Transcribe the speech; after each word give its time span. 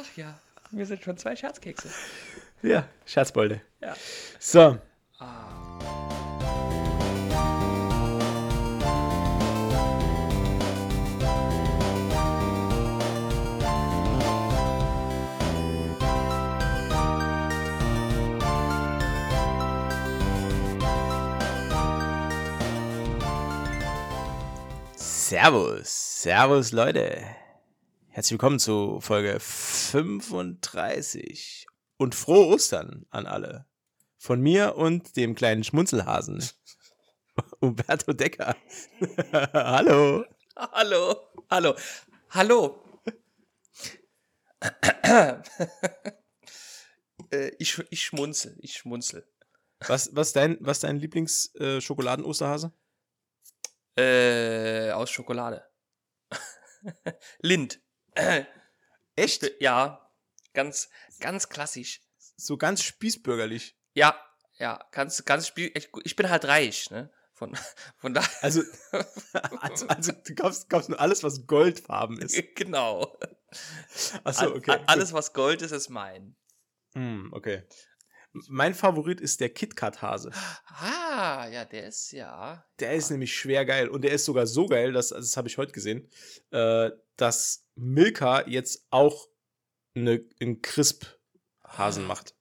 Ach 0.00 0.16
ja, 0.16 0.38
wir 0.70 0.86
sind 0.86 1.02
schon 1.02 1.18
zwei 1.18 1.36
Scherzkekse. 1.36 1.88
Ja, 2.62 2.88
Scherzbolde. 3.04 3.60
Ja. 3.80 3.94
So. 4.38 4.78
Servus, 24.96 26.22
Servus 26.22 26.72
Leute. 26.72 27.22
Herzlich 28.20 28.32
willkommen 28.32 28.58
zu 28.58 29.00
Folge 29.00 29.40
35 29.40 31.66
und 31.96 32.14
frohe 32.14 32.48
Ostern 32.48 33.06
an 33.08 33.24
alle. 33.24 33.64
Von 34.18 34.42
mir 34.42 34.76
und 34.76 35.16
dem 35.16 35.34
kleinen 35.34 35.64
Schmunzelhasen. 35.64 36.46
Umberto 37.60 38.12
Decker. 38.12 38.54
Hallo. 39.54 40.26
Hallo, 40.54 41.16
hallo, 41.50 41.74
hallo. 42.28 42.84
äh, 47.30 47.52
ich, 47.58 47.82
ich 47.88 48.02
schmunzel, 48.02 48.54
ich 48.60 48.76
schmunzel. 48.76 49.26
Was, 49.86 50.14
was 50.14 50.34
dein, 50.34 50.58
was 50.60 50.80
dein 50.80 50.98
Lieblings-Schokoladen-Osterhase? 50.98 52.70
Äh, 53.96 54.90
aus 54.90 55.08
Schokolade. 55.08 55.64
Lind. 57.40 57.80
Echt? 59.16 59.50
Ja, 59.60 60.10
ganz, 60.54 60.88
ganz 61.20 61.48
klassisch. 61.48 62.00
So 62.36 62.56
ganz 62.56 62.82
spießbürgerlich. 62.82 63.76
Ja, 63.94 64.18
ja, 64.58 64.82
ganz, 64.92 65.24
ganz 65.24 65.46
spiel. 65.46 65.70
Ich, 65.74 65.90
ich 66.04 66.16
bin 66.16 66.28
halt 66.30 66.44
reich, 66.46 66.90
ne? 66.90 67.10
Von, 67.34 67.56
von 67.96 68.14
daher. 68.14 68.28
Also, 68.42 68.62
also, 69.60 69.86
also 69.88 70.12
du 70.12 70.34
kaufst, 70.34 70.68
kaufst 70.68 70.88
nur 70.88 71.00
alles, 71.00 71.22
was 71.22 71.46
goldfarben 71.46 72.18
ist. 72.20 72.40
genau. 72.54 73.18
Achso, 74.24 74.54
okay. 74.54 74.70
All- 74.72 74.84
Alles, 74.86 75.12
was 75.12 75.32
Gold 75.32 75.62
ist, 75.62 75.72
ist 75.72 75.88
mein. 75.88 76.36
Hm, 76.94 77.30
okay. 77.32 77.62
Mein 78.32 78.74
Favorit 78.74 79.20
ist 79.20 79.40
der 79.40 79.48
KitKat-Hase. 79.48 80.30
Ah, 80.66 81.48
ja, 81.48 81.64
der 81.64 81.88
ist 81.88 82.12
ja. 82.12 82.64
Der 82.78 82.94
ist 82.94 83.10
nämlich 83.10 83.34
schwer 83.34 83.64
geil. 83.64 83.88
Und 83.88 84.02
der 84.02 84.12
ist 84.12 84.24
sogar 84.24 84.46
so 84.46 84.66
geil, 84.66 84.92
dass, 84.92 85.08
das 85.08 85.36
habe 85.36 85.48
ich 85.48 85.58
heute 85.58 85.72
gesehen, 85.72 86.08
äh, 86.52 86.90
dass 87.20 87.66
Milka 87.74 88.46
jetzt 88.48 88.86
auch 88.90 89.28
eine, 89.94 90.24
einen 90.40 90.62
Crisp-Hasen 90.62 92.06
macht, 92.06 92.34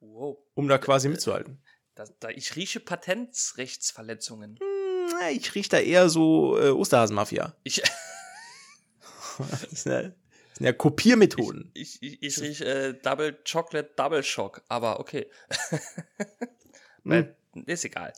Wow. 0.00 0.38
um 0.54 0.68
da 0.68 0.78
quasi 0.78 1.08
mitzuhalten. 1.08 1.62
Da, 1.94 2.04
da, 2.20 2.28
ich 2.30 2.56
rieche 2.56 2.80
Patentrechtsverletzungen. 2.80 4.58
Hm, 4.58 5.28
Ich 5.32 5.54
rieche 5.54 5.70
da 5.70 5.78
eher 5.78 6.08
so 6.08 6.58
äh, 6.58 6.70
Osterhasen-Mafia. 6.70 7.56
Ich, 7.64 7.82
Das 9.38 9.82
sind 9.82 9.92
ja, 9.92 10.02
das 10.02 10.12
sind 10.58 10.66
ja 10.66 10.72
Kopiermethoden. 10.72 11.70
ich, 11.74 12.02
ich, 12.02 12.22
ich 12.22 12.40
rieche 12.40 12.64
äh, 12.64 12.94
Double 12.94 13.38
Chocolate 13.50 13.92
Double 13.96 14.22
Shock, 14.22 14.62
aber 14.68 14.98
okay. 15.00 15.30
Weil, 17.04 17.36
ist 17.66 17.84
egal. 17.84 18.12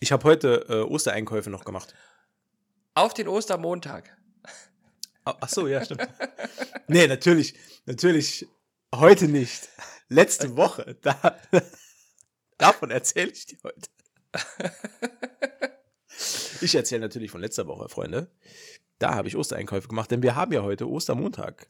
Ich 0.00 0.12
habe 0.12 0.24
heute 0.24 0.66
äh, 0.68 0.80
Ostereinkäufe 0.82 1.50
noch 1.50 1.64
gemacht. 1.64 1.94
Auf 2.94 3.14
den 3.14 3.28
Ostermontag. 3.28 4.16
Ach 5.24 5.36
ach 5.40 5.48
so, 5.48 5.66
ja, 5.66 5.84
stimmt. 5.84 6.08
nee, 6.88 7.06
natürlich, 7.06 7.54
natürlich 7.86 8.48
heute 8.94 9.28
nicht. 9.28 9.68
Letzte 10.08 10.56
Woche. 10.56 10.96
Da, 11.02 11.36
davon 12.58 12.90
erzähle 12.90 13.30
ich 13.30 13.46
dir 13.46 13.58
heute. 13.62 13.88
Ich 16.60 16.74
erzähle 16.74 17.00
natürlich 17.00 17.30
von 17.30 17.40
letzter 17.40 17.66
Woche, 17.66 17.88
Freunde. 17.88 18.30
Da 18.98 19.14
habe 19.14 19.28
ich 19.28 19.36
Ostereinkäufe 19.36 19.88
gemacht, 19.88 20.10
denn 20.10 20.22
wir 20.22 20.34
haben 20.36 20.52
ja 20.52 20.62
heute 20.62 20.88
Ostermontag. 20.88 21.66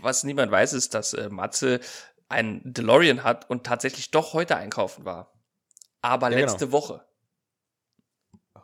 Was 0.00 0.24
niemand 0.24 0.50
weiß, 0.50 0.72
ist, 0.72 0.94
dass 0.94 1.12
äh, 1.12 1.28
Matze 1.28 1.80
einen 2.28 2.62
DeLorean 2.72 3.24
hat 3.24 3.50
und 3.50 3.64
tatsächlich 3.64 4.10
doch 4.10 4.32
heute 4.32 4.56
einkaufen 4.56 5.04
war. 5.04 5.34
Aber 6.00 6.30
Ja, 6.30 6.38
letzte 6.38 6.66
genau. 6.66 6.72
Woche. 6.72 7.06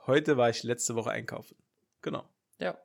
Heute 0.07 0.39
war 0.39 0.49
ich 0.49 0.63
letzte 0.63 0.95
Woche 0.95 1.11
einkaufen. 1.11 1.55
Genau. 2.09 2.27
Ja. 2.59 2.79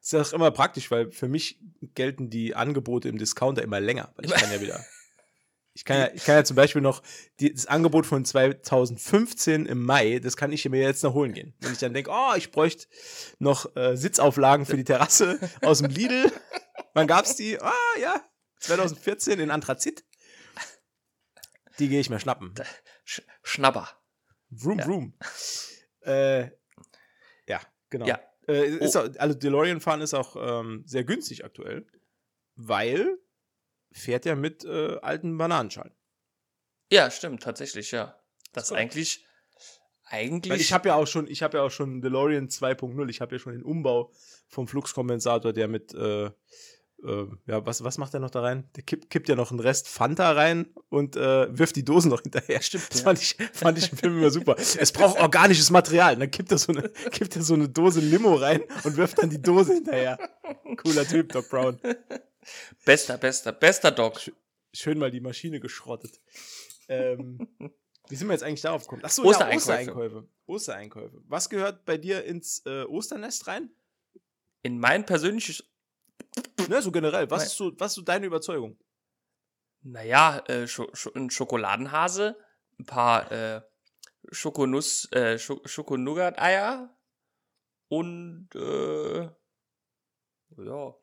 Ist 0.00 0.12
ja 0.12 0.20
auch 0.20 0.32
immer 0.32 0.52
praktisch, 0.52 0.88
weil 0.92 1.10
für 1.10 1.26
mich 1.26 1.58
gelten 1.94 2.30
die 2.30 2.54
Angebote 2.54 3.08
im 3.08 3.18
Discounter 3.18 3.60
immer 3.62 3.80
länger. 3.80 4.12
Weil 4.14 4.26
ich 4.26 4.32
kann 4.32 4.52
ja 4.52 4.60
wieder. 4.60 4.84
Ich 5.76 5.84
kann 5.84 5.98
ja, 5.98 6.08
ich 6.14 6.22
kann 6.24 6.36
ja 6.36 6.44
zum 6.44 6.54
Beispiel 6.54 6.82
noch 6.82 7.02
die, 7.40 7.52
das 7.52 7.66
Angebot 7.66 8.06
von 8.06 8.24
2015 8.24 9.66
im 9.66 9.82
Mai, 9.82 10.20
das 10.20 10.36
kann 10.36 10.52
ich 10.52 10.64
mir 10.68 10.80
jetzt 10.80 11.02
noch 11.02 11.14
holen 11.14 11.32
gehen. 11.32 11.52
Wenn 11.58 11.72
ich 11.72 11.78
dann 11.80 11.92
denke, 11.92 12.12
oh, 12.12 12.34
ich 12.36 12.52
bräuchte 12.52 12.86
noch 13.40 13.74
äh, 13.74 13.96
Sitzauflagen 13.96 14.66
für 14.66 14.76
die 14.76 14.84
Terrasse 14.84 15.36
aus 15.62 15.78
dem 15.80 15.90
Lidl. 15.90 16.30
Wann 16.92 17.08
gab's 17.08 17.34
die? 17.34 17.60
Ah, 17.60 17.72
ja, 18.00 18.22
2014 18.60 19.40
in 19.40 19.50
Anthrazit. 19.50 20.04
Die 21.80 21.88
gehe 21.88 21.98
ich 21.98 22.08
mir 22.08 22.20
schnappen. 22.20 22.54
Sch 23.04 23.22
Schnapper. 23.42 23.88
Vroom, 24.52 24.78
Ja. 24.78 24.84
vroom. 24.84 25.14
Äh, 26.02 26.50
genau. 27.94 28.06
Ja. 28.06 28.20
Äh, 28.48 28.66
ist 28.76 28.96
Oh. 28.96 29.00
auch, 29.00 29.08
also 29.18 29.38
DeLorean 29.38 29.80
fahren 29.80 30.00
ist 30.00 30.12
auch 30.14 30.36
ähm, 30.36 30.82
sehr 30.84 31.04
günstig 31.04 31.44
aktuell, 31.44 31.86
weil 32.56 33.18
fährt 33.92 34.24
ja 34.26 34.34
mit 34.34 34.64
äh, 34.64 34.98
alten 35.00 35.38
Bananenschalen. 35.38 35.92
Ja, 36.90 37.10
stimmt, 37.10 37.42
tatsächlich, 37.42 37.92
ja. 37.92 38.18
Das 38.52 38.70
Cool. 38.70 38.78
eigentlich. 38.78 39.24
Eigentlich. 40.06 40.52
Weil 40.52 40.60
ich 40.60 40.72
habe 40.72 40.88
ja 40.88 40.96
auch 40.96 41.06
schon, 41.06 41.26
ich 41.28 41.42
habe 41.42 41.56
ja 41.58 41.62
auch 41.62 41.70
schon 41.70 42.02
DeLorean 42.02 42.48
2.0. 42.48 43.08
Ich 43.08 43.20
habe 43.20 43.36
ja 43.36 43.38
schon 43.38 43.52
den 43.52 43.62
Umbau 43.62 44.12
vom 44.48 44.68
Fluxkompensator, 44.68 45.52
der 45.52 45.66
mit, 45.68 45.94
äh, 45.94 46.30
äh, 47.04 47.26
ja, 47.46 47.64
was, 47.66 47.84
was 47.84 47.98
macht 47.98 48.12
der 48.12 48.20
noch 48.20 48.30
da 48.30 48.40
rein? 48.40 48.68
Der 48.76 48.82
kippt, 48.82 49.10
kippt 49.10 49.28
ja 49.28 49.34
noch 49.34 49.50
einen 49.50 49.60
Rest 49.60 49.88
Fanta 49.88 50.32
rein 50.32 50.74
und 50.88 51.16
äh, 51.16 51.56
wirft 51.56 51.76
die 51.76 51.84
Dosen 51.84 52.10
noch 52.10 52.22
hinterher. 52.22 52.62
Stimmt, 52.62 52.90
Das 52.90 53.00
ja. 53.00 53.04
fand 53.04 53.20
ich, 53.20 53.36
fand 53.52 53.78
ich 53.78 53.92
im 53.92 53.98
Film 53.98 54.18
immer 54.18 54.30
super. 54.30 54.56
Es 54.58 54.92
braucht 54.92 55.20
organisches 55.20 55.70
Material. 55.70 56.14
Und 56.14 56.20
dann 56.20 56.30
kippt 56.30 56.50
er 56.50 56.58
so 56.58 56.72
eine, 56.72 56.88
kippt 57.10 57.36
er 57.36 57.42
so 57.42 57.54
eine 57.54 57.68
Dose 57.68 58.00
Limo 58.00 58.34
rein 58.34 58.62
und 58.84 58.96
wirft 58.96 59.18
dann 59.18 59.30
die 59.30 59.40
Dose 59.40 59.74
hinterher. 59.74 60.18
Cooler 60.78 61.06
Typ, 61.06 61.32
Doc 61.32 61.48
Brown. 61.48 61.78
Bester, 62.84 63.18
bester, 63.18 63.52
bester 63.52 63.90
Doc. 63.90 64.30
Schön 64.72 64.98
mal 64.98 65.10
die 65.10 65.20
Maschine 65.20 65.60
geschrottet. 65.60 66.20
Ähm, 66.88 67.48
wie 68.08 68.16
sind 68.16 68.28
wir 68.28 68.34
jetzt 68.34 68.42
eigentlich 68.42 68.60
darauf 68.60 68.82
gekommen? 68.82 69.04
Achso, 69.04 69.22
Ostereinkäufe. 69.22 69.70
Ja, 69.70 69.78
Ostereinkäufe. 69.78 70.28
Ostereinkäufe. 70.46 71.22
Was 71.26 71.48
gehört 71.48 71.84
bei 71.84 71.96
dir 71.96 72.24
ins 72.24 72.62
äh, 72.66 72.82
Osternest 72.84 73.46
rein? 73.46 73.70
In 74.62 74.78
mein 74.78 75.06
persönliches. 75.06 75.64
Ne, 76.68 76.82
so 76.82 76.90
generell. 76.90 77.30
Was 77.30 77.46
ist 77.46 77.56
so, 77.56 77.72
was 77.78 77.92
ist 77.92 77.96
so 77.96 78.02
deine 78.02 78.26
Überzeugung? 78.26 78.78
Naja, 79.82 80.38
äh, 80.46 80.66
Scho 80.66 80.88
Scho 80.94 81.12
ein 81.14 81.30
Schokoladenhase, 81.30 82.36
ein 82.78 82.86
paar 82.86 83.30
äh, 83.30 83.62
Schokonuss, 84.30 85.10
äh, 85.12 85.38
Scho 85.38 85.60
Schokonougat-Eier 85.64 86.96
und 87.88 88.48
äh, 88.54 89.28
ja. 90.56 90.94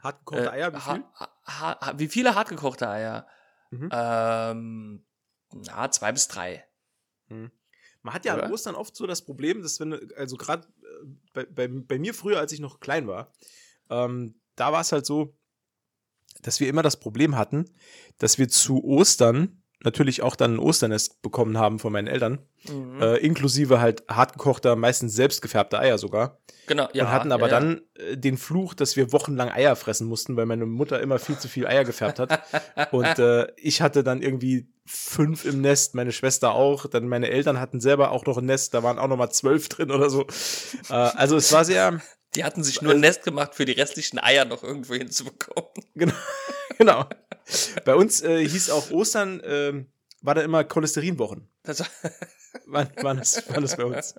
Hartgekochte 0.00 0.44
äh, 0.44 0.48
Eier, 0.48 0.74
wie 0.74 0.80
viel? 0.80 1.04
ha 1.14 1.38
ha 1.46 1.94
wie 1.96 2.08
viele 2.08 2.34
hartgekochte 2.34 2.88
Eier? 2.88 3.26
Mhm. 3.70 3.90
Ähm, 3.92 5.06
na, 5.52 5.90
zwei 5.90 6.12
bis 6.12 6.28
drei. 6.28 6.66
Mhm. 7.28 7.50
Man 8.02 8.14
hat 8.14 8.24
ja 8.24 8.34
an 8.34 8.40
Oder? 8.40 8.52
Ostern 8.52 8.74
oft 8.74 8.96
so 8.96 9.06
das 9.06 9.24
Problem, 9.24 9.60
dass 9.60 9.80
wenn, 9.80 10.12
also 10.14 10.36
gerade 10.36 10.66
bei, 11.34 11.44
bei, 11.44 11.68
bei 11.68 11.98
mir 11.98 12.14
früher, 12.14 12.38
als 12.38 12.52
ich 12.52 12.60
noch 12.60 12.80
klein 12.80 13.06
war, 13.06 13.32
ähm, 13.90 14.40
da 14.56 14.72
war 14.72 14.80
es 14.80 14.92
halt 14.92 15.06
so, 15.06 15.34
dass 16.42 16.60
wir 16.60 16.68
immer 16.68 16.82
das 16.82 16.98
Problem 16.98 17.36
hatten, 17.36 17.70
dass 18.18 18.38
wir 18.38 18.48
zu 18.48 18.84
Ostern 18.84 19.62
natürlich 19.84 20.22
auch 20.22 20.34
dann 20.34 20.54
ein 20.54 20.58
Osternest 20.58 21.22
bekommen 21.22 21.56
haben 21.56 21.78
von 21.78 21.92
meinen 21.92 22.08
Eltern, 22.08 22.40
Mhm. 22.68 23.00
äh, 23.00 23.16
inklusive 23.18 23.80
halt 23.80 24.02
hartgekochter, 24.08 24.74
meistens 24.74 25.14
selbst 25.14 25.40
gefärbte 25.40 25.78
Eier 25.78 25.98
sogar. 25.98 26.40
genau, 26.66 26.88
ja. 26.92 27.04
und 27.04 27.12
hatten 27.12 27.30
aber 27.32 27.46
ja, 27.46 27.52
ja. 27.54 27.60
dann 27.60 27.80
äh, 27.94 28.16
den 28.16 28.36
Fluch, 28.36 28.74
dass 28.74 28.96
wir 28.96 29.12
wochenlang 29.12 29.48
Eier 29.50 29.76
fressen 29.76 30.08
mussten, 30.08 30.36
weil 30.36 30.46
meine 30.46 30.66
Mutter 30.66 31.00
immer 31.00 31.20
viel 31.20 31.38
zu 31.38 31.46
viel 31.48 31.66
Eier 31.66 31.84
gefärbt 31.84 32.18
hat. 32.18 32.42
Und 32.92 33.18
äh, 33.20 33.46
ich 33.56 33.80
hatte 33.80 34.02
dann 34.02 34.20
irgendwie 34.20 34.68
fünf 34.84 35.44
im 35.44 35.60
Nest, 35.60 35.94
meine 35.94 36.12
Schwester 36.12 36.52
auch. 36.52 36.86
Dann 36.86 37.06
meine 37.08 37.30
Eltern 37.30 37.60
hatten 37.60 37.80
selber 37.80 38.10
auch 38.10 38.26
noch 38.26 38.38
ein 38.38 38.46
Nest, 38.46 38.74
da 38.74 38.82
waren 38.82 38.98
auch 38.98 39.08
noch 39.08 39.16
mal 39.16 39.30
zwölf 39.30 39.68
drin 39.68 39.92
oder 39.92 40.10
so. 40.10 40.26
Äh, 40.90 40.94
also 40.94 41.36
es 41.36 41.52
war 41.52 41.64
sehr, 41.64 42.00
Die 42.38 42.44
hatten 42.44 42.62
sich 42.64 42.80
nur 42.82 42.92
ein 42.94 43.00
Nest 43.00 43.24
gemacht, 43.24 43.54
für 43.56 43.64
die 43.64 43.72
restlichen 43.72 44.18
Eier 44.18 44.44
noch 44.44 44.62
irgendwo 44.62 44.94
hinzubekommen. 44.94 45.70
genau. 45.94 46.14
genau. 46.78 47.08
Bei 47.84 47.94
uns 47.96 48.22
äh, 48.22 48.46
hieß 48.46 48.70
auch 48.70 48.90
Ostern, 48.90 49.42
ähm, 49.44 49.92
war 50.22 50.34
da 50.34 50.42
immer 50.42 50.62
Cholesterinwochen. 50.64 51.48
Das 51.64 51.82
Wann, 52.66 52.90
wann, 53.02 53.16
das, 53.18 53.42
wann 53.50 53.62
das 53.62 53.76
bei 53.76 53.84
uns? 53.84 54.14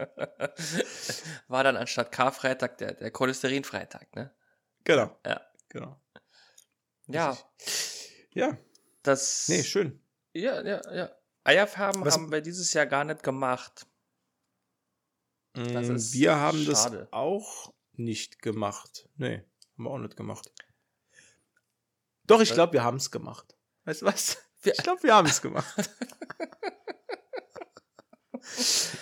war 1.48 1.64
dann 1.64 1.78
anstatt 1.78 2.12
Karfreitag 2.12 2.78
der, 2.78 2.94
der 2.94 3.12
Cholesterinfreitag, 3.12 4.16
ne? 4.16 4.32
Genau. 4.84 5.18
Ja. 5.26 5.42
Genau. 5.70 6.00
Ja. 7.08 7.38
Ja, 8.34 8.58
das. 9.04 9.48
nee, 9.48 9.64
schön. 9.64 10.00
Ja, 10.34 10.62
ja, 10.62 10.82
ja. 10.94 11.10
Eierfarben 11.44 12.04
Was- 12.06 12.14
haben 12.16 12.32
wir 12.32 12.42
dieses 12.42 12.74
Jahr 12.74 12.86
gar 12.86 13.04
nicht 13.04 13.24
gemacht. 13.24 13.86
Das 15.54 15.88
Mm, 15.88 16.14
wir 16.14 16.36
haben 16.36 16.64
schade. 16.64 16.98
das 17.00 17.14
auch 17.14 17.74
nicht 18.00 18.42
gemacht. 18.42 19.08
Nee, 19.18 19.44
haben 19.78 19.84
wir 19.84 19.92
auch 19.92 19.98
nicht 19.98 20.18
gemacht. 20.18 20.52
Doch, 22.26 22.42
ich 22.42 22.50
Was? 22.50 22.56
glaube, 22.56 22.74
wir 22.74 22.84
haben 22.84 22.98
es 22.98 23.12
gemacht. 23.12 23.56
Weißt 23.86 24.02
du 24.02 24.06
was? 24.06 24.38
Ich 24.62 24.84
glaube, 24.84 25.02
wir 25.04 25.16
haben 25.16 25.26
es 25.26 25.42
gemacht. 25.42 25.74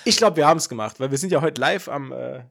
ich 0.05 0.17
glaube, 0.17 0.37
wir 0.37 0.45
haben 0.45 0.57
es 0.57 0.69
gemacht, 0.69 0.99
weil 0.99 1.09
wir 1.09 1.17
sind 1.17 1.31
ja 1.31 1.41
heute 1.41 1.59
live 1.59 1.87
am, 1.89 2.11
äh, 2.11 2.43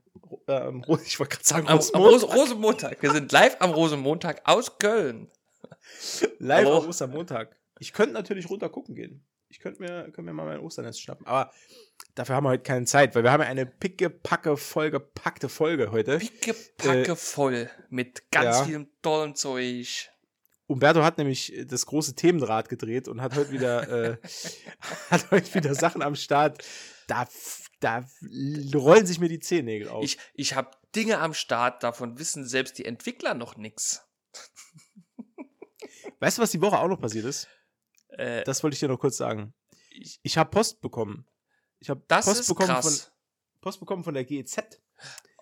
äh, 0.49 0.53
am 0.53 0.83
ich 1.05 1.21
wollte 1.21 1.37
gerade 1.37 1.45
sagen, 1.47 1.69
Am, 1.69 1.75
am 1.75 1.79
Rosenmontag. 1.79 1.95
Rose, 1.95 2.27
Rosenmontag. 2.27 3.03
Wir 3.03 3.13
sind 3.13 3.31
live 3.31 3.57
am 3.61 3.71
Rosenmontag 3.71 4.43
aus 4.45 4.79
Köln. 4.79 5.31
live 6.41 6.67
am 6.67 6.89
Ostermontag. 6.89 7.57
Ich 7.79 7.93
könnte 7.93 8.15
natürlich 8.15 8.51
runter 8.51 8.69
gucken 8.69 8.97
gehen. 8.97 9.25
Ich 9.49 9.61
könnte 9.61 9.81
mir, 9.81 10.05
könnte 10.05 10.23
mir 10.23 10.33
mal 10.33 10.47
mein 10.47 10.61
Osternest 10.61 11.01
schnappen, 11.01 11.27
aber 11.27 11.53
dafür 12.15 12.35
haben 12.35 12.45
wir 12.45 12.51
heute 12.51 12.63
keine 12.63 12.85
Zeit, 12.85 13.15
weil 13.15 13.23
wir 13.23 13.31
haben 13.31 13.43
ja 13.43 13.49
eine 13.49 13.65
picke-packe, 13.67 14.57
vollgepackte 14.57 15.49
Folge 15.49 15.93
heute. 15.93 16.19
Picke, 16.19 16.55
packe 16.77 17.17
voll 17.17 17.71
mit 17.89 18.31
ganz 18.31 18.59
ja. 18.59 18.65
vielem 18.65 18.89
tollen 19.03 19.35
Zeug. 19.35 20.11
Umberto 20.67 21.03
hat 21.03 21.19
nämlich 21.19 21.55
äh, 21.55 21.65
das 21.65 21.87
große 21.87 22.15
Themenrad 22.15 22.69
gedreht 22.69 23.09
und 23.09 23.23
hat 23.23 23.37
heute 23.37 23.53
wieder, 23.53 23.89
äh, 23.89 24.17
hat 25.11 25.31
heute 25.31 25.55
wieder 25.55 25.75
Sachen 25.75 26.03
am 26.03 26.17
Start. 26.17 26.65
Da, 27.07 27.29
da 27.81 28.05
rollen 28.75 29.07
sich 29.07 29.21
mir 29.21 29.29
die 29.29 29.39
Zehennägel 29.39 29.89
auf. 29.89 30.05
Ich, 30.05 30.19
ich 30.35 30.55
habe 30.55 30.71
Dinge 30.95 31.19
am 31.19 31.35
Start, 31.35 31.83
davon 31.83 32.19
wissen 32.19 32.47
selbst 32.47 32.79
die 32.79 32.85
Entwickler 32.85 33.35
noch 33.35 33.57
nix. 33.57 34.05
weißt 36.21 36.39
du, 36.39 36.43
was 36.43 36.51
die 36.51 36.61
Woche 36.61 36.79
auch 36.79 36.89
noch 36.89 37.01
passiert 37.01 37.27
ist? 37.27 37.49
Äh, 38.19 38.45
Das 38.45 38.63
wollte 38.63 38.75
ich 38.75 38.81
dir 38.81 38.89
noch 38.89 38.99
kurz 38.99 39.17
sagen. 39.17 39.55
ich, 39.91 40.19
Ich 40.23 40.37
habe 40.39 40.51
Post 40.51 40.81
bekommen. 40.81 41.27
Ich 41.79 41.91
habe 41.91 42.03
das 42.09 42.25
Post 42.27 42.49
bekommen 42.49 42.69
krass. 42.69 43.01
von 43.03 43.13
Post 43.61 43.81
bekommen 43.81 44.05
von 44.05 44.15
der 44.15 44.25
GEZ. 44.25 44.81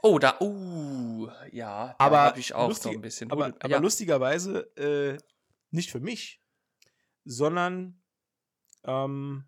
oh, 0.03 0.19
da, 0.19 0.39
uh, 0.41 1.29
ja, 1.53 1.95
Aber 1.99 2.19
habe 2.21 2.41
ich 2.41 2.55
auch 2.55 2.69
lustig- 2.69 2.93
so 2.93 2.99
ein 2.99 3.01
bisschen. 3.01 3.31
Aber, 3.31 3.47
aber 3.47 3.69
ja. 3.69 3.79
lustigerweise 3.79 4.61
äh, 4.77 5.19
nicht 5.71 5.91
für 5.91 6.01
mich, 6.01 6.41
sondern 7.25 8.03
ähm, 8.85 9.45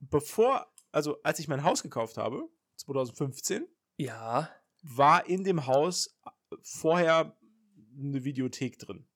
bevor, 0.00 0.72
also 0.92 1.20
als 1.22 1.38
ich 1.38 1.48
mein 1.48 1.62
Haus 1.64 1.82
gekauft 1.82 2.16
habe, 2.16 2.48
2015, 2.76 3.66
ja, 3.96 4.50
war 4.82 5.26
in 5.26 5.44
dem 5.44 5.66
Haus 5.66 6.18
vorher 6.62 7.36
eine 7.98 8.24
Videothek 8.24 8.78
drin. 8.78 9.06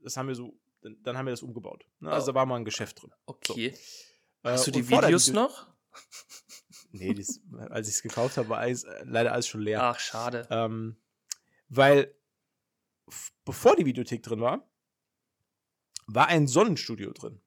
Das 0.00 0.16
haben 0.16 0.28
wir 0.28 0.34
so, 0.34 0.58
dann, 0.82 0.96
dann 1.02 1.16
haben 1.18 1.26
wir 1.26 1.32
das 1.32 1.42
umgebaut. 1.42 1.84
Ne? 2.00 2.10
Also 2.10 2.24
Oh. 2.24 2.32
da 2.32 2.34
war 2.36 2.46
mal 2.46 2.56
ein 2.56 2.64
Geschäft 2.64 3.02
drin. 3.02 3.10
okay. 3.26 3.68
Äh, 4.44 4.50
Hast 4.50 4.66
du 4.66 4.70
die 4.70 4.88
Videos 4.88 5.28
Video- 5.28 5.42
noch? 5.42 5.66
Nee, 6.90 7.12
dies, 7.12 7.42
als 7.68 7.86
ich 7.88 7.96
es 7.96 8.02
gekauft 8.02 8.38
habe, 8.38 8.48
war 8.48 8.58
alles, 8.60 8.84
äh, 8.84 9.04
leider 9.04 9.32
alles 9.32 9.46
schon 9.46 9.60
leer. 9.60 9.82
Ach, 9.82 9.98
schade. 9.98 10.46
Ähm, 10.50 10.96
weil 11.68 12.14
bevor 13.44 13.76
die 13.76 13.84
Videothek 13.84 14.22
drin 14.22 14.40
war, 14.40 14.66
war 16.06 16.28
ein 16.28 16.46
Sonnenstudio 16.46 17.12
drin. 17.12 17.42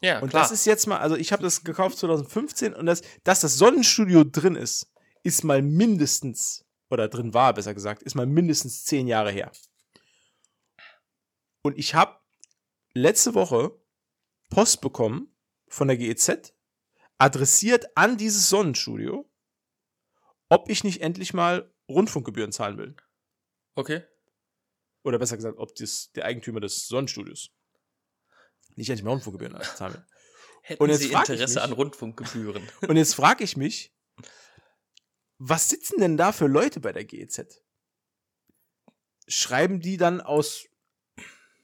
Ja, 0.00 0.20
Und 0.20 0.30
klar. 0.30 0.42
das 0.44 0.50
ist 0.52 0.64
jetzt 0.64 0.86
mal, 0.86 0.98
also 0.98 1.14
ich 1.16 1.30
habe 1.30 1.42
das 1.42 1.62
gekauft 1.62 1.98
2015 1.98 2.72
und 2.74 2.86
das, 2.86 3.02
dass 3.22 3.40
das 3.40 3.56
Sonnenstudio 3.58 4.24
drin 4.24 4.56
ist, 4.56 4.90
ist 5.22 5.44
mal 5.44 5.60
mindestens, 5.60 6.64
oder 6.90 7.08
drin 7.08 7.34
war, 7.34 7.52
besser 7.52 7.74
gesagt, 7.74 8.02
ist 8.02 8.14
mal 8.14 8.26
mindestens 8.26 8.84
zehn 8.84 9.06
Jahre 9.06 9.30
her. 9.30 9.52
Und 11.62 11.78
ich 11.78 11.94
habe 11.94 12.18
letzte 12.94 13.34
Woche 13.34 13.78
Post 14.50 14.80
bekommen 14.80 15.34
von 15.68 15.88
der 15.88 15.96
GEZ, 15.96 16.52
adressiert 17.18 17.96
an 17.96 18.18
dieses 18.18 18.48
Sonnenstudio, 18.48 19.30
ob 20.48 20.68
ich 20.68 20.84
nicht 20.84 21.00
endlich 21.00 21.32
mal 21.32 21.72
Rundfunkgebühren 21.88 22.52
zahlen 22.52 22.78
will. 22.78 22.96
okay. 23.74 24.02
Oder 25.04 25.18
besser 25.18 25.34
gesagt, 25.34 25.58
ob 25.58 25.74
das 25.74 26.12
der 26.12 26.26
Eigentümer 26.26 26.60
des 26.60 26.86
Sonnenstudios 26.86 27.50
nicht 28.76 28.88
endlich 28.88 29.02
mal 29.02 29.10
Rundfunkgebühren 29.10 29.60
zahlen 29.74 29.94
will. 29.94 30.06
Hätten 30.62 30.80
Und 30.82 30.90
jetzt 30.90 31.00
Sie 31.00 31.12
Interesse 31.12 31.54
mich- 31.54 31.62
an 31.64 31.72
Rundfunkgebühren? 31.72 32.68
Und 32.88 32.96
jetzt 32.96 33.14
frage 33.16 33.42
ich 33.42 33.56
mich, 33.56 33.92
was 35.38 35.68
sitzen 35.68 35.98
denn 35.98 36.16
da 36.16 36.30
für 36.30 36.46
Leute 36.46 36.78
bei 36.78 36.92
der 36.92 37.04
GEZ? 37.04 37.64
Schreiben 39.26 39.80
die 39.80 39.96
dann 39.96 40.20
aus, 40.20 40.66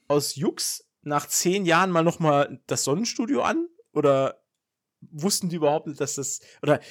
aus 0.09 0.35
Jux 0.35 0.85
nach 1.01 1.27
zehn 1.27 1.65
Jahren 1.65 1.91
mal 1.91 2.03
nochmal 2.03 2.59
das 2.67 2.83
Sonnenstudio 2.83 3.41
an? 3.43 3.69
Oder 3.93 4.43
wussten 5.01 5.47
die 5.49 5.55
überhaupt 5.55 5.87
nicht, 5.87 6.01
dass 6.01 6.15
das. 6.15 6.41
Oder 6.61 6.81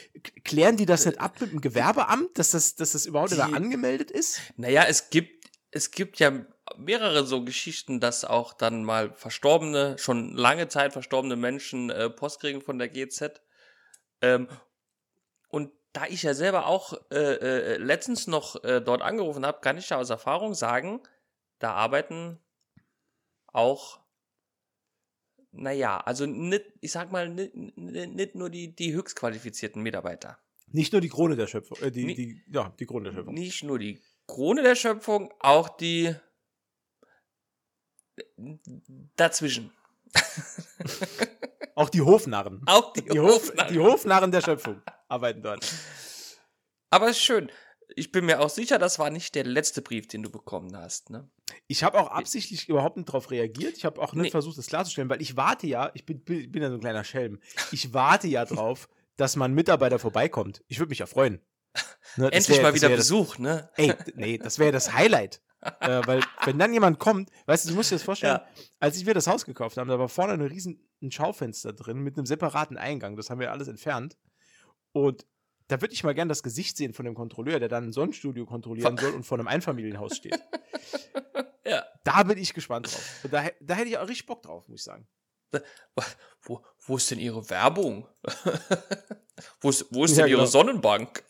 klären 0.44 0.76
die 0.78 0.86
das 0.86 1.04
nicht 1.04 1.20
ab 1.20 1.40
mit 1.40 1.52
dem 1.52 1.60
Gewerbeamt, 1.60 2.38
dass 2.38 2.52
das, 2.52 2.74
dass 2.74 2.92
das 2.92 3.04
überhaupt 3.04 3.32
da 3.32 3.46
Die- 3.46 3.54
angemeldet 3.54 4.10
ist? 4.10 4.40
Naja, 4.56 4.84
es 4.88 5.10
gibt, 5.10 5.50
es 5.70 5.90
gibt 5.90 6.18
ja 6.18 6.46
mehrere 6.76 7.26
so 7.26 7.44
Geschichten, 7.44 8.00
dass 8.00 8.24
auch 8.24 8.54
dann 8.54 8.84
mal 8.84 9.12
verstorbene, 9.14 9.98
schon 9.98 10.34
lange 10.34 10.68
Zeit 10.68 10.92
verstorbene 10.92 11.36
Menschen 11.36 11.90
äh, 11.90 12.08
Post 12.10 12.40
kriegen 12.40 12.62
von 12.62 12.78
der 12.78 12.88
GZ. 12.88 13.42
Ähm, 14.22 14.48
und 15.48 15.72
da 15.92 16.06
ich 16.06 16.22
ja 16.22 16.34
selber 16.34 16.66
auch 16.66 16.94
äh, 17.10 17.16
äh, 17.16 17.76
letztens 17.76 18.26
noch 18.26 18.62
äh, 18.64 18.80
dort 18.80 19.02
angerufen 19.02 19.44
habe, 19.46 19.60
kann 19.60 19.78
ich 19.78 19.90
ja 19.90 19.96
aus 19.98 20.10
Erfahrung 20.10 20.54
sagen, 20.54 21.02
da 21.58 21.72
arbeiten 21.72 22.38
auch, 23.52 24.00
naja, 25.52 25.98
also 25.98 26.26
nicht, 26.26 26.64
ich 26.80 26.92
sag 26.92 27.10
mal, 27.12 27.28
nicht, 27.28 27.54
nicht 27.56 28.34
nur 28.34 28.50
die, 28.50 28.74
die 28.74 28.92
höchstqualifizierten 28.92 29.82
Mitarbeiter. 29.82 30.38
Nicht 30.70 30.92
nur 30.92 31.00
die 31.00 31.08
Krone 31.08 31.36
der 31.36 31.46
Schöpfung. 31.46 31.78
Äh, 31.78 31.90
die, 31.90 32.04
Nee. 32.04 32.14
die, 32.14 32.44
ja, 32.52 32.74
die 32.78 32.86
Krone 32.86 33.04
der 33.10 33.16
Schöpfung. 33.16 33.34
Nicht 33.34 33.62
nur 33.64 33.78
die 33.78 34.02
Krone 34.26 34.62
der 34.62 34.74
Schöpfung, 34.74 35.32
auch 35.40 35.68
die 35.70 36.14
dazwischen. 39.16 39.72
Auch 41.74 41.90
die 41.90 42.00
Hofnarren. 42.00 42.62
Auch 42.66 42.92
die, 42.92 43.02
Die, 43.02 43.20
Hof, 43.20 43.46
Hofnarren. 43.50 43.72
die 43.72 43.78
Hofnarren 43.78 44.32
der 44.32 44.40
Schöpfung 44.40 44.82
arbeiten 45.06 45.42
dort. 45.42 45.64
Aber 46.90 47.08
ist 47.10 47.20
schön. 47.20 47.52
Ich 47.96 48.12
bin 48.12 48.26
mir 48.26 48.40
auch 48.40 48.50
sicher, 48.50 48.78
das 48.78 48.98
war 48.98 49.10
nicht 49.10 49.34
der 49.34 49.44
letzte 49.44 49.80
Brief, 49.82 50.06
den 50.06 50.22
du 50.22 50.30
bekommen 50.30 50.76
hast. 50.76 51.10
Ne? 51.10 51.28
Ich 51.66 51.82
habe 51.82 51.98
auch 51.98 52.08
absichtlich 52.10 52.68
überhaupt 52.68 52.96
nicht 52.96 53.08
darauf 53.08 53.30
reagiert. 53.30 53.76
Ich 53.76 53.84
habe 53.84 54.00
auch 54.00 54.12
nicht 54.12 54.24
Nee. 54.24 54.30
versucht, 54.30 54.58
das 54.58 54.66
klarzustellen, 54.66 55.08
weil 55.08 55.22
ich 55.22 55.36
warte 55.36 55.66
ja, 55.66 55.90
ich 55.94 56.04
bin, 56.04 56.22
bin 56.22 56.50
bin 56.52 56.62
ja 56.62 56.68
so 56.68 56.74
ein 56.74 56.80
kleiner 56.80 57.04
Schelm. 57.04 57.40
Ich 57.72 57.94
warte 57.94 58.28
ja 58.28 58.44
drauf, 58.44 58.88
dass 59.16 59.36
mal 59.36 59.46
ein 59.46 59.54
Mitarbeiter 59.54 59.98
vorbeikommt. 59.98 60.62
Ich 60.68 60.78
würde 60.78 60.90
mich 60.90 60.98
ja 60.98 61.06
freuen. 61.06 61.40
Ne, 62.16 62.30
Endlich 62.32 62.56
wär- 62.58 62.62
mal 62.62 62.74
wieder 62.74 62.88
wär 62.88 62.96
das, 62.96 63.06
Besuch, 63.06 63.38
ne? 63.38 63.70
Ey, 63.76 63.94
nee, 64.14 64.38
das 64.38 64.58
wäre 64.58 64.72
das 64.72 64.92
Highlight. 64.92 65.40
äh, 65.80 66.00
weil, 66.06 66.20
wenn 66.44 66.58
dann 66.58 66.72
jemand 66.72 66.98
kommt, 66.98 67.30
weißt 67.46 67.64
du, 67.64 67.70
du 67.70 67.74
musst 67.76 67.90
dir 67.90 67.96
das 67.96 68.02
vorstellen, 68.04 68.38
als 68.80 68.96
ich 68.96 69.06
wir 69.06 69.14
das 69.14 69.26
Haus 69.26 69.44
gekauft 69.44 69.76
haben, 69.76 69.88
da 69.88 69.98
war 69.98 70.08
vorne 70.08 70.32
ein 70.34 70.40
riesen 70.40 70.88
ein 71.02 71.10
Schaufenster 71.10 71.72
drin 71.72 71.98
mit 71.98 72.16
einem 72.16 72.26
separaten 72.26 72.76
Eingang. 72.76 73.16
Das 73.16 73.28
haben 73.30 73.40
wir 73.40 73.50
alles 73.52 73.68
entfernt. 73.68 74.16
Und 74.92 75.26
da 75.68 75.80
würde 75.80 75.94
ich 75.94 76.02
mal 76.02 76.14
gern 76.14 76.28
das 76.28 76.42
Gesicht 76.42 76.76
sehen 76.76 76.92
von 76.94 77.04
dem 77.04 77.14
Kontrolleur, 77.14 77.60
der 77.60 77.68
dann 77.68 77.84
ein 77.84 77.92
Sonnenstudio 77.92 78.46
kontrollieren 78.46 78.96
soll 78.96 79.12
und 79.12 79.24
vor 79.24 79.38
einem 79.38 79.48
Einfamilienhaus 79.48 80.16
steht. 80.16 80.38
Ja. 81.68 81.84
Da 82.02 82.22
bin 82.22 82.38
ich 82.38 82.54
gespannt 82.54 82.86
drauf. 82.86 83.20
Und 83.24 83.30
da, 83.30 83.46
da 83.60 83.74
hätte 83.74 83.88
ich 83.88 83.98
auch 83.98 84.08
richtig 84.08 84.24
Bock 84.24 84.40
drauf, 84.40 84.66
muss 84.68 84.80
ich 84.80 84.84
sagen. 84.84 85.06
Wo, 86.40 86.64
wo 86.86 86.96
ist 86.96 87.10
denn 87.10 87.18
Ihre 87.18 87.48
Werbung? 87.50 88.08
wo 89.60 89.68
ist, 89.68 89.86
wo 89.90 90.04
ist 90.04 90.12
Ja, 90.12 90.22
denn 90.22 90.30
Ihre 90.30 90.38
genau. 90.40 90.50
Sonnenbank? 90.50 91.24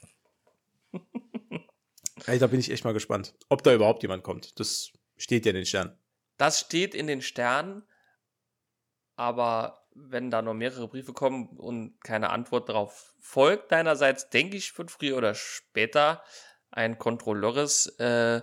Ey, 2.26 2.38
da 2.38 2.46
bin 2.46 2.60
ich 2.60 2.70
echt 2.70 2.84
mal 2.84 2.92
gespannt, 2.92 3.34
ob 3.48 3.64
da 3.64 3.74
überhaupt 3.74 4.02
jemand 4.02 4.22
kommt. 4.22 4.60
Das 4.60 4.92
steht 5.16 5.44
ja 5.44 5.50
in 5.50 5.56
den 5.56 5.66
Sternen. 5.66 5.98
Das 6.36 6.60
steht 6.60 6.94
in 6.94 7.08
den 7.08 7.22
Sternen, 7.22 7.82
aber 9.16 9.87
wenn 10.10 10.30
da 10.30 10.42
noch 10.42 10.54
mehrere 10.54 10.88
Briefe 10.88 11.12
kommen 11.12 11.48
und 11.58 12.02
keine 12.02 12.30
Antwort 12.30 12.68
darauf 12.68 13.14
folgt 13.20 13.72
deinerseits, 13.72 14.30
denke 14.30 14.56
ich, 14.56 14.76
wird 14.78 14.90
früher 14.90 15.16
oder 15.16 15.34
später 15.34 16.22
ein 16.70 16.98
Kontrolleures 16.98 17.86
äh, 17.98 18.42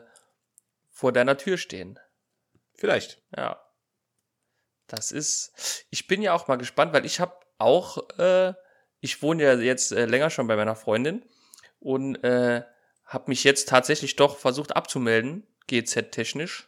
vor 0.91 1.11
deiner 1.11 1.37
Tür 1.37 1.57
stehen. 1.57 1.99
Vielleicht. 2.75 3.21
Ja. 3.35 3.61
Das 4.87 5.11
ist. 5.11 5.85
Ich 5.89 6.07
bin 6.07 6.21
ja 6.21 6.33
auch 6.33 6.47
mal 6.47 6.57
gespannt, 6.57 6.93
weil 6.93 7.05
ich 7.05 7.19
habe 7.19 7.35
auch, 7.57 8.09
äh, 8.19 8.53
ich 8.99 9.21
wohne 9.21 9.43
ja 9.43 9.53
jetzt 9.55 9.91
äh, 9.91 10.05
länger 10.05 10.29
schon 10.29 10.47
bei 10.47 10.55
meiner 10.55 10.75
Freundin 10.75 11.23
und 11.79 12.15
äh, 12.23 12.63
habe 13.05 13.25
mich 13.27 13.43
jetzt 13.43 13.69
tatsächlich 13.69 14.15
doch 14.15 14.37
versucht 14.37 14.75
abzumelden, 14.75 15.47
GZ-technisch, 15.67 16.67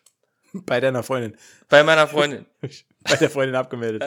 Bei 0.66 0.80
deiner 0.80 1.04
Freundin. 1.04 1.38
bei 1.70 1.84
meiner 1.84 2.08
Freundin. 2.08 2.46
Bei 3.02 3.16
der 3.16 3.30
Freundin 3.30 3.56
abgemeldet. 3.56 4.02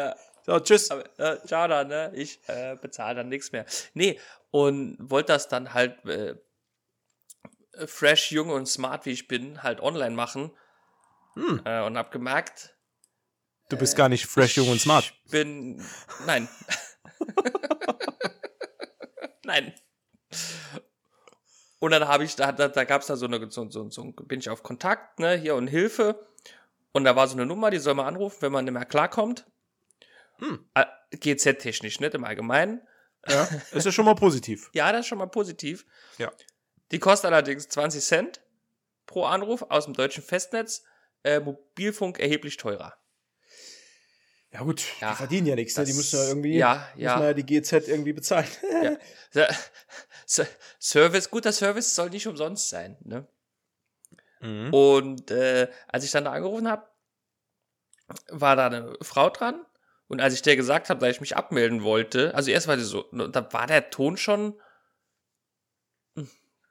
Äh, 0.51 0.55
So, 0.55 0.61
tschüss. 0.61 0.91
aber, 0.91 1.05
äh, 1.19 1.39
schade, 1.49 1.89
ne? 1.89 2.13
Ich 2.15 2.41
äh, 2.49 2.77
bezahle 2.81 3.17
dann 3.17 3.29
nichts 3.29 3.53
mehr. 3.53 3.65
Nee, 3.95 4.19
und 4.51 4.97
wollte 5.01 5.33
das 5.33 5.49
dann 5.49 5.73
halt 5.75 6.05
äh, 6.05 6.35
äh, 7.73 7.87
fresh, 7.87 8.33
jung 8.33 8.51
und 8.51 8.67
smart 8.67 9.07
wie 9.07 9.11
ich 9.13 9.29
bin, 9.29 9.63
halt 9.63 9.81
online 9.81 10.15
machen. 10.15 10.51
Hm. 11.35 11.63
Äh, 11.65 11.83
und 11.83 11.97
hab 11.97 12.11
gemerkt, 12.11 12.77
Du 13.69 13.77
bist 13.77 13.97
gar 13.97 14.09
nicht 14.09 14.27
fresh, 14.27 14.57
jung 14.57 14.69
und 14.69 14.81
smart. 14.81 15.05
ich 15.25 15.31
bin. 15.31 15.85
Nein. 16.27 16.49
nein. 19.45 19.73
Und 21.79 21.93
dann 21.93 22.09
habe 22.09 22.25
ich, 22.25 22.35
da, 22.35 22.51
da, 22.51 22.67
da 22.67 22.85
gab 22.85 23.03
es 23.03 23.07
da 23.07 23.15
so 23.15 23.27
eine, 23.27 23.49
so, 23.51 23.71
so, 23.71 23.89
so, 23.89 24.05
bin 24.13 24.41
ich 24.41 24.51
auf 24.51 24.65
Kontakt, 24.65 25.21
ne, 25.21 25.37
hier 25.37 25.55
und 25.55 25.69
Hilfe. 25.69 26.27
Und 26.93 27.05
da 27.05 27.15
war 27.15 27.29
so 27.29 27.37
eine 27.37 27.47
Nummer, 27.47 27.71
die 27.71 27.79
soll 27.79 27.95
man 27.95 28.07
anrufen, 28.07 28.39
wenn 28.41 28.51
man 28.53 28.65
nicht 28.65 28.75
mehr 28.75 28.85
klarkommt. 28.85 29.47
Hm. 30.41 30.69
Äh, 30.75 30.85
GZ-technisch, 31.13 32.01
nicht 32.01 32.15
im 32.15 32.25
Allgemeinen. 32.25 32.81
Ja, 33.29 33.45
ist 33.73 33.85
ja 33.87 33.93
schon 33.93 34.05
mal 34.07 34.15
positiv. 34.15 34.71
Ja, 34.75 34.91
das 34.93 35.01
ist 35.03 35.07
schon 35.09 35.19
mal 35.19 35.27
positiv. 35.27 35.85
Ja. 36.19 36.33
Die 36.91 36.99
kostet 36.99 37.31
allerdings 37.31 37.69
20 37.69 38.03
Cent 38.03 38.41
pro 39.07 39.25
Anruf 39.25 39.63
aus 39.69 39.85
dem 39.85 39.95
deutschen 39.95 40.23
Festnetz. 40.25 40.83
Äh, 41.23 41.41
Mobilfunk 41.41 42.19
erheblich 42.19 42.57
teurer. 42.57 42.97
Ja 44.53 44.63
gut, 44.63 44.83
Ja, 45.01 45.11
die 45.13 45.17
verdienen 45.17 45.47
ja 45.47 45.55
nichts, 45.55 45.77
ne? 45.77 45.85
die 45.85 45.91
das- 45.93 45.97
müssen 45.99 46.19
ja 46.19 46.27
irgendwie, 46.29 46.57
ja, 46.57 46.89
müssen 46.95 47.03
ja. 47.05 47.23
ja 47.25 47.33
die 47.35 47.45
GZ 47.47 47.87
irgendwie 47.89 48.13
bezahlen. 48.13 48.49
Ja. 48.83 48.97
Se- 49.31 49.49
Se- 50.27 50.49
Service, 50.81 51.31
guter 51.31 51.53
Service 51.53 51.95
soll 51.95 52.11
nicht 52.11 52.27
umsonst 52.27 52.69
sein. 52.69 52.97
Ne? 53.05 53.29
Mhm. 54.41 54.73
Und 54.75 55.31
äh, 55.31 55.69
als 55.89 56.05
ich 56.05 56.11
dann 56.11 56.25
da 56.25 56.33
angerufen 56.33 56.69
habe, 56.69 56.89
war 58.29 58.57
da 58.57 58.67
eine 58.67 58.97
Frau 59.03 59.29
dran. 59.31 59.65
Und 60.11 60.21
als 60.21 60.35
ich 60.35 60.43
der 60.43 60.57
gesagt 60.57 60.91
habe, 60.91 60.99
dass 61.01 61.15
ich 61.15 61.21
mich 61.21 61.37
abmelden 61.37 61.83
wollte, 61.85 62.35
also 62.35 62.51
erst 62.51 62.67
war 62.67 62.77
die 62.77 62.83
so, 62.83 63.03
da 63.13 63.53
war 63.53 63.67
der 63.69 63.91
Ton 63.91 64.17
schon 64.17 64.61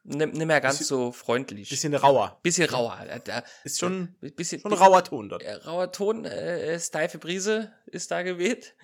nicht 0.04 0.34
nicht 0.34 0.46
mehr 0.46 0.60
ganz 0.62 0.80
Bisschen- 0.80 0.88
so 0.98 1.12
freundlich. 1.12 1.70
Bisschen 1.70 1.94
rauer. 1.94 2.40
bisschen 2.44 2.70
rauer. 2.70 3.00
Äh, 3.08 3.42
Ist 3.64 3.80
schon, 3.80 4.16
bisschen, 4.36 4.60
schon 4.62 4.74
ein 4.74 4.78
rauer 4.78 5.04
Ton 5.04 5.30
dort. 5.30 5.44
äh, 5.44 5.54
rauer 5.54 5.92
Ton, 5.92 6.26
äh, 6.26 6.80
steife 6.80 7.18
Brise 7.18 7.72
ist 7.86 8.12
da 8.12 8.24
geweht. 8.24 8.76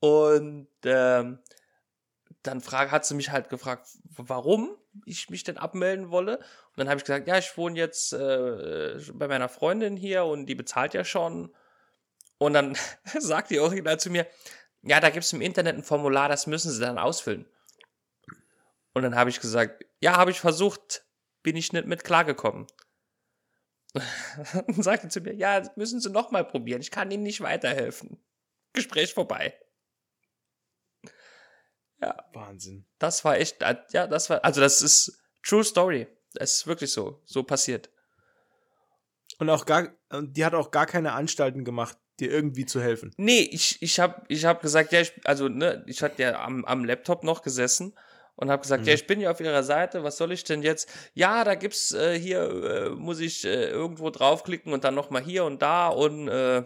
Und 0.00 0.68
ähm, 0.84 1.38
dann 2.42 2.60
frag, 2.60 2.90
hat 2.90 3.04
sie 3.04 3.14
mich 3.14 3.30
halt 3.30 3.48
gefragt, 3.48 3.88
warum 4.16 4.76
ich 5.04 5.28
mich 5.30 5.44
denn 5.44 5.58
abmelden 5.58 6.10
wolle. 6.10 6.38
Und 6.38 6.76
dann 6.76 6.88
habe 6.88 6.98
ich 6.98 7.04
gesagt, 7.04 7.26
ja, 7.28 7.38
ich 7.38 7.56
wohne 7.56 7.76
jetzt 7.78 8.12
äh, 8.12 8.98
bei 9.14 9.28
meiner 9.28 9.48
Freundin 9.48 9.96
hier 9.96 10.24
und 10.24 10.46
die 10.46 10.54
bezahlt 10.54 10.94
ja 10.94 11.04
schon. 11.04 11.54
Und 12.40 12.54
dann 12.54 12.76
sagt 13.18 13.50
die 13.50 13.60
Original 13.60 14.00
zu 14.00 14.10
mir, 14.10 14.26
ja, 14.82 14.98
da 14.98 15.10
gibt 15.10 15.24
es 15.24 15.32
im 15.32 15.42
Internet 15.42 15.76
ein 15.76 15.82
Formular, 15.82 16.28
das 16.28 16.46
müssen 16.46 16.72
sie 16.72 16.80
dann 16.80 16.98
ausfüllen. 16.98 17.46
Und 18.94 19.02
dann 19.02 19.14
habe 19.14 19.30
ich 19.30 19.40
gesagt, 19.40 19.84
ja, 20.00 20.16
habe 20.16 20.30
ich 20.30 20.40
versucht, 20.40 21.04
bin 21.42 21.54
ich 21.54 21.72
nicht 21.72 21.86
mit 21.86 22.02
klargekommen. 22.02 22.66
Und 24.66 24.82
sagte 24.82 25.08
zu 25.08 25.20
mir, 25.20 25.34
ja, 25.34 25.60
das 25.60 25.76
müssen 25.76 26.00
Sie 26.00 26.10
noch 26.10 26.30
mal 26.30 26.44
probieren. 26.44 26.80
Ich 26.80 26.90
kann 26.90 27.10
Ihnen 27.10 27.24
nicht 27.24 27.40
weiterhelfen. 27.40 28.22
Gespräch 28.72 29.12
vorbei. 29.12 29.54
Wahnsinn. 32.32 32.86
Das 32.98 33.24
war 33.24 33.36
echt, 33.36 33.60
ja, 33.90 34.06
das 34.06 34.30
war, 34.30 34.42
also 34.44 34.60
das 34.60 34.80
ist 34.80 35.20
True 35.42 35.64
Story. 35.64 36.06
Das 36.32 36.52
ist 36.52 36.66
wirklich 36.66 36.92
so, 36.92 37.20
so 37.26 37.42
passiert. 37.42 37.90
Und 39.38 39.50
auch 39.50 39.66
gar, 39.66 39.92
die 40.22 40.44
hat 40.44 40.54
auch 40.54 40.70
gar 40.70 40.86
keine 40.86 41.12
Anstalten 41.12 41.64
gemacht, 41.64 41.98
dir 42.20 42.30
irgendwie 42.30 42.66
zu 42.66 42.80
helfen. 42.80 43.12
Nee, 43.16 43.40
ich, 43.40 43.80
ich 43.82 43.98
habe 44.00 44.22
ich 44.28 44.44
hab 44.44 44.62
gesagt, 44.62 44.92
ja, 44.92 45.00
ich, 45.00 45.12
also, 45.24 45.48
ne, 45.48 45.84
ich 45.86 46.02
hatte 46.02 46.22
ja 46.22 46.42
am, 46.42 46.64
am 46.64 46.84
Laptop 46.84 47.24
noch 47.24 47.42
gesessen 47.42 47.94
und 48.36 48.50
habe 48.50 48.62
gesagt, 48.62 48.82
Mhm. 48.82 48.88
ja, 48.88 48.94
ich 48.94 49.06
bin 49.06 49.20
ja 49.20 49.30
auf 49.30 49.40
ihrer 49.40 49.62
Seite, 49.62 50.02
was 50.02 50.16
soll 50.16 50.32
ich 50.32 50.44
denn 50.44 50.62
jetzt? 50.62 50.88
Ja, 51.14 51.44
da 51.44 51.54
gibt's 51.54 51.92
äh, 51.92 52.18
hier, 52.18 52.40
äh, 52.42 52.90
muss 52.90 53.20
ich 53.20 53.44
äh, 53.44 53.68
irgendwo 53.68 54.10
draufklicken 54.10 54.72
und 54.72 54.84
dann 54.84 54.94
nochmal 54.94 55.22
hier 55.22 55.44
und 55.44 55.60
da 55.62 55.88
und 55.88 56.28
äh, 56.28 56.62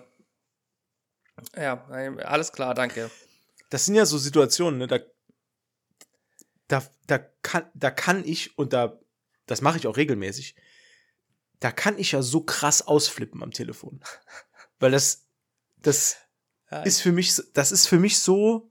ja, 1.57 1.85
alles 2.25 2.53
klar, 2.53 2.75
danke. 2.75 3.11
Das 3.71 3.87
sind 3.87 3.97
ja 3.97 4.07
so 4.07 4.19
Situationen, 4.19 4.79
ne? 4.79 4.87
Da, 4.87 5.01
da, 6.69 6.83
da, 7.07 7.19
kann, 7.43 7.69
da 7.75 7.91
kann 7.91 8.25
ich, 8.25 8.57
und 8.57 8.73
da, 8.73 9.01
das 9.47 9.61
mache 9.61 9.79
ich 9.79 9.87
auch 9.87 9.97
regelmäßig, 9.97 10.55
da 11.61 11.73
kann 11.73 11.99
ich 11.99 12.13
ja 12.13 12.23
so 12.23 12.43
krass 12.43 12.87
ausflippen 12.87 13.43
am 13.43 13.51
Telefon. 13.51 14.01
Weil 14.79 14.93
das, 14.93 15.24
das 15.87 16.17
Ja, 16.71 16.83
ist 16.83 17.01
für 17.01 17.13
mich, 17.13 17.35
so- 17.35 17.43
das 17.55 17.73
ist 17.73 17.87
für 17.87 17.99
mich 17.99 18.19
so, 18.19 18.71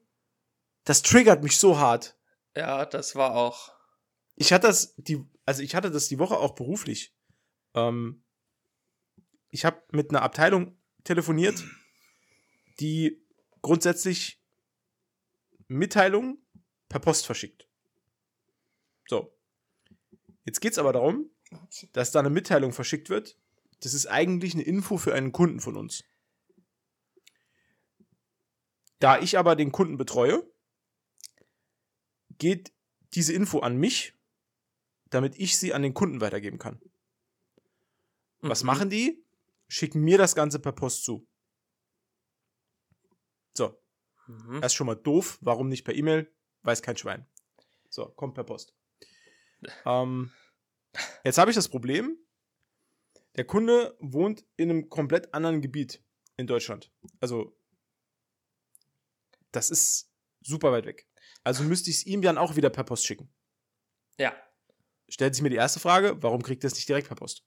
das 0.84 1.02
triggert 1.02 1.44
mich 1.44 1.58
so 1.58 1.78
hart. 1.78 2.18
ja 2.56 2.86
das 2.86 3.16
war 3.16 3.36
auch. 3.36 3.72
Ich 4.36 4.52
hatte 4.52 4.68
das, 4.68 4.96
die, 4.98 5.24
also 5.46 5.62
ich 5.62 5.76
hatte 5.76 5.92
das 5.92 6.08
die 6.08 6.20
Woche 6.20 6.38
auch 6.38 6.56
beruflich. 6.56 7.16
Ähm, 7.76 8.24
ich 9.50 9.64
habe 9.66 9.82
mit 9.92 10.10
einer 10.10 10.22
Abteilung 10.24 10.78
telefoniert, 11.04 11.64
die 12.80 13.24
grundsätzlich 13.62 14.42
Mitteilungen 15.68 16.38
per 16.90 17.00
Post 17.00 17.26
verschickt. 17.26 17.68
So. 19.08 19.38
Jetzt 20.46 20.60
geht's 20.62 20.78
aber 20.78 20.94
darum, 20.94 21.30
dass 21.94 22.12
da 22.12 22.20
eine 22.20 22.30
Mitteilung 22.30 22.74
verschickt 22.74 23.10
wird. 23.10 23.38
Das 23.82 23.94
ist 23.94 24.08
eigentlich 24.08 24.54
eine 24.54 24.64
Info 24.64 24.98
für 24.98 25.14
einen 25.14 25.32
Kunden 25.32 25.60
von 25.60 25.78
uns. 25.78 26.04
Da 29.04 29.20
ich 29.20 29.38
aber 29.38 29.58
den 29.58 29.74
Kunden 29.74 29.98
betreue, 29.98 30.50
geht 32.38 32.72
diese 33.16 33.34
Info 33.34 33.60
an 33.60 33.76
mich, 33.76 34.14
damit 35.10 35.38
ich 35.38 35.58
sie 35.58 35.74
an 35.74 35.82
den 35.82 35.94
Kunden 35.94 36.22
weitergeben 36.22 36.58
kann. 36.58 36.82
Was 38.40 38.64
Mhm. 38.64 38.68
machen 38.68 38.90
die? 38.90 39.22
Schicken 39.68 40.00
mir 40.06 40.18
das 40.18 40.36
Ganze 40.36 40.58
per 40.58 40.72
Post 40.72 41.04
zu. 41.04 41.28
So, 43.58 43.78
Mhm. 44.28 44.62
das 44.62 44.72
ist 44.72 44.76
schon 44.76 44.88
mal 44.88 44.96
doof. 44.96 45.38
Warum 45.42 45.68
nicht 45.68 45.84
per 45.84 45.96
E-Mail? 45.96 46.34
Weiß 46.62 46.82
kein 46.82 46.96
Schwein. 46.96 47.28
So, 47.90 48.06
kommt 48.08 48.36
per 48.36 48.46
Post. 48.46 48.74
Ähm, 49.86 50.32
jetzt 51.26 51.38
habe 51.40 51.52
ich 51.52 51.56
das 51.56 51.68
Problem, 51.68 52.18
der 53.36 53.44
Kunde 53.44 53.98
wohnt 54.00 54.46
in 54.56 54.70
einem 54.70 54.90
komplett 54.90 55.34
anderen 55.34 55.60
Gebiet 55.62 56.02
in 56.38 56.48
Deutschland. 56.48 56.90
Also, 57.20 57.54
das 59.54 59.70
ist 59.70 60.12
super 60.42 60.72
weit 60.74 60.86
weg. 60.86 61.08
Also 61.44 61.64
müsste 61.64 61.90
ich 61.90 61.98
es 61.98 62.06
ihm 62.06 62.22
dann 62.22 62.38
auch 62.38 62.56
wieder 62.56 62.70
per 62.70 62.84
Post 62.84 63.06
schicken. 63.06 63.34
Ja, 64.18 64.34
Stellt 65.10 65.36
sich 65.36 65.44
mir 65.44 65.50
die 65.50 65.58
erste 65.58 65.80
Frage, 65.80 66.22
warum 66.24 66.42
kriegt 66.42 66.64
er 66.64 66.68
es 66.68 66.76
nicht 66.76 66.88
direkt 66.90 67.08
per 67.08 67.16
Post? 67.18 67.44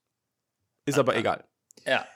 Ist 0.85 0.99
aber 0.99 1.13
Ah, 1.13 1.17
ah. 1.17 1.19
egal. 1.19 1.49
ja. 1.85 2.07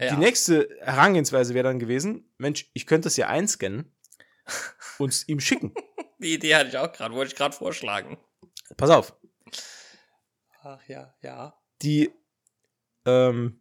Ja. 0.00 0.14
Die 0.14 0.16
nächste 0.16 0.66
Herangehensweise 0.80 1.52
wäre 1.52 1.64
dann 1.68 1.78
gewesen, 1.78 2.32
Mensch, 2.38 2.70
ich 2.72 2.86
könnte 2.86 3.08
es 3.08 3.18
ja 3.18 3.26
einscannen 3.28 3.94
und 4.98 5.10
es 5.10 5.28
ihm 5.28 5.40
schicken. 5.40 5.74
Die 6.18 6.32
Idee 6.32 6.54
hatte 6.54 6.70
ich 6.70 6.78
auch 6.78 6.90
gerade, 6.90 7.14
wollte 7.14 7.32
ich 7.32 7.36
gerade 7.36 7.54
vorschlagen. 7.54 8.16
Pass 8.78 8.88
auf, 8.88 9.14
Ach 10.62 10.80
ja, 10.88 11.14
ja. 11.20 11.54
die, 11.82 12.10
ähm, 13.04 13.59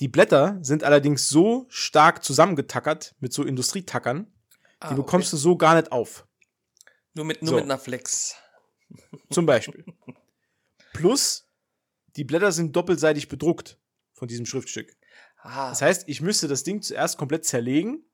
die 0.00 0.08
Blätter 0.08 0.58
sind 0.62 0.84
allerdings 0.84 1.28
so 1.28 1.66
stark 1.68 2.22
zusammengetackert 2.24 3.14
mit 3.20 3.32
so 3.32 3.44
Industrietackern, 3.44 4.26
Ah, 4.78 4.90
die 4.90 4.94
bekommst 4.96 5.32
du 5.32 5.38
so 5.38 5.56
gar 5.56 5.74
nicht 5.74 5.90
auf. 5.90 6.26
Nur 7.14 7.24
mit, 7.24 7.40
nur 7.40 7.48
So. 7.50 7.54
mit 7.56 7.64
einer 7.64 7.78
Flex. 7.78 8.34
Zum 9.30 9.46
Beispiel. 9.46 9.84
Plus, 10.92 11.48
die 12.16 12.24
Blätter 12.24 12.52
sind 12.52 12.76
doppelseitig 12.76 13.28
bedruckt 13.28 13.78
von 14.12 14.28
diesem 14.28 14.44
Schriftstück. 14.46 14.94
Ah, 15.38 15.70
Das 15.70 15.80
heißt, 15.82 16.04
ich 16.08 16.20
müsste 16.20 16.46
das 16.48 16.62
Ding 16.62 16.82
zuerst 16.82 17.16
komplett 17.18 17.44
zerlegen 17.46 18.04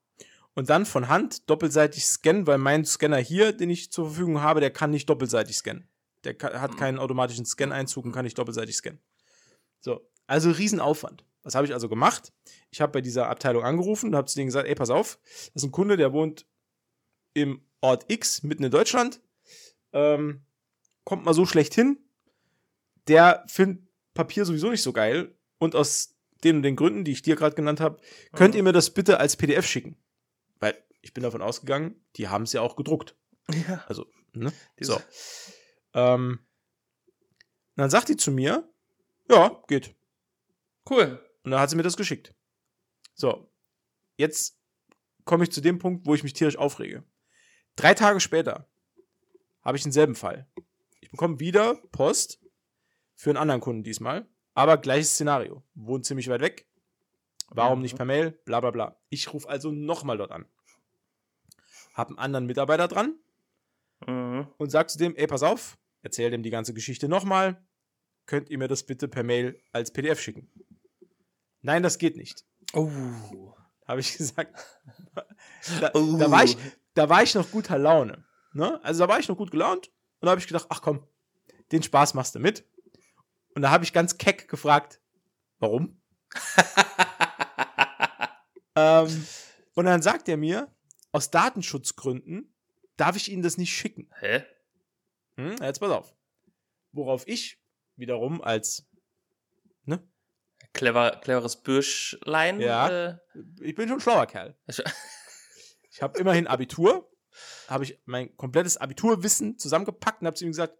und 0.54 0.70
dann 0.70 0.86
von 0.86 1.08
Hand 1.08 1.48
doppelseitig 1.50 2.04
scannen, 2.06 2.46
weil 2.46 2.58
mein 2.58 2.84
Scanner 2.84 3.18
hier, 3.18 3.52
den 3.52 3.70
ich 3.70 3.90
zur 3.90 4.06
Verfügung 4.06 4.40
habe, 4.40 4.60
der 4.60 4.70
kann 4.70 4.90
nicht 4.90 5.08
doppelseitig 5.08 5.56
scannen. 5.56 5.88
Der 6.24 6.36
hat 6.60 6.76
keinen 6.76 6.98
automatischen 7.00 7.44
Scan-Einzug 7.44 8.04
und 8.04 8.12
kann 8.12 8.24
nicht 8.24 8.38
doppelseitig 8.38 8.76
scannen. 8.76 9.00
So, 9.80 10.08
also 10.28 10.50
Riesenaufwand. 10.52 11.24
Was 11.42 11.54
habe 11.54 11.66
ich 11.66 11.72
also 11.72 11.88
gemacht? 11.88 12.32
Ich 12.70 12.80
habe 12.80 12.92
bei 12.92 13.00
dieser 13.00 13.28
Abteilung 13.28 13.64
angerufen 13.64 14.10
und 14.10 14.16
habe 14.16 14.28
zu 14.28 14.36
denen 14.36 14.46
gesagt, 14.46 14.68
ey, 14.68 14.74
pass 14.74 14.90
auf, 14.90 15.18
das 15.24 15.50
ist 15.56 15.64
ein 15.64 15.72
Kunde, 15.72 15.96
der 15.96 16.12
wohnt 16.12 16.46
im 17.34 17.64
Ort 17.80 18.04
X, 18.08 18.42
mitten 18.42 18.62
in 18.64 18.70
Deutschland, 18.70 19.20
ähm, 19.92 20.42
kommt 21.04 21.24
mal 21.24 21.34
so 21.34 21.46
schlecht 21.46 21.74
hin, 21.74 21.98
der 23.08 23.44
findet 23.48 23.82
Papier 24.14 24.44
sowieso 24.44 24.70
nicht 24.70 24.82
so 24.82 24.92
geil 24.92 25.34
und 25.58 25.74
aus 25.74 26.14
den 26.44 26.56
und 26.56 26.62
den 26.62 26.76
Gründen, 26.76 27.04
die 27.04 27.12
ich 27.12 27.22
dir 27.22 27.34
gerade 27.36 27.56
genannt 27.56 27.80
habe, 27.80 28.00
könnt 28.32 28.54
Mhm. 28.54 28.58
ihr 28.58 28.62
mir 28.64 28.72
das 28.72 28.90
bitte 28.90 29.18
als 29.18 29.36
PDF 29.36 29.66
schicken? 29.66 29.96
Weil 30.60 30.76
ich 31.00 31.12
bin 31.14 31.22
davon 31.22 31.42
ausgegangen, 31.42 32.04
die 32.16 32.28
haben 32.28 32.42
es 32.44 32.52
ja 32.52 32.60
auch 32.60 32.76
gedruckt. 32.76 33.16
ja. 33.68 33.84
Also, 33.88 34.06
ne? 34.32 34.52
So. 34.80 35.00
Ähm, 35.94 36.38
dann 37.76 37.90
sagt 37.90 38.08
die 38.08 38.16
zu 38.16 38.30
mir, 38.30 38.68
ja, 39.28 39.60
geht. 39.66 39.94
Cool. 40.88 41.20
Und 41.44 41.50
dann 41.50 41.60
hat 41.60 41.70
sie 41.70 41.76
mir 41.76 41.82
das 41.82 41.96
geschickt. 41.96 42.34
So. 43.14 43.50
Jetzt 44.16 44.58
komme 45.24 45.44
ich 45.44 45.52
zu 45.52 45.60
dem 45.60 45.78
Punkt, 45.78 46.06
wo 46.06 46.14
ich 46.14 46.22
mich 46.22 46.32
tierisch 46.34 46.56
aufrege. 46.56 47.04
Drei 47.76 47.94
Tage 47.94 48.20
später 48.20 48.68
habe 49.62 49.76
ich 49.76 49.82
denselben 49.82 50.14
Fall. 50.14 50.46
Ich 51.00 51.10
bekomme 51.10 51.40
wieder 51.40 51.74
Post 51.92 52.40
für 53.14 53.30
einen 53.30 53.36
anderen 53.38 53.60
Kunden 53.60 53.82
diesmal, 53.82 54.28
aber 54.54 54.76
gleiches 54.78 55.12
Szenario. 55.14 55.62
Wohnt 55.74 56.04
ziemlich 56.04 56.28
weit 56.28 56.40
weg. 56.40 56.68
Warum 57.48 57.80
nicht 57.82 57.96
per 57.96 58.04
Mail? 58.06 58.32
Bla 58.44 58.60
bla 58.60 58.70
bla. 58.70 59.00
Ich 59.08 59.32
rufe 59.32 59.48
also 59.48 59.70
nochmal 59.70 60.16
dort 60.18 60.30
an. 60.32 60.46
Hab 61.94 62.08
einen 62.08 62.18
anderen 62.18 62.46
Mitarbeiter 62.46 62.88
dran 62.88 63.18
Mhm. 64.06 64.48
und 64.58 64.70
sag 64.70 64.90
zu 64.90 64.98
dem, 64.98 65.14
ey, 65.14 65.26
pass 65.28 65.42
auf, 65.44 65.78
erzähl 66.02 66.30
dem 66.30 66.42
die 66.42 66.50
ganze 66.50 66.74
Geschichte 66.74 67.08
nochmal. 67.08 67.64
Könnt 68.26 68.50
ihr 68.50 68.58
mir 68.58 68.66
das 68.68 68.84
bitte 68.84 69.06
per 69.06 69.22
Mail 69.22 69.60
als 69.72 69.92
PDF 69.92 70.20
schicken? 70.20 70.50
Nein, 71.62 71.82
das 71.82 71.98
geht 71.98 72.16
nicht. 72.16 72.44
Oh. 72.74 72.90
Habe 73.86 74.00
ich 74.00 74.16
gesagt. 74.18 74.54
Da, 75.80 75.90
Oh. 75.94 76.16
da, 76.18 76.30
war 76.30 76.44
ich, 76.44 76.56
da 76.94 77.08
war 77.08 77.22
ich 77.22 77.34
noch 77.34 77.50
guter 77.50 77.78
Laune. 77.78 78.24
Ne? 78.52 78.82
Also 78.84 79.04
da 79.04 79.08
war 79.08 79.18
ich 79.18 79.28
noch 79.28 79.36
gut 79.36 79.50
gelaunt 79.50 79.88
und 80.20 80.26
da 80.26 80.30
habe 80.30 80.40
ich 80.40 80.46
gedacht, 80.46 80.66
ach 80.68 80.82
komm, 80.82 81.06
den 81.70 81.82
Spaß 81.82 82.14
machst 82.14 82.34
du 82.34 82.38
mit. 82.38 82.66
Und 83.54 83.62
da 83.62 83.70
habe 83.70 83.84
ich 83.84 83.92
ganz 83.92 84.18
keck 84.18 84.48
gefragt, 84.48 85.00
warum? 85.58 86.00
Ähm, 88.74 89.26
und 89.74 89.84
dann 89.84 90.02
sagt 90.02 90.28
er 90.30 90.36
mir, 90.36 90.74
aus 91.12 91.30
Datenschutzgründen 91.30 92.54
darf 92.96 93.16
ich 93.16 93.30
Ihnen 93.30 93.42
das 93.42 93.58
nicht 93.58 93.74
schicken. 93.74 94.08
Hä? 94.18 94.44
Hm, 95.36 95.56
jetzt 95.60 95.80
pass 95.80 95.90
auf. 95.90 96.14
Worauf 96.92 97.26
ich 97.28 97.58
wiederum 97.96 98.40
als, 98.40 98.86
ne, 99.84 100.02
Clever, 100.72 101.20
cleveres 101.22 101.56
Bürschlein. 101.62 102.60
Ja. 102.60 102.88
Äh, 102.88 103.18
ich 103.60 103.74
bin 103.74 103.88
schon 103.88 103.98
ein 103.98 104.00
schlauer 104.00 104.26
Kerl. 104.26 104.56
ich- 104.66 104.82
Ich 105.94 106.00
habe 106.00 106.18
immerhin 106.18 106.46
Abitur, 106.46 107.10
habe 107.68 107.84
ich 107.84 108.00
mein 108.06 108.34
komplettes 108.38 108.78
Abiturwissen 108.78 109.58
zusammengepackt 109.58 110.22
und 110.22 110.26
habe 110.26 110.36
zu 110.36 110.44
ihm 110.46 110.50
gesagt, 110.52 110.78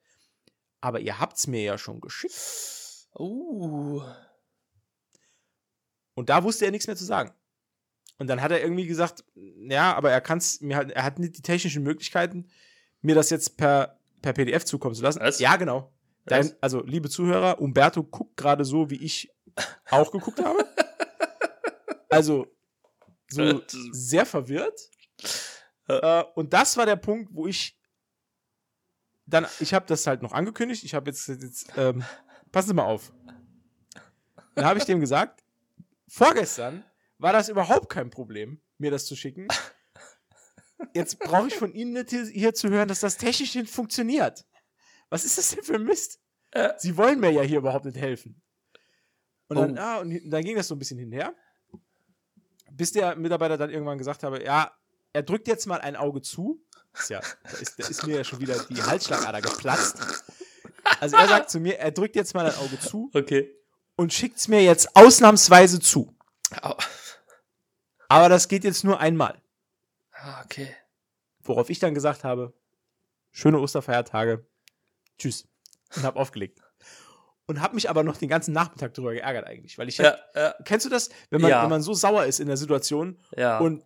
aber 0.81 1.01
ihr 1.01 1.19
habt's 1.21 1.47
mir 1.47 1.61
ja 1.63 1.77
schon 1.77 2.01
geschickt. 2.01 2.35
uh. 3.19 4.01
Und 6.15 6.31
da 6.31 6.43
wusste 6.45 6.65
er 6.65 6.71
nichts 6.71 6.87
mehr 6.87 6.97
zu 6.97 7.05
sagen. 7.05 7.33
Und 8.19 8.27
dann 8.29 8.41
hat 8.41 8.53
er 8.53 8.63
irgendwie 8.63 8.87
gesagt, 8.87 9.25
ja, 9.35 9.95
aber 9.95 10.11
er 10.13 10.21
kann's 10.23 10.61
mir 10.63 10.77
halt, 10.77 10.91
er 10.93 11.05
hat 11.05 11.19
nicht 11.19 11.37
die 11.37 11.43
technischen 11.43 11.83
Möglichkeiten, 11.83 12.49
mir 13.01 13.15
das 13.15 13.31
jetzt 13.31 13.57
per, 13.57 13.99
per 14.23 14.33
PDF 14.33 14.65
zukommen 14.65 14.95
zu 14.95 15.03
lassen. 15.03 15.21
Was? 15.21 15.41
Ja, 15.41 15.57
genau. 15.57 15.93
Dein, 16.25 16.53
also, 16.61 16.83
liebe 16.85 17.11
Zuhörer, 17.11 17.61
Umberto 17.61 18.03
guckt 18.05 18.37
gerade 18.37 18.65
so, 18.65 18.91
wie 18.91 19.03
ich 19.03 19.31
auch 19.91 20.11
geguckt 20.11 20.43
habe. 20.43 20.69
Also, 22.09 22.47
so 23.29 23.63
sehr 23.93 24.27
verwirrt. 24.27 24.79
Äh, 25.89 26.25
und 26.35 26.53
das 26.53 26.77
war 26.77 26.87
der 26.87 26.97
Punkt, 26.97 27.31
wo 27.33 27.47
ich 27.47 27.79
dann, 29.27 29.47
ich 29.61 29.73
habe 29.73 29.87
das 29.87 30.07
halt 30.07 30.23
noch 30.23 30.33
angekündigt. 30.33 30.85
Ich 30.85 30.95
habe 30.95 31.11
jetzt, 31.11 31.29
jetzt 31.29 31.73
ähm, 31.77 32.05
passen 32.51 32.69
Sie 32.69 32.75
mal 32.75 32.85
auf. 32.85 33.13
Dann 34.55 34.65
habe 34.65 34.79
ich 34.79 34.85
dem 34.85 35.01
gesagt, 35.01 35.43
vorgestern 36.09 36.85
war 37.19 37.33
das 37.33 37.49
überhaupt 37.49 37.89
kein 37.89 38.11
Problem, 38.11 38.61
mir 38.79 38.91
das 38.91 39.07
zu 39.07 39.17
schicken. 39.17 39.49
Jetzt 40.95 41.19
brauche 41.21 41.47
ich 41.47 41.55
von 41.55 41.73
Ihnen 41.73 41.93
nicht 41.93 42.11
hier, 42.11 42.53
zu 42.53 42.69
hören, 42.69 42.89
dass 42.89 43.01
das 43.01 43.17
technisch 43.17 43.55
nicht 43.55 43.71
funktioniert. 43.71 44.45
Was 45.09 45.25
ist 45.25 45.39
das 45.39 45.51
denn 45.51 45.63
für 45.63 45.77
ein 45.77 45.85
Mist? 45.85 46.21
Sie 46.79 46.97
wollen 46.97 47.21
mir 47.21 47.31
ja 47.31 47.43
hier 47.43 47.59
überhaupt 47.59 47.85
nicht 47.85 47.97
helfen. 47.97 48.43
Und 49.49 49.57
dann, 49.57 49.73
Oh. 49.73 49.77
ja, 49.77 49.99
und 50.01 50.31
dann 50.31 50.45
ging 50.45 50.57
das 50.57 50.69
so 50.69 50.75
ein 50.75 50.79
bisschen 50.79 50.99
hinher. 50.99 51.35
Bis 52.71 52.93
der 52.93 53.17
Mitarbeiter 53.17 53.59
dann 53.59 53.71
irgendwann 53.71 53.99
gesagt 53.99 54.23
habe, 54.23 54.43
ja, 54.43 54.73
er 55.13 55.23
drückt 55.23 55.47
jetzt 55.49 55.67
mal 55.67 55.81
ein 55.81 55.95
Auge 55.97 56.23
zu. 56.23 56.63
Ist 56.95 57.11
ja, 57.11 57.21
da 57.45 57.51
ist, 57.59 57.79
da 57.79 57.87
ist 57.89 58.07
mir 58.07 58.17
ja 58.17 58.25
schon 58.25 58.41
wieder 58.41 58.59
die 58.65 58.83
Halsschlagader 58.83 59.41
geplatzt. 59.43 59.99
Also 61.01 61.17
er 61.17 61.29
sagt 61.29 61.51
zu 61.51 61.61
mir, 61.61 61.79
er 61.79 61.91
drückt 61.91 62.17
jetzt 62.17 62.35
mal 62.35 62.47
ein 62.47 62.57
Auge 62.57 62.79
zu 62.79 63.11
Okay. 63.15 63.55
und 63.97 64.13
schickt 64.13 64.39
es 64.39 64.49
mir 64.49 64.63
jetzt 64.63 64.95
ausnahmsweise 64.97 65.81
zu. 65.81 66.15
Au. 66.63 66.77
Aber 68.09 68.29
das 68.29 68.49
geht 68.49 68.65
jetzt 68.65 68.85
nur 68.85 69.01
einmal. 69.01 69.41
Ah, 70.13 70.43
Okay. 70.45 70.75
Worauf 71.45 71.71
ich 71.71 71.79
dann 71.81 71.93
gesagt 71.95 72.25
habe, 72.25 72.53
schöne 73.33 73.59
Osterfeiertage, 73.59 74.47
tschüss. 75.19 75.49
Und 75.97 76.05
habe 76.05 76.19
aufgelegt. 76.21 76.62
Und 77.47 77.61
habe 77.61 77.75
mich 77.75 77.91
aber 77.91 78.03
noch 78.05 78.17
den 78.17 78.29
ganzen 78.29 78.53
Nachmittag 78.53 78.95
drüber 78.95 79.13
geärgert 79.13 79.47
eigentlich, 79.47 79.77
weil 79.77 79.89
ich 79.89 79.99
Ja, 79.99 80.17
ja, 80.35 80.55
kennst 80.65 80.87
du 80.87 80.91
das, 80.91 81.11
wenn 81.31 81.41
man, 81.41 81.51
Ja. 81.51 81.63
wenn 81.63 81.71
man 81.71 81.83
so 81.83 81.93
sauer 81.93 82.25
ist 82.25 82.41
in 82.41 82.47
der 82.47 82.57
Situation 82.57 83.19
und 83.61 83.85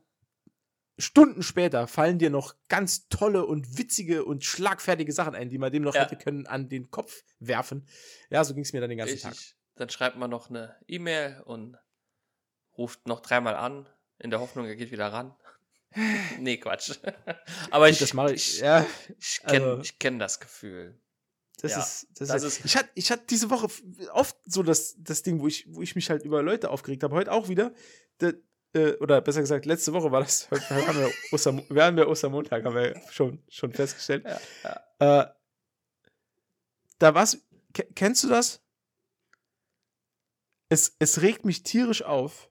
Stunden 0.98 1.42
später 1.42 1.86
fallen 1.86 2.18
dir 2.18 2.30
noch 2.30 2.54
ganz 2.68 3.08
tolle 3.08 3.44
und 3.44 3.76
witzige 3.76 4.24
und 4.24 4.44
schlagfertige 4.44 5.12
Sachen 5.12 5.34
ein, 5.34 5.50
die 5.50 5.58
man 5.58 5.70
dem 5.70 5.82
noch 5.82 5.94
hätte 5.94 6.16
können 6.16 6.46
an 6.46 6.68
den 6.70 6.90
Kopf 6.90 7.22
werfen. 7.38 7.86
Ja, 8.30 8.42
so 8.44 8.54
ging 8.54 8.62
es 8.62 8.72
mir 8.72 8.80
dann 8.80 8.88
den 8.88 8.98
ganzen 8.98 9.18
Tag. 9.20 9.32
Richtig. 9.32 9.56
Dann 9.74 9.90
schreibt 9.90 10.16
man 10.16 10.30
noch 10.30 10.48
eine 10.48 10.74
E-Mail 10.88 11.42
und 11.44 11.76
ruft 12.78 13.06
noch 13.06 13.20
dreimal 13.20 13.56
an, 13.56 13.86
in 14.18 14.30
der 14.30 14.40
Hoffnung, 14.40 14.64
er 14.66 14.76
geht 14.76 14.90
wieder 14.90 15.12
ran. 15.12 15.34
nee, 16.40 16.56
Quatsch. 16.56 16.92
Aber 17.70 17.90
ich, 17.90 17.98
das 17.98 18.14
mache 18.14 18.32
ich, 18.32 18.54
ich. 18.54 18.60
Ja, 18.60 18.86
ich 19.18 19.40
kenne 19.46 19.64
also- 19.66 19.82
ich 19.82 19.98
kenn 19.98 20.18
das 20.18 20.40
Gefühl. 20.40 20.98
Das 21.60 21.72
Ja, 21.72 21.78
ist, 21.80 22.06
das, 22.18 22.28
das 22.28 22.42
ist, 22.42 22.58
ist- 22.58 22.64
ich 22.66 22.76
hatte, 22.76 22.90
ich 22.94 23.10
hatte 23.10 23.24
diese 23.30 23.48
Woche 23.50 23.68
oft 24.12 24.36
so 24.44 24.62
das, 24.62 24.94
das 24.98 25.22
Ding, 25.22 25.40
wo 25.40 25.46
ich, 25.48 25.66
wo 25.72 25.82
ich 25.82 25.94
mich 25.94 26.10
halt 26.10 26.22
über 26.24 26.42
Leute 26.42 26.70
aufgeregt 26.70 27.02
habe. 27.02 27.14
Heute 27.14 27.32
auch 27.32 27.48
wieder. 27.48 27.72
Da, 28.18 28.32
äh, 28.74 28.92
oder 28.96 29.20
besser 29.22 29.40
gesagt, 29.40 29.64
letzte 29.66 29.92
Woche 29.92 30.10
war 30.12 30.20
das. 30.20 30.50
Heute 30.50 30.68
haben 30.86 30.98
wir, 30.98 31.10
Ostermo 31.32 31.62
wir 31.68 31.84
haben 31.84 31.96
ja 31.98 32.06
Ostermontag, 32.06 32.64
haben 32.64 32.74
wir 32.74 33.00
schon, 33.10 33.42
schon 33.48 33.72
festgestellt. 33.72 34.26
Ja, 34.62 35.22
Äh, 35.22 35.26
da 36.98 37.14
war's. 37.14 37.38
ke- 37.72 37.88
Kennst 37.94 38.24
du 38.24 38.28
das? 38.28 38.62
Es, 40.68 40.96
es 40.98 41.22
regt 41.22 41.44
mich 41.44 41.62
tierisch 41.62 42.02
auf, 42.02 42.50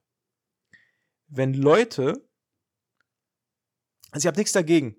wenn 1.28 1.54
Leute. 1.54 2.28
Also 4.12 4.24
ich 4.24 4.28
habe 4.28 4.38
nichts 4.38 4.54
dagegen, 4.54 4.96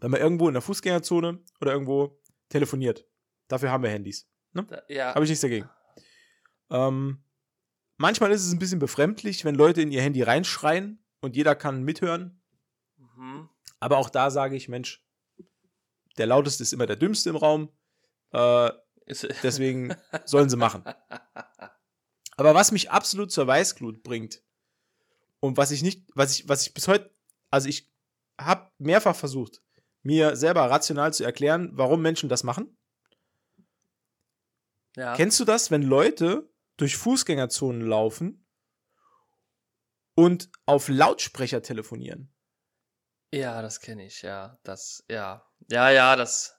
wenn 0.00 0.10
man 0.10 0.20
irgendwo 0.20 0.48
in 0.48 0.54
der 0.54 0.62
Fußgängerzone 0.62 1.42
oder 1.60 1.72
irgendwo 1.72 2.19
telefoniert. 2.50 3.06
Dafür 3.48 3.70
haben 3.70 3.82
wir 3.82 3.90
Handys. 3.90 4.28
Da- 4.52 4.82
Ja, 4.88 5.14
Habe 5.14 5.24
ich 5.24 5.30
nichts 5.30 5.40
dagegen. 5.42 5.68
Ähm, 6.70 7.22
manchmal 7.96 8.30
ist 8.32 8.44
es 8.44 8.52
ein 8.52 8.58
bisschen 8.58 8.78
befremdlich, 8.78 9.44
wenn 9.44 9.54
Leute 9.54 9.80
in 9.82 9.90
ihr 9.90 10.02
Handy 10.02 10.22
reinschreien 10.22 11.02
und 11.20 11.34
jeder 11.36 11.54
kann 11.54 11.82
mithören. 11.82 12.42
mhm. 12.98 13.48
Aber 13.82 13.96
auch 13.96 14.10
da 14.10 14.30
sage 14.30 14.56
ich, 14.56 14.68
Mensch, 14.68 15.02
der 16.18 16.26
lauteste 16.26 16.62
ist 16.62 16.74
immer 16.74 16.84
der 16.86 16.96
dümmste 16.96 17.30
im 17.30 17.36
Raum. 17.36 17.70
Äh, 18.32 18.70
deswegen 19.42 19.94
sollen 20.26 20.50
sie 20.50 20.56
machen. 20.56 20.84
Aber 22.36 22.54
was 22.54 22.72
mich 22.72 22.90
absolut 22.90 23.32
zur 23.32 23.46
Weißglut 23.46 24.02
bringt 24.02 24.42
und 25.40 25.56
was 25.56 25.70
ich 25.70 25.82
nicht, 25.82 26.08
was 26.14 26.38
ich, 26.38 26.48
was 26.48 26.66
ich 26.66 26.74
bis 26.74 26.88
heute, 26.88 27.10
also 27.50 27.68
ich 27.68 27.90
habe 28.38 28.70
mehrfach 28.78 29.16
versucht, 29.16 29.62
mir 30.02 30.36
selber 30.36 30.70
rational 30.70 31.12
zu 31.12 31.24
erklären, 31.24 31.70
warum 31.74 32.00
Menschen 32.02 32.28
das 32.28 32.42
machen. 32.44 32.76
ja. 34.96 35.14
Kennst 35.14 35.38
du 35.40 35.44
das, 35.44 35.70
wenn 35.70 35.82
Leute 35.82 36.48
durch 36.76 36.96
Fußgängerzonen 36.96 37.82
laufen 37.86 38.46
und 40.14 40.50
auf 40.66 40.88
Lautsprecher 40.88 41.62
telefonieren? 41.62 42.32
ja, 43.32 43.62
das 43.62 43.80
kenne 43.80 44.04
ich, 44.06 44.22
ja. 44.22 44.58
Das, 44.64 45.04
ja. 45.08 45.46
Ja, 45.70 45.90
ja, 45.90 46.16
das, 46.16 46.56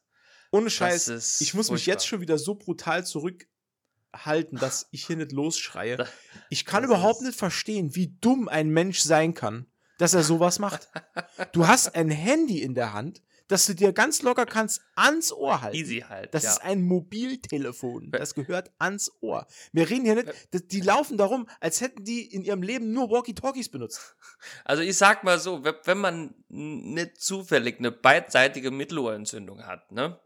Ohne 0.51 0.65
das 0.65 0.73
Scheiß, 0.73 1.07
ist. 1.09 1.41
ich 1.41 1.53
muss 1.53 1.69
mich 1.69 1.83
furchtbar. 1.83 1.93
jetzt 1.93 2.07
schon 2.07 2.21
wieder 2.21 2.37
so 2.37 2.55
brutal 2.55 3.05
zurückhalten, 3.05 4.57
dass 4.57 4.87
ich 4.91 5.05
hier 5.05 5.17
nicht 5.17 5.31
losschreie. 5.33 5.97
Ich 6.49 6.63
kann 6.65 6.83
das 6.83 6.89
überhaupt 6.89 7.21
nicht 7.21 7.37
verstehen, 7.37 7.93
wie 7.95 8.15
dumm 8.21 8.47
ein 8.47 8.69
Mensch 8.69 8.99
sein 9.01 9.33
kann, 9.33 9.69
dass 9.97 10.13
er 10.13 10.23
sowas 10.23 10.59
macht. 10.59 10.89
Du 11.53 11.67
hast 11.67 11.95
ein 11.95 12.09
Handy 12.09 12.61
in 12.61 12.73
der 12.75 12.93
Hand, 12.93 13.21
das 13.51 13.65
du 13.65 13.75
dir 13.75 13.91
ganz 13.91 14.21
locker 14.21 14.45
kannst 14.45 14.81
ans 14.95 15.33
Ohr 15.33 15.61
halten. 15.61 15.75
Easy 15.75 16.05
halt. 16.07 16.33
Das 16.33 16.43
ja. 16.43 16.51
ist 16.51 16.61
ein 16.61 16.81
Mobiltelefon. 16.83 18.09
Das 18.11 18.33
gehört 18.33 18.71
ans 18.79 19.11
Ohr. 19.19 19.45
Wir 19.73 19.89
reden 19.89 20.05
hier 20.05 20.15
nicht, 20.15 20.71
die 20.71 20.79
laufen 20.79 21.17
darum, 21.17 21.49
als 21.59 21.81
hätten 21.81 22.05
die 22.05 22.33
in 22.33 22.43
ihrem 22.43 22.63
Leben 22.63 22.93
nur 22.93 23.09
Walkie-Talkies 23.09 23.69
benutzt. 23.69 24.15
Also 24.65 24.81
ich 24.81 24.97
sag 24.97 25.23
mal 25.23 25.39
so, 25.39 25.63
wenn- 25.63 25.97
man 25.97 26.33
nicht 26.47 27.21
zufällig 27.21 27.77
eine 27.77 27.91
beidseitige 27.91 28.71
Mittelohrentzündung 28.71 29.67
hat, 29.67 29.91
ne, 29.91 30.19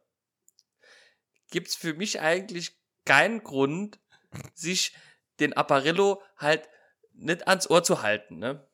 gibt's 1.49 1.75
für 1.75 1.93
mich 1.93 2.21
eigentlich 2.21 2.79
keinen 3.03 3.43
Grund, 3.43 3.99
sich 4.53 4.95
den 5.39 5.53
Apparillo 5.53 6.21
halt 6.37 6.69
nicht 7.13 7.47
ans 7.47 7.69
Ohr 7.69 7.83
zu 7.83 8.03
halten, 8.03 8.37
ne? 8.37 8.65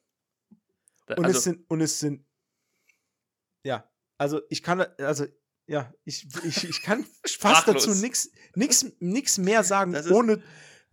Und 1.07 1.25
also, 1.25 1.37
es 1.37 1.43
sind, 1.43 1.69
und 1.69 1.81
es 1.81 1.99
sind, 1.99 2.25
ja, 3.63 3.90
also 4.21 4.39
ich 4.49 4.61
kann, 4.61 4.81
also, 4.99 5.25
ja, 5.65 5.91
ich, 6.05 6.27
ich, 6.43 6.69
ich 6.69 6.83
kann 6.83 7.03
fast 7.25 7.67
dazu 7.67 7.89
nichts 7.95 8.29
nix, 8.53 8.85
nix 8.99 9.39
mehr 9.39 9.63
sagen, 9.63 9.93
Das 9.93 10.11
ohne 10.11 10.43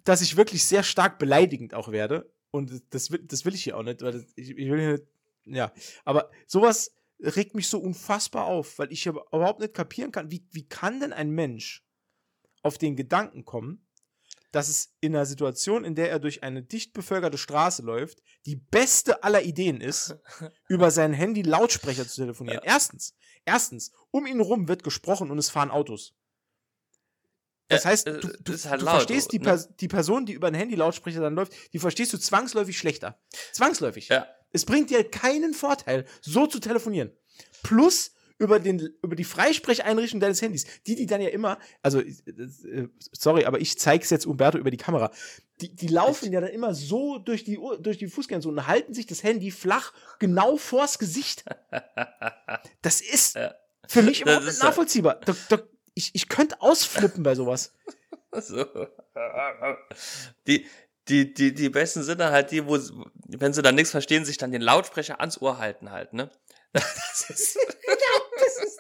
dass 0.03 0.23
ich 0.23 0.39
wirklich 0.39 0.65
sehr 0.65 0.83
stark 0.83 1.19
beleidigend 1.19 1.75
auch 1.75 1.93
werde. 1.93 2.33
Und 2.51 2.83
das 2.89 3.11
will, 3.11 3.23
das 3.23 3.45
will 3.45 3.55
ich 3.55 3.65
hier 3.65 3.77
auch 3.77 3.83
nicht, 3.83 4.01
weil 4.01 4.13
das, 4.13 4.23
ich, 4.35 4.53
ich 4.53 4.71
will 4.71 4.81
hier 4.81 4.93
nicht, 4.93 5.05
ja. 5.45 5.75
Aber 6.07 6.31
sowas 6.47 6.95
regt 7.21 7.55
mich 7.55 7.69
so 7.69 7.79
unfassbar 7.79 8.47
auf, 8.47 8.79
weil 8.79 8.91
ich 8.91 9.05
überhaupt 9.05 9.61
nicht 9.61 9.75
kapieren 9.75 10.11
kann, 10.11 10.31
wie, 10.31 10.47
wie 10.53 10.67
kann 10.67 10.99
denn 10.99 11.13
ein 11.13 11.29
Mensch 11.29 11.85
auf 12.63 12.79
den 12.79 12.97
Gedanken 12.97 13.45
kommen, 13.45 13.87
dass 14.51 14.69
es 14.69 14.95
in 15.01 15.15
einer 15.15 15.27
Situation, 15.27 15.85
in 15.85 15.95
der 15.95 16.11
er 16.11 16.19
durch 16.19 16.43
eine 16.43 16.63
dicht 16.63 16.93
bevölkerte 16.93 17.39
Straße 17.39 17.83
läuft, 17.83 18.23
die 18.47 18.57
beste 18.57 19.23
aller 19.23 19.43
Ideen 19.43 19.81
ist, 19.81 20.17
über 20.69 20.91
sein 20.91 21.13
Handy 21.13 21.43
Lautsprecher 21.43 22.07
zu 22.07 22.23
telefonieren. 22.23 22.61
Ja. 22.65 22.73
Erstens, 22.73 23.15
erstens, 23.45 23.93
um 24.11 24.27
ihn 24.27 24.41
rum 24.41 24.69
wird 24.69 24.83
gesprochen 24.83 25.31
und 25.31 25.39
es 25.39 25.51
fahren 25.51 25.71
Autos. 25.71 26.15
Das 27.69 27.85
heißt, 27.85 28.07
du, 28.07 28.21
du, 28.21 28.53
halt 28.65 28.81
du 28.81 28.87
laut, 28.87 28.95
verstehst 28.95 29.31
die, 29.33 29.39
ne? 29.41 29.69
die, 29.79 29.89
Person, 29.89 30.25
die 30.25 30.33
über 30.33 30.49
ein 30.49 30.55
Handy-Lautsprecher 30.55 31.21
dann 31.21 31.35
läuft, 31.35 31.53
die 31.75 31.79
verstehst 31.79 32.13
du 32.15 32.19
zwangsläufig 32.19 32.79
schlechter. 32.79 33.21
Zwangsläufig. 33.53 34.09
Ja. 34.09 34.27
Es 34.53 34.65
bringt 34.65 34.89
dir 34.89 35.05
keinen 35.09 35.53
Vorteil, 35.53 36.07
so 36.23 36.47
zu 36.47 36.61
telefonieren. 36.61 37.13
Plus 37.63 38.13
über, 38.39 38.61
den, 38.61 38.95
über 39.03 39.17
die 39.17 39.25
Freisprecheinrichtung 39.25 40.21
deines 40.21 40.41
Handys, 40.41 40.67
die 40.87 40.95
die 40.95 41.07
dann 41.07 41.21
ja 41.21 41.29
immer, 41.29 41.59
also 41.83 42.01
äh, 42.01 42.89
sorry, 43.13 43.45
aber 43.45 43.61
ich 43.61 43.79
zeig's 43.79 44.11
jetzt 44.11 44.27
Umberto 44.27 44.59
über 44.59 44.71
die 44.71 44.77
Kamera. 44.77 45.11
Die, 45.61 45.75
die 45.75 45.89
laufen 45.89 46.33
ja 46.33 46.41
dann 46.41 46.51
immer 46.51 46.75
so 46.75 47.19
durch 47.19 47.43
die, 47.45 47.59
durch 47.81 47.99
die 47.99 48.07
Fußgängerzone 48.07 48.61
und 48.61 48.67
halten 48.67 48.95
sich 48.95 49.07
das 49.07 49.25
Handy 49.25 49.51
flach 49.51 49.93
genau 50.19 50.57
vors 50.57 50.99
Gesicht. 50.99 51.45
Das 52.83 53.01
ist 53.01 53.39
für 53.87 54.03
mich 54.03 54.23
überhaupt 54.23 54.45
nicht 54.45 54.63
nachvollziehbar. 54.63 55.21
Da, 55.25 55.35
da, 55.49 55.59
ich, 55.95 56.11
ich 56.15 56.29
könnte 56.29 56.61
ausflippen 56.61 57.23
bei 57.23 57.35
sowas. 57.35 57.75
So. 58.41 58.67
Die, 60.47 60.67
die, 61.09 61.33
die, 61.33 61.55
die 61.55 61.69
besten 61.71 62.03
sind 62.03 62.21
dann 62.21 62.31
halt 62.31 62.51
die, 62.51 62.67
wo, 62.67 62.79
wenn 63.27 63.55
sie 63.55 63.63
dann 63.63 63.75
nichts 63.75 63.91
verstehen, 63.91 64.27
sich 64.27 64.37
dann 64.37 64.53
den 64.53 64.61
Lautsprecher 64.61 65.21
ans 65.21 65.41
Ohr 65.41 65.59
halten 65.59 65.91
halt, 65.91 66.13
ne? 66.13 66.31
Das 66.81 67.31
ist, 67.31 67.57
das 67.57 68.65
ist, 68.65 68.79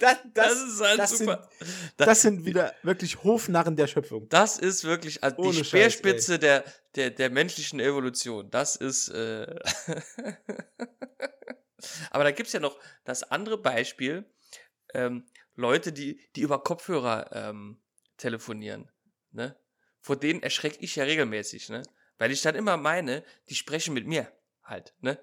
das, 0.00 0.16
das, 0.34 0.34
das 0.34 0.62
ist 0.62 0.80
halt 0.80 0.98
das 0.98 1.18
super. 1.18 1.48
Sind, 1.58 1.70
das 1.96 2.22
sind 2.22 2.44
wieder 2.44 2.74
wirklich 2.82 3.22
Hofnarren 3.22 3.76
der 3.76 3.86
Schöpfung. 3.86 4.28
Das 4.28 4.58
ist 4.58 4.84
wirklich 4.84 5.22
also 5.22 5.50
die 5.50 5.64
Speerspitze 5.64 6.32
Scheiß, 6.32 6.40
der, 6.40 6.64
der, 6.96 7.10
der 7.10 7.30
menschlichen 7.30 7.80
Evolution. 7.80 8.50
Das 8.50 8.76
ist. 8.76 9.08
Äh 9.08 9.58
Aber 12.10 12.24
da 12.24 12.32
gibt's 12.32 12.52
ja 12.52 12.60
noch 12.60 12.78
das 13.04 13.22
andere 13.22 13.58
Beispiel. 13.58 14.24
Ähm, 14.94 15.26
Leute, 15.54 15.92
die, 15.92 16.20
die 16.34 16.40
über 16.42 16.62
Kopfhörer 16.62 17.30
ähm, 17.32 17.80
telefonieren. 18.16 18.90
Ne? 19.30 19.56
Vor 20.00 20.16
denen 20.16 20.42
erschrecke 20.42 20.78
ich 20.80 20.96
ja 20.96 21.04
regelmäßig, 21.04 21.68
ne? 21.68 21.82
Weil 22.18 22.32
ich 22.32 22.42
dann 22.42 22.54
immer 22.54 22.76
meine, 22.76 23.24
die 23.48 23.54
sprechen 23.54 23.94
mit 23.94 24.06
mir 24.06 24.32
halt, 24.62 24.94
ne? 25.00 25.18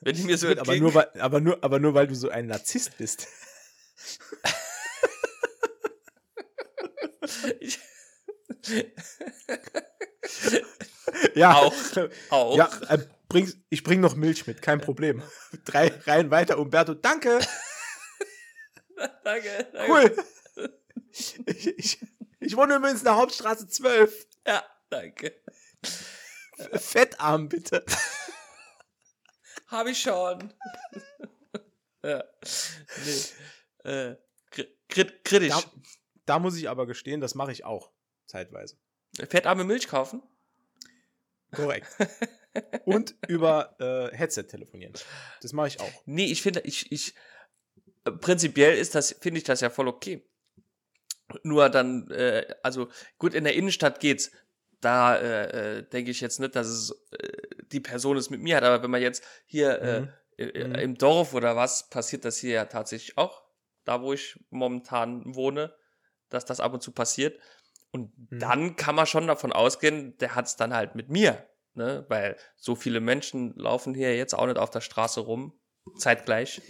Wenn 0.00 0.16
ich 0.16 0.24
mir 0.24 0.38
so 0.38 0.48
aber 0.48 0.76
nur, 0.76 0.94
weil, 0.94 1.10
aber, 1.18 1.40
nur, 1.40 1.62
aber 1.62 1.78
nur 1.78 1.92
weil 1.94 2.06
du 2.06 2.14
so 2.14 2.30
ein 2.30 2.46
Narzisst 2.46 2.96
bist. 2.96 3.28
ja, 11.34 11.54
auch. 11.54 11.74
auch. 12.30 12.56
Ja, 12.56 12.70
äh, 12.88 12.98
bring, 13.28 13.52
ich 13.68 13.82
bring 13.82 14.00
noch 14.00 14.16
Milch 14.16 14.46
mit, 14.46 14.62
kein 14.62 14.80
Problem. 14.80 15.22
Drei 15.66 15.88
Reihen 16.06 16.30
weiter, 16.30 16.58
Umberto, 16.58 16.94
danke. 16.94 17.40
danke, 19.24 19.68
danke. 19.72 19.92
Cool. 19.92 20.16
Ich, 21.10 21.38
ich, 21.46 22.00
ich 22.38 22.56
wohne 22.56 22.76
übrigens 22.76 23.00
in 23.00 23.04
der 23.04 23.16
Hauptstraße 23.16 23.68
12. 23.68 24.26
Ja, 24.46 24.64
danke. 24.88 25.34
Fettarm, 26.72 27.48
bitte. 27.48 27.84
Hab 29.70 29.86
ich 29.86 30.00
schon. 30.00 30.52
ja. 32.04 32.24
Nee. 33.04 33.90
Äh, 33.90 34.16
kritisch. 34.88 35.48
Da, 35.48 35.62
da, 36.26 36.38
muss 36.38 36.56
ich 36.56 36.68
aber 36.68 36.86
gestehen, 36.86 37.20
das 37.20 37.34
mache 37.34 37.52
ich 37.52 37.64
auch, 37.64 37.92
zeitweise. 38.26 38.76
Fettarme 39.28 39.64
Milch 39.64 39.88
kaufen? 39.88 40.22
Korrekt. 41.52 41.88
Und 42.84 43.14
über 43.28 43.76
äh, 43.78 44.16
Headset 44.16 44.44
telefonieren. 44.44 44.92
Das 45.40 45.52
mache 45.52 45.68
ich 45.68 45.80
auch. 45.80 46.02
Nee, 46.04 46.26
ich 46.26 46.42
finde, 46.42 46.60
ich, 46.60 46.90
ich, 46.90 47.14
prinzipiell 48.20 48.76
ist 48.76 48.94
das, 48.94 49.16
finde 49.20 49.38
ich 49.38 49.44
das 49.44 49.60
ja 49.60 49.70
voll 49.70 49.88
okay. 49.88 50.28
Nur 51.44 51.68
dann, 51.68 52.10
äh, 52.10 52.54
also 52.62 52.88
gut, 53.18 53.34
in 53.34 53.44
der 53.44 53.54
Innenstadt 53.54 54.00
geht's. 54.00 54.32
Da 54.80 55.16
äh, 55.16 55.78
äh, 55.78 55.82
denke 55.82 56.10
ich 56.10 56.22
jetzt 56.22 56.40
nicht, 56.40 56.56
dass 56.56 56.66
es 56.66 56.90
äh, 57.12 57.49
die 57.72 57.80
Person 57.80 58.16
es 58.16 58.30
mit 58.30 58.40
mir 58.40 58.56
hat, 58.56 58.64
aber 58.64 58.82
wenn 58.82 58.90
man 58.90 59.02
jetzt 59.02 59.24
hier 59.46 59.80
äh, 59.80 60.00
mhm. 60.00 60.08
äh, 60.36 60.64
mhm. 60.68 60.74
im 60.74 60.98
Dorf 60.98 61.34
oder 61.34 61.56
was, 61.56 61.88
passiert 61.88 62.24
das 62.24 62.38
hier 62.38 62.52
ja 62.52 62.64
tatsächlich 62.66 63.16
auch, 63.18 63.42
da 63.84 64.02
wo 64.02 64.12
ich 64.12 64.38
momentan 64.50 65.34
wohne, 65.34 65.74
dass 66.28 66.44
das 66.44 66.60
ab 66.60 66.72
und 66.72 66.82
zu 66.82 66.92
passiert. 66.92 67.40
Und 67.90 68.16
mhm. 68.30 68.38
dann 68.38 68.76
kann 68.76 68.94
man 68.94 69.06
schon 69.06 69.26
davon 69.26 69.52
ausgehen, 69.52 70.16
der 70.18 70.34
hat 70.34 70.46
es 70.46 70.56
dann 70.56 70.74
halt 70.74 70.94
mit 70.94 71.08
mir. 71.08 71.46
Ne? 71.74 72.04
Weil 72.08 72.36
so 72.56 72.74
viele 72.74 73.00
Menschen 73.00 73.54
laufen 73.56 73.94
hier 73.94 74.16
jetzt 74.16 74.34
auch 74.34 74.46
nicht 74.46 74.58
auf 74.58 74.70
der 74.70 74.80
Straße 74.80 75.20
rum, 75.20 75.58
zeitgleich. 75.96 76.62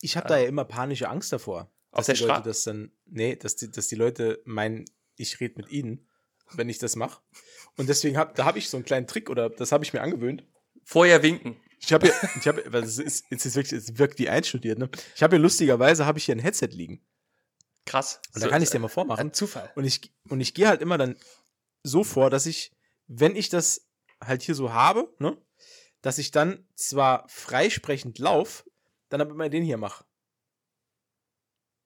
Ich 0.00 0.16
habe 0.16 0.28
da 0.28 0.38
ja 0.38 0.46
immer 0.46 0.64
panische 0.64 1.08
Angst 1.08 1.32
davor. 1.32 1.72
Auf 1.90 2.06
der 2.06 2.14
Straße? 2.14 2.42
Das 2.42 2.64
dann, 2.64 2.92
nee, 3.06 3.36
dass 3.36 3.56
die, 3.56 3.70
dass 3.70 3.88
die 3.88 3.94
Leute 3.94 4.42
meinen, 4.44 4.84
ich 5.16 5.40
rede 5.40 5.54
mit 5.56 5.70
ihnen, 5.70 6.08
wenn 6.52 6.68
ich 6.68 6.78
das 6.78 6.96
mache. 6.96 7.22
Und 7.76 7.88
deswegen 7.88 8.16
hab, 8.16 8.34
da 8.34 8.44
habe 8.44 8.58
ich 8.58 8.68
so 8.68 8.76
einen 8.76 8.84
kleinen 8.84 9.06
Trick 9.06 9.30
oder 9.30 9.50
das 9.50 9.72
habe 9.72 9.84
ich 9.84 9.92
mir 9.92 10.00
angewöhnt. 10.00 10.44
Vorher 10.84 11.22
winken. 11.22 11.56
Ich 11.80 11.92
habe 11.92 12.08
ja, 12.08 12.14
ich 12.38 12.46
habe, 12.46 12.60
es 12.78 12.98
ist, 12.98 13.24
es 13.30 13.46
ist 13.46 13.56
wirklich, 13.56 13.72
es 13.72 13.98
wirkt 13.98 14.18
wie 14.18 14.28
einstudiert, 14.28 14.78
ne? 14.78 14.88
Ich 15.14 15.22
habe 15.22 15.36
ja 15.36 15.42
lustigerweise 15.42 16.06
habe 16.06 16.18
ich 16.18 16.24
hier 16.24 16.34
ein 16.34 16.40
Headset 16.40 16.68
liegen. 16.68 17.04
Krass. 17.86 18.20
Und 18.34 18.42
da 18.42 18.46
so, 18.46 18.50
kann 18.50 18.62
ich 18.62 18.70
dir 18.70 18.78
mal 18.78 18.88
vormachen. 18.88 19.28
Ein 19.28 19.32
Zufall. 19.32 19.70
Und 19.74 19.84
ich, 19.84 20.14
und 20.28 20.40
ich 20.40 20.54
gehe 20.54 20.68
halt 20.68 20.80
immer 20.80 20.96
dann 20.96 21.16
so 21.82 22.04
vor, 22.04 22.30
dass 22.30 22.46
ich, 22.46 22.72
wenn 23.06 23.36
ich 23.36 23.50
das 23.50 23.86
halt 24.22 24.42
hier 24.42 24.54
so 24.54 24.72
habe, 24.72 25.14
ne, 25.18 25.36
dass 26.00 26.18
ich 26.18 26.30
dann 26.30 26.66
zwar 26.74 27.28
freisprechend 27.28 28.18
lauf, 28.18 28.64
dann 29.10 29.20
aber 29.20 29.32
immer 29.32 29.48
den 29.48 29.62
hier 29.62 29.76
mache. 29.76 30.04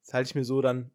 Das 0.05 0.15
halte 0.15 0.29
ich 0.29 0.35
mir 0.35 0.45
so 0.45 0.63
dann 0.63 0.93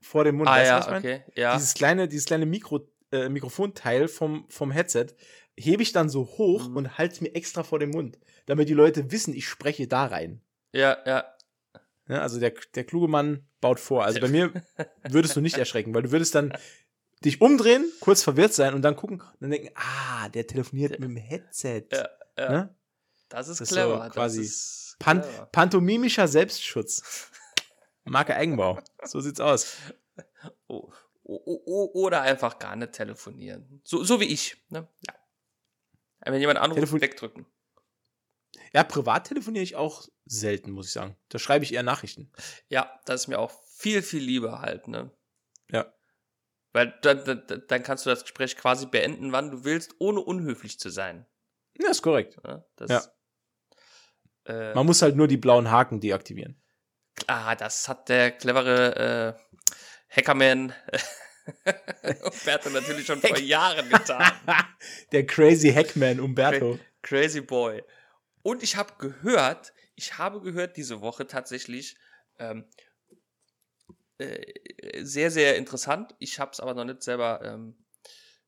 vor 0.00 0.24
dem 0.24 0.36
Mund. 0.36 0.48
Ah, 0.48 0.62
ja, 0.62 0.78
was 0.78 0.88
okay. 0.88 1.24
Ja. 1.34 1.54
Dieses 1.54 1.74
kleine, 1.74 2.08
dieses 2.08 2.26
kleine 2.26 2.46
Mikro, 2.46 2.80
äh, 3.12 3.28
Mikrofonteil 3.28 4.08
vom, 4.08 4.46
vom 4.48 4.70
Headset 4.70 5.08
hebe 5.56 5.82
ich 5.82 5.92
dann 5.92 6.08
so 6.08 6.24
hoch 6.24 6.68
mhm. 6.68 6.76
und 6.76 6.98
halte 6.98 7.14
es 7.14 7.20
mir 7.20 7.34
extra 7.34 7.62
vor 7.62 7.78
dem 7.78 7.90
Mund, 7.90 8.18
damit 8.46 8.68
die 8.68 8.74
Leute 8.74 9.12
wissen, 9.12 9.34
ich 9.34 9.46
spreche 9.46 9.86
da 9.86 10.06
rein. 10.06 10.40
Ja, 10.72 10.98
ja. 11.06 11.24
ja 12.08 12.20
also 12.20 12.40
der, 12.40 12.54
der 12.74 12.84
kluge 12.84 13.08
Mann 13.08 13.46
baut 13.60 13.78
vor. 13.78 14.04
Also 14.04 14.20
bei 14.20 14.28
mir 14.28 14.52
würdest 15.08 15.36
du 15.36 15.40
nicht 15.40 15.58
erschrecken, 15.58 15.94
weil 15.94 16.02
du 16.02 16.10
würdest 16.10 16.34
dann 16.34 16.56
dich 17.24 17.40
umdrehen, 17.40 17.84
kurz 18.00 18.22
verwirrt 18.22 18.54
sein 18.54 18.74
und 18.74 18.82
dann 18.82 18.96
gucken 18.96 19.20
und 19.20 19.40
dann 19.40 19.50
denken, 19.50 19.70
ah, 19.74 20.28
der 20.30 20.46
telefoniert 20.46 20.98
mit 20.98 21.08
dem 21.08 21.16
Headset. 21.16 21.84
Ja, 21.92 22.08
ja. 22.38 22.50
Ne? 22.50 22.74
Das 23.28 23.48
ist 23.48 23.60
das 23.60 23.68
clever. 23.68 24.04
So 24.04 24.10
quasi 24.10 24.50
Pan 24.98 25.20
clever. 25.20 25.46
pantomimischer 25.46 26.28
Selbstschutz. 26.28 27.30
Marke 28.04 28.34
Eigenbau. 28.34 28.80
So 29.04 29.20
sieht's 29.20 29.40
aus. 29.40 29.76
Oh, 30.66 30.90
oder 31.24 32.22
einfach 32.22 32.58
gar 32.58 32.76
nicht 32.76 32.92
telefonieren. 32.92 33.80
So, 33.84 34.02
so 34.04 34.20
wie 34.20 34.26
ich. 34.26 34.56
Ne? 34.70 34.88
Ja. 35.06 35.14
Wenn 36.20 36.40
jemand 36.40 36.58
anruft, 36.58 36.76
Telefon 36.76 37.00
wegdrücken. 37.00 37.46
Ja, 38.72 38.84
privat 38.84 39.28
telefoniere 39.28 39.62
ich 39.62 39.76
auch 39.76 40.08
selten, 40.24 40.70
muss 40.70 40.86
ich 40.86 40.92
sagen. 40.92 41.16
Da 41.28 41.38
schreibe 41.38 41.64
ich 41.64 41.74
eher 41.74 41.82
Nachrichten. 41.82 42.30
Ja, 42.68 43.00
das 43.06 43.22
ist 43.22 43.28
mir 43.28 43.38
auch 43.38 43.52
viel, 43.76 44.02
viel 44.02 44.22
lieber 44.22 44.60
halt, 44.60 44.88
ne? 44.88 45.10
Ja. 45.70 45.92
Weil 46.72 46.98
dann, 47.02 47.24
dann, 47.24 47.62
dann 47.66 47.82
kannst 47.82 48.06
du 48.06 48.10
das 48.10 48.22
Gespräch 48.22 48.56
quasi 48.56 48.86
beenden, 48.86 49.32
wann 49.32 49.50
du 49.50 49.64
willst, 49.64 49.94
ohne 49.98 50.20
unhöflich 50.20 50.78
zu 50.78 50.90
sein. 50.90 51.26
Ja, 51.78 51.90
ist 51.90 52.02
korrekt. 52.02 52.38
Ja. 52.44 52.64
Das, 52.76 52.90
ja. 52.90 53.02
Äh, 54.70 54.74
Man 54.74 54.86
muss 54.86 55.02
halt 55.02 55.16
nur 55.16 55.28
die 55.28 55.36
blauen 55.36 55.70
Haken 55.70 56.00
deaktivieren. 56.00 56.60
Ah, 57.26 57.54
das 57.54 57.88
hat 57.88 58.08
der 58.08 58.32
clevere 58.32 59.36
äh, 59.36 59.58
Hackerman 60.14 60.74
Umberto 62.22 62.70
natürlich 62.70 63.06
schon 63.06 63.20
vor 63.20 63.38
Jahren 63.38 63.88
getan. 63.88 64.32
Der 65.12 65.26
Crazy 65.26 65.72
Hackman 65.72 66.20
Umberto. 66.20 66.78
Crazy 67.02 67.40
Boy. 67.40 67.82
Und 68.42 68.62
ich 68.62 68.76
habe 68.76 68.94
gehört, 68.98 69.72
ich 69.94 70.18
habe 70.18 70.40
gehört 70.40 70.76
diese 70.76 71.00
Woche 71.00 71.26
tatsächlich, 71.26 71.96
ähm, 72.38 72.64
äh, 74.18 75.02
sehr, 75.02 75.30
sehr 75.30 75.56
interessant. 75.56 76.14
Ich 76.18 76.38
habe 76.38 76.52
es 76.52 76.60
aber 76.60 76.74
noch 76.74 76.84
nicht 76.84 77.02
selber 77.02 77.40
ähm, 77.42 77.76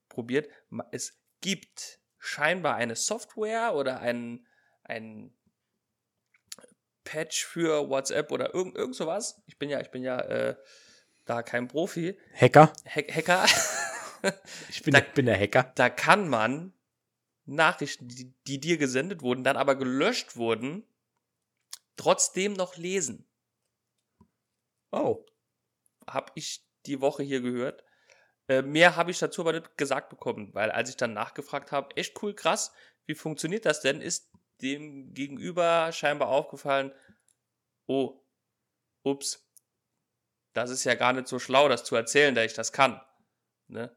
probiert. 0.09 0.48
Es 0.92 1.18
gibt 1.40 1.98
scheinbar 2.18 2.77
eine 2.77 2.96
Software 2.96 3.74
oder 3.74 4.00
ein, 4.00 4.46
ein 4.83 5.35
Patch 7.05 7.44
für 7.44 7.88
WhatsApp 7.88 8.31
oder 8.33 8.55
irgend, 8.55 8.77
irgend 8.77 8.96
sowas. 8.96 9.42
Ich 9.46 9.59
bin 9.59 9.68
ja, 9.70 9.81
ich 9.81 9.90
bin 9.90 10.03
ja 10.03 10.20
äh, 10.20 10.57
da 11.25 11.43
kein 11.43 11.69
Profi. 11.69 12.19
Hacker? 12.35 12.73
Ha 12.87 13.01
Hacker. 13.01 13.47
ich 14.69 14.83
bin, 14.83 14.95
da, 14.95 15.01
bin 15.01 15.27
der 15.27 15.39
Hacker. 15.39 15.73
Da 15.75 15.91
kann 15.91 16.29
man 16.29 16.73
Nachrichten, 17.47 18.09
die, 18.09 18.33
die 18.47 18.61
dir 18.61 18.79
gesendet 18.79 19.23
wurden, 19.23 19.45
dann 19.45 19.57
aber 19.57 19.77
gelöscht 19.77 20.37
wurden, 20.37 20.85
trotzdem 21.97 22.55
noch 22.55 22.77
lesen. 22.77 23.27
Oh. 24.91 25.25
Habe 26.07 26.33
ich 26.35 26.65
die 26.87 27.01
Woche 27.01 27.23
hier 27.23 27.41
gehört. 27.41 27.85
Äh, 28.49 28.63
mehr 28.63 28.97
habe 28.97 29.11
ich 29.11 29.19
dazu 29.19 29.41
aber 29.41 29.53
nicht 29.53 29.77
gesagt 29.77 30.11
bekommen, 30.11 30.53
weil 30.55 30.71
als 30.71 30.91
ich 30.91 30.97
dann 30.97 31.15
nachgefragt 31.15 31.73
habe, 31.73 31.97
echt 31.97 32.23
cool, 32.23 32.35
krass, 32.35 32.73
wie 33.07 33.15
funktioniert 33.15 33.65
das 33.65 33.81
denn, 33.81 34.01
ist 34.01 34.31
dem 34.61 35.15
Gegenüber 35.15 35.93
scheinbar 35.93 36.29
aufgefallen, 36.29 36.93
oh, 37.87 38.23
ups, 39.03 39.47
das 40.55 40.71
ist 40.71 40.85
ja 40.85 40.95
gar 40.95 41.12
nicht 41.12 41.29
so 41.29 41.38
schlau, 41.38 41.69
das 41.69 41.85
zu 41.85 41.95
erzählen, 41.97 42.35
da 42.35 42.43
ich 42.45 42.55
das 42.55 42.73
kann. 42.73 43.01
Ne? 43.69 43.95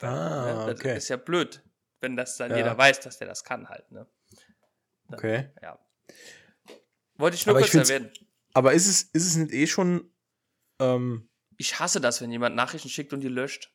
Ah, 0.00 0.64
Ne? 0.64 0.66
Das 0.72 0.80
okay. 0.80 0.96
ist 0.96 1.08
ja 1.08 1.16
blöd, 1.16 1.62
wenn 2.00 2.16
das 2.16 2.36
dann 2.36 2.50
Ja. 2.52 2.56
jeder 2.58 2.78
weiß, 2.78 3.00
dass 3.00 3.18
der 3.18 3.26
das 3.28 3.44
kann 3.44 3.68
halt. 3.68 3.90
Ne? 3.92 4.06
Okay. 5.08 5.50
Ja. 5.62 5.78
Wollte 7.16 7.34
ich 7.36 7.44
nur 7.46 7.56
Aber 7.56 7.64
ich 7.64 7.70
kurz 7.72 7.88
find's- 7.88 7.90
erwähnen. 7.90 8.12
Aber 8.54 8.72
ist 8.72 8.86
es, 8.86 9.02
ist 9.02 9.26
es 9.26 9.36
nicht 9.36 9.52
eh 9.52 9.66
schon, 9.66 10.12
ähm, 10.80 11.28
Ich 11.58 11.78
hasse 11.78 12.00
das, 12.00 12.20
wenn 12.22 12.32
jemand 12.32 12.56
Nachrichten 12.56 12.88
schickt 12.88 13.12
und 13.12 13.20
die 13.20 13.28
löscht. 13.28 13.70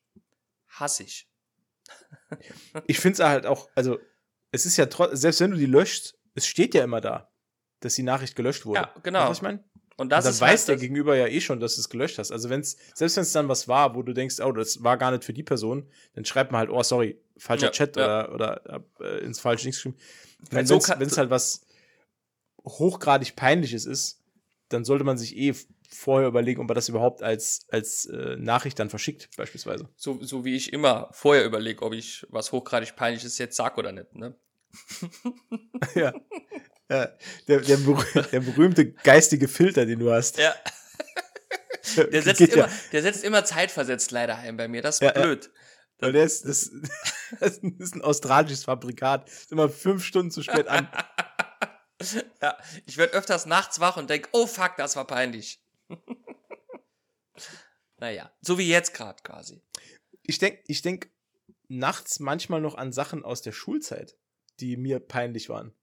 Hasse 0.68 1.04
ich. 1.04 1.30
ich 2.88 3.00
finde 3.00 3.22
es 3.22 3.28
halt 3.28 3.46
auch, 3.46 3.70
also, 3.76 4.00
es 4.52 4.66
ist 4.66 4.76
ja 4.78 4.88
trotzdem, 4.88 5.18
selbst 5.18 5.40
wenn 5.42 5.52
du 5.52 5.58
die 5.58 5.66
löscht, 5.68 6.16
es 6.34 6.48
steht 6.48 6.74
ja 6.74 6.84
immer 6.84 7.00
da, 7.02 7.32
dass 7.82 7.94
die 7.94 8.04
Nachricht 8.04 8.36
gelöscht 8.36 8.66
wurde. 8.66 8.80
Ja, 8.82 8.94
genau. 9.04 9.20
Weißt 9.20 9.28
du, 9.28 9.30
was 9.32 9.38
ich 9.38 9.42
meine? 9.44 9.64
Und 9.98 10.10
das 10.10 10.26
Und 10.26 10.26
dann 10.26 10.34
ist 10.34 10.42
weiß 10.42 10.60
halt 10.62 10.68
der 10.68 10.78
Gegenüber 10.78 11.16
ja 11.16 11.28
eh 11.28 11.40
schon, 11.40 11.60
dass 11.60 11.76
du 11.76 11.82
es 11.82 11.90
gelöscht 11.90 12.18
hast. 12.18 12.32
Also 12.32 12.50
wenn's, 12.50 12.76
selbst 12.94 13.16
wenn 13.16 13.24
es 13.24 13.32
dann 13.32 13.48
was 13.48 13.68
war, 13.68 13.96
wo 13.96 14.04
du 14.04 14.14
denkst, 14.14 14.40
oh, 14.42 14.52
das 14.52 14.84
war 14.84 14.98
gar 14.98 15.12
nicht 15.12 15.24
für 15.24 15.34
die 15.34 15.44
Person, 15.44 15.90
dann 16.16 16.26
schreibt 16.26 16.52
man 16.52 16.60
halt, 16.60 16.70
oh, 16.70 16.84
sorry, 16.84 17.18
falscher 17.38 17.68
Ja, 17.68 17.72
Chat 17.72 17.96
ja. 17.96 18.30
oder, 18.30 18.62
oder 18.66 18.84
äh, 19.00 19.24
ins 19.24 19.40
falsche 19.40 19.66
nichts 19.66 19.82
geschrieben. 19.82 19.98
Wenn 20.50 20.66
so 20.66 20.78
es 20.78 21.18
halt 21.18 21.30
was 21.30 21.66
hochgradig 22.66 23.36
peinliches 23.36 23.86
ist, 23.86 24.22
dann 24.70 24.84
sollte 24.84 25.04
man 25.04 25.18
sich 25.18 25.38
eh 25.38 25.54
vorher 25.90 26.28
überlegen, 26.28 26.60
ob 26.62 26.68
man 26.68 26.76
das 26.76 26.90
überhaupt 26.90 27.22
als, 27.22 27.66
als 27.70 28.06
äh, 28.08 28.36
Nachricht 28.38 28.80
dann 28.80 28.90
verschickt, 28.90 29.30
beispielsweise. 29.38 29.88
so, 29.96 30.22
so 30.22 30.44
wie 30.44 30.56
ich 30.56 30.74
immer 30.74 31.10
vorher 31.12 31.46
überlege, 31.46 31.84
ob 31.84 31.94
ich 31.94 32.26
was 32.30 32.52
hochgradig 32.52 32.96
peinliches 32.96 33.38
jetzt 33.38 33.56
sag 33.56 33.78
oder 33.78 33.92
nicht. 33.92 34.14
Ne? 34.14 34.36
ja. 35.96 36.14
ja. 36.90 37.10
Der, 37.48 37.60
der, 37.62 37.78
der 38.32 38.40
berühmte 38.40 38.92
geistige 38.92 39.48
Filter, 39.48 39.86
den 39.86 40.00
du 40.00 40.12
hast. 40.12 40.38
Ja. 40.38 40.56
Der 41.98 42.24
setzt, 42.24 42.40
Geht 42.40 42.54
immer, 42.54 42.66
ja. 42.66 42.74
der 42.92 43.02
setzt 43.04 43.24
immer 43.24 43.46
zeitversetzt 43.46 44.10
leider 44.10 44.38
ein 44.38 44.58
bei 44.58 44.68
mir. 44.68 44.82
Das 44.82 44.96
ist 44.96 45.02
Ja, 45.02 45.14
ja. 45.16 45.22
blöd. 45.22 45.52
Weil 46.00 46.14
der 46.14 46.24
ist, 46.24 46.46
das, 46.46 46.72
das 47.40 47.58
ist 47.60 47.96
ein 47.96 48.02
australisches 48.02 48.66
Fabrikat. 48.66 49.30
Ist 49.30 49.52
immer 49.52 49.70
fünf 49.70 50.04
Stunden 50.04 50.32
zu 50.32 50.42
spät 50.42 50.68
an. 50.68 50.90
Ja, 52.42 52.58
ich 52.86 52.98
werde 52.98 53.14
öfters 53.14 53.46
nachts 53.46 53.80
wach 53.80 53.98
und 53.98 54.10
denk, 54.10 54.30
oh 54.34 54.48
fuck, 54.48 54.74
das 54.78 54.96
war 54.96 55.08
peinlich. 55.08 55.62
naja, 57.98 58.32
so 58.42 58.58
wie 58.58 58.68
jetzt 58.68 58.94
gerade 58.94 59.22
quasi. 59.24 59.62
Ich 60.24 60.40
denke 60.40 60.64
ich 60.68 60.82
denk 60.82 61.10
nachts 61.68 62.20
manchmal 62.20 62.62
noch 62.62 62.76
an 62.76 62.92
Sachen 62.92 63.24
aus 63.24 63.42
der 63.42 63.54
Schulzeit, 63.54 64.18
die 64.60 64.76
mir 64.76 65.00
peinlich 65.00 65.50
waren. 65.50 65.74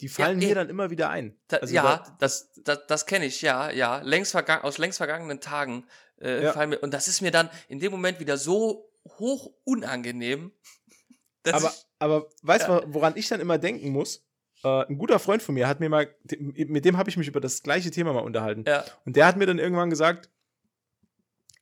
Die 0.00 0.08
fallen 0.08 0.40
eh. 0.42 0.46
mir 0.48 0.54
dann 0.54 0.68
immer 0.68 0.90
wieder 0.90 1.10
ein. 1.10 1.36
Da, 1.48 1.58
Also 1.58 1.74
ja, 1.74 1.82
da- 1.98 2.16
das, 2.18 2.52
das, 2.64 2.86
das 2.86 3.06
kenne 3.06 3.26
ich, 3.26 3.42
ja, 3.42 3.70
ja. 3.70 4.00
Längst 4.02 4.34
aus 4.34 4.78
längst 4.78 4.98
vergangenen 4.98 5.40
Tagen 5.40 5.86
äh, 6.20 6.44
Ja. 6.44 6.52
fallen 6.52 6.70
mir. 6.70 6.78
Und 6.80 6.92
das 6.94 7.08
ist 7.08 7.20
mir 7.20 7.30
dann 7.30 7.50
in 7.68 7.80
dem 7.80 7.90
Moment 7.92 8.20
wieder 8.20 8.36
so 8.36 8.90
hoch 9.18 9.52
unangenehm. 9.64 10.52
dass 11.42 11.54
aber, 11.54 11.68
ich, 11.74 11.86
aber 11.98 12.28
weißt 12.42 12.68
du, 12.68 12.72
Ja. 12.72 12.82
woran 12.86 13.16
ich 13.16 13.28
dann 13.28 13.40
immer 13.40 13.58
denken 13.58 13.90
muss? 13.90 14.24
Äh, 14.62 14.84
ein 14.86 14.98
guter 14.98 15.18
Freund 15.18 15.42
von 15.42 15.54
mir 15.54 15.66
hat 15.68 15.80
mir 15.80 15.88
mal, 15.88 16.14
mit 16.48 16.84
dem 16.84 16.98
habe 16.98 17.08
ich 17.08 17.16
mich 17.16 17.28
über 17.28 17.40
das 17.40 17.62
gleiche 17.62 17.90
Thema 17.90 18.12
mal 18.12 18.20
unterhalten. 18.20 18.64
ja, 18.66 18.84
Und 19.06 19.16
der 19.16 19.26
hat 19.26 19.36
mir 19.38 19.46
dann 19.46 19.58
irgendwann 19.58 19.88
gesagt, 19.90 20.28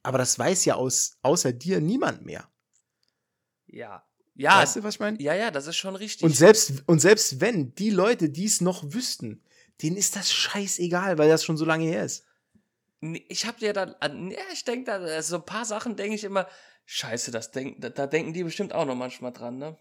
aber 0.02 0.18
das 0.18 0.38
weiß 0.38 0.64
ja 0.64 0.74
aus, 0.74 1.18
außer 1.22 1.52
dir 1.52 1.80
niemand 1.80 2.24
mehr. 2.24 2.48
ja, 3.66 4.02
ja, 4.38 4.60
Weißt 4.62 4.76
du, 4.76 4.82
was 4.84 4.94
ich 4.94 5.00
meine? 5.00 5.20
ja, 5.20 5.34
ja, 5.34 5.50
das 5.50 5.66
ist 5.66 5.76
schon 5.76 5.96
richtig. 5.96 6.22
Und 6.24 6.34
selbst, 6.34 6.84
und 6.86 7.00
selbst 7.00 7.40
wenn 7.40 7.74
die 7.74 7.90
Leute 7.90 8.30
dies 8.30 8.60
noch 8.60 8.82
wüssten, 8.92 9.42
denen 9.82 9.96
ist 9.96 10.16
das 10.16 10.32
scheißegal, 10.32 11.18
weil 11.18 11.28
das 11.28 11.44
schon 11.44 11.56
so 11.56 11.64
lange 11.64 11.84
her 11.84 12.04
ist. 12.04 12.24
Ich 13.28 13.46
habe 13.46 13.58
dir 13.58 13.72
dann, 13.72 13.94
an- 14.00 14.30
ja, 14.30 14.38
ich 14.52 14.64
denke 14.64 14.84
da, 14.90 14.98
also 14.98 15.30
so 15.30 15.36
ein 15.36 15.44
paar 15.46 15.64
Sachen 15.64 15.96
denke 15.96 16.14
ich 16.14 16.24
immer, 16.24 16.48
scheiße, 16.86 17.30
das 17.30 17.50
denk, 17.50 17.80
da, 17.80 17.90
da 17.90 18.06
denken 18.06 18.32
die 18.32 18.44
bestimmt 18.44 18.72
auch 18.72 18.86
noch 18.86 18.94
manchmal 18.96 19.32
dran, 19.32 19.58
ne? 19.58 19.76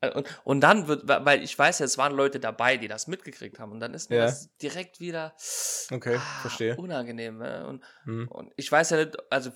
Äh, 0.00 0.10
Und, 0.12 0.26
und 0.44 0.60
dann 0.60 0.86
wird, 0.88 1.06
weil 1.06 1.42
ich 1.42 1.58
weiß 1.58 1.80
ja, 1.80 1.84
es 1.86 1.98
waren 1.98 2.14
Leute 2.14 2.40
dabei, 2.40 2.76
die 2.76 2.88
das 2.88 3.06
mitgekriegt 3.06 3.58
haben 3.58 3.72
und 3.72 3.80
dann 3.80 3.94
ist 3.94 4.10
mir 4.10 4.16
Ja. 4.16 4.22
das 4.26 4.48
direkt 4.58 5.00
wieder 5.00 5.34
Okay, 5.90 6.16
ah, 6.16 6.40
verstehe. 6.40 6.76
unangenehm. 6.76 7.38
Ne? 7.38 7.66
Und, 7.66 7.84
Hm. 8.04 8.28
und 8.28 8.52
ich 8.56 8.70
weiß 8.70 8.90
ja 8.90 9.04
nicht, 9.04 9.16
also 9.30 9.50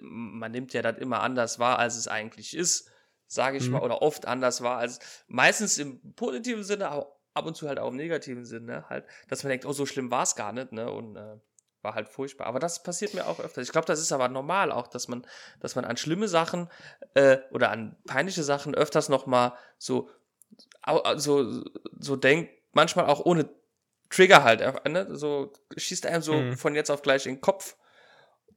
man 0.00 0.52
nimmt 0.52 0.72
ja 0.72 0.82
das 0.82 0.98
immer 0.98 1.20
anders 1.20 1.58
wahr, 1.58 1.78
als 1.78 1.96
es 1.96 2.08
eigentlich 2.08 2.56
ist, 2.56 2.90
sage 3.26 3.56
ich 3.58 3.66
Mhm. 3.66 3.72
mal, 3.72 3.82
oder 3.82 4.02
oft 4.02 4.26
anders 4.26 4.62
wahr, 4.62 4.78
als 4.78 4.98
meistens 5.28 5.78
im 5.78 6.14
positiven 6.14 6.64
Sinne, 6.64 6.88
aber 6.88 7.16
ab 7.34 7.46
und 7.46 7.56
zu 7.56 7.68
halt 7.68 7.78
auch 7.78 7.88
im 7.90 7.96
negativen 7.96 8.44
Sinne, 8.44 8.88
halt, 8.88 9.04
dass 9.28 9.42
man 9.44 9.50
denkt, 9.50 9.64
oh, 9.66 9.72
so 9.72 9.86
schlimm 9.86 10.10
war 10.10 10.24
es 10.24 10.34
gar 10.34 10.52
nicht, 10.52 10.72
ne? 10.72 10.90
Und 10.90 11.16
äh, 11.16 11.36
war 11.82 11.94
halt 11.94 12.08
furchtbar. 12.08 12.46
Aber 12.46 12.58
das 12.58 12.82
passiert 12.82 13.14
mir 13.14 13.26
auch 13.26 13.40
öfter. 13.40 13.62
Ich 13.62 13.72
glaube, 13.72 13.86
das 13.86 14.00
ist 14.00 14.12
aber 14.12 14.28
normal 14.28 14.70
auch, 14.72 14.86
dass 14.88 15.08
man, 15.08 15.26
dass 15.60 15.76
man 15.76 15.84
an 15.84 15.96
schlimme 15.96 16.28
Sachen 16.28 16.68
äh, 17.14 17.38
oder 17.52 17.70
an 17.70 17.96
peinliche 18.06 18.42
Sachen 18.42 18.74
öfters 18.74 19.08
nochmal 19.08 19.54
so, 19.78 20.10
au- 20.82 21.16
so, 21.16 21.62
so 21.98 22.16
denkt, 22.16 22.50
manchmal 22.72 23.06
auch 23.06 23.24
ohne 23.24 23.48
Trigger 24.10 24.42
halt, 24.42 24.60
einfach, 24.60 24.84
ne? 24.84 25.06
So 25.16 25.52
schießt 25.76 26.04
einem 26.06 26.20
so 26.22 26.42
Mhm. 26.42 26.56
von 26.56 26.74
jetzt 26.74 26.90
auf 26.90 27.02
gleich 27.02 27.26
in 27.26 27.36
den 27.36 27.40
Kopf 27.40 27.76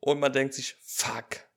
und 0.04 0.20
man 0.20 0.34
denkt 0.34 0.54
sich, 0.54 0.76
fuck. 0.82 1.48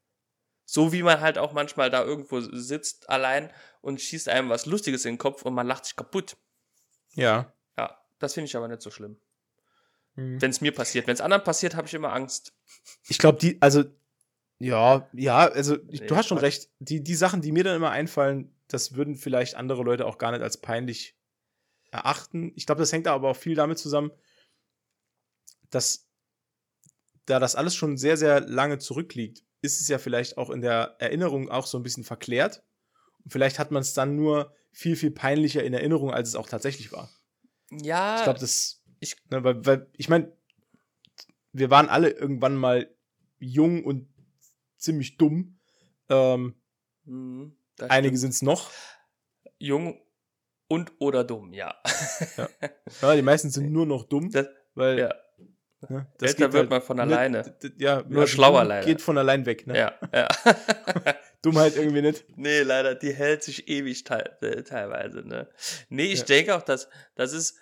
So 0.65 0.93
wie 0.93 1.03
man 1.03 1.21
halt 1.21 1.37
auch 1.37 1.53
manchmal 1.53 1.91
da 1.91 2.05
irgendwo 2.05 2.41
sitzt 2.41 3.11
allein 3.11 3.53
und 3.81 4.01
schießt 4.01 4.29
einem 4.29 4.49
was 4.51 4.67
Lustiges 4.67 5.05
in 5.05 5.15
den 5.15 5.19
Kopf 5.19 5.43
und 5.43 5.53
man 5.53 5.67
lacht 5.67 5.85
sich 5.85 5.97
kaputt. 5.97 6.37
Ja. 7.15 7.53
Ja, 7.77 8.01
das 8.21 8.35
finde 8.35 8.47
ich 8.47 8.57
aber 8.57 8.69
nicht 8.69 8.83
so 8.83 8.91
schlimm. 8.91 9.21
Hm. 10.15 10.41
Wenn 10.41 10.51
es 10.51 10.61
mir 10.61 10.73
passiert. 10.73 11.09
Wenn 11.09 11.15
es 11.15 11.21
anderen 11.21 11.43
passiert, 11.43 11.75
habe 11.75 11.89
ich 11.89 11.95
immer 11.95 12.13
Angst. 12.13 12.55
Ich 13.09 13.19
glaube, 13.19 13.39
die, 13.39 13.61
also, 13.61 13.85
ja, 14.59 15.09
ja, 15.13 15.39
also, 15.49 15.77
ich, 15.89 16.03
Nee, 16.03 16.07
du 16.07 16.17
hast 16.17 16.29
schon 16.29 16.39
recht. 16.39 16.71
Die, 16.79 17.03
die 17.03 17.15
Sachen, 17.17 17.43
die 17.43 17.51
mir 17.51 17.65
dann 17.65 17.77
immer 17.77 17.91
einfallen, 17.91 18.57
das 18.69 18.95
würden 18.95 19.17
vielleicht 19.17 19.57
andere 19.57 19.83
Leute 19.83 20.07
auch 20.07 20.19
gar 20.19 20.31
nicht 20.31 20.43
als 20.43 20.57
peinlich 20.59 21.17
erachten. 21.91 22.53
Ich 22.55 22.67
glaube, 22.67 22.81
das 22.81 22.93
hängt 22.93 23.09
aber 23.09 23.31
auch 23.31 23.37
viel 23.37 23.57
damit 23.57 23.79
zusammen, 23.79 24.13
dass 25.71 26.06
da 27.27 27.39
das 27.39 27.55
alles 27.57 27.75
schon 27.75 27.97
sehr, 27.97 28.17
sehr 28.17 28.41
lange 28.41 28.79
zurückliegt, 28.79 29.43
ist 29.63 29.81
es 29.81 29.89
ja 29.89 29.99
vielleicht 29.99 30.39
auch 30.39 30.51
in 30.51 30.61
der 30.61 30.97
Erinnerung 30.99 31.51
auch 31.51 31.67
so 31.67 31.79
ein 31.79 31.83
bisschen 31.83 32.05
verklärt. 32.05 32.63
Und 33.25 33.31
vielleicht 33.33 33.59
hat 33.59 33.71
man 33.71 33.83
es 33.83 33.95
dann 33.95 34.17
nur 34.17 34.55
viel, 34.73 34.97
viel 34.97 35.11
peinlicher 35.11 35.65
in 35.65 35.75
Erinnerung, 35.75 36.13
als 36.13 36.29
es 36.29 36.37
auch 36.37 36.49
tatsächlich 36.49 36.93
war. 36.93 37.11
Ja, 37.71 38.17
Ich 38.19 38.23
glaube, 38.25 38.39
das. 38.39 38.83
ich- 39.01 39.17
ne, 39.31 39.43
weil, 39.43 39.65
weil, 39.67 39.87
ich 39.97 40.09
meine, 40.09 40.33
wir 41.53 41.71
waren 41.71 41.89
alle 41.89 42.11
irgendwann 42.11 42.55
mal 42.57 42.95
jung 43.39 43.85
und 43.85 44.09
ziemlich 44.77 45.17
dumm. 45.17 45.59
Ähm, 46.09 46.55
Mhm, 47.05 47.57
einige 47.89 48.17
sind 48.19 48.31
es 48.31 48.43
noch. 48.43 48.71
jung 49.59 50.01
und 50.69 50.93
oder 50.99 51.23
dumm, 51.25 51.53
ja. 51.53 51.75
Ja, 53.01 53.15
die 53.15 53.23
meisten 53.23 53.51
sind 53.51 53.71
nur 53.73 53.87
noch 53.87 54.05
dumm, 54.05 54.31
Das, 54.31 54.47
weil 54.75 54.99
ja. 54.99 55.15
Ne, 55.89 56.07
Älter 56.21 56.53
wird 56.53 56.71
man 56.71 56.83
von 56.83 56.99
alleine. 57.01 57.43
Ne, 57.43 57.57
d- 57.63 57.69
d- 57.71 57.85
ja, 57.85 58.03
Nur 58.09 58.23
also 58.23 58.35
schlauer 58.35 58.61
dumm 58.61 58.69
leider. 58.69 58.87
Geht 58.87 59.03
von 59.03 59.19
allein 59.19 59.47
weg. 59.47 59.67
Ne? 59.67 59.77
ja, 59.79 59.95
ja. 60.13 60.29
Dummheit 61.43 61.77
irgendwie 61.77 62.03
nicht. 62.03 62.25
nee, 62.37 62.61
leider, 62.63 62.95
die 62.95 63.13
hält 63.13 63.43
sich 63.43 63.69
ewig 63.69 64.05
teil, 64.05 64.37
äh, 64.41 64.63
teilweise, 64.63 65.21
ne? 65.27 65.49
Nee, 65.89 66.07
ich 66.13 66.21
Ja. 66.21 66.25
denke 66.25 66.57
auch, 66.57 66.63
dass 66.63 66.89
das 67.15 67.33
ist, 67.33 67.59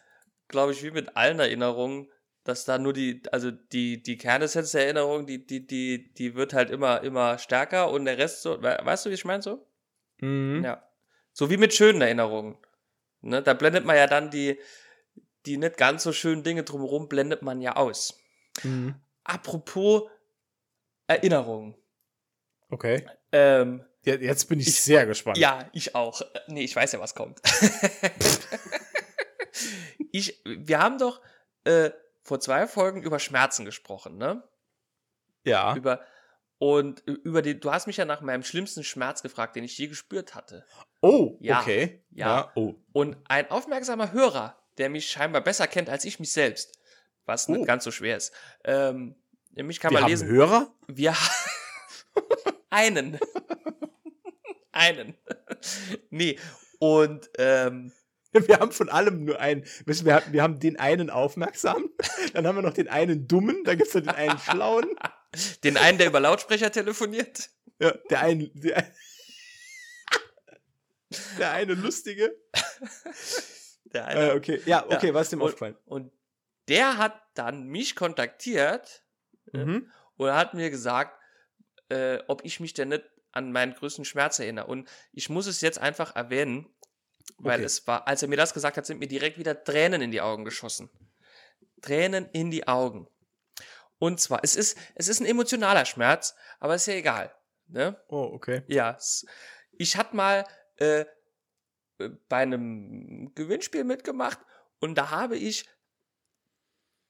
glaube 0.48 0.72
ich, 0.72 0.82
wie 0.82 0.90
mit 0.90 1.16
allen 1.16 1.38
Erinnerungen, 1.40 2.08
dass 2.44 2.64
da 2.64 2.78
nur 2.78 2.92
die, 2.92 3.22
also 3.32 3.50
die, 3.50 4.02
die 4.02 4.16
Kernessenz 4.18 4.72
der 4.72 4.84
Erinnerung, 4.84 5.26
die, 5.26 5.46
die, 5.46 5.66
die, 5.66 6.12
die 6.14 6.34
wird 6.34 6.52
halt 6.54 6.70
immer, 6.70 7.02
immer 7.02 7.38
stärker 7.38 7.90
und 7.90 8.04
der 8.04 8.18
Rest 8.18 8.42
so, 8.42 8.62
we- 8.62 8.78
weißt 8.82 9.06
du, 9.06 9.10
wie 9.10 9.14
ich 9.14 9.24
meine 9.24 9.42
so? 9.42 9.66
Mhm. 10.18 10.62
Ja. 10.64 10.82
So 11.32 11.50
wie 11.50 11.56
mit 11.56 11.74
schönen 11.74 12.00
Erinnerungen. 12.02 12.56
Ne? 13.22 13.42
Da 13.42 13.54
blendet 13.54 13.84
man 13.84 13.96
ja 13.96 14.06
dann 14.06 14.30
die, 14.30 14.58
die 15.46 15.56
nicht 15.56 15.76
ganz 15.76 16.02
so 16.02 16.12
schönen 16.12 16.42
Dinge 16.42 16.62
drumherum, 16.64 17.08
blendet 17.08 17.42
man 17.42 17.60
ja 17.60 17.76
aus. 17.76 18.20
Mhm. 18.62 18.94
Apropos 19.24 20.02
Erinnerungen. 21.06 21.76
Okay. 22.70 23.06
Ähm, 23.32 23.84
Ja, 24.04 24.14
jetzt 24.16 24.48
bin 24.48 24.60
ich, 24.60 24.68
Ich- 24.68 24.80
sehr 24.82 25.06
gespannt. 25.06 25.38
ja, 25.38 25.68
ich 25.72 25.94
auch. 25.94 26.22
Nee, 26.46 26.64
ich 26.64 26.74
weiß 26.76 26.92
ja, 26.92 27.00
was 27.00 27.14
kommt. 27.14 27.40
ich, 30.12 30.40
wir 30.44 30.78
haben 30.78 30.98
doch 30.98 31.20
äh, 31.64 31.90
vor 32.22 32.40
zwei 32.40 32.66
Folgen 32.66 33.02
über 33.02 33.18
Schmerzen 33.18 33.64
gesprochen, 33.64 34.16
ne? 34.18 34.42
Ja. 35.44 35.76
Über, 35.76 36.00
und 36.58 37.00
über 37.06 37.42
die, 37.42 37.58
du 37.60 37.70
hast 37.72 37.86
mich 37.86 37.96
ja 37.98 38.04
nach 38.04 38.20
meinem 38.22 38.42
schlimmsten 38.42 38.84
Schmerz 38.84 39.22
gefragt, 39.22 39.56
den 39.56 39.64
ich 39.64 39.76
je 39.76 39.88
gespürt 39.88 40.34
hatte. 40.34 40.64
Oh, 41.02 41.36
Ja. 41.40 41.60
okay. 41.60 42.02
Ja. 42.10 42.50
Oh. 42.54 42.74
Und 42.92 43.16
ein 43.28 43.50
aufmerksamer 43.50 44.12
Hörer 44.12 44.58
der 44.78 44.88
mich 44.88 45.08
scheinbar 45.10 45.42
besser 45.42 45.66
kennt 45.66 45.88
als 45.88 46.04
ich 46.04 46.18
mich 46.18 46.32
selbst. 46.32 46.78
Was 47.26 47.48
oh. 47.48 47.52
nicht 47.52 47.66
ganz 47.66 47.84
so 47.84 47.90
schwer 47.90 48.16
ist. 48.16 48.32
Ähm, 48.64 49.16
mich 49.52 49.80
kann 49.80 49.92
Wir 49.92 50.00
man 50.00 50.10
lesen. 50.10 50.28
Haben 50.28 50.36
Hörer? 50.36 50.74
Wir 50.88 51.16
einen. 52.70 53.18
einen. 54.72 55.14
nee. 56.10 56.38
Und 56.78 57.30
ähm, 57.38 57.92
wir 58.32 58.58
haben 58.58 58.72
von 58.72 58.88
allem 58.88 59.24
nur 59.24 59.40
einen. 59.40 59.64
Wir, 59.86 60.22
wir 60.30 60.42
haben 60.42 60.58
den 60.58 60.78
einen 60.78 61.08
aufmerksam, 61.08 61.88
dann 62.32 62.46
haben 62.46 62.56
wir 62.56 62.62
noch 62.62 62.74
den 62.74 62.88
einen 62.88 63.28
dummen, 63.28 63.62
dann 63.64 63.78
gibt 63.78 63.86
es 63.86 63.92
den 63.92 64.08
einen 64.08 64.38
schlauen. 64.38 64.96
Den 65.62 65.76
einen, 65.76 65.98
der 65.98 66.08
über 66.08 66.20
Lautsprecher 66.20 66.72
telefoniert. 66.72 67.50
Ja, 67.78 67.92
der 68.10 68.20
einen. 68.20 68.50
Der, 68.54 68.92
der 71.38 71.52
eine 71.52 71.74
lustige. 71.74 72.34
Der 73.94 74.06
eine. 74.06 74.32
Äh, 74.32 74.36
okay, 74.36 74.60
ja, 74.66 74.84
okay, 74.84 75.08
ja. 75.08 75.14
was 75.14 75.22
ist 75.22 75.32
dem 75.32 75.40
und, 75.40 75.46
aufgefallen? 75.46 75.76
Und 75.86 76.12
der 76.68 76.98
hat 76.98 77.20
dann 77.34 77.64
mich 77.64 77.96
kontaktiert 77.96 79.04
mhm. 79.52 79.90
und 80.16 80.32
hat 80.32 80.54
mir 80.54 80.70
gesagt, 80.70 81.18
äh, 81.88 82.18
ob 82.26 82.44
ich 82.44 82.60
mich 82.60 82.74
denn 82.74 82.88
nicht 82.88 83.04
an 83.32 83.52
meinen 83.52 83.74
größten 83.74 84.04
Schmerz 84.04 84.38
erinnere. 84.38 84.66
Und 84.66 84.88
ich 85.12 85.28
muss 85.28 85.46
es 85.46 85.60
jetzt 85.60 85.78
einfach 85.78 86.14
erwähnen, 86.14 86.66
weil 87.38 87.56
okay. 87.56 87.64
es 87.64 87.86
war, 87.86 88.06
als 88.06 88.22
er 88.22 88.28
mir 88.28 88.36
das 88.36 88.54
gesagt 88.54 88.76
hat, 88.76 88.86
sind 88.86 88.98
mir 88.98 89.08
direkt 89.08 89.38
wieder 89.38 89.64
Tränen 89.64 90.02
in 90.02 90.10
die 90.10 90.20
Augen 90.20 90.44
geschossen. 90.44 90.90
Tränen 91.82 92.28
in 92.32 92.50
die 92.50 92.68
Augen. 92.68 93.08
Und 93.98 94.20
zwar, 94.20 94.40
es 94.42 94.56
ist, 94.56 94.78
es 94.94 95.08
ist 95.08 95.20
ein 95.20 95.26
emotionaler 95.26 95.84
Schmerz, 95.84 96.34
aber 96.60 96.74
ist 96.74 96.86
ja 96.86 96.94
egal. 96.94 97.34
Ne? 97.66 98.00
Oh, 98.08 98.30
okay. 98.32 98.62
Ja. 98.66 98.96
Ich 99.72 99.96
hatte 99.96 100.14
mal 100.14 100.44
äh, 100.76 101.04
bei 102.28 102.38
einem 102.38 103.34
Gewinnspiel 103.34 103.84
mitgemacht 103.84 104.38
und 104.80 104.96
da 104.96 105.10
habe 105.10 105.36
ich 105.36 105.68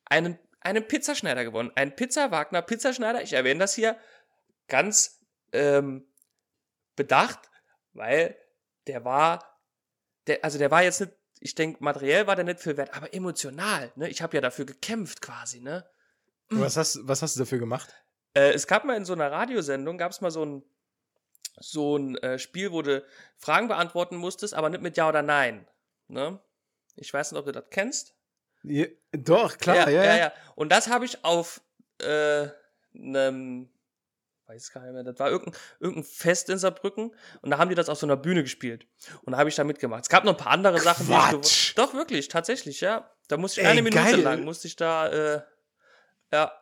einen, 0.05 0.39
einen 0.61 0.87
Pizzaschneider 0.87 1.45
gewonnen. 1.45 1.73
Ein 1.75 1.97
Pizza 1.97 2.31
Wagner 2.31 2.63
Pizzaschneider. 2.63 3.23
Ich 3.23 3.33
erwähne 3.33 3.61
das 3.61 3.75
hier 3.75 3.99
ganz 4.69 5.21
ähm, 5.53 6.07
bedacht, 6.97 7.51
weil 7.93 8.37
der 8.87 9.05
war, 9.05 9.61
der, 10.27 10.45
also 10.45 10.59
der 10.59 10.71
war 10.71 10.83
jetzt 10.83 11.01
nicht, 11.01 11.13
ich 11.41 11.55
denke, 11.55 11.83
materiell 11.83 12.27
war 12.27 12.37
der 12.37 12.45
nicht 12.45 12.61
viel 12.61 12.77
wert, 12.77 12.95
aber 12.95 13.13
emotional, 13.13 13.93
ne? 13.97 14.09
Ich 14.09 14.23
habe 14.23 14.37
ja 14.37 14.41
dafür 14.41 14.65
gekämpft 14.65 15.21
quasi, 15.21 15.61
ne? 15.61 15.85
Was 16.51 16.77
hast, 16.77 17.01
was 17.03 17.23
hast 17.23 17.37
du 17.37 17.41
dafür 17.41 17.59
gemacht? 17.59 17.95
Äh, 18.35 18.53
es 18.53 18.67
gab 18.67 18.85
mal 18.85 18.97
in 18.97 19.05
so 19.05 19.13
einer 19.13 19.31
Radiosendung, 19.31 19.99
gab 19.99 20.13
es 20.13 20.21
mal 20.21 20.31
so 20.31 20.45
ein, 20.45 20.63
so 21.59 21.97
ein 21.97 22.17
äh, 22.19 22.39
Spiel, 22.39 22.73
wo 22.73 22.83
du 22.83 23.05
Fragen 23.37 23.69
beantworten 23.69 24.17
musstest, 24.17 24.55
aber 24.55 24.71
nicht 24.71 24.83
mit 24.83 24.97
Ja 24.97 25.09
oder 25.09 25.23
Nein. 25.23 25.67
Ne? 26.09 26.41
Ich 26.97 27.13
weiß 27.13 27.33
nicht, 27.33 27.39
ob 27.39 27.47
du 27.47 27.53
das 27.53 27.65
kennst. 27.71 28.15
Ja, 28.63 28.87
doch, 29.13 29.59
klar, 29.59 29.77
ja. 29.77 29.91
Ja, 29.91 30.05
ja, 30.05 30.17
ja. 30.17 30.33
Und 30.55 30.71
das 30.73 30.89
habe 30.89 31.05
ich 31.05 31.25
auf 31.25 31.61
äh, 31.99 32.49
einem, 32.95 33.69
weiß 34.47 34.73
gar 34.73 34.83
nicht 34.83 34.95
mehr, 34.95 35.05
das 35.05 35.19
war 35.19 35.31
irgendein, 35.31 35.61
irgendein 35.81 36.05
Fest 36.05 36.49
in 36.49 36.59
Saarbrücken 36.59 37.15
und 37.43 37.51
da 37.51 37.59
haben 37.59 37.69
die 37.69 37.75
das 37.75 37.89
auf 37.89 37.99
so 37.99 38.07
einer 38.07 38.17
Bühne 38.17 38.43
gespielt. 38.43 38.87
Und 39.23 39.33
da 39.33 39.39
habe 39.39 39.49
ich 39.49 39.55
da 39.55 39.65
mitgemacht. 39.65 40.05
Es 40.05 40.09
gab 40.09 40.25
noch 40.25 40.33
ein 40.33 40.39
paar 40.39 40.53
andere 40.53 40.81
Sachen, 40.81 41.07
Quatsch. 41.07 41.73
die 41.73 41.75
Doch, 41.77 41.95
wirklich, 41.95 42.29
tatsächlich, 42.29 42.81
ja. 42.81 43.11
Da 43.29 43.37
musste 43.37 43.61
ich 43.61 43.67
Ey, 43.67 43.73
eine 43.73 43.83
Minute 43.83 44.03
geil. 44.03 44.21
lang, 44.21 44.45
musste 44.45 44.67
ich 44.67 44.77
da, 44.77 45.09
äh, 45.09 45.43
ja, 46.33 46.53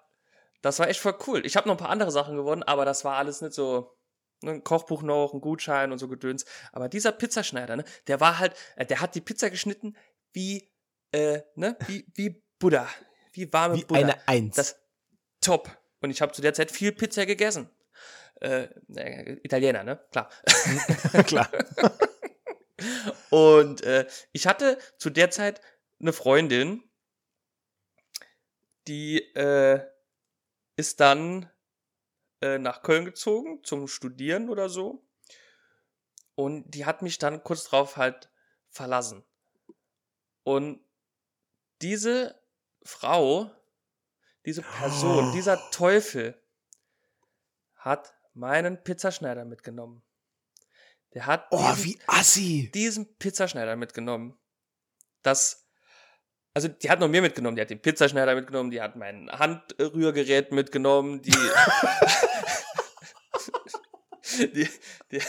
das 0.60 0.78
war 0.78 0.88
echt 0.88 1.00
voll 1.00 1.16
cool. 1.26 1.44
Ich 1.46 1.56
habe 1.56 1.68
noch 1.68 1.74
ein 1.74 1.78
paar 1.78 1.90
andere 1.90 2.10
Sachen 2.10 2.36
gewonnen, 2.36 2.62
aber 2.62 2.84
das 2.84 3.04
war 3.04 3.16
alles 3.16 3.40
nicht 3.42 3.52
so, 3.52 3.96
ein 4.42 4.64
Kochbuch 4.64 5.02
noch, 5.02 5.32
ein 5.34 5.40
Gutschein 5.40 5.92
und 5.92 5.98
so 5.98 6.08
Gedöns. 6.08 6.44
Aber 6.72 6.88
dieser 6.88 7.12
Pizzaschneider, 7.12 7.76
ne, 7.76 7.84
der 8.06 8.20
war 8.20 8.38
halt, 8.38 8.54
äh, 8.76 8.86
der 8.86 9.00
hat 9.00 9.14
die 9.14 9.20
Pizza 9.20 9.50
geschnitten 9.50 9.96
wie, 10.32 10.70
äh, 11.12 11.42
ne, 11.54 11.76
wie, 11.86 12.06
wie 12.14 12.42
Buddha. 12.58 12.88
Wie 13.32 13.52
warme 13.52 13.76
wie 13.76 13.84
Buddha. 13.84 14.00
eine 14.00 14.28
Eins. 14.28 14.56
Das 14.56 14.80
top. 15.40 15.70
Und 16.00 16.10
ich 16.10 16.20
habe 16.20 16.32
zu 16.32 16.42
der 16.42 16.54
Zeit 16.54 16.70
viel 16.70 16.92
Pizza 16.92 17.26
gegessen. 17.26 17.70
Äh, 18.40 18.68
äh 18.94 19.38
Italiener, 19.42 19.84
ne? 19.84 20.00
Klar. 20.10 20.30
Klar. 21.26 21.50
und 23.30 23.82
äh, 23.82 24.06
ich 24.32 24.46
hatte 24.46 24.78
zu 24.98 25.10
der 25.10 25.30
Zeit 25.30 25.60
eine 26.00 26.12
Freundin, 26.12 26.82
die 28.88 29.18
äh, 29.34 29.80
ist 30.76 31.00
dann 31.00 31.48
äh, 32.42 32.58
nach 32.58 32.82
Köln 32.82 33.04
gezogen 33.04 33.62
zum 33.64 33.88
Studieren 33.88 34.50
oder 34.50 34.68
so. 34.68 35.06
Und 36.34 36.70
die 36.70 36.84
hat 36.84 37.02
mich 37.02 37.18
dann 37.18 37.42
kurz 37.42 37.64
drauf 37.64 37.96
halt 37.96 38.30
verlassen. 38.68 39.24
Und 40.42 40.84
diese 41.82 42.40
Frau, 42.82 43.50
diese 44.44 44.62
Person, 44.62 45.28
oh. 45.28 45.32
dieser 45.32 45.70
Teufel 45.70 46.42
hat 47.76 48.14
meinen 48.34 48.82
Pizzaschneider 48.82 49.44
mitgenommen. 49.44 50.02
Der 51.14 51.26
hat 51.26 51.46
oh, 51.50 51.58
diesen, 51.58 51.84
wie 51.84 52.00
assi. 52.06 52.70
diesen 52.74 53.16
Pizzaschneider 53.18 53.76
mitgenommen. 53.76 54.38
Das 55.22 55.61
also 56.54 56.68
die 56.68 56.90
hat 56.90 57.00
noch 57.00 57.08
mehr 57.08 57.22
mitgenommen, 57.22 57.56
die 57.56 57.62
hat 57.62 57.70
den 57.70 57.80
Pizzaschneider 57.80 58.34
mitgenommen, 58.34 58.70
die 58.70 58.80
hat 58.80 58.96
mein 58.96 59.30
Handrührgerät 59.30 60.52
mitgenommen, 60.52 61.22
die, 61.22 61.30
die, 64.54 64.68
die, 65.10 65.18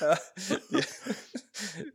ja, 0.00 0.18
die 0.70 0.82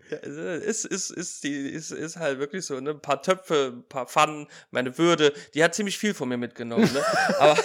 ja, 0.09 0.55
ist, 0.55 0.85
ist, 0.85 1.11
ist, 1.11 1.43
die, 1.43 1.69
ist, 1.69 1.91
ist 1.91 2.17
halt 2.17 2.39
wirklich 2.39 2.65
so, 2.65 2.79
ne? 2.79 2.91
Ein 2.91 3.01
paar 3.01 3.21
Töpfe, 3.21 3.73
ein 3.75 3.87
paar 3.87 4.07
Pfannen, 4.07 4.47
meine 4.71 4.97
Würde, 4.97 5.33
die 5.53 5.63
hat 5.63 5.75
ziemlich 5.75 5.97
viel 5.97 6.13
von 6.13 6.29
mir 6.29 6.37
mitgenommen, 6.37 6.91
ne? 6.91 7.05
Aber 7.39 7.59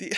die, 0.00 0.16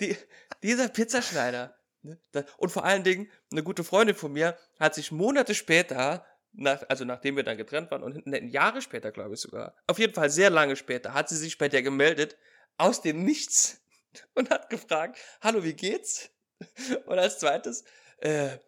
die, 0.00 0.16
dieser 0.62 0.88
Pizzaschneider, 0.88 1.76
ne? 2.02 2.18
und 2.56 2.70
vor 2.70 2.84
allen 2.84 3.04
Dingen, 3.04 3.30
eine 3.50 3.62
gute 3.62 3.84
Freundin 3.84 4.16
von 4.16 4.32
mir 4.32 4.56
hat 4.78 4.94
sich 4.94 5.12
Monate 5.12 5.54
später 5.54 6.24
nach, 6.56 6.82
also 6.88 7.04
nachdem 7.04 7.36
wir 7.36 7.42
dann 7.42 7.56
getrennt 7.56 7.90
waren 7.90 8.02
und 8.02 8.26
Jahre 8.50 8.80
später, 8.80 9.10
glaube 9.10 9.34
ich 9.34 9.40
sogar, 9.40 9.76
auf 9.86 9.98
jeden 9.98 10.14
Fall 10.14 10.30
sehr 10.30 10.50
lange 10.50 10.76
später, 10.76 11.14
hat 11.14 11.28
sie 11.28 11.36
sich 11.36 11.58
bei 11.58 11.68
dir 11.68 11.82
gemeldet, 11.82 12.36
aus 12.76 13.02
dem 13.02 13.24
Nichts 13.24 13.82
und 14.34 14.50
hat 14.50 14.70
gefragt, 14.70 15.18
hallo, 15.40 15.64
wie 15.64 15.74
geht's? 15.74 16.30
Und 17.06 17.18
als 17.18 17.40
zweites, 17.40 17.84
äh, 18.18 18.58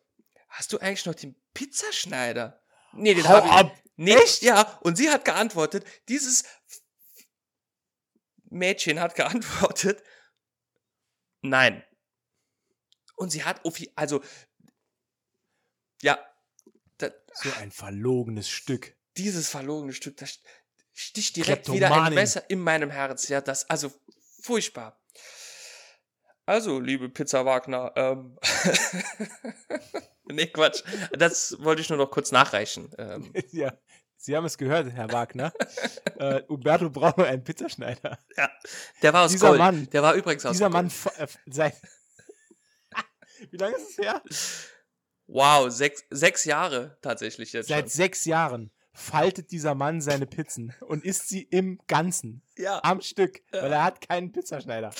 hast 0.49 0.72
du 0.72 0.79
eigentlich 0.79 1.07
noch 1.07 1.14
den 1.14 1.40
Pizzaschneider? 1.55 2.61
Nee, 2.92 3.14
den 3.14 3.27
habe 3.29 3.46
ich. 3.46 3.53
Ab. 3.53 3.83
Nee, 3.94 4.16
Echt? 4.16 4.42
Ja, 4.42 4.79
und 4.83 4.96
sie 4.96 5.09
hat 5.09 5.25
geantwortet, 5.25 5.87
dieses 6.09 6.44
Mädchen 8.51 9.01
hat 9.01 9.14
geantwortet, 9.14 10.03
nein. 11.40 11.85
Und 13.14 13.31
sie 13.31 13.44
hat, 13.44 13.62
also, 13.94 14.22
ja, 16.03 16.18
so 17.42 17.51
ein 17.61 17.70
verlogenes 17.70 18.49
Stück. 18.49 18.96
Dieses 19.16 19.49
verlogene 19.49 19.92
Stück, 19.92 20.16
das 20.16 20.40
sticht 20.92 21.37
direkt 21.37 21.70
wieder 21.70 21.92
ein 21.92 22.14
Messer 22.14 22.49
in 22.49 22.61
meinem 22.61 22.90
Herz. 22.90 23.29
Ja, 23.29 23.40
das, 23.40 23.68
also 23.68 23.92
furchtbar. 24.42 25.01
Also, 26.44 26.79
liebe 26.79 27.09
Pizza 27.09 27.44
Wagner, 27.44 27.92
ähm, 27.96 28.38
nee, 30.27 30.46
Quatsch. 30.46 30.85
Das 31.12 31.57
wollte 31.61 31.83
ich 31.83 31.88
nur 31.88 31.99
noch 31.99 32.11
kurz 32.11 32.31
nachreichen. 32.31 32.90
Ähm. 32.99 33.33
Ja, 33.51 33.72
Sie 34.18 34.37
haben 34.37 34.44
es 34.44 34.59
gehört, 34.59 34.92
Herr 34.92 35.12
Wagner. 35.12 35.53
äh, 36.18 36.42
Umberto 36.49 36.90
braucht 36.90 37.20
einen 37.20 37.44
Pizzaschneider. 37.44 38.18
Ja, 38.37 38.51
der 39.03 39.12
war 39.12 39.25
aus 39.25 39.33
dieser 39.33 39.49
Gold. 39.49 39.59
Mann, 39.59 39.90
der 39.90 40.03
war 40.03 40.14
übrigens 40.14 40.44
aus 40.44 40.53
Dieser 40.53 40.70
Gold. 40.70 40.92
Mann, 40.92 41.16
äh, 41.18 41.27
sein, 41.46 41.72
wie 43.51 43.57
lange 43.57 43.77
ist 43.77 43.90
es 43.90 43.99
her? 43.99 44.22
Wow, 45.27 45.71
sechs, 45.71 46.05
sechs 46.11 46.45
Jahre 46.45 46.99
tatsächlich 47.03 47.53
jetzt. 47.53 47.68
Seit 47.68 47.87
schon. 47.87 47.89
sechs 47.91 48.24
Jahren 48.24 48.70
faltet 48.93 49.51
dieser 49.51 49.74
Mann 49.74 50.01
seine 50.01 50.27
Pizzen 50.27 50.74
und 50.81 51.05
isst 51.05 51.29
sie 51.29 51.43
im 51.43 51.81
Ganzen. 51.87 52.43
Ja. 52.57 52.81
Am 52.83 53.01
Stück, 53.01 53.43
ja. 53.53 53.62
weil 53.62 53.72
er 53.72 53.85
hat 53.85 54.09
keinen 54.09 54.33
Pizzaschneider. 54.33 54.93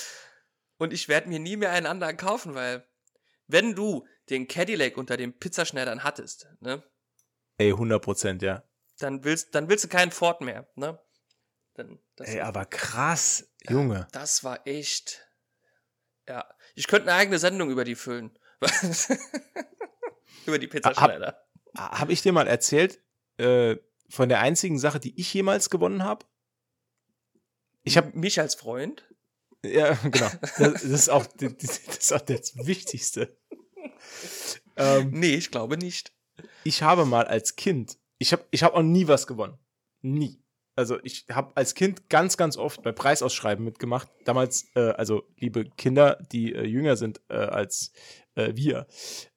Und 0.77 0.93
ich 0.93 1.07
werde 1.07 1.29
mir 1.29 1.39
nie 1.39 1.57
mehr 1.57 1.71
einen 1.71 1.87
anderen 1.87 2.17
kaufen, 2.17 2.53
weil 2.53 2.85
wenn 3.47 3.73
du 3.73 4.05
den 4.29 4.47
Cadillac 4.47 4.97
unter 4.97 5.17
den 5.17 5.37
Pizzaschneidern 5.37 6.03
hattest, 6.03 6.47
ne? 6.59 6.83
Ey, 7.57 7.71
100 7.71 8.01
Prozent, 8.03 8.41
ja. 8.43 8.63
Dann 8.99 9.23
willst, 9.23 9.55
dann 9.55 9.69
willst 9.69 9.85
du 9.85 9.87
keinen 9.87 10.11
Ford 10.11 10.41
mehr, 10.41 10.67
ne? 10.75 10.99
Dann, 11.73 11.99
Ey, 12.19 12.41
aber 12.41 12.65
krass, 12.65 13.49
Junge. 13.69 13.95
Ja, 13.95 14.07
das 14.11 14.43
war 14.43 14.65
echt. 14.67 15.27
Ja, 16.27 16.47
ich 16.75 16.87
könnte 16.87 17.09
eine 17.09 17.19
eigene 17.19 17.39
Sendung 17.39 17.69
über 17.69 17.83
die 17.83 17.95
füllen. 17.95 18.37
über 20.47 20.59
die 20.59 20.67
Pizzaschneider. 20.67 21.37
Habe 21.77 21.99
hab 21.99 22.09
ich 22.09 22.21
dir 22.21 22.33
mal 22.33 22.47
erzählt, 22.47 22.99
äh, 23.37 23.75
von 24.09 24.29
der 24.29 24.39
einzigen 24.39 24.79
Sache, 24.79 24.99
die 24.99 25.19
ich 25.19 25.33
jemals 25.33 25.69
gewonnen 25.69 26.03
habe? 26.03 26.25
Ich 27.83 27.97
habe 27.97 28.17
mich 28.17 28.39
als 28.39 28.55
Freund. 28.55 29.03
Ja, 29.63 29.93
genau. 30.03 30.29
Das, 30.41 30.55
das, 30.55 30.83
ist, 30.83 31.09
auch, 31.09 31.25
das 31.25 31.77
ist 31.77 32.13
auch 32.13 32.21
das 32.21 32.55
Wichtigste. 32.65 33.37
ähm, 34.75 35.11
nee, 35.11 35.35
ich 35.35 35.51
glaube 35.51 35.77
nicht. 35.77 36.13
ich 36.63 36.83
habe 36.83 37.05
mal 37.05 37.25
als 37.25 37.55
Kind, 37.55 37.97
ich 38.17 38.31
habe 38.33 38.45
ich 38.51 38.63
hab 38.63 38.73
auch 38.73 38.83
nie 38.83 39.07
was 39.07 39.27
gewonnen. 39.27 39.57
Nie. 40.01 40.43
Also 40.77 40.99
ich 41.01 41.25
habe 41.31 41.51
als 41.55 41.73
Kind 41.73 42.07
ganz, 42.07 42.37
ganz 42.37 42.55
oft 42.55 42.83
bei 42.83 42.91
Preisausschreiben 42.91 43.65
mitgemacht. 43.65 44.07
Damals, 44.25 44.67
äh, 44.75 44.91
also 44.91 45.23
liebe 45.37 45.65
Kinder, 45.75 46.19
die 46.31 46.53
äh, 46.53 46.65
jünger 46.65 46.95
sind 46.95 47.19
äh, 47.29 47.33
als 47.33 47.91
äh, 48.35 48.55
wir. 48.55 48.85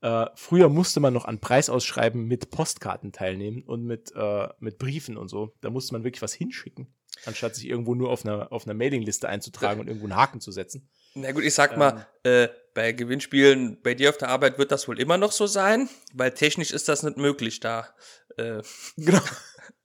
Äh, 0.03 0.27
früher 0.35 0.69
musste 0.69 1.01
man 1.01 1.15
noch 1.15 1.25
an 1.25 1.41
Preisausschreiben 1.41 2.23
mit 2.27 2.51
Postkarten 2.51 3.13
teilnehmen 3.13 3.63
und 3.63 3.85
mit, 3.85 4.13
äh, 4.15 4.49
mit 4.59 4.77
Briefen 4.79 5.17
und 5.17 5.29
so. 5.29 5.55
Da 5.63 5.71
musste 5.71 5.95
man 5.95 6.05
wirklich 6.05 6.21
was 6.21 6.35
hinschicken, 6.35 6.95
anstatt 7.25 7.55
sich 7.55 7.67
irgendwo 7.67 7.95
nur 7.95 8.11
auf 8.11 8.27
einer, 8.27 8.53
auf 8.53 8.67
einer 8.67 8.75
Mailingliste 8.75 9.27
einzutragen 9.27 9.81
und 9.81 9.89
irgendwo 9.89 10.09
einen 10.09 10.17
Haken 10.17 10.43
zu 10.43 10.53
setzen. 10.53 10.91
Na 11.15 11.33
gut, 11.33 11.43
ich 11.43 11.55
sag 11.55 11.79
mal, 11.79 12.07
äh, 12.23 12.49
bei 12.75 12.93
Gewinnspielen 12.93 13.81
bei 13.83 13.95
dir 13.95 14.11
auf 14.11 14.19
der 14.19 14.29
Arbeit 14.29 14.59
wird 14.59 14.73
das 14.73 14.87
wohl 14.89 15.01
immer 15.01 15.17
noch 15.17 15.33
so 15.33 15.47
sein, 15.47 15.89
weil 16.13 16.33
technisch 16.33 16.71
ist 16.71 16.87
das 16.91 17.03
nicht 17.03 17.17
möglich 17.17 17.61
da. 17.61 17.89
Äh, 18.37 18.63
Genau. 18.97 19.23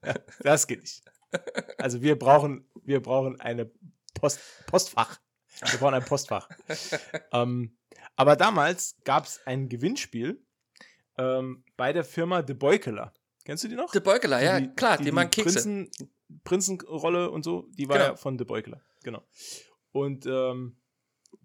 Ja, 0.05 0.13
das 0.41 0.67
geht 0.67 0.81
nicht. 0.81 1.01
Also 1.77 2.01
wir 2.01 2.17
brauchen, 2.17 2.69
wir 2.83 3.01
brauchen 3.01 3.39
eine 3.41 3.71
Post, 4.13 4.39
Postfach. 4.67 5.19
Wir 5.71 5.79
brauchen 5.79 5.93
ein 5.95 6.05
Postfach. 6.05 6.49
ähm, 7.31 7.77
aber 8.15 8.35
damals 8.35 8.97
gab 9.03 9.25
es 9.25 9.41
ein 9.45 9.69
Gewinnspiel 9.69 10.41
ähm, 11.17 11.63
bei 11.77 11.93
der 11.93 12.03
Firma 12.03 12.41
De 12.41 12.55
Beukeler. 12.55 13.13
Kennst 13.45 13.63
du 13.63 13.67
die 13.67 13.75
noch? 13.75 13.91
De 13.91 14.01
Beukeler, 14.01 14.41
ja, 14.41 14.59
Die- 14.59 14.73
klar, 14.73 14.97
die, 14.97 15.05
die, 15.05 15.11
machen 15.11 15.29
Kekse. 15.31 15.53
Prinzen, 15.53 15.91
Prinzenrolle 16.43 17.29
und 17.31 17.43
so, 17.43 17.67
die 17.77 17.87
war 17.87 17.97
Genau. 17.97 18.09
ja 18.11 18.15
von 18.15 18.37
De 18.37 18.45
Beukeler. 18.45 18.81
Genau. 19.03 19.23
Und 19.91 20.25
ähm, 20.25 20.77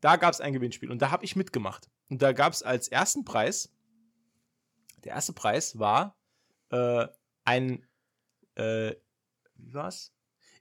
da 0.01 0.16
gab 0.16 0.33
es 0.33 0.41
ein 0.41 0.53
Gewinnspiel 0.53 0.91
und 0.91 1.03
da 1.03 1.11
habe 1.11 1.24
ich 1.24 1.37
mitgemacht. 1.37 1.91
Und 2.09 2.22
da 2.22 2.33
gab 2.33 2.53
es 2.53 2.62
als 2.62 2.89
ersten 2.89 3.24
Preis, 3.24 3.72
der 5.05 5.12
erste 5.12 5.33
Preis 5.33 5.78
war 5.78 6.16
äh, 6.70 7.07
ein, 7.45 7.87
äh, 8.57 8.95
wie 9.65 9.75
war's? 9.75 10.13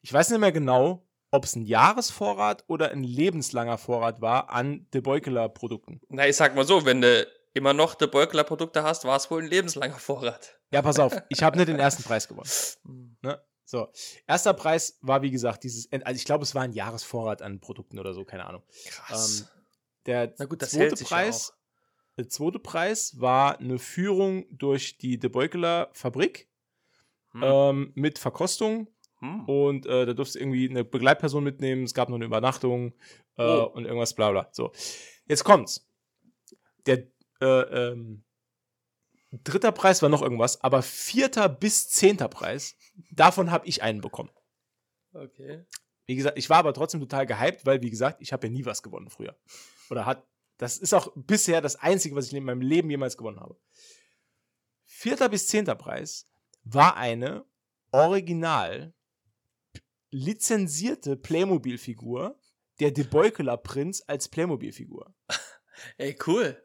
Ich 0.02 0.14
weiß 0.14 0.30
nicht 0.30 0.40
mehr 0.40 0.52
genau, 0.52 1.08
ob 1.32 1.46
es 1.46 1.56
ein 1.56 1.64
Jahresvorrat 1.64 2.64
oder 2.68 2.92
ein 2.92 3.04
lebenslanger 3.04 3.78
Vorrat 3.78 4.22
war 4.22 4.50
an 4.50 4.88
De 4.94 5.02
Beukeler 5.02 5.50
Produkten. 5.50 6.02
Na, 6.10 6.28
ich 6.28 6.36
sag 6.36 6.56
mal 6.56 6.66
so, 6.66 6.86
wenn 6.86 7.02
du 7.02 7.28
immer 7.54 7.74
noch 7.74 7.96
De 7.96 8.08
Beukeler 8.08 8.44
Produkte 8.44 8.84
hast, 8.84 9.06
war 9.06 9.18
es 9.18 9.30
wohl 9.30 9.44
ein 9.44 9.50
lebenslanger 9.50 10.00
Vorrat. 10.00 10.60
Ja, 10.72 10.82
pass 10.82 11.00
auf, 11.00 11.16
ich 11.30 11.44
habe 11.44 11.58
nicht 11.58 11.68
den 11.68 11.80
ersten 11.80 12.04
Preis 12.04 12.28
gewonnen. 12.28 12.50
Ne? 13.22 13.40
So, 13.66 13.88
erster 14.26 14.54
Preis 14.56 14.98
war 15.02 15.22
wie 15.22 15.30
gesagt 15.30 15.64
dieses, 15.64 15.92
also 15.92 16.16
ich 16.16 16.26
glaube, 16.26 16.44
es 16.44 16.56
war 16.56 16.64
ein 16.64 16.74
Jahresvorrat 16.74 17.44
an 17.44 17.60
Produkten 17.60 18.00
oder 18.00 18.16
so, 18.16 18.26
keine 18.26 18.46
Ahnung. 18.46 18.64
Krass. 18.88 19.42
Ähm, 19.42 19.48
der 20.08 20.34
Na 20.40 20.46
gut, 20.46 20.64
das 20.64 20.72
zweite 20.72 20.96
sich 20.96 21.08
ja 21.08 21.18
Preis, 21.18 21.54
der 22.18 22.28
zweite 22.30 22.58
Preis 22.58 23.20
war 23.20 23.60
eine 23.60 23.78
Führung 23.78 24.46
durch 24.50 24.98
die 24.98 25.20
De 25.20 25.30
Beukeler 25.30 25.92
Fabrik 25.94 26.49
Hm. 27.32 27.42
ähm, 27.44 27.92
mit 27.96 28.20
Verkostung 28.20 28.88
Hm. 29.20 29.46
und 29.46 29.86
äh, 29.86 30.06
da 30.06 30.14
durfte 30.14 30.40
irgendwie 30.40 30.70
eine 30.70 30.86
Begleitperson 30.86 31.44
mitnehmen, 31.44 31.84
es 31.84 31.94
gab 31.94 32.10
noch 32.10 32.16
eine 32.16 32.26
Übernachtung 32.26 32.94
äh, 33.38 33.44
Oh. 33.44 33.64
und 33.74 33.86
irgendwas 33.86 34.14
bla 34.14 34.32
bla. 34.32 34.50
So, 34.52 34.72
jetzt 35.28 35.44
kommt's. 35.44 35.86
Der 36.86 37.04
äh, 37.42 37.46
ähm, 37.46 38.24
dritter 39.32 39.72
Preis 39.74 40.02
war 40.02 40.10
noch 40.10 40.22
irgendwas, 40.22 40.62
aber 40.64 40.82
vierter 40.82 41.50
bis 41.50 41.90
zehnter 41.90 42.30
Preis, 42.30 42.76
davon 43.12 43.52
habe 43.52 43.68
ich 43.68 43.84
einen 43.84 44.02
bekommen. 44.02 44.32
Okay. 45.14 45.66
Wie 46.06 46.16
gesagt, 46.16 46.38
ich 46.38 46.50
war 46.50 46.58
aber 46.58 46.74
trotzdem 46.74 47.02
total 47.02 47.26
gehypt, 47.26 47.66
weil, 47.66 47.82
wie 47.82 47.90
gesagt, 47.90 48.22
ich 48.22 48.34
habe 48.34 48.48
ja 48.48 48.54
nie 48.54 48.66
was 48.66 48.82
gewonnen 48.82 49.10
früher. 49.10 49.38
Oder 49.90 50.06
hat, 50.06 50.26
das 50.58 50.78
ist 50.78 50.94
auch 50.94 51.12
bisher 51.16 51.62
das 51.62 51.76
Einzige, 51.76 52.16
was 52.16 52.28
ich 52.28 52.34
in 52.34 52.44
meinem 52.44 52.62
Leben 52.62 52.90
jemals 52.90 53.18
gewonnen 53.18 53.40
habe. 53.40 53.58
Vierter 54.86 55.30
bis 55.30 55.48
zehnter 55.48 55.76
Preis 55.76 56.29
war 56.64 56.98
eine 56.98 57.46
original 57.92 58.94
lizenzierte 60.12 61.16
Playmobil-Figur 61.18 62.40
der 62.80 62.92
De 62.92 63.04
Beukeler 63.04 63.58
Prinz 63.58 64.04
als 64.08 64.28
Playmobil-Figur. 64.30 65.14
Ey, 65.98 66.18
cool. 66.28 66.62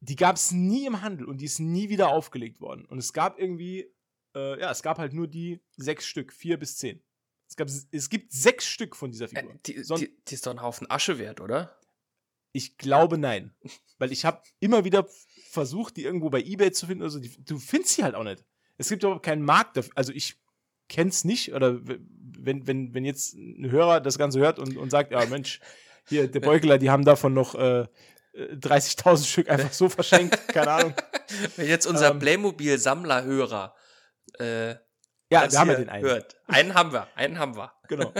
Die 0.00 0.16
gab 0.16 0.36
es 0.36 0.50
nie 0.50 0.86
im 0.86 1.02
Handel 1.02 1.26
und 1.26 1.38
die 1.38 1.44
ist 1.44 1.58
nie 1.58 1.90
wieder 1.90 2.08
aufgelegt 2.08 2.60
worden. 2.60 2.86
Und 2.86 2.98
es 2.98 3.12
gab 3.12 3.38
irgendwie, 3.38 3.92
äh, 4.34 4.58
ja, 4.60 4.70
es 4.70 4.82
gab 4.82 4.98
halt 4.98 5.12
nur 5.12 5.28
die 5.28 5.60
sechs 5.76 6.06
Stück, 6.06 6.32
vier 6.32 6.58
bis 6.58 6.78
zehn. 6.78 7.02
Es, 7.48 7.56
gab, 7.56 7.68
es 7.68 8.08
gibt 8.08 8.32
sechs 8.32 8.66
Stück 8.66 8.96
von 8.96 9.10
dieser 9.10 9.28
Figur. 9.28 9.52
Äh, 9.54 9.58
die, 9.66 9.82
Son- 9.82 10.00
die, 10.00 10.16
die 10.26 10.34
ist 10.34 10.46
doch 10.46 10.52
ein 10.52 10.62
Haufen 10.62 10.90
Asche 10.90 11.18
wert, 11.18 11.40
oder? 11.40 11.78
Ich 12.52 12.78
glaube 12.78 13.18
nein. 13.18 13.54
Weil 13.98 14.10
ich 14.12 14.24
habe 14.24 14.42
immer 14.58 14.84
wieder 14.84 15.06
versucht, 15.50 15.96
die 15.98 16.04
irgendwo 16.04 16.30
bei 16.30 16.40
Ebay 16.40 16.72
zu 16.72 16.86
finden. 16.86 17.02
Also 17.04 17.18
die, 17.20 17.44
du 17.44 17.58
findest 17.58 17.94
sie 17.96 18.04
halt 18.04 18.14
auch 18.14 18.24
nicht. 18.24 18.44
Es 18.80 18.88
gibt 18.88 19.02
überhaupt 19.02 19.24
keinen 19.24 19.42
Markt 19.42 19.76
dafür. 19.76 19.92
Also 19.94 20.12
ich 20.12 20.36
kenn's 20.88 21.24
nicht. 21.24 21.52
Oder 21.52 21.80
wenn, 21.84 22.66
wenn, 22.66 22.94
wenn 22.94 23.04
jetzt 23.04 23.34
ein 23.34 23.70
Hörer 23.70 24.00
das 24.00 24.16
Ganze 24.16 24.40
hört 24.40 24.58
und, 24.58 24.78
und 24.78 24.90
sagt, 24.90 25.12
ja 25.12 25.24
Mensch, 25.26 25.60
hier, 26.08 26.30
der 26.30 26.40
Beugler, 26.40 26.78
die 26.78 26.88
haben 26.88 27.04
davon 27.04 27.34
noch 27.34 27.54
äh, 27.54 27.80
äh, 28.32 28.54
30.000 28.54 29.26
Stück 29.26 29.50
einfach 29.50 29.72
so 29.72 29.90
verschenkt. 29.90 30.48
Keine 30.48 30.70
Ahnung. 30.70 30.94
Wenn 31.56 31.68
jetzt 31.68 31.86
unser 31.86 32.12
Ähm. 32.12 32.18
Playmobil-Sammlerhörer 32.20 33.74
äh, 34.38 34.70
Ja, 34.70 34.78
das 35.44 35.52
wir 35.52 35.58
haben 35.60 35.70
ja 35.70 35.76
den 35.76 35.88
einen. 35.90 36.04
hört. 36.04 36.36
Einen 36.46 36.74
haben 36.74 36.92
wir, 36.92 37.06
einen 37.14 37.38
haben 37.38 37.56
wir. 37.56 37.72
Genau. 37.86 38.14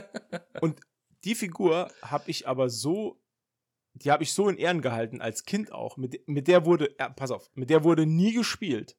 Und 0.60 0.80
die 1.24 1.34
Figur 1.34 1.90
habe 2.02 2.24
ich 2.30 2.46
aber 2.46 2.68
so, 2.68 3.18
die 3.94 4.10
habe 4.10 4.22
ich 4.22 4.34
so 4.34 4.50
in 4.50 4.58
Ehren 4.58 4.82
gehalten, 4.82 5.22
als 5.22 5.44
Kind 5.44 5.72
auch. 5.72 5.96
Mit, 5.96 6.28
mit 6.28 6.48
der 6.48 6.66
wurde, 6.66 6.94
ja, 6.98 7.08
pass 7.08 7.30
auf, 7.30 7.50
mit 7.54 7.70
der 7.70 7.82
wurde 7.82 8.04
nie 8.04 8.34
gespielt. 8.34 8.96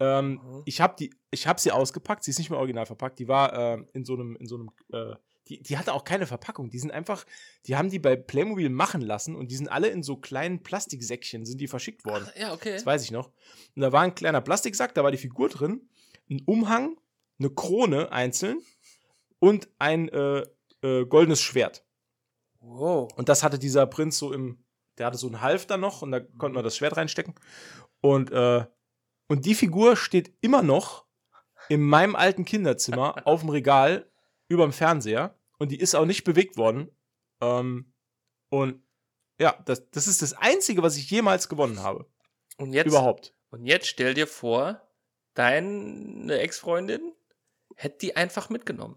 Ähm, 0.00 0.40
Mhm. 0.42 0.62
Ich 0.64 0.80
habe 0.80 0.94
die, 0.98 1.14
ich 1.30 1.46
habe 1.46 1.60
sie 1.60 1.72
ausgepackt, 1.72 2.24
sie 2.24 2.30
ist 2.30 2.38
nicht 2.38 2.50
mehr 2.50 2.58
original 2.58 2.86
verpackt, 2.86 3.18
die 3.18 3.28
war 3.28 3.52
ähm, 3.52 3.88
in 3.92 4.04
so 4.04 4.14
einem, 4.14 4.36
in 4.36 4.46
so 4.46 4.56
einem, 4.56 4.70
äh, 4.92 5.16
die, 5.48 5.62
die 5.62 5.76
hatte 5.78 5.92
auch 5.92 6.04
keine 6.04 6.26
Verpackung, 6.26 6.70
die 6.70 6.78
sind 6.78 6.90
einfach, 6.90 7.24
die 7.66 7.76
haben 7.76 7.90
die 7.90 7.98
bei 7.98 8.16
Playmobil 8.16 8.70
machen 8.70 9.02
lassen 9.02 9.36
und 9.36 9.50
die 9.50 9.56
sind 9.56 9.68
alle 9.68 9.88
in 9.88 10.02
so 10.02 10.16
kleinen 10.16 10.62
Plastiksäckchen, 10.62 11.44
sind 11.44 11.60
die 11.60 11.68
verschickt 11.68 12.04
worden. 12.06 12.26
Ja, 12.36 12.54
okay. 12.54 12.72
Das 12.72 12.86
weiß 12.86 13.04
ich 13.04 13.10
noch. 13.10 13.30
Und 13.76 13.82
da 13.82 13.92
war 13.92 14.02
ein 14.02 14.14
kleiner 14.14 14.40
Plastiksack, 14.40 14.94
da 14.94 15.04
war 15.04 15.10
die 15.10 15.18
Figur 15.18 15.48
drin, 15.48 15.88
ein 16.30 16.42
Umhang, 16.46 16.98
eine 17.38 17.50
Krone 17.50 18.10
einzeln 18.10 18.60
und 19.38 19.68
ein 19.78 20.08
äh, 20.08 20.44
äh, 20.82 21.04
goldenes 21.06 21.42
Schwert. 21.42 21.84
Wow. 22.60 23.12
Und 23.16 23.28
das 23.28 23.42
hatte 23.42 23.58
dieser 23.58 23.86
Prinz 23.86 24.18
so 24.18 24.32
im, 24.32 24.64
der 24.96 25.06
hatte 25.06 25.18
so 25.18 25.26
einen 25.26 25.42
Halfter 25.42 25.76
noch 25.76 26.02
und 26.02 26.12
da 26.12 26.20
konnte 26.20 26.54
man 26.54 26.64
das 26.64 26.76
Schwert 26.76 26.96
reinstecken. 26.96 27.34
Und, 28.00 28.30
äh, 28.32 28.64
und 29.34 29.44
die 29.46 29.56
Figur 29.56 29.96
steht 29.96 30.32
immer 30.42 30.62
noch 30.62 31.06
in 31.68 31.80
meinem 31.80 32.14
alten 32.14 32.44
Kinderzimmer 32.44 33.16
auf 33.26 33.40
dem 33.40 33.48
Regal 33.48 34.08
überm 34.46 34.72
Fernseher 34.72 35.36
und 35.58 35.72
die 35.72 35.80
ist 35.80 35.96
auch 35.96 36.04
nicht 36.04 36.22
bewegt 36.22 36.56
worden. 36.56 36.88
Ähm, 37.40 37.92
und 38.48 38.80
ja, 39.40 39.60
das, 39.64 39.90
das 39.90 40.06
ist 40.06 40.22
das 40.22 40.34
Einzige, 40.34 40.84
was 40.84 40.96
ich 40.96 41.10
jemals 41.10 41.48
gewonnen 41.48 41.80
habe. 41.82 42.06
Und 42.58 42.72
jetzt, 42.74 42.86
Überhaupt. 42.86 43.34
und 43.50 43.66
jetzt 43.66 43.88
stell 43.88 44.14
dir 44.14 44.28
vor, 44.28 44.80
deine 45.34 46.38
Ex-Freundin 46.38 47.12
hätte 47.74 47.98
die 47.98 48.14
einfach 48.14 48.50
mitgenommen. 48.50 48.96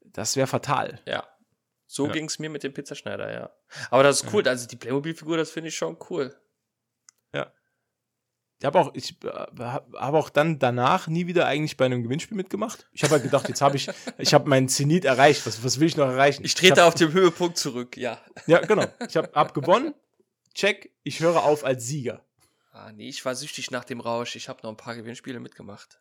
Das 0.00 0.34
wäre 0.36 0.46
fatal. 0.46 1.02
Ja. 1.06 1.28
So 1.86 2.06
Ja. 2.06 2.12
ging's 2.12 2.38
mir 2.38 2.48
mit 2.48 2.62
dem 2.62 2.72
Pizzaschneider, 2.72 3.30
ja. 3.30 3.52
Aber 3.90 4.02
das 4.02 4.22
ist 4.22 4.32
cool. 4.32 4.48
Also 4.48 4.66
die 4.66 4.76
Playmobil-Figur, 4.76 5.36
das 5.36 5.50
finde 5.50 5.68
ich 5.68 5.76
schon 5.76 5.98
cool. 6.08 6.34
Ich 8.62 8.64
habe 8.64 8.78
auch, 8.78 8.94
ich 8.94 9.16
äh, 9.24 9.28
habe 9.58 10.16
auch 10.16 10.30
dann 10.30 10.60
danach 10.60 11.08
nie 11.08 11.26
wieder 11.26 11.46
eigentlich 11.46 11.76
bei 11.76 11.84
einem 11.84 12.04
Gewinnspiel 12.04 12.36
mitgemacht. 12.36 12.88
Ich 12.92 13.02
habe 13.02 13.14
halt 13.14 13.24
gedacht, 13.24 13.48
jetzt 13.48 13.60
habe 13.60 13.74
ich, 13.74 13.90
ich 14.18 14.34
habe 14.34 14.48
meinen 14.48 14.68
Zenit 14.68 15.04
erreicht. 15.04 15.44
Was, 15.48 15.64
was 15.64 15.80
will 15.80 15.88
ich 15.88 15.96
noch 15.96 16.06
erreichen? 16.06 16.44
Ich 16.44 16.54
trete 16.54 16.80
hab, 16.80 16.86
auf 16.86 16.94
dem 16.94 17.12
Höhepunkt 17.12 17.58
zurück, 17.58 17.96
ja. 17.96 18.20
Ja, 18.46 18.60
genau. 18.60 18.86
Ich 19.08 19.16
habe 19.16 19.32
hab 19.34 19.52
gewonnen. 19.52 19.94
Check. 20.54 20.92
Ich 21.02 21.18
höre 21.18 21.42
auf 21.42 21.64
als 21.64 21.88
Sieger. 21.88 22.24
Ah, 22.70 22.92
nee, 22.92 23.08
ich 23.08 23.24
war 23.24 23.34
süchtig 23.34 23.72
nach 23.72 23.82
dem 23.82 23.98
Rausch. 23.98 24.36
Ich 24.36 24.48
habe 24.48 24.60
noch 24.62 24.70
ein 24.70 24.76
paar 24.76 24.94
Gewinnspiele 24.94 25.40
mitgemacht. 25.40 25.98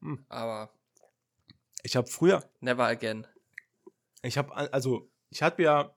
Hm. 0.00 0.24
Aber 0.28 0.72
Ich 1.84 1.94
habe 1.94 2.08
früher, 2.08 2.42
never 2.58 2.86
again. 2.86 3.24
ich 4.22 4.36
habe 4.36 4.52
also, 4.72 5.08
ich 5.28 5.44
habe 5.44 5.62
ja 5.62 5.94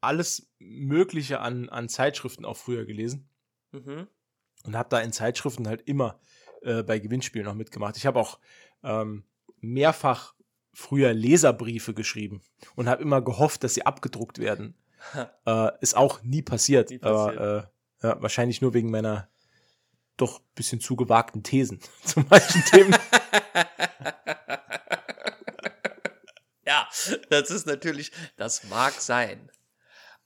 alles 0.00 0.48
Mögliche 0.58 1.40
an, 1.40 1.68
an 1.68 1.90
Zeitschriften 1.90 2.46
auch 2.46 2.56
früher 2.56 2.86
gelesen 2.86 3.28
Mhm. 3.72 4.08
Und 4.64 4.76
habe 4.76 4.88
da 4.88 5.00
in 5.00 5.12
Zeitschriften 5.12 5.66
halt 5.68 5.82
immer 5.88 6.18
äh, 6.62 6.82
bei 6.82 6.98
Gewinnspielen 6.98 7.46
noch 7.46 7.54
mitgemacht. 7.54 7.96
Ich 7.96 8.06
habe 8.06 8.18
auch 8.18 8.38
ähm, 8.82 9.24
mehrfach 9.60 10.34
früher 10.72 11.12
Leserbriefe 11.12 11.94
geschrieben 11.94 12.42
und 12.76 12.88
habe 12.88 13.02
immer 13.02 13.20
gehofft, 13.22 13.64
dass 13.64 13.74
sie 13.74 13.84
abgedruckt 13.86 14.38
werden. 14.38 14.74
Äh, 15.46 15.70
ist 15.80 15.96
auch 15.96 16.22
nie 16.22 16.42
passiert, 16.42 16.90
Nie 16.90 16.98
passiert. 16.98 17.38
aber 17.38 17.70
äh, 18.02 18.06
ja, 18.06 18.20
wahrscheinlich 18.20 18.60
nur 18.60 18.74
wegen 18.74 18.90
meiner 18.90 19.30
doch 20.18 20.40
bisschen 20.54 20.78
zu 20.82 20.94
gewagten 20.94 21.42
Thesen 21.42 21.80
zu 22.04 22.20
manchen 22.28 22.62
Themen. 22.66 22.94
ja, 26.66 26.86
das 27.30 27.50
ist 27.50 27.66
natürlich, 27.66 28.12
das 28.36 28.64
mag 28.64 28.92
sein. 29.00 29.50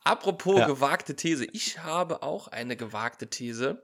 Apropos 0.02 0.58
Ja. 0.58 0.66
gewagte 0.66 1.14
These. 1.16 1.44
Ich 1.46 1.78
habe 1.82 2.22
auch 2.22 2.48
eine 2.48 2.76
gewagte 2.76 3.28
These. 3.30 3.82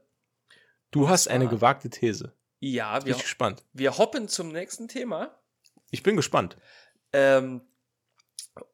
Du 0.90 1.08
hast 1.08 1.28
eine 1.28 1.46
gewagte 1.48 1.88
These. 1.90 2.34
Ja, 2.58 2.98
Bin 2.98 3.06
wir, 3.08 3.16
ich 3.16 3.22
gespannt. 3.22 3.64
wir 3.72 3.96
hoppen 3.96 4.28
zum 4.28 4.48
nächsten 4.48 4.88
Thema. 4.88 5.38
Ich 5.90 6.02
bin 6.02 6.16
gespannt. 6.16 6.56
Ähm, 7.12 7.62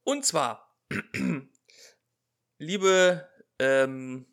und 0.02 0.24
zwar, 0.24 0.76
liebe, 2.58 3.28
ähm, 3.58 4.26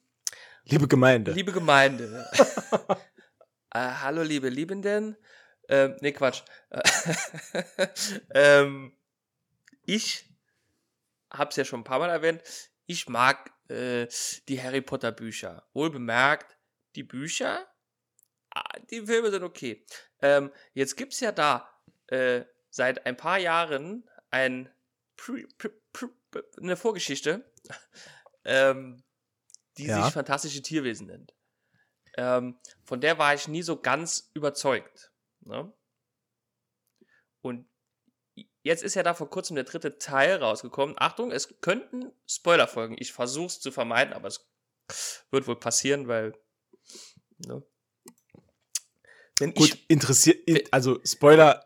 Liebe 0.65 0.88
Gemeinde. 0.88 1.31
liebe 1.34 1.51
Gemeinde. 1.51 2.25
äh, 3.73 3.79
hallo, 3.79 4.23
liebe 4.23 4.47
Liebenden. 4.49 5.17
Ähm, 5.67 5.97
nee, 5.99 6.13
Quatsch. 6.13 6.43
ähm, 8.34 8.95
ich 9.86 10.29
hab's 11.29 11.57
ja 11.57 11.65
schon 11.65 11.81
ein 11.81 11.86
paar 11.86 11.99
Mal 11.99 12.09
erwähnt. 12.09 12.41
Ich 12.86 13.09
mag 13.09 13.51
äh, 13.69 14.07
die 14.47 14.61
Harry 14.61 14.81
Potter 14.81 15.11
Bücher. 15.11 15.67
Wohl 15.73 15.89
bemerkt, 15.89 16.57
die 16.95 17.03
Bücher, 17.03 17.65
die 18.91 19.06
Filme 19.06 19.32
sind 19.32 19.43
okay. 19.43 19.86
Ähm, 20.22 20.51
jetzt 20.74 20.95
gibt's 20.95 21.20
ja 21.20 21.32
da 21.32 21.70
äh, 22.08 22.43
seit 22.70 23.06
ein 23.06 23.18
paar 23.18 23.38
Jahren 23.38 24.10
ein 24.30 24.70
Pre, 25.16 25.45
Pre, 25.58 25.72
Pre, 25.91 26.10
eine 26.62 26.76
Vorgeschichte, 26.76 27.51
ähm, 28.45 29.04
die 29.78 29.86
Ja. 29.86 30.04
sich 30.04 30.14
Fantastische 30.14 30.62
Tierwesen 30.62 31.08
nennt. 31.08 31.34
Ähm, 32.18 32.60
von 32.84 33.01
der 33.01 33.18
war 33.18 33.34
ich 33.34 33.47
nie 33.47 33.64
so 33.64 33.80
ganz 33.82 34.30
überzeugt. 34.34 35.12
Ne? 35.41 35.74
Und 37.41 37.68
jetzt 38.62 38.84
ist 38.84 38.95
ja 38.95 39.04
da 39.04 39.14
vor 39.14 39.30
kurzem 39.30 39.56
der 39.56 39.66
dritte 39.66 39.97
Teil 39.97 40.36
rausgekommen. 40.38 40.95
Achtung, 40.99 41.32
es 41.32 41.60
könnten 41.62 42.12
Spoiler 42.28 42.68
folgen. 42.68 42.95
Ich 42.99 43.14
versuche 43.14 43.47
es 43.47 43.60
zu 43.60 43.72
vermeiden, 43.72 44.14
aber 44.14 44.28
es 44.28 44.47
wird 45.32 45.47
wohl 45.47 45.60
passieren, 45.60 46.08
weil. 46.08 46.34
Ne? 47.39 47.64
Wenn 49.39 49.53
Gut, 49.53 49.69
ich, 49.69 49.89
interessiert, 49.89 50.47
in, 50.47 50.59
also 50.71 50.99
Spoiler, 51.05 51.65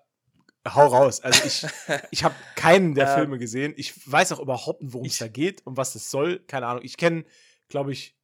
hau 0.68 0.88
raus. 0.88 1.20
Also 1.22 1.44
ich, 1.46 1.66
ich 2.12 2.24
habe 2.24 2.36
keinen 2.56 2.96
der 2.96 3.10
Ähm, 3.10 3.14
Filme 3.16 3.38
gesehen. 3.38 3.74
Ich 3.78 3.94
weiß 4.12 4.32
auch 4.34 4.40
überhaupt 4.40 4.82
nicht, 4.82 4.94
worum 4.94 5.08
es 5.08 5.18
da 5.18 5.28
geht 5.28 5.66
und 5.66 5.78
was 5.78 5.94
das 5.94 6.10
soll. 6.10 6.40
Keine 6.48 6.68
Ahnung. 6.68 6.84
Ich 6.84 6.98
kenne, 6.98 7.26
glaube 7.70 7.92
ich, 7.92 8.18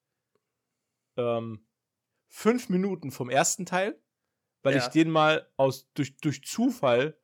ähm, 1.17 1.65
fünf 2.29 2.69
Minuten 2.69 3.11
vom 3.11 3.29
ersten 3.29 3.65
Teil, 3.65 3.99
weil 4.63 4.75
Ja. 4.75 4.79
ich 4.81 4.87
den 4.87 5.09
mal 5.11 5.47
aus 5.57 5.87
durch, 5.93 6.17
durch 6.17 6.43
Zufall, 6.43 7.17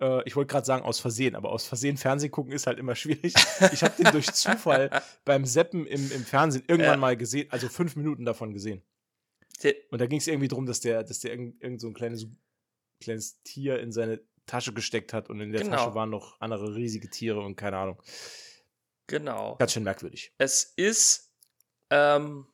äh, 0.00 0.22
ich 0.28 0.36
wollte 0.36 0.52
gerade 0.52 0.66
sagen 0.66 0.84
aus 0.84 1.00
Versehen, 1.00 1.34
aber 1.34 1.50
aus 1.50 1.66
Versehen 1.66 1.96
Fernsehen 1.96 2.30
gucken 2.30 2.52
ist 2.52 2.66
halt 2.66 2.78
immer 2.78 2.94
schwierig. 2.94 3.34
Ich 3.72 3.82
habe 3.82 4.00
den 4.00 4.12
durch 4.12 4.30
Zufall 4.32 4.90
beim 5.24 5.44
Seppen 5.44 5.86
im, 5.86 6.12
im 6.12 6.24
Fernsehen 6.24 6.64
irgendwann 6.68 6.92
Ja. 6.94 6.96
mal 6.98 7.16
gesehen, 7.16 7.50
also 7.50 7.68
fünf 7.68 7.96
Minuten 7.96 8.24
davon 8.24 8.52
gesehen. 8.52 8.82
Und 9.90 10.00
da 10.00 10.06
ging 10.06 10.18
es 10.18 10.26
irgendwie 10.26 10.48
darum, 10.48 10.66
dass 10.66 10.80
der, 10.80 11.04
dass 11.04 11.20
der 11.20 11.30
irgend, 11.32 11.62
irgend 11.62 11.80
so 11.80 11.86
ein 11.88 11.94
kleines, 11.94 12.26
kleines 13.00 13.40
Tier 13.42 13.78
in 13.80 13.92
seine 13.92 14.20
Tasche 14.46 14.72
gesteckt 14.74 15.12
hat 15.12 15.30
und 15.30 15.40
in 15.40 15.52
der 15.52 15.62
Genau. 15.62 15.76
Tasche 15.76 15.94
waren 15.94 16.10
noch 16.10 16.40
andere 16.40 16.74
riesige 16.74 17.08
Tiere 17.08 17.40
und 17.40 17.56
keine 17.56 17.78
Ahnung. 17.78 18.02
genau. 19.06 19.56
Ganz 19.56 19.72
schön 19.72 19.84
merkwürdig. 19.84 20.32
Es 20.38 20.64
ist, 20.76 21.32
ähm, 21.90 22.46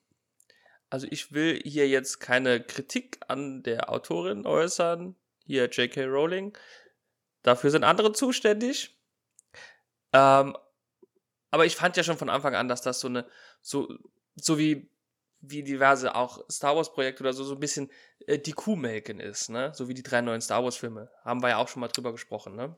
also 0.88 1.07
ich 1.11 1.32
will 1.32 1.61
hier 1.64 1.88
jetzt 1.88 2.20
keine 2.20 2.62
Kritik 2.62 3.20
an 3.28 3.62
der 3.62 3.90
Autorin 3.90 4.46
äußern, 4.46 5.16
hier 5.46 5.66
J.K. 5.68 6.05
Rowling. 6.05 6.57
Dafür 7.42 7.70
sind 7.70 7.84
andere 7.84 8.12
zuständig. 8.12 8.96
Ähm, 10.12 10.57
aber 11.53 11.66
ich 11.66 11.74
fand 11.76 11.96
ja 11.96 12.05
schon 12.05 12.18
von 12.18 12.28
Anfang 12.28 12.55
an, 12.55 12.68
dass 12.68 12.82
das 12.82 13.01
so 13.01 13.09
eine, 13.09 13.26
so, 13.62 13.88
so 14.36 14.59
wie, 14.59 14.88
wie 15.41 15.62
diverse 15.62 16.14
auch 16.14 16.45
Star 16.51 16.76
Wars 16.76 16.93
Projekte 16.93 17.22
oder 17.22 17.32
so, 17.32 17.45
so 17.45 17.55
ein 17.55 17.61
bisschen 17.61 17.91
äh, 18.26 18.38
die 18.38 18.53
Kuhmelken 18.53 19.20
ist, 19.20 19.49
ne? 19.49 19.72
So 19.74 19.88
wie 19.88 19.95
die 19.95 20.03
drei 20.03 20.20
neuen 20.20 20.41
Star 20.41 20.62
Wars 20.62 20.76
Filme. 20.76 21.11
Haben 21.24 21.43
wir 21.43 21.51
ja 21.51 21.57
auch 21.59 21.68
schon 21.68 21.80
mal 21.80 21.88
drüber 21.88 22.12
gesprochen, 22.12 22.57
ne? 22.57 22.76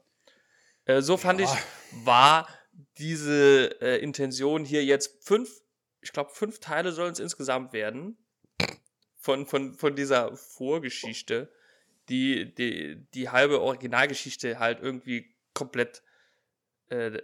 Äh, 0.85 1.01
so 1.03 1.17
fand 1.17 1.41
Ja. 1.41 1.47
ich, 1.47 2.05
war 2.07 2.49
diese 2.99 3.81
äh, 3.81 3.99
Intention 4.03 4.65
hier 4.65 4.85
jetzt 4.85 5.25
fünf, 5.27 5.51
ich 6.01 6.13
glaube, 6.13 6.31
fünf 6.33 6.59
Teile 6.61 6.93
sollen 6.93 7.13
es 7.13 7.21
insgesamt 7.21 7.73
werden. 7.73 8.17
Von, 9.17 9.47
von, 9.47 9.75
von 9.75 9.95
dieser 9.95 10.37
Vorgeschichte, 10.37 11.53
die, 12.09 12.53
die 12.53 13.07
die 13.15 13.29
halbe 13.29 13.61
Originalgeschichte 13.61 14.59
halt 14.59 14.81
irgendwie 14.81 15.33
komplett 15.55 16.03
äh, 16.89 17.23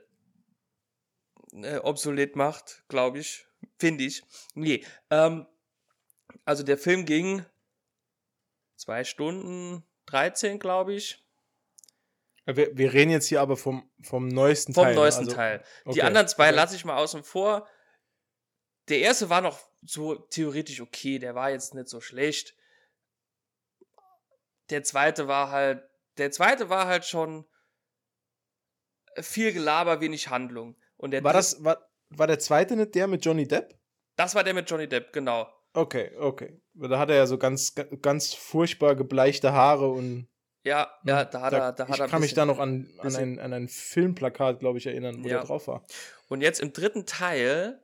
äh, 1.52 1.78
obsolet 1.78 2.36
macht, 2.36 2.84
glaube 2.88 3.18
ich. 3.18 3.47
Finde 3.78 4.04
ich. 4.04 4.22
Nee. 4.54 4.84
Ähm, 5.10 5.46
also 6.44 6.62
der 6.62 6.78
Film 6.78 7.04
ging 7.04 7.44
zwei 8.76 9.04
Stunden 9.04 9.84
13, 10.06 10.58
glaube 10.58 10.94
ich. 10.94 11.24
Wir, 12.46 12.76
wir 12.76 12.92
reden 12.94 13.10
jetzt 13.10 13.26
hier 13.26 13.40
aber 13.42 13.56
vom, 13.56 13.90
vom 14.02 14.28
neuesten 14.28 14.72
Vom 14.72 14.84
Teil. 14.84 14.94
ne? 14.94 15.00
neuesten 15.00 15.24
Also- 15.24 15.36
Teil. 15.36 15.64
Die 15.84 15.90
okay, 15.90 16.02
anderen 16.02 16.28
zwei 16.28 16.48
okay. 16.48 16.56
lasse 16.56 16.76
ich 16.76 16.84
mal 16.84 16.96
außen 16.96 17.22
vor. 17.22 17.68
Der 18.88 19.00
erste 19.00 19.28
war 19.28 19.42
noch 19.42 19.60
so 19.82 20.14
theoretisch 20.14 20.80
okay, 20.80 21.18
der 21.18 21.34
war 21.34 21.50
jetzt 21.50 21.74
nicht 21.74 21.88
so 21.88 22.00
schlecht. 22.00 22.54
Der 24.70 24.82
zweite 24.82 25.28
war 25.28 25.50
halt, 25.50 25.82
der 26.16 26.30
zweite 26.30 26.68
war 26.70 26.86
halt 26.86 27.04
schon 27.04 27.46
viel 29.20 29.52
Gelaber, 29.52 30.00
wenig 30.00 30.28
Handlung. 30.28 30.76
Und 30.96 31.10
der 31.12 31.22
War 31.24 31.32
das, 31.32 31.62
war, 31.64 31.87
war 32.10 32.26
der 32.26 32.38
zweite 32.38 32.76
nicht 32.76 32.94
der 32.94 33.06
mit 33.06 33.24
Johnny 33.24 33.46
Depp? 33.46 33.74
das 34.16 34.34
war 34.34 34.42
der 34.42 34.54
mit 34.54 34.68
Johnny 34.68 34.88
Depp, 34.88 35.12
genau. 35.12 35.48
Okay, 35.74 36.10
okay. 36.18 36.60
Da 36.74 36.98
hat 36.98 37.08
er 37.10 37.16
ja 37.16 37.26
so 37.26 37.38
ganz, 37.38 37.74
ganz 38.02 38.34
furchtbar 38.34 38.96
gebleichte 38.96 39.52
Haare 39.52 39.88
und 39.88 40.26
Ja, 40.64 40.90
ja, 41.04 41.24
da 41.24 41.40
hat 41.42 41.52
er, 41.52 41.72
da 41.72 41.86
hat 41.86 41.94
ich 41.94 42.00
er 42.00 42.04
ein 42.06 42.10
kann 42.10 42.20
mich 42.20 42.34
da 42.34 42.44
noch 42.46 42.58
an, 42.58 42.88
an, 42.98 43.14
ein, 43.14 43.38
an 43.38 43.52
ein 43.52 43.68
Filmplakat, 43.68 44.58
glaube 44.60 44.78
ich, 44.78 44.86
erinnern, 44.86 45.22
wo 45.22 45.28
Ja. 45.28 45.36
der 45.38 45.44
drauf 45.46 45.68
war. 45.68 45.84
Und 46.28 46.40
jetzt 46.40 46.60
im 46.60 46.72
dritten 46.72 47.06
Teil 47.06 47.80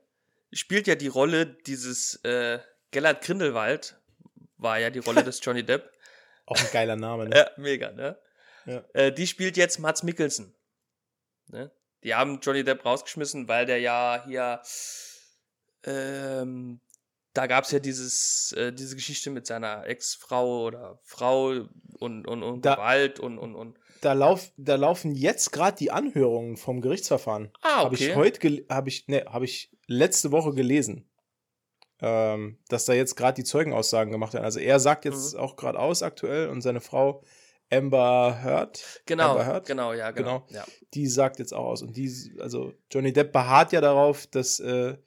spielt 0.51 0.87
ja 0.87 0.95
die 0.95 1.07
Rolle 1.07 1.45
dieses 1.45 2.15
äh, 2.25 2.59
Gellert 2.91 3.23
Grindelwald, 3.23 4.01
war 4.57 4.79
ja 4.79 4.89
die 4.89 4.99
Rolle 4.99 5.23
des 5.23 5.39
Johnny 5.43 5.63
Depp. 5.63 5.89
Auch 6.47 6.57
ein 6.59 6.67
geiler 6.73 6.95
Name, 6.97 7.29
ne? 7.29 7.35
Ja, 7.37 7.49
mega, 7.57 7.91
ne? 7.91 8.19
Ja. 8.65 8.83
Äh, 8.93 9.11
die 9.13 9.27
spielt 9.27 9.55
jetzt 9.57 9.79
Mats 9.79 10.03
Mikkelsen. 10.03 10.53
Ne? 11.47 11.71
Die 12.05 12.13
haben 12.15 12.39
Johnny 12.41 12.63
Depp 12.63 12.85
rausgeschmissen, 12.85 13.47
weil 13.49 13.65
der 13.65 13.79
ja 13.79 14.23
hier, 14.25 14.61
ähm, 15.85 16.79
da 17.33 17.47
gab 17.47 17.65
es 17.65 17.71
ja 17.71 17.79
dieses, 17.79 18.53
äh, 18.53 18.71
diese 18.71 18.95
Geschichte 18.95 19.29
mit 19.29 19.45
seiner 19.45 19.85
Ex-Frau 19.87 20.65
oder 20.65 20.99
Frau 21.03 21.65
und, 21.99 22.27
und, 22.27 22.43
und 22.43 22.65
Da- 22.65 22.75
Gewalt 22.75 23.19
und, 23.19 23.37
und, 23.37 23.55
und. 23.55 23.77
Da, 24.01 24.13
lauf, 24.13 24.51
da 24.57 24.75
laufen 24.75 25.15
jetzt 25.15 25.51
gerade 25.51 25.77
die 25.77 25.89
Anhörungen 25.91 26.57
vom 26.57 26.79
Gerichtsverfahren. 26.81 27.51
Ah, 27.61 27.85
Habe 27.85 27.95
ich 27.95 28.03
okay. 28.11 28.15
heute, 28.15 28.65
habe 28.69 28.87
ich, 28.89 29.07
ne, 29.07 29.25
habe 29.27 29.45
ich 29.45 29.71
letzte 29.87 30.31
Woche 30.31 30.53
gelesen, 30.53 31.09
ähm, 32.01 32.59
dass 32.69 32.85
da 32.85 32.93
jetzt 32.93 33.15
gerade 33.15 33.35
die 33.35 33.43
Zeugenaussagen 33.43 34.11
gemacht 34.11 34.33
werden. 34.33 34.45
Also 34.45 34.59
er 34.59 34.79
sagt 34.79 35.05
jetzt 35.05 35.33
Mhm. 35.33 35.39
auch 35.39 35.55
gerade 35.55 35.79
aus 35.79 36.03
aktuell 36.03 36.49
und 36.49 36.61
seine 36.61 36.81
Frau 36.81 37.23
Amber 37.71 38.39
Heard, 38.43 39.01
Genau, 39.05 39.31
Amber 39.31 39.45
Heard, 39.45 39.65
genau, 39.65 39.93
ja, 39.93 40.11
genau. 40.11 40.41
Genau. 40.47 40.59
Ja. 40.59 40.65
die 40.93 41.07
sagt 41.07 41.39
jetzt 41.39 41.53
auch 41.53 41.65
aus. 41.65 41.81
Und 41.81 41.95
die, 41.97 42.35
also 42.39 42.73
Johnny 42.91 43.11
Depp 43.13 43.31
beharrt 43.31 43.71
ja 43.71 43.81
darauf, 43.81 44.27
dass 44.27 44.59
äh, 44.59 44.97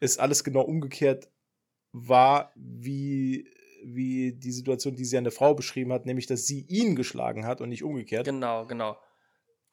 es 0.00 0.18
alles 0.18 0.42
genau 0.44 0.62
umgekehrt 0.62 1.28
war, 1.92 2.50
wie, 2.56 3.48
wie 3.84 4.32
die 4.32 4.50
Situation, 4.52 4.96
die 4.96 5.04
sie 5.04 5.16
an 5.16 5.24
der 5.24 5.32
Frau 5.32 5.54
beschrieben 5.54 5.92
hat, 5.92 6.06
nämlich, 6.06 6.26
dass 6.26 6.44
sie 6.46 6.62
ihn 6.68 6.96
geschlagen 6.96 7.46
hat 7.46 7.60
und 7.60 7.68
nicht 7.68 7.84
umgekehrt. 7.84 8.24
Genau, 8.26 8.66
genau. 8.66 8.96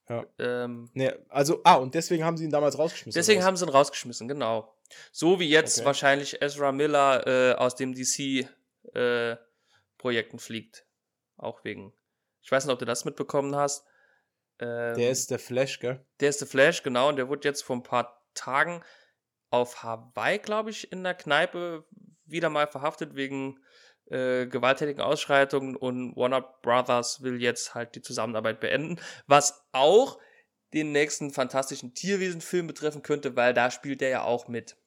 Ja. 0.08 0.24
Ähm, 0.38 0.88
Ne, 0.94 1.18
also, 1.30 1.62
ah, 1.64 1.76
und 1.76 1.96
deswegen 1.96 2.24
haben 2.24 2.38
sie 2.38 2.44
ihn 2.46 2.52
damals 2.52 2.78
rausgeschmissen. 2.78 3.18
deswegen 3.20 3.44
haben 3.44 3.58
sie 3.58 3.66
ihn 3.66 3.70
rausgeschmissen, 3.70 4.28
genau. 4.28 4.72
So 5.12 5.40
wie 5.40 5.50
jetzt 5.50 5.80
Okay. 5.80 5.86
wahrscheinlich 5.88 6.40
Ezra 6.44 6.72
Miller 6.72 7.26
äh, 7.26 7.56
aus 7.56 7.76
dem 7.76 7.96
DC-Projekten 7.96 10.38
fliegt. 10.40 10.86
Auch 11.38 11.64
wegen. 11.64 11.92
Ich 12.46 12.52
weiß 12.52 12.66
nicht, 12.66 12.74
ob 12.74 12.78
du 12.78 12.86
das 12.86 13.06
mitbekommen 13.06 13.56
hast. 13.56 13.88
Ähm, 14.60 14.96
Der 14.96 15.10
ist 15.10 15.32
der 15.32 15.40
Flash, 15.40 15.80
gell? 15.80 16.06
Der 16.20 16.30
ist 16.30 16.40
The 16.40 16.46
Flash, 16.46 16.84
genau, 16.84 17.10
und 17.10 17.16
der 17.16 17.28
wurde 17.28 17.48
jetzt 17.48 17.64
vor 17.64 17.76
ein 17.76 17.82
paar 17.82 18.24
Tagen 18.36 18.84
auf 19.50 19.82
Hawaii, 19.82 20.38
glaube 20.38 20.70
ich, 20.70 20.92
in 20.92 21.04
der 21.04 21.16
Kneipe 21.16 21.86
wieder 22.24 22.52
mal 22.52 22.68
verhaftet 22.68 23.16
wegen 23.16 23.60
äh, 24.12 24.46
gewalttätigen 24.46 25.02
Ausschreitungen 25.02 25.76
und 25.76 26.16
Warner 26.16 26.42
Brothers 26.62 27.24
will 27.24 27.42
jetzt 27.42 27.74
halt 27.74 27.96
die 27.96 28.02
Zusammenarbeit 28.04 28.60
beenden, 28.60 29.02
was 29.26 29.66
auch 29.72 30.20
den 30.76 30.92
nächsten 30.92 31.32
fantastischen 31.32 31.96
Tierwesen-Film 31.96 32.68
betreffen 32.68 33.02
könnte, 33.02 33.36
weil 33.36 33.56
da 33.56 33.72
spielt 33.72 34.02
der 34.02 34.10
ja 34.10 34.22
auch 34.22 34.48
mit. 34.48 34.78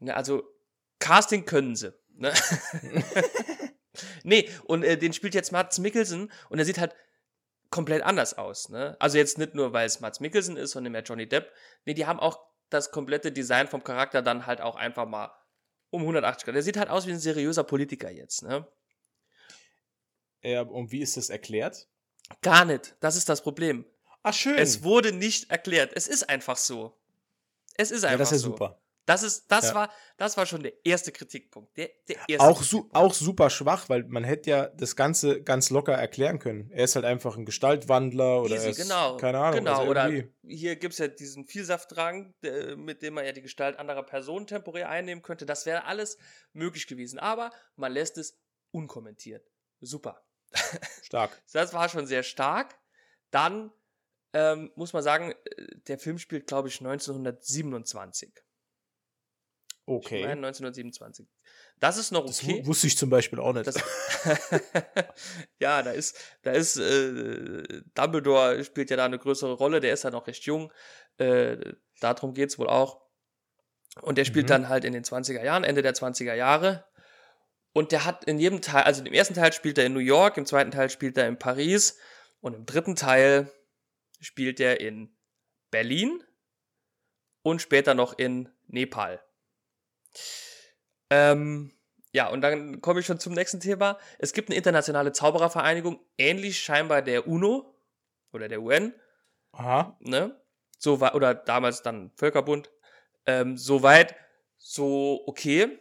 Ne, 0.00 0.16
also 0.16 0.42
Casting 0.98 1.44
können 1.44 1.76
sie. 1.76 1.94
Ne? 2.14 2.32
nee, 4.22 4.48
und 4.64 4.82
äh, 4.82 4.96
den 4.96 5.12
spielt 5.12 5.34
jetzt 5.34 5.52
Mats 5.52 5.78
Mikkelsen 5.78 6.30
und 6.48 6.58
er 6.58 6.64
sieht 6.64 6.78
halt 6.78 6.94
komplett 7.70 8.02
anders 8.02 8.38
aus. 8.38 8.68
Ne? 8.68 8.96
Also 9.00 9.18
jetzt 9.18 9.38
nicht 9.38 9.54
nur, 9.54 9.72
weil 9.72 9.86
es 9.86 10.00
Mats 10.00 10.20
Mikkelsen 10.20 10.56
ist 10.56 10.76
und 10.76 10.88
mehr 10.90 11.02
Johnny 11.02 11.28
Depp. 11.28 11.50
Nee, 11.84 11.94
die 11.94 12.06
haben 12.06 12.20
auch 12.20 12.38
das 12.70 12.90
komplette 12.90 13.32
Design 13.32 13.68
vom 13.68 13.82
Charakter 13.82 14.22
dann 14.22 14.46
halt 14.46 14.60
auch 14.60 14.76
einfach 14.76 15.06
mal 15.06 15.32
Um 15.90 16.02
180 16.02 16.44
Grad. 16.44 16.54
Der 16.54 16.62
sieht 16.62 16.76
halt 16.76 16.88
aus 16.88 17.06
wie 17.06 17.12
ein 17.12 17.18
seriöser 17.18 17.64
Politiker 17.64 18.10
jetzt, 18.10 18.42
ne? 18.42 18.66
Ja, 20.42 20.62
und 20.62 20.90
wie 20.90 21.02
ist 21.02 21.16
das 21.16 21.30
erklärt? 21.30 21.88
Gar 22.40 22.64
nicht. 22.64 22.96
Das 23.00 23.16
ist 23.16 23.28
das 23.28 23.42
Problem. 23.42 23.84
Ach, 24.22 24.34
schön. 24.34 24.58
Es 24.58 24.82
wurde 24.82 25.12
nicht 25.12 25.50
erklärt. 25.50 25.92
Es 25.94 26.08
ist 26.08 26.28
einfach 26.28 26.56
so. 26.56 26.98
Es 27.74 27.90
ist 27.90 28.04
einfach 28.04 28.12
ja, 28.12 28.18
das 28.18 28.32
ist 28.32 28.42
ja 28.42 28.48
so. 28.48 28.50
super. 28.50 28.81
Das 29.04 29.24
ist, 29.24 29.50
das 29.50 29.70
Ja. 29.70 29.74
war, 29.74 29.90
das 30.16 30.36
war 30.36 30.46
schon 30.46 30.62
der 30.62 30.72
erste 30.86 31.10
Kritikpunkt. 31.10 31.76
Der, 31.76 31.90
der 32.08 32.16
erste 32.28 32.40
Auch, 32.46 32.62
su 32.62 32.88
auch 32.92 33.12
super 33.12 33.50
schwach, 33.50 33.88
weil 33.88 34.04
man 34.04 34.22
hätte 34.22 34.50
ja 34.50 34.66
das 34.68 34.94
Ganze 34.94 35.42
ganz 35.42 35.70
locker 35.70 35.94
erklären 35.94 36.38
können. 36.38 36.70
Er 36.70 36.84
ist 36.84 36.94
halt 36.94 37.04
einfach 37.04 37.36
ein 37.36 37.44
Gestaltwandler 37.44 38.42
oder 38.42 38.54
Easy, 38.54 38.64
er 38.66 38.70
ist, 38.70 38.82
genau. 38.82 39.16
keine 39.16 39.38
Ahnung. 39.38 39.58
Genau, 39.58 39.78
also 39.80 39.90
oder 39.90 40.08
hier 40.46 40.76
gibt 40.76 40.92
es 40.92 40.98
ja 40.98 41.08
diesen 41.08 41.46
Vielsaftrang, 41.46 42.32
der- 42.42 42.76
mit 42.76 43.02
dem 43.02 43.14
man 43.14 43.24
ja 43.24 43.32
die 43.32 43.42
Gestalt 43.42 43.76
anderer 43.78 44.04
Personen 44.04 44.46
temporär 44.46 44.88
einnehmen 44.88 45.22
könnte. 45.22 45.46
Das 45.46 45.66
wäre 45.66 45.84
alles 45.86 46.16
möglich 46.52 46.86
gewesen. 46.86 47.18
Aber 47.18 47.50
man 47.74 47.90
lässt 47.92 48.18
es 48.18 48.38
unkommentiert. 48.70 49.50
Super. 49.80 50.22
stark. 51.02 51.42
Das 51.52 51.72
war 51.72 51.88
schon 51.88 52.06
sehr 52.06 52.22
stark. 52.22 52.78
Dann 53.32 53.72
ähm, 54.32 54.70
muss 54.76 54.92
man 54.92 55.02
sagen, 55.02 55.32
äh, 55.32 55.66
der 55.88 55.98
Film 55.98 56.18
spielt, 56.18 56.46
glaube 56.46 56.68
ich, 56.68 56.78
1927. 56.80 58.32
Ich 59.84 59.92
Okay. 59.94 60.20
meine 60.22 60.46
1927. 60.46 61.26
Das 61.80 61.96
ist 61.96 62.12
noch 62.12 62.24
Das 62.26 62.42
okay. 62.42 62.62
wu- 62.62 62.66
wusste 62.68 62.86
ich 62.86 62.96
zum 62.96 63.10
Beispiel 63.10 63.40
auch 63.40 63.52
nicht. 63.52 63.66
Das, 63.66 63.74
ja, 65.58 65.82
da 65.82 65.90
ist, 65.90 66.16
da 66.42 66.52
ist 66.52 66.76
äh, 66.76 67.82
Dumbledore 67.94 68.64
spielt 68.64 68.90
ja 68.90 68.96
da 68.96 69.04
eine 69.04 69.18
größere 69.18 69.52
Rolle, 69.54 69.80
der 69.80 69.92
ist 69.92 70.04
ja 70.04 70.10
noch 70.10 70.26
recht 70.26 70.44
jung. 70.44 70.72
Äh, 71.18 71.74
darum 72.00 72.32
geht's 72.34 72.58
wohl 72.58 72.68
auch. 72.68 73.02
Und 74.00 74.18
der 74.18 74.24
spielt 74.24 74.46
Mhm. 74.46 74.50
dann 74.50 74.68
halt 74.68 74.84
in 74.84 74.92
den 74.92 75.04
20er 75.04 75.42
Jahren, 75.42 75.64
Ende 75.64 75.82
der 75.82 75.94
20er 75.94 76.34
Jahre. 76.34 76.84
Und 77.74 77.90
der 77.92 78.04
hat 78.04 78.24
in 78.24 78.38
jedem 78.38 78.60
Teil, 78.62 78.84
also 78.84 79.02
im 79.04 79.12
ersten 79.12 79.34
Teil 79.34 79.52
spielt 79.52 79.78
er 79.78 79.86
in 79.86 79.94
New 79.94 79.98
York, 80.00 80.36
im 80.36 80.46
zweiten 80.46 80.70
Teil 80.70 80.90
spielt 80.90 81.16
er 81.18 81.26
in 81.26 81.38
Paris 81.38 81.98
und 82.40 82.54
im 82.54 82.66
dritten 82.66 82.96
Teil 82.96 83.50
spielt 84.20 84.60
er 84.60 84.80
in 84.80 85.16
Berlin 85.70 86.22
und 87.42 87.60
später 87.62 87.94
noch 87.94 88.16
in 88.18 88.48
Nepal. 88.68 89.22
Ähm, 91.10 91.72
ja, 92.12 92.28
und 92.28 92.42
dann 92.42 92.80
komme 92.80 93.00
ich 93.00 93.06
schon 93.06 93.18
zum 93.18 93.32
nächsten 93.32 93.60
Thema. 93.60 93.98
Es 94.18 94.32
gibt 94.32 94.48
eine 94.48 94.56
internationale 94.56 95.12
Zauberervereinigung, 95.12 96.00
ähnlich 96.18 96.60
scheinbar 96.60 97.02
der 97.02 97.26
UNO 97.26 97.74
oder 98.32 98.48
der 98.48 98.60
UN, 98.62 98.94
Aha. 99.52 99.96
ne? 100.00 100.38
So 100.78 101.00
wei- 101.00 101.12
oder 101.12 101.34
damals 101.34 101.82
dann 101.82 102.10
Völkerbund. 102.16 102.70
Ähm, 103.24 103.56
Soweit, 103.56 104.14
so 104.58 105.22
okay. 105.26 105.78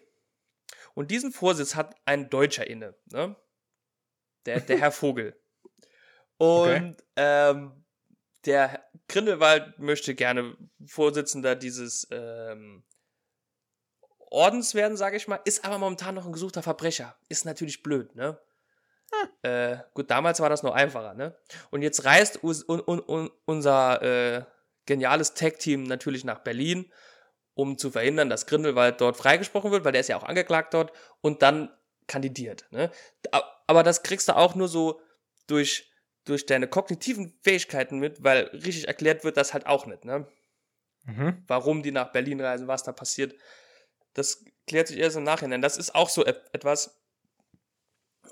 Und 0.94 1.12
diesen 1.12 1.32
Vorsitz 1.32 1.76
hat 1.76 1.96
ein 2.06 2.30
Deutscher 2.30 2.68
inne, 2.68 2.96
ne? 3.06 3.36
Der, 4.46 4.60
der 4.60 4.78
Herr 4.80 4.92
Vogel. 4.92 5.40
Und 6.38 6.98
ähm, 7.16 7.86
der 8.46 8.90
Grindelwald 9.08 9.78
möchte 9.80 10.16
gerne 10.16 10.58
Vorsitzender 10.86 11.56
dieses 11.56 12.08
ähm, 12.10 12.84
Ordens 14.32 14.74
werden, 14.74 14.98
sage 14.98 15.18
ich 15.18 15.28
mal, 15.28 15.40
ist 15.46 15.66
aber 15.66 15.78
momentan 15.78 16.16
noch 16.16 16.26
ein 16.26 16.32
gesuchter 16.32 16.64
Verbrecher. 16.64 17.16
Ist 17.30 17.46
natürlich 17.46 17.84
blöd, 17.84 18.16
ne? 18.16 18.40
Äh, 19.42 19.78
gut, 19.94 20.10
damals 20.10 20.40
war 20.40 20.50
das 20.50 20.64
noch 20.64 20.74
einfacher, 20.74 21.14
ne? 21.14 21.36
Und 21.70 21.82
jetzt 21.82 22.06
reist 22.06 22.44
us, 22.44 22.64
un, 22.68 22.80
un, 22.80 23.02
un, 23.02 23.30
unser 23.46 24.02
äh, 24.02 24.46
geniales 24.86 25.34
Tag-Team 25.34 25.84
natürlich 25.84 26.24
nach 26.24 26.40
Berlin, 26.40 26.92
um 27.54 27.78
zu 27.78 27.92
verhindern, 27.92 28.30
dass 28.30 28.46
Grindelwald 28.46 29.02
dort 29.02 29.18
freigesprochen 29.18 29.72
wird, 29.72 29.84
weil 29.84 29.92
der 29.92 30.02
ist 30.02 30.08
ja 30.08 30.18
auch 30.18 30.24
angeklagt 30.24 30.74
dort 30.74 30.94
und 31.20 31.42
dann 31.42 31.70
kandidiert. 32.08 32.66
Ne? 32.72 32.90
Aber 33.68 33.84
das 33.84 34.02
kriegst 34.02 34.30
du 34.30 34.38
auch 34.38 34.56
nur 34.56 34.70
so 34.70 35.02
durch, 35.48 35.92
durch 36.24 36.46
deine 36.46 36.68
kognitiven 36.68 37.38
Fähigkeiten 37.42 38.00
mit, 38.00 38.24
weil 38.24 38.46
richtig 38.54 38.88
erklärt 38.88 39.26
wird 39.26 39.36
das 39.36 39.54
halt 39.54 39.66
auch 39.66 39.86
nicht, 39.86 40.06
ne? 40.06 40.26
Mhm. 41.04 41.44
Warum 41.48 41.82
die 41.84 41.92
nach 41.92 42.12
Berlin 42.12 42.40
reisen, 42.40 42.68
was 42.68 42.84
da 42.84 42.92
passiert. 42.92 43.34
Das 44.14 44.43
klärt 44.68 44.88
sich 44.88 44.97
erst 44.97 45.18
im 45.18 45.24
Nachhinein. 45.24 45.62
Das 45.62 45.78
ist 45.78 45.95
auch 45.95 46.09
so 46.09 46.26
et 46.26 46.41
etwas. 46.53 46.99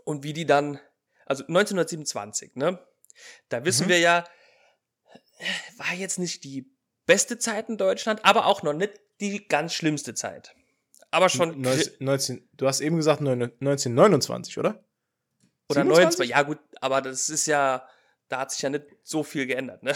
Und 0.03 0.23
wie 0.23 0.33
die 0.33 0.45
dann, 0.45 0.79
also 1.25 1.43
1927, 1.47 2.55
ne? 2.55 2.79
Da 3.49 3.65
wissen 3.65 3.85
Mhm. 3.85 3.89
wir 3.89 3.99
ja, 3.99 4.23
war 5.77 5.93
jetzt 5.93 6.19
nicht 6.19 6.43
die 6.43 6.71
beste 7.05 7.37
Zeit 7.37 7.69
in 7.69 7.77
Deutschland, 7.77 8.23
aber 8.23 8.45
auch 8.45 8.63
noch 8.63 8.73
nicht 8.73 8.93
die 9.19 9.47
ganz 9.47 9.73
schlimmste 9.73 10.13
Zeit. 10.13 10.55
Aber 11.11 11.27
schon 11.29 11.59
19, 11.59 11.93
19, 11.99 12.49
du 12.53 12.67
hast 12.67 12.81
eben 12.81 12.97
gesagt 12.97 13.21
neun- 13.21 13.41
1929, 13.59 14.57
oder? 14.59 14.83
oder 15.69 15.81
27? 15.81 16.29
29. 16.29 16.29
Ja, 16.29 16.41
gut, 16.43 16.59
aber 16.81 17.01
das 17.01 17.29
ist 17.29 17.47
ja, 17.47 17.87
da 18.27 18.39
hat 18.41 18.51
sich 18.51 18.61
ja 18.61 18.69
nicht 18.69 18.85
so 19.03 19.23
viel 19.23 19.47
geändert, 19.47 19.81
ne? 19.83 19.93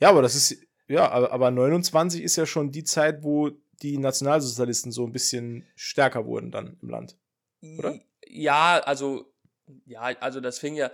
Ja, 0.00 0.08
aber 0.10 0.22
das 0.22 0.34
ist, 0.34 0.56
ja, 0.88 1.08
aber, 1.08 1.30
aber 1.32 1.50
29 1.50 2.20
ist 2.22 2.36
ja 2.36 2.46
schon 2.46 2.72
die 2.72 2.84
Zeit, 2.84 3.22
wo 3.22 3.50
die 3.82 3.98
Nationalsozialisten 3.98 4.92
so 4.92 5.04
ein 5.06 5.12
bisschen 5.12 5.66
stärker 5.74 6.26
wurden 6.26 6.50
dann 6.50 6.78
im 6.80 6.88
Land. 6.88 7.16
Oder? 7.78 7.98
Ja, 8.26 8.78
also, 8.80 9.32
ja, 9.84 10.02
also 10.20 10.40
das 10.40 10.58
fing 10.58 10.74
ja 10.74 10.90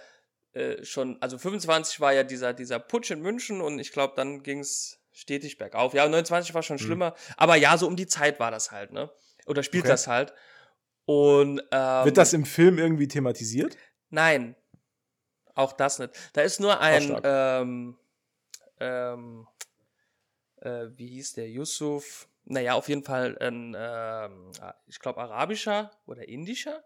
äh, 0.53 0.85
schon, 0.85 1.21
also 1.21 1.39
25 1.39 2.01
war 2.01 2.13
ja 2.13 2.25
dieser, 2.25 2.53
dieser 2.53 2.79
Putsch 2.79 3.11
in 3.11 3.21
München 3.21 3.61
und 3.61 3.79
ich 3.79 3.93
glaube, 3.93 4.15
dann 4.17 4.43
ging 4.43 4.61
es 4.61 4.99
stetig 5.13 5.59
bergauf. 5.59 5.95
Ja, 5.95 6.05
29 6.09 6.55
war 6.55 6.63
schon 6.63 6.79
Hm. 6.79 6.85
schlimmer, 6.85 7.15
aber 7.37 7.57
ja, 7.57 7.77
so 7.79 7.87
um 7.87 7.97
die 7.97 8.07
Zeit 8.07 8.41
war 8.41 8.51
das 8.51 8.71
halt, 8.71 8.93
ne? 8.93 9.11
Oder 9.47 9.63
spielt 9.63 9.85
Okay. 9.85 9.93
das 9.93 10.07
halt. 10.07 10.33
Und 11.05 11.61
ähm, 11.71 12.05
Wird 12.05 12.17
das 12.17 12.33
im 12.33 12.45
Film 12.45 12.79
irgendwie 12.79 13.09
thematisiert? 13.09 13.77
Nein, 14.11 14.57
auch 15.55 15.73
das 15.73 15.99
nicht. 15.99 16.13
Da 16.33 16.43
ist 16.43 16.61
nur 16.61 16.81
ein, 16.81 17.19
ähm, 17.25 17.99
ähm, 18.79 19.49
äh, 20.57 20.87
wie 20.93 21.09
hieß 21.09 21.35
der, 21.35 21.49
Yusuf? 21.49 22.29
Naja, 22.45 22.75
auf 22.75 22.89
jeden 22.89 23.05
Fall 23.05 23.39
ein, 23.39 23.75
ähm, 23.79 24.53
ich 24.87 24.99
glaube, 24.99 25.21
arabischer 25.21 25.91
oder 26.07 26.27
indischer? 26.29 26.85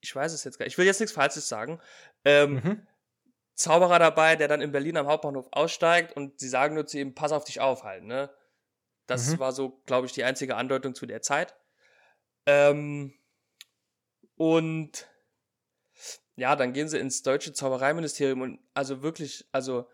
Ich 0.00 0.14
weiß 0.14 0.32
es 0.32 0.44
jetzt 0.44 0.58
gar 0.58 0.64
nicht. 0.64 0.74
Ich 0.74 0.78
will 0.78 0.86
jetzt 0.86 1.00
nichts 1.00 1.14
Falsches 1.14 1.48
sagen. 1.48 1.80
Ähm, 2.24 2.54
Mhm. 2.54 2.86
Zauberer 3.54 3.98
dabei, 3.98 4.36
der 4.36 4.48
dann 4.48 4.60
in 4.60 4.72
Berlin 4.72 4.98
am 4.98 5.06
Hauptbahnhof 5.06 5.48
aussteigt 5.52 6.14
und 6.14 6.38
sie 6.40 6.48
sagen 6.48 6.74
nur 6.74 6.86
zu 6.86 6.98
ihm, 6.98 7.14
pass 7.14 7.32
auf 7.32 7.44
dich 7.44 7.60
auf 7.60 7.84
halt, 7.84 8.04
ne? 8.04 8.30
Das 9.06 9.34
Mhm. 9.34 9.40
war 9.40 9.52
so, 9.52 9.82
glaube 9.86 10.06
ich, 10.06 10.12
die 10.12 10.24
einzige 10.24 10.56
Andeutung 10.56 10.94
zu 10.94 11.06
der 11.06 11.22
Zeit. 11.22 11.56
Ähm, 12.46 13.14
und 14.36 15.08
ja, 16.36 16.54
dann 16.54 16.72
gehen 16.72 16.88
sie 16.88 16.98
ins 16.98 17.22
deutsche 17.22 17.52
Zaubereiministerium 17.52 18.42
und 18.42 18.60
also 18.74 19.02
wirklich, 19.02 19.48
also, 19.52 19.88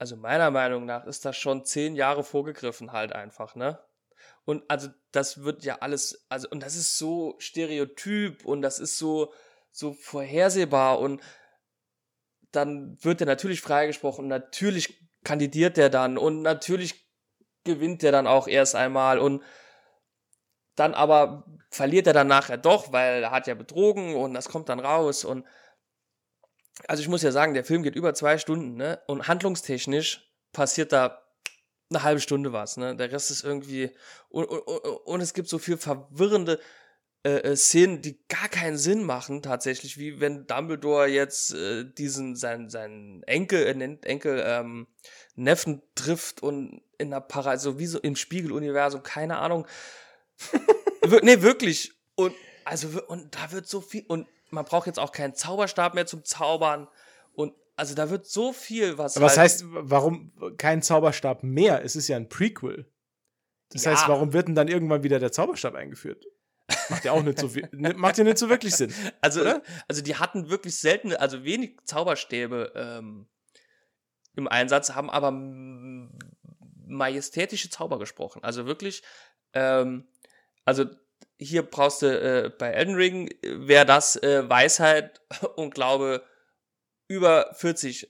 also 0.00 0.16
meiner 0.16 0.50
Meinung 0.50 0.86
nach 0.86 1.04
ist 1.04 1.26
das 1.26 1.36
schon 1.36 1.66
zehn 1.66 1.94
Jahre 1.94 2.24
vorgegriffen 2.24 2.90
halt 2.90 3.12
einfach, 3.12 3.54
ne? 3.54 3.78
Und 4.46 4.64
also 4.68 4.88
das 5.12 5.42
wird 5.44 5.62
ja 5.62 5.76
alles, 5.80 6.24
also 6.30 6.48
und 6.48 6.62
das 6.62 6.74
ist 6.74 6.96
so 6.96 7.34
stereotyp 7.38 8.46
und 8.46 8.62
das 8.62 8.78
ist 8.78 8.96
so, 8.96 9.30
so 9.70 9.92
vorhersehbar 9.92 11.00
und 11.00 11.22
dann 12.50 12.96
wird 13.02 13.20
er 13.20 13.26
natürlich 13.26 13.60
freigesprochen, 13.60 14.26
natürlich 14.26 15.06
kandidiert 15.22 15.76
er 15.76 15.90
dann 15.90 16.16
und 16.16 16.40
natürlich 16.40 17.06
gewinnt 17.64 18.02
er 18.02 18.10
dann 18.10 18.26
auch 18.26 18.48
erst 18.48 18.74
einmal 18.74 19.18
und 19.18 19.42
dann 20.76 20.94
aber 20.94 21.44
verliert 21.70 22.06
er 22.06 22.14
dann 22.14 22.26
nachher 22.26 22.56
doch, 22.56 22.90
weil 22.90 23.22
er 23.22 23.32
hat 23.32 23.46
ja 23.46 23.54
betrogen 23.54 24.16
und 24.16 24.32
das 24.32 24.48
kommt 24.48 24.70
dann 24.70 24.80
raus 24.80 25.26
und 25.26 25.44
also 26.88 27.02
ich 27.02 27.08
muss 27.08 27.22
ja 27.22 27.32
sagen, 27.32 27.54
der 27.54 27.64
Film 27.64 27.82
geht 27.82 27.96
über 27.96 28.14
zwei 28.14 28.38
Stunden, 28.38 28.74
ne? 28.74 29.00
Und 29.06 29.28
handlungstechnisch 29.28 30.28
passiert 30.52 30.92
da 30.92 31.22
eine 31.90 32.02
halbe 32.02 32.20
Stunde 32.20 32.52
was, 32.52 32.76
ne? 32.76 32.96
Der 32.96 33.10
Rest 33.12 33.30
ist 33.30 33.44
irgendwie 33.44 33.90
und, 34.28 34.44
und, 34.44 34.60
und, 34.60 35.20
es 35.20 35.34
gibt 35.34 35.48
so 35.48 35.58
viel 35.58 35.76
verwirrende 35.76 36.60
äh, 37.22 37.38
äh, 37.38 37.56
Szenen, 37.56 38.00
die 38.00 38.18
gar 38.28 38.48
keinen 38.48 38.78
Sinn 38.78 39.04
machen, 39.04 39.42
tatsächlich, 39.42 39.98
wie 39.98 40.20
wenn 40.20 40.46
Dumbledore 40.46 41.06
jetzt 41.06 41.52
äh, 41.52 41.84
diesen, 41.84 42.34
seinen, 42.36 42.70
seinen 42.70 43.22
Enkel, 43.24 43.66
äh, 43.66 43.74
nennt 43.74 44.06
Enkel, 44.06 44.42
ähm, 44.46 44.86
Neffen 45.34 45.82
trifft 45.94 46.42
und 46.42 46.80
in 46.96 47.10
der 47.10 47.20
Para, 47.20 47.58
so 47.58 47.78
wie 47.78 47.86
so 47.86 47.98
im 47.98 48.16
Spiegeluniversum, 48.16 49.02
keine 49.02 49.38
Ahnung. 49.38 49.66
Wir- 51.06 51.22
nee, 51.22 51.42
wirklich. 51.42 51.92
Und, 52.14 52.34
also, 52.64 52.88
und 53.08 53.34
da 53.34 53.52
wird 53.52 53.66
so 53.66 53.80
viel, 53.80 54.04
und 54.08 54.26
man 54.50 54.64
braucht 54.64 54.86
jetzt 54.86 54.98
auch 54.98 55.12
keinen 55.12 55.34
Zauberstab 55.34 55.94
mehr 55.94 56.06
zum 56.06 56.24
Zaubern. 56.24 56.88
Und, 57.32 57.54
also, 57.76 57.94
da 57.94 58.10
wird 58.10 58.26
so 58.26 58.52
viel, 58.52 58.98
was. 58.98 59.16
Aber 59.16 59.26
was 59.26 59.38
halt- 59.38 59.50
heißt, 59.52 59.64
warum 59.68 60.32
kein 60.58 60.82
Zauberstab 60.82 61.42
mehr? 61.42 61.84
Es 61.84 61.96
ist 61.96 62.08
ja 62.08 62.16
ein 62.16 62.28
Prequel. 62.28 62.90
Das 63.70 63.84
Ja. 63.84 63.92
heißt, 63.92 64.08
warum 64.08 64.32
wird 64.32 64.48
denn 64.48 64.54
dann 64.54 64.68
irgendwann 64.68 65.02
wieder 65.02 65.18
der 65.18 65.32
Zauberstab 65.32 65.74
eingeführt? 65.74 66.24
Macht 66.88 67.04
ja 67.04 67.12
auch 67.12 67.22
nicht 67.22 67.38
so 67.38 67.48
viel, 67.48 67.68
ne- 67.72 67.94
macht 67.94 68.18
ja 68.18 68.24
nicht 68.24 68.38
so 68.38 68.48
wirklich 68.48 68.74
Sinn. 68.76 68.92
Also, 69.20 69.40
oder? 69.42 69.62
also 69.88 70.02
die 70.02 70.16
hatten 70.16 70.50
wirklich 70.50 70.76
seltene, 70.78 71.18
also 71.20 71.44
wenig 71.44 71.78
Zauberstäbe 71.84 72.72
ähm, 72.76 73.28
im 74.36 74.46
Einsatz, 74.48 74.90
haben 74.90 75.10
aber 75.10 75.30
majestätische 76.86 77.70
Zauber 77.70 77.98
gesprochen. 77.98 78.42
Also 78.44 78.66
wirklich, 78.66 79.02
ähm, 79.52 80.06
also 80.64 80.84
hier 81.40 81.62
brauchst 81.62 82.02
du 82.02 82.06
äh, 82.06 82.50
bei 82.50 82.70
Elden 82.70 82.94
Ring, 82.94 83.28
äh, 83.28 83.66
wäre 83.66 83.86
das 83.86 84.16
äh, 84.16 84.48
Weisheit 84.48 85.20
und 85.56 85.74
Glaube 85.74 86.22
über 87.08 87.52
40. 87.54 88.08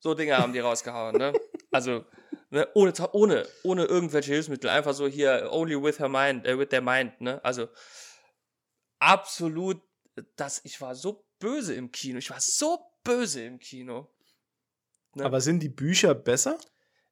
So 0.00 0.14
Dinge 0.14 0.36
haben 0.36 0.52
die 0.52 0.58
rausgehauen, 0.58 1.16
ne? 1.16 1.32
Also, 1.70 2.04
ne? 2.50 2.68
ohne, 2.74 2.92
ohne, 3.12 3.48
ohne 3.62 3.84
irgendwelche 3.84 4.32
Hilfsmittel. 4.32 4.68
Einfach 4.68 4.92
so 4.92 5.06
hier, 5.06 5.48
only 5.50 5.80
with 5.82 5.98
her 5.98 6.08
mind, 6.08 6.46
äh, 6.46 6.58
with 6.58 6.68
their 6.68 6.82
mind, 6.82 7.20
ne? 7.20 7.42
Also, 7.44 7.68
absolut, 8.98 9.80
das, 10.36 10.60
ich 10.64 10.80
war 10.80 10.94
so 10.94 11.26
böse 11.38 11.74
im 11.74 11.90
Kino. 11.90 12.18
Ich 12.18 12.30
war 12.30 12.40
so 12.40 12.78
böse 13.02 13.44
im 13.44 13.58
Kino. 13.58 14.12
Ne? 15.14 15.24
Aber 15.24 15.40
sind 15.40 15.60
die 15.60 15.68
Bücher 15.68 16.14
besser? 16.14 16.58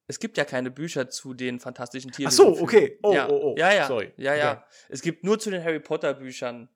Es 0.07 0.19
gibt 0.19 0.37
ja 0.37 0.45
keine 0.45 0.71
Bücher 0.71 1.09
zu 1.09 1.35
den 1.35 1.61
fantastischen 1.61 2.11
Tieren. 2.11 2.29
Ach 2.29 2.37
so, 2.37 2.61
okay. 2.61 2.99
Oh, 3.03 3.15
ja. 3.15 3.29
oh, 3.29 3.53
oh. 3.53 3.55
Ja, 3.57 3.73
ja. 3.73 3.87
Sorry. 3.87 4.13
Ja, 4.17 4.35
ja. 4.35 4.53
Okay. 4.53 4.63
Es 4.89 5.03
gibt 5.03 5.25
nur 5.25 5.39
zu 5.39 5.51
den 5.51 5.63
Harry 5.63 5.81
Potter 5.81 6.15
Büchern 6.15 6.69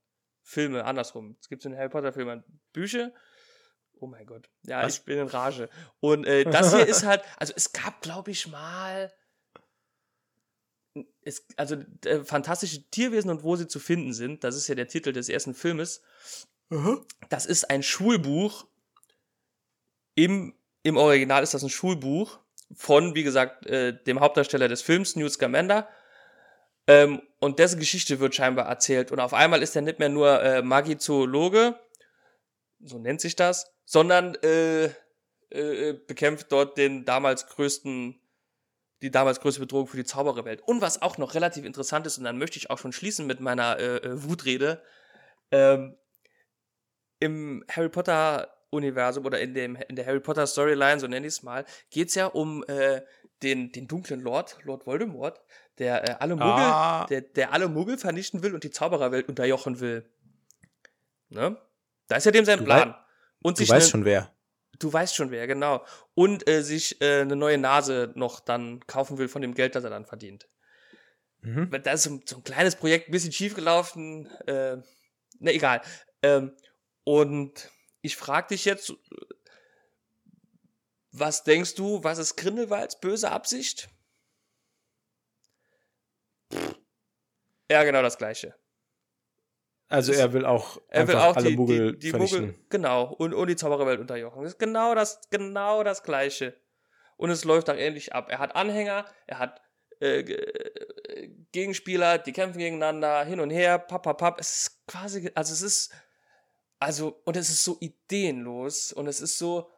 Filme, 0.43 0.85
andersrum. 0.85 1.37
Es 1.41 1.49
gibt 1.49 1.62
zu 1.62 1.68
den 1.68 1.77
Harry 1.77 1.89
Potter 1.89 2.12
Filmen 2.12 2.45
Bücher. 2.72 3.12
Oh 3.99 4.07
mein 4.07 4.27
Gott. 4.27 4.49
Ja, 4.62 4.83
Was? 4.85 4.99
ich 4.99 5.05
bin 5.05 5.18
in 5.18 5.27
Rage. 5.27 5.68
Und 6.01 6.24
äh, 6.27 6.45
das 6.45 6.74
hier 6.74 6.87
ist 6.87 7.05
halt, 7.05 7.22
also 7.37 7.53
es 7.57 7.72
gab, 7.72 8.01
glaube 8.01 8.31
ich, 8.31 8.47
mal. 8.47 9.12
Es, 11.22 11.47
also 11.57 11.77
äh, 12.05 12.24
fantastische 12.24 12.89
Tierwesen 12.91 13.31
und 13.31 13.43
wo 13.43 13.57
sie 13.57 13.68
zu 13.68 13.81
finden 13.81 14.12
sind, 14.12 14.45
das 14.45 14.57
ist 14.57 14.68
ja 14.68 14.74
der 14.74 14.87
Titel 14.87 15.12
des 15.12 15.29
ersten 15.29 15.55
Filmes. 15.55 16.03
Uh 16.70 17.05
Das 17.29 17.45
ist 17.45 17.68
ein 17.70 17.83
Schulbuch. 17.83 18.66
Im, 20.14 20.55
Im 20.83 20.97
Original 20.97 21.43
ist 21.43 21.55
das 21.55 21.62
ein 21.62 21.68
Schulbuch 21.70 22.39
von, 22.75 23.14
wie 23.14 23.23
gesagt, 23.23 23.67
äh, 23.67 23.93
dem 24.05 24.21
Hauptdarsteller 24.21 24.69
des 24.69 24.83
Films, 24.83 25.17
Newt 25.17 25.33
Scamander. 25.33 25.89
Ähm, 26.87 27.23
und 27.41 27.59
dessen 27.59 27.81
Geschichte 27.81 28.21
wird 28.21 28.35
scheinbar 28.35 28.67
erzählt. 28.67 29.12
Und 29.12 29.21
auf 29.21 29.35
einmal 29.35 29.62
ist 29.62 29.77
er 29.77 29.83
nicht 29.83 29.99
mehr 29.99 30.09
nur 30.09 30.43
äh, 30.43 30.62
Magizoologe, 30.62 31.79
so 32.81 32.99
nennt 32.99 33.21
sich 33.21 33.37
das, 33.37 33.73
sondern 33.85 34.35
äh, 34.43 34.87
äh, 35.51 35.95
bekämpft 36.07 36.51
dort 36.53 36.77
den 36.77 37.05
damals 37.05 37.47
größten, 37.47 38.21
die 39.03 39.11
damals 39.11 39.41
größte 39.41 39.61
Bedrohung 39.61 39.87
für 39.87 39.97
die 39.97 40.05
Zaubererwelt. 40.05 40.62
Und 40.62 40.81
was 40.81 41.03
auch 41.03 41.19
noch 41.19 41.35
relativ 41.35 41.64
interessant 41.64 42.07
ist, 42.07 42.19
und 42.19 42.25
dann 42.25 42.39
möchte 42.39 42.59
ich 42.59 42.71
auch 42.71 42.79
schon 42.79 42.93
schließen 42.93 43.27
mit 43.27 43.41
meiner 43.41 43.79
äh, 43.79 43.97
äh 43.97 44.23
Wutrede, 44.25 44.83
ähm, 45.51 45.97
im 47.19 47.64
Harry 47.71 47.89
Potter 47.89 48.56
Universum 48.77 49.24
oder 49.24 49.41
in, 49.41 49.55
dem, 49.55 49.77
in 49.89 49.97
der 49.97 50.07
Harry 50.07 50.20
Potter 50.20 50.47
Storyline, 50.47 51.01
so 51.01 51.07
nenne 51.07 51.27
ich 51.27 51.35
es 51.35 51.43
mal, 51.43 51.64
geht 51.91 52.09
es 52.09 52.14
ja 52.14 52.27
um 52.27 52.64
äh, 52.68 53.03
den, 53.43 53.72
den 53.72 53.87
dunklen 53.89 54.20
Lord, 54.20 54.59
Lord 54.62 54.87
Voldemort, 54.87 55.41
der, 55.79 56.09
äh, 56.09 56.16
alle 56.20 56.37
Muggel, 56.37 56.51
ah. 56.51 57.07
der, 57.07 57.20
der 57.20 57.53
alle 57.53 57.68
Muggel 57.68 57.99
vernichten 57.99 58.43
will 58.43 58.55
und 58.55 58.64
die 58.64 58.70
Zaubererwelt 58.70 59.29
unterjochen 59.29 59.81
will. 59.81 60.09
Ne? 61.29 61.57
Da 62.09 62.16
ist 62.16 62.24
ja 62.24 62.31
dem 62.31 62.45
sein 62.45 62.59
du 62.59 62.64
Plan. 62.64 62.91
Wei 62.91 62.97
und 63.43 63.61
du 63.61 63.68
weißt 63.68 63.91
schon 63.91 64.05
wer. 64.05 64.33
Du 64.79 64.93
weißt 64.93 65.14
schon 65.14 65.31
wer, 65.31 65.47
genau. 65.47 65.85
Und 66.14 66.49
äh, 66.49 66.62
sich 66.62 67.01
äh, 67.01 67.20
eine 67.22 67.37
neue 67.37 67.59
Nase 67.59 68.12
noch 68.14 68.41
dann 68.41 68.81
kaufen 68.87 69.18
will 69.18 69.29
von 69.29 69.43
dem 69.43 69.55
Geld, 69.55 69.74
das 69.74 69.85
er 69.85 69.91
dann 69.91 70.07
verdient. 70.07 70.49
Mhm. 71.41 71.70
Da 71.83 71.93
ist 71.93 72.03
so, 72.03 72.20
so, 72.24 72.37
ein 72.37 72.45
kleines 72.45 72.77
Projekt, 72.77 73.09
ein 73.09 73.12
bisschen 73.12 73.33
schief 73.33 73.55
gelaufen. 73.55 74.27
Äh, 74.47 74.77
ne, 75.39 75.53
egal. 75.53 75.81
Ähm, 76.22 76.53
und 77.05 77.70
ich 78.07 78.17
frage 78.17 78.49
dich 78.49 78.65
jetzt, 78.65 78.95
was 81.11 81.45
denkst 81.45 81.75
du, 81.75 82.03
was 82.05 82.19
ist 82.19 82.37
Grindelwalds 82.37 83.01
böse 83.01 83.31
Absicht? 83.31 83.89
Ja, 87.71 87.83
genau 87.83 88.03
das 88.03 88.17
gleiche. 88.17 88.55
Also 89.89 90.13
er 90.13 90.33
will 90.33 90.45
auch 90.45 90.81
er 90.89 91.07
will 91.07 91.17
auch 91.17 91.37
alle 91.37 91.51
die, 91.51 91.57
Muggel 91.57 91.93
die, 91.93 91.99
die 91.99 92.11
vernichten. 92.11 92.47
Muggel, 92.47 92.65
genau, 92.71 93.13
und, 93.15 93.35
und 93.35 93.49
die 93.49 93.57
Zaubererwelt 93.57 94.01
unterjochen. 94.01 94.43
Das 94.43 94.53
ist 94.53 94.59
genau 94.59 94.95
das, 94.95 95.21
genau 95.31 95.85
das 95.85 96.03
gleiche. 96.03 96.61
Und 97.17 97.31
es 97.31 97.45
läuft 97.45 97.71
auch 97.71 97.77
ähnlich 97.77 98.13
ab. 98.13 98.29
Er 98.31 98.39
hat 98.39 98.55
Anhänger, 98.57 99.07
er 99.27 99.39
hat 99.39 99.63
äh, 100.01 100.23
Gegenspieler, 101.53 102.19
die 102.19 102.33
kämpfen 102.33 102.59
gegeneinander, 102.59 103.25
hin 103.25 103.41
und 103.41 103.51
her, 103.51 103.79
papp, 103.79 104.03
papp, 104.03 104.19
papp. 104.19 104.41
Es 104.41 104.59
ist 104.59 104.87
quasi, 104.87 105.31
also 105.35 105.53
es 105.53 105.63
ist 105.63 105.93
also, 106.79 107.20
und 107.24 107.37
es 107.37 107.49
ist 107.49 107.64
so 107.64 107.79
ideenlos 107.81 108.93
und 108.93 109.07
es 109.07 109.20
ist 109.20 109.39
so, 109.39 109.70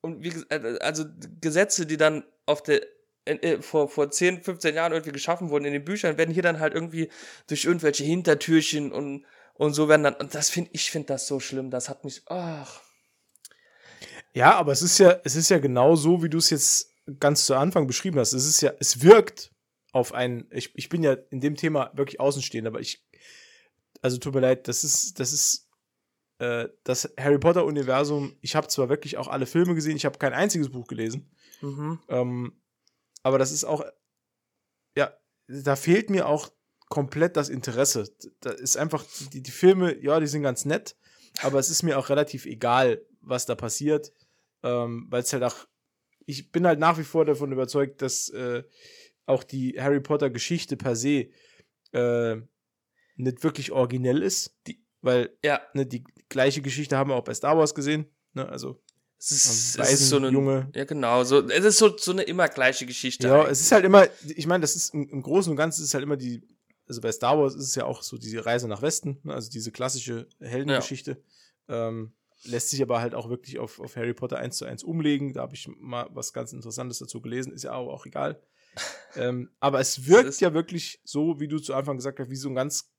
und 0.00 0.22
wie, 0.22 0.32
äh, 0.50 0.78
also 0.80 1.04
Gesetze, 1.40 1.86
die 1.86 1.96
dann 1.96 2.24
auf 2.46 2.62
der, 2.62 2.80
äh, 3.24 3.60
vor, 3.60 3.88
vor 3.88 4.10
10, 4.10 4.42
15 4.42 4.74
Jahren 4.74 4.92
irgendwie 4.92 5.12
geschaffen 5.12 5.50
wurden 5.50 5.64
in 5.64 5.72
den 5.72 5.84
Büchern, 5.84 6.16
werden 6.16 6.32
hier 6.32 6.42
dann 6.42 6.60
halt 6.60 6.74
irgendwie 6.74 7.10
durch 7.48 7.64
irgendwelche 7.64 8.04
Hintertürchen 8.04 8.92
und, 8.92 9.26
und 9.54 9.74
so 9.74 9.88
werden 9.88 10.04
dann, 10.04 10.14
und 10.14 10.34
das 10.34 10.50
finde 10.50 10.70
ich, 10.72 10.90
finde 10.90 11.08
das 11.08 11.26
so 11.26 11.40
schlimm, 11.40 11.70
das 11.70 11.88
hat 11.88 12.04
mich, 12.04 12.22
ach. 12.26 12.80
Ja, 14.32 14.54
aber 14.54 14.72
es 14.72 14.82
ist 14.82 14.98
ja, 14.98 15.18
es 15.24 15.34
ist 15.34 15.48
ja 15.48 15.58
genau 15.58 15.96
so, 15.96 16.22
wie 16.22 16.28
du 16.28 16.38
es 16.38 16.50
jetzt 16.50 16.92
ganz 17.20 17.46
zu 17.46 17.54
Anfang 17.54 17.86
beschrieben 17.86 18.18
hast. 18.18 18.32
Es 18.32 18.46
ist 18.46 18.60
ja, 18.60 18.72
es 18.80 19.02
wirkt 19.02 19.50
auf 19.92 20.12
einen, 20.12 20.46
ich, 20.50 20.72
ich 20.74 20.88
bin 20.88 21.02
ja 21.02 21.14
in 21.30 21.40
dem 21.40 21.56
Thema 21.56 21.90
wirklich 21.94 22.20
außenstehend, 22.20 22.66
aber 22.66 22.80
ich, 22.80 23.02
also 24.02 24.18
tut 24.18 24.34
mir 24.34 24.40
leid, 24.40 24.68
das 24.68 24.84
ist, 24.84 25.18
das 25.18 25.32
ist 25.32 25.65
äh, 26.38 26.68
das 26.84 27.12
Harry 27.18 27.38
Potter-Universum, 27.38 28.36
ich 28.40 28.56
habe 28.56 28.68
zwar 28.68 28.88
wirklich 28.88 29.16
auch 29.16 29.28
alle 29.28 29.46
Filme 29.46 29.74
gesehen, 29.74 29.96
ich 29.96 30.04
habe 30.04 30.18
kein 30.18 30.32
einziges 30.34 30.70
Buch 30.70 30.86
gelesen, 30.86 31.30
mhm. 31.60 31.98
ähm, 32.08 32.60
aber 33.22 33.38
das 33.38 33.52
ist 33.52 33.64
auch, 33.64 33.84
ja, 34.96 35.12
da 35.48 35.76
fehlt 35.76 36.10
mir 36.10 36.26
auch 36.28 36.50
komplett 36.88 37.36
das 37.36 37.48
Interesse. 37.48 38.14
Da 38.40 38.50
ist 38.50 38.76
einfach, 38.76 39.04
die, 39.32 39.42
die 39.42 39.50
Filme, 39.50 40.00
ja, 40.02 40.20
die 40.20 40.26
sind 40.26 40.42
ganz 40.42 40.64
nett, 40.64 40.96
aber 41.42 41.58
es 41.58 41.70
ist 41.70 41.82
mir 41.82 41.98
auch 41.98 42.08
relativ 42.08 42.46
egal, 42.46 43.04
was 43.20 43.46
da 43.46 43.54
passiert, 43.54 44.12
ähm, 44.62 45.06
weil 45.10 45.22
es 45.22 45.32
halt 45.32 45.42
auch, 45.42 45.66
ich 46.26 46.52
bin 46.52 46.66
halt 46.66 46.78
nach 46.78 46.98
wie 46.98 47.04
vor 47.04 47.24
davon 47.24 47.52
überzeugt, 47.52 48.02
dass 48.02 48.28
äh, 48.28 48.62
auch 49.26 49.42
die 49.42 49.74
Harry 49.80 50.00
Potter-Geschichte 50.00 50.76
per 50.76 50.96
se 50.96 51.30
äh, 51.92 52.36
nicht 53.16 53.42
wirklich 53.42 53.72
originell 53.72 54.22
ist. 54.22 54.56
Die, 54.66 54.85
weil 55.02 55.30
ja. 55.44 55.60
ne, 55.74 55.86
die 55.86 56.04
gleiche 56.28 56.62
Geschichte 56.62 56.96
haben 56.96 57.10
wir 57.10 57.16
auch 57.16 57.24
bei 57.24 57.34
Star 57.34 57.56
Wars 57.56 57.74
gesehen. 57.74 58.06
Ne? 58.34 58.48
Also 58.48 58.80
es 59.18 59.30
ist, 59.30 59.78
es 59.78 59.92
ist 59.92 60.08
so 60.10 60.16
eine 60.16 60.28
junge. 60.28 60.70
Ja, 60.74 60.84
genau. 60.84 61.24
So, 61.24 61.48
es 61.48 61.64
ist 61.64 61.78
so, 61.78 61.96
so 61.96 62.12
eine 62.12 62.22
immer 62.22 62.48
gleiche 62.48 62.84
Geschichte. 62.86 63.28
Ja, 63.28 63.36
eigentlich. 63.36 63.52
es 63.52 63.60
ist 63.62 63.72
halt 63.72 63.84
immer, 63.84 64.06
ich 64.24 64.46
meine, 64.46 64.60
das 64.60 64.76
ist 64.76 64.92
im, 64.92 65.08
im, 65.08 65.22
Großen 65.22 65.50
und 65.50 65.56
Ganzen 65.56 65.82
ist 65.82 65.88
es 65.88 65.94
halt 65.94 66.04
immer 66.04 66.16
die, 66.16 66.42
also 66.86 67.00
bei 67.00 67.10
Star 67.10 67.38
Wars 67.38 67.54
ist 67.54 67.68
es 67.68 67.74
ja 67.74 67.84
auch 67.84 68.02
so 68.02 68.18
diese 68.18 68.44
Reise 68.44 68.68
nach 68.68 68.82
Westen, 68.82 69.18
ne? 69.22 69.34
also 69.34 69.50
diese 69.50 69.72
klassische 69.72 70.28
Heldengeschichte. 70.40 71.22
Ja. 71.68 71.88
Ähm, 71.88 72.12
lässt 72.44 72.70
sich 72.70 72.82
aber 72.82 73.00
halt 73.00 73.14
auch 73.14 73.30
wirklich 73.30 73.58
auf, 73.58 73.80
auf 73.80 73.96
Harry 73.96 74.12
Potter 74.12 74.38
1 74.38 74.58
zu 74.58 74.66
1 74.66 74.84
umlegen. 74.84 75.32
Da 75.32 75.40
habe 75.42 75.54
ich 75.54 75.68
mal 75.78 76.08
was 76.10 76.32
ganz 76.32 76.52
Interessantes 76.52 76.98
dazu 76.98 77.20
gelesen, 77.20 77.52
ist 77.52 77.64
ja 77.64 77.72
auch, 77.72 77.88
auch 77.88 78.06
egal. 78.06 78.40
ähm, 79.16 79.50
aber 79.58 79.80
es 79.80 80.06
wirkt 80.06 80.38
ja 80.40 80.52
wirklich 80.52 81.00
so, 81.04 81.40
wie 81.40 81.48
du 81.48 81.58
zu 81.58 81.74
Anfang 81.74 81.96
gesagt 81.96 82.20
hast, 82.20 82.30
wie 82.30 82.36
so 82.36 82.50
ein 82.50 82.54
ganz 82.54 82.92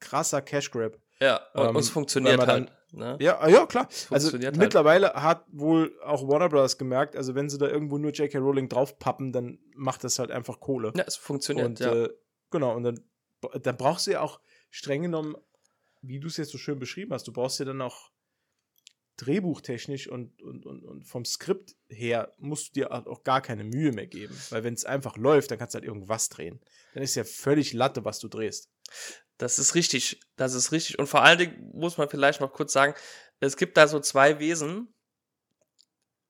krasser 0.00 0.40
Cash 0.40 0.70
Grab. 0.70 0.98
Ja, 1.20 1.40
und 1.54 1.68
ähm, 1.68 1.76
es 1.76 1.90
funktioniert 1.90 2.40
dann, 2.40 2.48
halt. 2.48 2.72
Ne? 2.92 3.16
Ja, 3.20 3.38
ah, 3.38 3.48
ja, 3.48 3.66
klar. 3.66 3.88
Also 4.10 4.32
halt. 4.32 4.56
mittlerweile 4.56 5.12
hat 5.14 5.44
wohl 5.52 5.96
auch 6.02 6.26
Warner 6.26 6.48
Bros. 6.48 6.78
gemerkt, 6.78 7.14
also 7.14 7.34
wenn 7.34 7.48
sie 7.48 7.58
da 7.58 7.68
irgendwo 7.68 7.98
nur 7.98 8.10
J.K. 8.10 8.38
Rowling 8.38 8.68
draufpappen, 8.68 9.32
dann 9.32 9.58
macht 9.74 10.02
das 10.02 10.18
halt 10.18 10.30
einfach 10.30 10.60
Kohle. 10.60 10.92
Ja, 10.96 11.04
es 11.06 11.16
funktioniert, 11.16 11.66
und, 11.66 11.80
ja. 11.80 11.92
Äh, 11.92 12.08
genau, 12.50 12.74
und 12.74 12.84
dann, 12.84 13.00
dann 13.62 13.76
brauchst 13.76 14.06
du 14.06 14.12
ja 14.12 14.20
auch 14.22 14.40
streng 14.70 15.02
genommen, 15.02 15.36
wie 16.02 16.18
du 16.18 16.28
es 16.28 16.36
jetzt 16.36 16.50
so 16.50 16.58
schön 16.58 16.78
beschrieben 16.78 17.12
hast, 17.12 17.28
du 17.28 17.32
brauchst 17.32 17.58
ja 17.58 17.66
dann 17.66 17.80
auch 17.82 18.10
drehbuchtechnisch 19.18 20.08
und, 20.08 20.40
und, 20.42 20.64
und, 20.64 20.82
und 20.82 21.04
vom 21.06 21.26
Skript 21.26 21.76
her 21.88 22.32
musst 22.38 22.68
du 22.68 22.80
dir 22.80 23.06
auch 23.06 23.22
gar 23.22 23.42
keine 23.42 23.64
Mühe 23.64 23.92
mehr 23.92 24.06
geben. 24.06 24.34
Weil 24.48 24.64
wenn 24.64 24.72
es 24.72 24.86
einfach 24.86 25.18
läuft, 25.18 25.50
dann 25.50 25.58
kannst 25.58 25.74
du 25.74 25.76
halt 25.76 25.84
irgendwas 25.84 26.30
drehen. 26.30 26.58
Dann 26.94 27.02
ist 27.02 27.16
ja 27.16 27.24
völlig 27.24 27.74
Latte, 27.74 28.04
was 28.06 28.18
du 28.18 28.28
drehst. 28.28 28.70
Das 29.40 29.58
ist 29.58 29.74
richtig. 29.74 30.20
Das 30.36 30.52
ist 30.52 30.70
richtig. 30.70 30.98
Und 30.98 31.06
vor 31.06 31.22
allen 31.22 31.38
Dingen 31.38 31.70
muss 31.72 31.96
man 31.96 32.10
vielleicht 32.10 32.42
noch 32.42 32.52
kurz 32.52 32.74
sagen, 32.74 32.94
es 33.40 33.56
gibt 33.56 33.78
da 33.78 33.88
so 33.88 33.98
zwei 33.98 34.38
Wesen, 34.38 34.92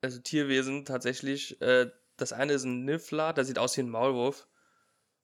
also 0.01 0.21
Tierwesen 0.21 0.85
tatsächlich. 0.85 1.61
Äh, 1.61 1.91
das 2.17 2.33
eine 2.33 2.53
ist 2.53 2.63
ein 2.63 2.85
Niffler, 2.85 3.33
der 3.33 3.45
sieht 3.45 3.59
aus 3.59 3.77
wie 3.77 3.81
ein 3.81 3.91
Maulwurf. 3.91 4.47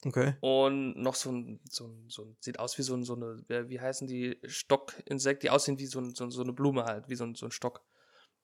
Okay. 0.04 0.34
Und 0.40 0.96
noch 0.96 1.14
so 1.14 1.30
ein, 1.30 1.60
so 1.70 1.86
ein, 1.86 2.10
so 2.10 2.24
ein 2.24 2.36
sieht 2.40 2.58
aus 2.58 2.76
wie 2.76 2.82
so, 2.82 2.96
ein, 2.96 3.04
so 3.04 3.14
eine, 3.14 3.68
wie 3.68 3.80
heißen 3.80 4.08
die 4.08 4.40
Stockinsekte, 4.44 5.46
die 5.46 5.50
aussehen 5.50 5.78
wie 5.78 5.86
so, 5.86 6.00
ein, 6.00 6.12
so, 6.12 6.42
eine 6.42 6.52
Blume 6.52 6.86
halt, 6.86 7.08
wie 7.08 7.14
so 7.14 7.22
ein, 7.22 7.36
so 7.36 7.46
ein 7.46 7.52
Stock. 7.52 7.84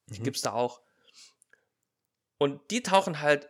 Die 0.09 0.21
mhm. 0.21 0.25
gibt's 0.25 0.43
da 0.43 0.53
auch. 0.53 0.83
Und 2.39 2.61
die 2.71 2.85
tauchen 2.85 3.21
halt, 3.21 3.49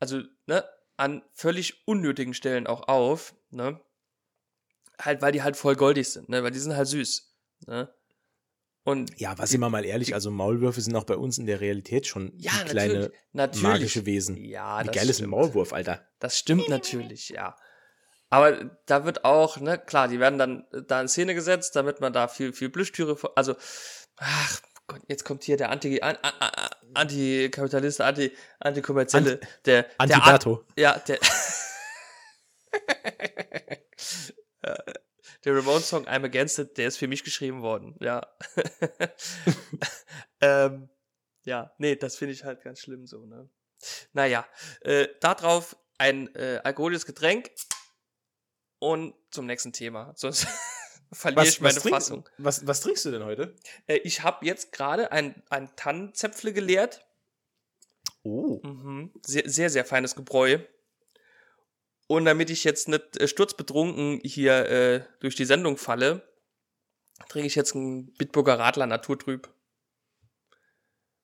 also, 0.00 0.20
ne, 0.46 0.68
an 0.96 1.22
völlig 1.32 1.86
unnötigen 1.86 2.34
Stellen 2.34 2.66
auch 2.66 2.88
auf, 2.88 3.36
ne? 3.50 3.80
Halt, 5.00 5.22
weil 5.22 5.32
die 5.32 5.42
halt 5.42 5.56
voll 5.56 5.76
goldig 5.76 6.08
sind, 6.10 6.28
ne? 6.28 6.42
Weil 6.42 6.50
die 6.50 6.58
sind 6.58 6.76
halt 6.76 6.88
süß. 6.88 7.34
Ne? 7.66 7.92
Und 8.84 9.20
ja, 9.20 9.36
was 9.36 9.52
immer 9.52 9.68
mal 9.68 9.84
ehrlich, 9.84 10.14
also 10.14 10.30
Maulwürfe 10.30 10.80
sind 10.80 10.96
auch 10.96 11.04
bei 11.04 11.16
uns 11.16 11.36
in 11.36 11.44
der 11.46 11.60
Realität 11.60 12.06
schon 12.06 12.32
ja, 12.38 12.52
kleine 12.64 12.94
natürlich, 12.94 13.18
natürlich. 13.32 13.62
magische 13.62 14.06
Wesen. 14.06 14.36
Ja, 14.42 14.82
Wie 14.82 14.88
geil 14.88 15.10
ist 15.10 15.20
ein 15.20 15.28
Maulwurf, 15.28 15.74
Alter? 15.74 16.08
Das 16.20 16.38
stimmt 16.38 16.68
natürlich, 16.70 17.28
ja. 17.28 17.54
Aber 18.30 18.70
da 18.86 19.04
wird 19.04 19.24
auch, 19.24 19.58
ne, 19.58 19.78
klar, 19.78 20.08
die 20.08 20.20
werden 20.20 20.38
dann 20.38 20.66
da 20.86 21.00
in 21.00 21.08
Szene 21.08 21.34
gesetzt, 21.34 21.76
damit 21.76 22.00
man 22.00 22.12
da 22.14 22.28
viel, 22.28 22.52
viel 22.52 22.70
Plüschtüre, 22.70 23.16
also, 23.36 23.56
ach 24.16 24.60
Gott, 24.86 25.02
jetzt 25.08 25.24
kommt 25.24 25.44
hier 25.44 25.58
der 25.58 25.70
Anti, 25.70 26.00
an, 26.00 26.16
an, 26.22 26.32
an, 26.40 26.70
Antikapitalist, 26.94 28.00
Anti, 28.00 28.32
Antikommerzielle, 28.58 29.34
Ant- 29.34 29.66
der, 29.66 29.82
der, 29.82 30.00
Antiberto. 30.00 30.64
ja, 30.76 30.98
der, 30.98 31.18
der 35.44 35.56
Ramon-Song 35.56 36.06
I'm 36.06 36.24
Against 36.24 36.58
It, 36.58 36.76
der 36.78 36.88
ist 36.88 36.96
für 36.96 37.08
mich 37.08 37.24
geschrieben 37.24 37.62
worden, 37.62 37.96
ja. 38.00 38.26
ähm, 40.40 40.88
ja, 41.44 41.72
nee, 41.78 41.96
das 41.96 42.16
finde 42.16 42.34
ich 42.34 42.44
halt 42.44 42.62
ganz 42.62 42.80
schlimm 42.80 43.06
so, 43.06 43.24
ne. 43.26 43.48
Naja, 44.12 44.46
äh, 44.80 45.08
darauf 45.20 45.76
ein 45.98 46.34
äh, 46.34 46.60
alkoholisches 46.64 47.06
Getränk 47.06 47.50
und 48.78 49.14
zum 49.30 49.46
nächsten 49.46 49.72
Thema, 49.72 50.12
sonst 50.16 50.46
verliere 51.12 51.46
ich 51.46 51.60
meine 51.60 51.78
trink- 51.78 51.94
Fassung. 51.94 52.28
Was, 52.38 52.66
was 52.66 52.80
trinkst 52.80 53.04
du 53.04 53.10
denn 53.10 53.24
heute? 53.24 53.54
Äh, 53.86 53.98
ich 53.98 54.22
habe 54.22 54.44
jetzt 54.46 54.72
gerade 54.72 55.12
ein, 55.12 55.42
ein 55.50 55.74
Tannenzäpfle 55.76 56.52
geleert. 56.52 57.06
Oh. 58.22 58.60
Mhm. 58.62 59.12
Sehr, 59.24 59.48
sehr, 59.48 59.70
sehr 59.70 59.84
feines 59.84 60.14
Gebräu. 60.14 60.58
Und 62.08 62.24
damit 62.24 62.50
ich 62.50 62.64
jetzt 62.64 62.88
nicht 62.88 63.16
äh, 63.20 63.28
sturzbetrunken 63.28 64.20
hier 64.24 64.68
äh, 64.68 65.04
durch 65.20 65.36
die 65.36 65.44
Sendung 65.44 65.76
falle, 65.76 66.26
trinke 67.28 67.46
ich 67.46 67.54
jetzt 67.54 67.76
einen 67.76 68.12
Bitburger 68.14 68.58
Radler 68.58 68.86
Naturtrüb. 68.86 69.48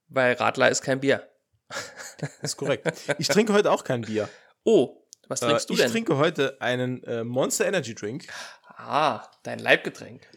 Weil 0.09 0.35
Radler 0.35 0.71
ist 0.71 0.83
kein 0.83 1.01
Bier. 1.01 1.29
Das 2.21 2.53
ist 2.53 2.57
korrekt. 2.57 2.87
Ich 3.19 3.29
trinke 3.29 3.53
heute 3.55 3.73
auch 3.73 3.83
kein 3.85 4.03
Bier. 4.03 4.29
Oh, 4.63 5.03
was 5.29 5.41
Äh, 5.43 5.47
trinkst 5.47 5.71
du 5.71 5.75
ich 5.75 5.81
denn? 5.81 5.91
trinke 5.91 6.19
heute 6.19 6.61
einen 6.61 7.03
äh, 7.05 7.25
Monster 7.25 7.67
Energy 7.67 7.95
Drink. 7.95 8.27
ah, 8.69 9.27
dein 9.43 9.59
Leibgetränk. 9.59 10.29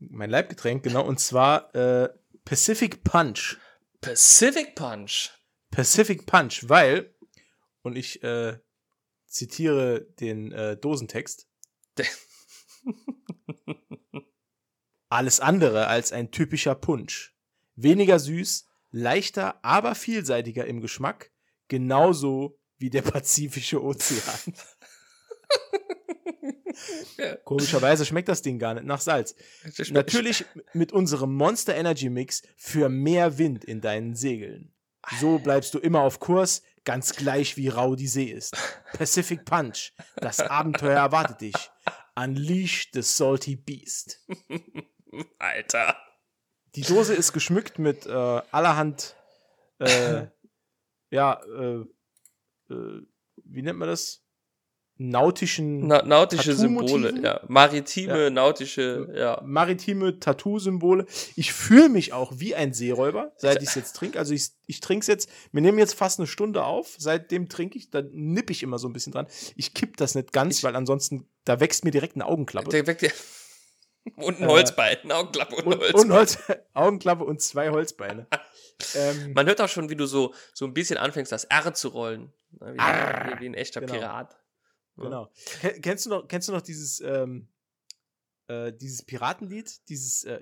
Mein 0.00 0.30
Leibgetränk, 0.30 0.82
genau. 0.82 1.04
Und 1.06 1.20
zwar 1.20 1.72
äh, 1.76 2.08
Pacific 2.44 3.04
Punch. 3.04 3.56
Pacific 4.00 4.74
Punch. 4.74 5.30
Pacific 5.70 6.26
Punch, 6.26 6.68
weil, 6.68 7.14
und 7.82 7.96
ich 7.96 8.22
äh, 8.24 8.58
zitiere 9.32 10.06
den 10.20 10.52
äh, 10.52 10.76
Dosentext, 10.76 11.48
alles 15.08 15.40
andere 15.40 15.88
als 15.88 16.12
ein 16.12 16.30
typischer 16.30 16.74
Punsch. 16.74 17.34
Weniger 17.74 18.18
süß, 18.18 18.68
leichter, 18.90 19.62
aber 19.64 19.94
vielseitiger 19.94 20.66
im 20.66 20.80
Geschmack, 20.80 21.32
genauso 21.68 22.58
wie 22.78 22.90
der 22.90 23.02
Pazifische 23.02 23.82
Ozean. 23.82 24.54
Ja. 27.18 27.36
Komischerweise 27.36 28.06
schmeckt 28.06 28.28
das 28.28 28.42
Ding 28.42 28.58
gar 28.58 28.74
nicht 28.74 28.86
nach 28.86 29.00
Salz. 29.00 29.36
Natürlich 29.90 30.44
mit 30.72 30.90
unserem 30.90 31.34
Monster 31.34 31.76
Energy 31.76 32.08
Mix 32.08 32.42
für 32.56 32.88
mehr 32.88 33.38
Wind 33.38 33.64
in 33.64 33.80
deinen 33.80 34.14
Segeln. 34.14 34.72
So 35.20 35.38
bleibst 35.38 35.74
du 35.74 35.78
immer 35.78 36.00
auf 36.00 36.18
Kurs, 36.18 36.62
ganz 36.84 37.14
gleich 37.14 37.56
wie 37.56 37.68
rau 37.68 37.94
die 37.94 38.08
See 38.08 38.30
ist. 38.30 38.56
Pacific 38.92 39.44
Punch, 39.44 39.92
das 40.16 40.40
Abenteuer 40.40 40.98
erwartet 40.98 41.40
dich. 41.40 41.70
Unleash 42.14 42.90
the 42.92 43.02
Salty 43.02 43.56
Beast. 43.56 44.26
Alter. 45.38 45.96
Die 46.74 46.82
Dose 46.82 47.14
ist 47.14 47.32
geschmückt 47.32 47.78
mit 47.78 48.06
äh, 48.06 48.42
allerhand, 48.50 49.16
äh, 49.78 50.26
ja, 51.10 51.42
äh, 51.44 51.84
äh, 52.70 53.06
wie 53.44 53.62
nennt 53.62 53.78
man 53.78 53.88
das? 53.88 54.21
Nautischen, 55.10 55.86
Na, 55.86 56.02
nautische? 56.02 56.54
Symbole, 56.54 57.14
ja. 57.22 57.40
Maritime, 57.48 58.24
Ja. 58.24 58.30
nautische, 58.30 59.08
ja. 59.14 59.40
maritime 59.44 60.18
Tattoo-Symbole. 60.20 61.06
Ich 61.36 61.52
fühle 61.52 61.88
mich 61.88 62.12
auch 62.12 62.32
wie 62.36 62.54
ein 62.54 62.72
Seeräuber, 62.72 63.32
seit 63.36 63.62
ich 63.62 63.68
es 63.70 63.74
jetzt 63.74 63.94
trinke. 63.96 64.18
Also 64.18 64.32
ich, 64.34 64.50
ich 64.66 64.80
trinke 64.80 65.02
es 65.02 65.06
jetzt, 65.08 65.28
wir 65.52 65.60
nehmen 65.62 65.78
jetzt 65.78 65.94
fast 65.94 66.18
eine 66.20 66.26
Stunde 66.26 66.64
auf, 66.64 66.94
seitdem 66.98 67.48
trinke 67.48 67.76
ich, 67.78 67.90
da 67.90 68.02
nippe 68.12 68.52
ich 68.52 68.62
immer 68.62 68.78
so 68.78 68.88
ein 68.88 68.92
bisschen 68.92 69.12
dran. 69.12 69.26
Ich 69.56 69.74
kipp 69.74 69.96
das 69.96 70.14
nicht 70.14 70.32
ganz, 70.32 70.58
Ich- 70.58 70.64
weil 70.64 70.76
ansonsten, 70.76 71.26
da 71.44 71.58
wächst 71.60 71.84
mir 71.84 71.90
direkt 71.90 72.14
eine 72.14 72.26
Augenklappe. 72.26 72.70
Der 72.70 72.86
weckt 72.86 73.02
dir. 73.02 73.12
Und 74.16 74.38
ein 74.40 74.44
Äh, 74.44 74.46
Holzbein, 74.48 74.96
eine 75.04 75.14
Augenklappe 75.14 75.54
und, 75.54 75.64
und, 75.66 75.78
Holzbein. 75.80 76.00
und 76.02 76.12
Holz, 76.12 76.38
Augenklappe 76.74 77.22
und 77.24 77.40
zwei 77.40 77.70
Holzbeine. 77.70 78.26
ähm, 78.96 79.32
Man 79.32 79.46
hört 79.46 79.60
auch 79.60 79.68
schon, 79.68 79.90
wie 79.90 79.94
du 79.96 80.06
so, 80.06 80.34
so 80.52 80.64
ein 80.64 80.74
bisschen 80.74 80.96
anfängst, 80.98 81.30
das 81.30 81.44
R 81.44 81.72
zu 81.72 81.86
rollen. 81.88 82.32
Ne, 82.60 82.74
Wie, 82.74 82.78
Arr. 82.80 83.40
wie 83.40 83.46
ein 83.46 83.54
echter 83.54 83.80
Genau. 83.80 83.92
Pirat. 83.92 84.36
Genau. 84.96 85.30
Ken- 85.60 85.80
Kennst 85.82 86.06
du 86.06 86.10
noch, 86.10 86.28
kennst 86.28 86.48
du 86.48 86.52
noch 86.52 86.62
dieses, 86.62 87.00
ähm, 87.00 87.48
äh, 88.48 88.72
dieses 88.72 89.02
Piratenlied? 89.04 89.88
Dieses 89.88 90.24
äh, 90.24 90.40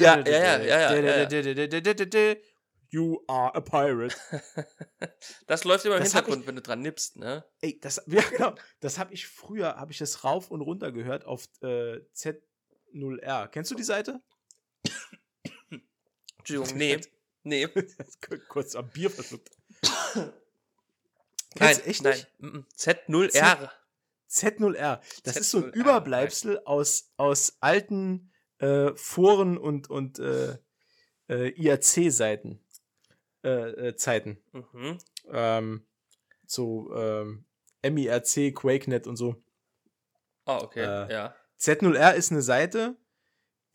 Ja, 0.00 0.20
ja, 0.30 0.58
ja, 0.60 0.80
ja, 0.94 1.10
ja. 1.22 1.28
You 2.90 3.18
are 3.26 3.54
a 3.54 3.60
pirate. 3.60 4.14
Das 5.46 5.64
läuft 5.64 5.84
immer 5.86 5.96
im 5.96 6.02
Das 6.02 6.12
Hintergrund, 6.12 6.46
wenn 6.46 6.56
du 6.56 6.62
dran 6.62 6.80
nippst, 6.82 7.16
ne? 7.16 7.44
Ey, 7.60 7.78
das, 7.80 8.02
ja, 8.06 8.22
genau. 8.22 8.54
Das 8.80 8.98
habe 8.98 9.14
ich 9.14 9.26
früher, 9.26 9.76
habe 9.76 9.92
ich 9.92 9.98
das 9.98 10.24
rauf 10.24 10.50
und 10.50 10.60
runter 10.60 10.92
gehört 10.92 11.24
auf 11.24 11.46
äh, 11.62 12.00
Z0R. 12.14 13.48
Kennst 13.48 13.70
du 13.70 13.74
die 13.74 13.82
Seite? 13.82 14.20
Entschuldigung, 16.38 16.76
nee. 16.78 17.00
Nee. 17.44 17.68
Kurz 18.48 18.76
am 18.76 18.88
Bier 18.90 19.10
verschluckt. 19.10 19.50
Nein, 21.58 21.68
Kennst 21.68 21.80
du 21.84 21.90
echt 21.90 22.02
nein. 22.04 22.12
nicht? 22.14 22.28
Mm, 22.40 22.58
Z0R. 22.76 23.70
Z0R. 24.30 25.00
Das 25.24 25.36
ist 25.36 25.50
so 25.50 25.58
ein 25.58 25.64
Z0R, 25.70 25.74
Überbleibsel 25.74 26.60
aus, 26.64 27.12
aus 27.16 27.56
alten 27.60 28.32
äh, 28.58 28.92
Foren 28.94 29.58
und, 29.58 29.90
und 29.90 30.18
äh, 30.18 30.56
äh, 31.28 31.48
IRC-Seiten. 31.50 32.60
Äh, 33.44 33.48
äh, 33.88 33.96
Zeiten. 33.96 34.38
Mhm. 34.52 34.98
Ähm, 35.32 35.86
so 36.46 36.94
ähm, 36.94 37.44
MIRC, 37.82 38.54
QuakeNet 38.54 39.06
und 39.06 39.16
so. 39.16 39.42
Ah, 40.44 40.58
okay, 40.62 40.80
Äh, 40.80 41.12
ja. 41.12 41.34
Z0R 41.60 42.14
ist 42.14 42.30
eine 42.32 42.42
Seite, 42.42 42.96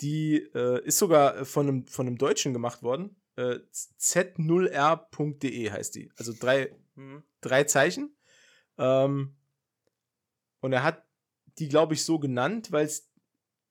die 0.01 0.38
ist 0.38 0.97
sogar 0.99 1.43
von 1.45 1.67
einem, 1.67 1.88
von 1.88 2.05
einem 2.07 2.17
Deutschen 2.17 2.53
gemacht 2.53 2.84
worden. 2.84 3.19
Äh, 3.36 3.59
Z0R.de 3.99 5.71
heißt 5.71 5.95
die. 5.95 6.11
Also 6.17 6.34
drei, 6.39 6.75
Mhm. 6.98 7.24
drei 7.41 7.64
Zeichen. 7.64 8.16
Ähm, 8.78 9.36
und 10.60 10.74
er 10.74 10.84
hat 10.84 11.06
die, 11.60 11.70
glaube 11.70 11.93
ich, 11.93 12.04
so 12.04 12.20
genannt, 12.20 12.72
weil 12.72 12.86
es, 12.86 13.10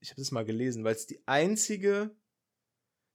ich 0.00 0.10
habe 0.10 0.20
das 0.20 0.30
mal 0.30 0.44
gelesen, 0.44 0.84
weil 0.84 0.94
es 0.94 1.06
die 1.06 1.26
einzige, 1.26 2.14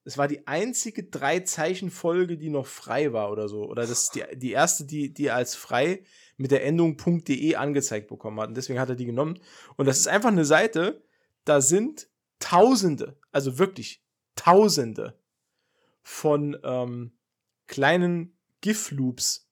es 0.04 0.18
war 0.18 0.28
die 0.28 0.48
einzige 0.48 1.04
Drei-Zeichen-Folge, 1.04 2.38
die 2.38 2.50
noch 2.50 2.66
frei 2.66 3.14
war 3.14 3.32
oder 3.32 3.48
so. 3.48 3.66
Oder 3.66 3.84
das 3.84 4.04
ist 4.04 4.16
die, 4.16 4.24
die 4.38 4.52
erste, 4.52 4.86
die, 4.86 5.14
die 5.14 5.28
er 5.28 5.36
als 5.36 5.56
frei 5.56 6.04
mit 6.38 6.52
der 6.52 6.66
Endung 6.66 6.98
.de 6.98 7.56
angezeigt 7.56 8.08
bekommen 8.08 8.40
hat. 8.40 8.50
Und 8.50 8.58
deswegen 8.58 8.80
hat 8.80 8.90
er 8.90 8.96
die 8.96 9.06
genommen. 9.06 9.40
Und 9.78 9.86
das 9.86 10.00
ist 10.00 10.08
einfach 10.08 10.30
eine 10.30 10.46
Seite, 10.46 11.04
da 11.46 11.62
sind 11.62 12.10
Tausende, 12.40 13.20
also 13.32 13.60
wirklich 13.60 14.04
Tausende 14.36 15.20
von 16.02 16.58
ähm, 16.64 17.12
kleinen 17.68 18.36
GIF-Loops 18.62 19.51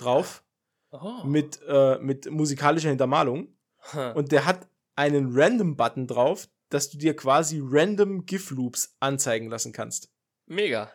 drauf 0.00 0.42
Oh. 0.90 1.22
mit, 1.24 1.60
äh, 1.68 1.98
mit 1.98 2.30
musikalischer 2.30 2.88
Hintermalung. 2.88 3.54
Hm. 3.90 4.12
Und 4.16 4.32
der 4.32 4.46
hat 4.46 4.66
einen 4.96 5.28
Random-Button 5.38 6.06
drauf, 6.06 6.48
dass 6.70 6.88
du 6.90 6.96
dir 6.98 7.14
quasi 7.14 7.60
random 7.62 8.24
GIF-Loops 8.26 8.96
anzeigen 9.00 9.48
lassen 9.48 9.72
kannst. 9.72 10.10
Mega. 10.46 10.90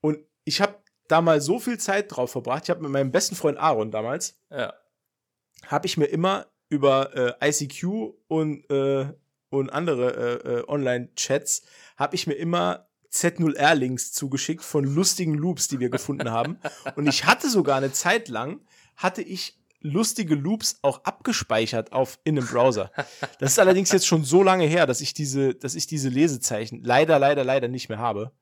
Und 0.00 0.18
ich 0.44 0.60
habe 0.62 0.76
da 1.08 1.20
mal 1.20 1.40
so 1.40 1.58
viel 1.58 1.78
Zeit 1.78 2.14
drauf 2.14 2.32
verbracht. 2.32 2.64
Ich 2.64 2.70
habe 2.70 2.82
mit 2.82 2.90
meinem 2.90 3.12
besten 3.12 3.36
Freund 3.36 3.58
Aaron 3.58 3.90
damals, 3.90 4.40
Ja. 4.50 4.72
habe 5.66 5.86
ich 5.86 5.96
mir 5.96 6.06
immer 6.06 6.46
über 6.68 7.14
äh, 7.40 7.48
ICQ 7.50 7.84
und, 8.28 8.68
äh, 8.70 9.12
und 9.50 9.70
andere 9.70 10.42
äh, 10.42 10.48
äh, 10.60 10.68
Online-Chats, 10.68 11.62
habe 11.96 12.14
ich 12.16 12.26
mir 12.26 12.34
immer 12.34 12.85
Z0R-Links 13.20 14.12
zugeschickt 14.12 14.64
von 14.64 14.84
lustigen 14.84 15.34
Loops, 15.34 15.68
die 15.68 15.80
wir 15.80 15.90
gefunden 15.90 16.30
haben. 16.30 16.58
Und 16.96 17.06
ich 17.06 17.24
hatte 17.24 17.48
sogar 17.48 17.76
eine 17.76 17.92
Zeit 17.92 18.28
lang, 18.28 18.60
hatte 18.96 19.22
ich 19.22 19.58
lustige 19.80 20.34
Loops 20.34 20.78
auch 20.82 21.04
abgespeichert 21.04 21.92
auf 21.92 22.18
in 22.24 22.38
einem 22.38 22.46
Browser. 22.46 22.90
Das 23.38 23.52
ist 23.52 23.58
allerdings 23.58 23.92
jetzt 23.92 24.06
schon 24.06 24.24
so 24.24 24.42
lange 24.42 24.66
her, 24.66 24.86
dass 24.86 25.00
ich 25.00 25.14
diese, 25.14 25.54
dass 25.54 25.74
ich 25.74 25.86
diese 25.86 26.08
Lesezeichen 26.08 26.82
leider, 26.82 27.18
leider, 27.18 27.44
leider 27.44 27.68
nicht 27.68 27.88
mehr 27.88 27.98
habe. 27.98 28.32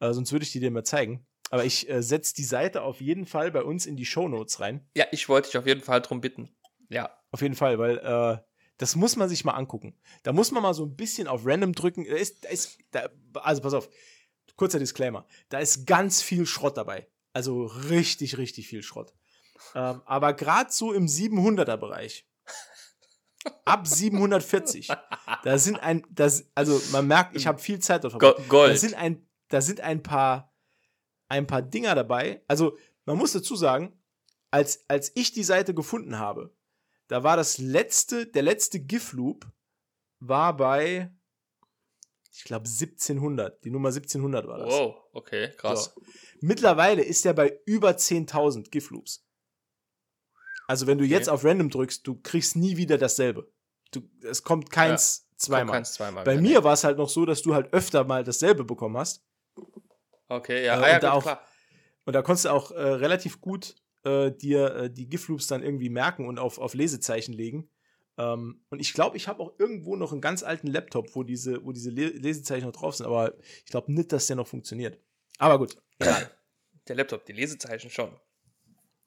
Äh, 0.00 0.12
sonst 0.12 0.32
würde 0.32 0.44
ich 0.44 0.52
die 0.52 0.60
dir 0.60 0.70
mal 0.70 0.84
zeigen. 0.84 1.26
Aber 1.50 1.64
ich 1.64 1.88
äh, 1.88 2.02
setze 2.02 2.34
die 2.34 2.44
Seite 2.44 2.82
auf 2.82 3.00
jeden 3.00 3.26
Fall 3.26 3.50
bei 3.50 3.62
uns 3.62 3.86
in 3.86 3.96
die 3.96 4.06
Shownotes 4.06 4.60
rein. 4.60 4.88
Ja, 4.96 5.06
ich 5.12 5.28
wollte 5.28 5.48
dich 5.48 5.58
auf 5.58 5.66
jeden 5.66 5.82
Fall 5.82 6.00
drum 6.02 6.20
bitten. 6.20 6.50
Ja. 6.88 7.10
Auf 7.30 7.42
jeden 7.42 7.54
Fall, 7.54 7.78
weil 7.78 7.98
äh, 7.98 8.38
das 8.78 8.96
muss 8.96 9.16
man 9.16 9.28
sich 9.28 9.44
mal 9.44 9.52
angucken. 9.52 9.94
Da 10.22 10.32
muss 10.32 10.50
man 10.50 10.62
mal 10.62 10.74
so 10.74 10.84
ein 10.84 10.96
bisschen 10.96 11.28
auf 11.28 11.46
Random 11.46 11.72
drücken. 11.72 12.04
Da 12.04 12.16
ist, 12.16 12.44
da 12.44 12.48
ist, 12.48 12.78
da, 12.90 13.08
also 13.34 13.62
pass 13.62 13.74
auf, 13.74 13.88
kurzer 14.54 14.78
Disclaimer. 14.78 15.26
Da 15.48 15.58
ist 15.58 15.86
ganz 15.86 16.22
viel 16.22 16.46
Schrott 16.46 16.76
dabei. 16.76 17.08
Also 17.32 17.66
richtig, 17.66 18.38
richtig 18.38 18.68
viel 18.68 18.82
Schrott. 18.82 19.12
Ähm, 19.74 20.02
aber 20.04 20.32
gerade 20.32 20.70
so 20.70 20.92
im 20.92 21.06
700er 21.06 21.76
Bereich, 21.76 22.26
Ab 23.64 23.86
740. 23.86 24.88
Da 25.44 25.58
sind 25.58 25.78
ein, 25.78 26.04
das, 26.10 26.50
also 26.54 26.80
man 26.92 27.06
merkt, 27.06 27.36
ich 27.36 27.46
habe 27.46 27.58
viel 27.58 27.78
Zeit 27.78 28.04
dort 28.04 28.18
Go 28.18 28.34
Gold. 28.48 28.72
Da 28.72 28.76
sind 28.76 28.94
ein, 28.94 29.26
da 29.48 29.60
sind 29.60 29.80
ein 29.80 30.02
paar, 30.02 30.52
ein 31.28 31.46
paar 31.46 31.62
Dinger 31.62 31.94
dabei. 31.94 32.42
Also 32.48 32.76
man 33.04 33.16
muss 33.16 33.32
dazu 33.32 33.54
sagen, 33.56 33.92
als, 34.50 34.84
als 34.88 35.12
ich 35.14 35.32
die 35.32 35.44
Seite 35.44 35.74
gefunden 35.74 36.18
habe, 36.18 36.54
da 37.08 37.22
war 37.22 37.36
das 37.36 37.58
letzte, 37.58 38.26
der 38.26 38.42
letzte 38.42 38.80
GIF-Loop 38.80 39.46
war 40.18 40.56
bei, 40.56 41.14
ich 42.36 42.44
glaube 42.44 42.66
1700. 42.68 43.64
Die 43.64 43.70
Nummer 43.70 43.88
1700 43.88 44.46
war 44.46 44.58
das. 44.58 44.72
Wow, 44.72 44.96
okay, 45.12 45.50
krass. 45.56 45.92
So. 45.94 46.02
Mittlerweile 46.40 47.02
ist 47.02 47.24
er 47.24 47.32
bei 47.34 47.60
über 47.64 47.90
10.000 47.90 48.70
GIF-Loops. 48.70 49.24
Also 50.68 50.86
wenn 50.86 50.98
du 50.98 51.04
jetzt 51.04 51.28
auf 51.28 51.44
Random 51.44 51.70
drückst, 51.70 52.06
du 52.06 52.20
kriegst 52.20 52.56
nie 52.56 52.76
wieder 52.76 52.98
dasselbe. 52.98 53.50
Du, 53.92 54.02
es 54.22 54.42
kommt 54.42 54.70
keins 54.70 55.26
Kommt 55.28 55.40
zweimal. 55.40 55.74
keins 55.76 55.94
zweimal. 55.94 56.24
Bei 56.24 56.32
wieder, 56.32 56.42
mir 56.42 56.64
war 56.64 56.72
es 56.74 56.84
halt 56.84 56.98
noch 56.98 57.08
so, 57.08 57.24
dass 57.24 57.42
du 57.42 57.54
halt 57.54 57.72
öfter 57.72 58.04
mal 58.04 58.24
dasselbe 58.24 58.64
bekommen 58.64 58.96
hast. 58.96 59.24
Okay, 60.28 60.64
ja, 60.64 60.80
äh, 60.80 60.84
ah, 60.84 60.88
ja 60.88 60.94
und 60.96 61.02
da 61.02 61.08
gut, 61.10 61.18
auch- 61.18 61.22
klar. 61.22 61.46
Und 62.04 62.12
da 62.12 62.22
konntest 62.22 62.44
du 62.44 62.50
auch 62.50 62.70
äh, 62.70 62.80
relativ 62.80 63.40
gut 63.40 63.74
äh, 64.04 64.30
dir 64.30 64.74
äh, 64.76 64.90
die 64.90 65.08
GIF-Loops 65.08 65.46
dann 65.48 65.62
irgendwie 65.62 65.88
merken 65.88 66.28
und 66.28 66.38
auf, 66.38 66.58
auf 66.58 66.74
Lesezeichen 66.74 67.32
legen. 67.32 67.68
Ähm, 68.18 68.64
und 68.70 68.80
ich 68.80 68.94
glaube, 68.94 69.16
ich 69.16 69.28
habe 69.28 69.42
auch 69.42 69.58
irgendwo 69.58 69.96
noch 69.96 70.12
einen 70.12 70.20
ganz 70.20 70.42
alten 70.42 70.68
Laptop, 70.68 71.14
wo 71.14 71.22
diese, 71.22 71.64
wo 71.64 71.72
diese 71.72 71.90
Le 71.90 72.08
Lesezeichen 72.08 72.66
noch 72.66 72.72
drauf 72.72 72.96
sind. 72.96 73.06
Aber 73.06 73.34
ich 73.64 73.66
glaube 73.66 73.92
nicht, 73.92 74.12
dass 74.12 74.26
der 74.26 74.36
noch 74.36 74.46
funktioniert. 74.46 74.98
Aber 75.38 75.58
gut, 75.58 75.76
egal. 75.98 76.30
Der 76.88 76.96
Laptop, 76.96 77.24
die 77.26 77.32
Lesezeichen 77.32 77.90
schon. 77.90 78.18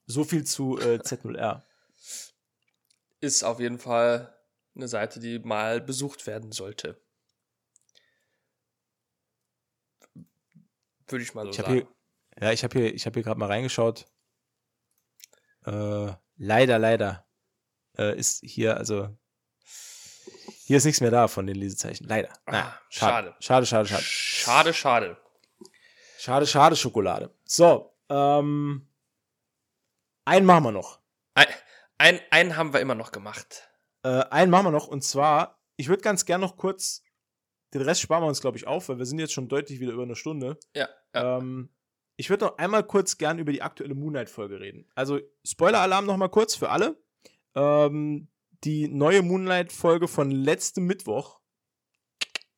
so 0.06 0.24
viel 0.24 0.44
zu 0.44 0.78
äh, 0.80 1.00
Z0R. 1.00 1.64
Ist 3.22 3.44
auf 3.44 3.60
jeden 3.60 3.80
Fall 3.80 4.34
eine 4.76 4.88
Seite, 4.88 5.20
die 5.20 5.40
mal 5.40 5.82
besucht 5.82 6.26
werden 6.26 6.52
sollte. 6.52 7.02
Würde 11.08 11.24
ich 11.24 11.34
mal 11.34 11.44
so 11.46 11.50
Ich 11.50 11.58
sagen. 11.58 11.74
hier, 11.74 11.88
ja, 12.40 12.52
ich 12.52 12.64
habe 12.64 12.80
hier, 12.80 12.94
ich 12.94 13.06
habe 13.06 13.16
hier 13.16 13.24
gerade 13.24 13.40
mal 13.40 13.48
reingeschaut. 13.48 14.06
Äh, 15.66 16.14
leider, 16.38 16.80
leider 16.80 17.29
äh, 18.00 18.18
ist 18.18 18.42
hier, 18.44 18.78
also 18.78 19.10
hier 20.66 20.78
ist 20.78 20.86
nichts 20.86 21.02
mehr 21.02 21.12
da 21.12 21.28
von 21.28 21.46
den 21.46 21.56
Lesezeichen. 21.56 22.06
Leider. 22.08 22.30
Ah, 22.46 22.74
schade. 22.90 23.36
Schade, 23.40 23.66
schade, 23.66 23.88
schade. 23.88 24.04
Schade, 24.04 24.74
schade. 24.74 25.18
Schade, 26.18 26.48
schade, 26.48 26.76
Schokolade. 26.76 27.34
So, 27.44 27.96
ähm, 28.10 28.88
einen 30.26 30.46
machen 30.46 30.64
wir 30.64 30.72
noch. 30.72 31.00
Ein, 31.34 31.48
ein, 31.98 32.22
einen 32.32 32.56
haben 32.56 32.74
wir 32.74 32.80
immer 32.82 32.96
noch 32.96 33.12
gemacht. 33.12 33.70
Äh, 34.04 34.24
einen 34.30 34.52
machen 34.52 34.68
wir 34.68 34.72
noch 34.72 34.88
und 34.88 35.04
zwar, 35.04 35.60
ich 35.76 35.90
würde 35.90 36.02
ganz 36.02 36.26
gern 36.26 36.42
noch 36.42 36.56
kurz, 36.56 37.04
den 37.74 37.82
Rest 37.82 38.02
sparen 38.02 38.24
wir 38.24 38.28
uns, 38.28 38.42
glaube 38.42 38.58
ich, 38.58 38.68
auf, 38.68 38.90
weil 38.90 38.98
wir 38.98 39.06
sind 39.06 39.20
jetzt 39.20 39.34
schon 39.34 39.48
deutlich 39.48 39.80
wieder 39.80 39.94
über 39.94 40.04
eine 40.04 40.16
Stunde. 40.16 40.58
Ja. 40.76 40.88
ja. 41.14 41.38
Ähm, 41.38 41.70
ich 42.16 42.30
würde 42.30 42.46
noch 42.46 42.58
einmal 42.58 42.84
kurz 42.84 43.18
gern 43.18 43.40
über 43.40 43.52
die 43.52 43.62
aktuelle 43.62 43.96
Moonlight-Folge 43.96 44.60
reden. 44.60 44.90
Also, 44.94 45.20
Spoiler-Alarm 45.46 46.06
noch 46.06 46.18
mal 46.18 46.28
kurz 46.28 46.56
für 46.56 46.70
alle. 46.70 47.02
Ähm, 47.56 48.28
die 48.64 48.88
neue 48.88 49.22
Moonlight-Folge 49.22 50.08
von 50.08 50.32
letztem 50.32 50.86
Mittwoch, 50.86 51.40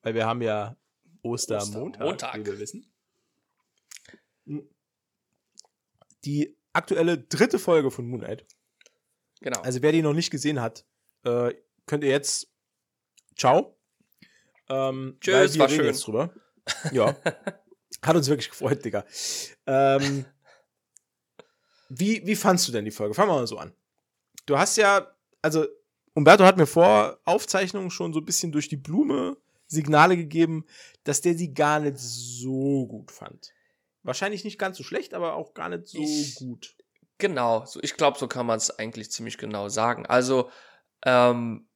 weil 0.01 0.15
wir 0.15 0.25
haben 0.25 0.41
ja 0.41 0.75
Ostermontag, 1.21 2.01
Ostermontag. 2.01 2.39
wie 2.39 2.45
wir 2.45 2.59
wissen. 2.59 2.93
Die 6.25 6.57
aktuelle 6.73 7.17
dritte 7.17 7.59
Folge 7.59 7.91
von 7.91 8.07
Moonlight. 8.07 8.45
genau. 9.41 9.61
Also, 9.61 9.81
wer 9.81 9.91
die 9.91 10.01
noch 10.01 10.13
nicht 10.13 10.31
gesehen 10.31 10.61
hat, 10.61 10.85
äh, 11.23 11.53
könnt 11.85 12.03
ihr 12.03 12.09
jetzt. 12.09 12.51
Ciao. 13.35 13.77
Ähm, 14.69 15.17
Tschüss, 15.19 15.57
war 15.57 15.69
schön. 15.69 15.85
Jetzt 15.85 16.05
drüber. 16.05 16.33
Ja. 16.91 17.15
Hat 18.03 18.15
uns 18.15 18.29
wirklich 18.29 18.49
gefreut, 18.49 18.83
Digga. 18.83 19.05
Ähm, 19.67 20.25
wie, 21.89 22.25
wie 22.25 22.35
fandst 22.35 22.67
du 22.67 22.71
denn 22.71 22.85
die 22.85 22.91
Folge? 22.91 23.13
Fangen 23.13 23.29
wir 23.29 23.35
mal 23.35 23.47
so 23.47 23.57
an. 23.57 23.73
Du 24.45 24.57
hast 24.57 24.77
ja, 24.77 25.07
also, 25.41 25.65
Umberto 26.13 26.43
hat 26.43 26.57
mir 26.57 26.67
vor 26.67 27.19
Aufzeichnungen 27.25 27.89
schon 27.91 28.13
so 28.13 28.19
ein 28.19 28.25
bisschen 28.25 28.51
durch 28.51 28.67
die 28.67 28.77
Blume 28.77 29.37
Signale 29.67 30.17
gegeben, 30.17 30.65
dass 31.05 31.21
der 31.21 31.35
sie 31.35 31.53
gar 31.53 31.79
nicht 31.79 31.97
so 31.97 32.85
gut 32.87 33.11
fand. 33.11 33.53
Wahrscheinlich 34.03 34.43
nicht 34.43 34.59
ganz 34.59 34.77
so 34.77 34.83
schlecht, 34.83 35.13
aber 35.13 35.35
auch 35.35 35.53
gar 35.53 35.69
nicht 35.69 35.87
so 35.87 35.99
Ich- 36.01 36.35
gut. 36.35 36.75
Genau, 37.17 37.65
so, 37.65 37.79
ich 37.83 37.95
glaube, 37.95 38.17
so 38.17 38.27
kann 38.27 38.47
man 38.47 38.57
es 38.57 38.71
eigentlich 38.71 39.11
ziemlich 39.11 39.37
genau 39.37 39.69
sagen. 39.69 40.07
Also, 40.07 40.49
ähm, 41.05 41.69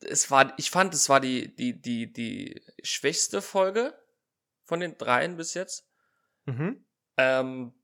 es 0.00 0.30
war, 0.30 0.52
ich 0.58 0.70
fand, 0.70 0.94
es 0.94 1.08
war 1.08 1.20
die, 1.20 1.54
die, 1.54 1.80
die, 1.80 2.10
die 2.12 2.62
schwächste 2.82 3.42
Folge 3.42 3.94
von 4.64 4.80
den 4.80 4.96
dreien 4.96 5.36
bis 5.36 5.54
jetzt. 5.54 5.86
Mhm. 6.46 6.84
Ähm, 7.18 7.74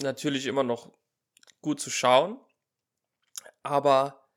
natürlich 0.00 0.46
immer 0.46 0.64
noch 0.64 0.92
gut 1.60 1.80
zu 1.80 1.90
schauen, 1.90 2.38
aber 3.62 4.28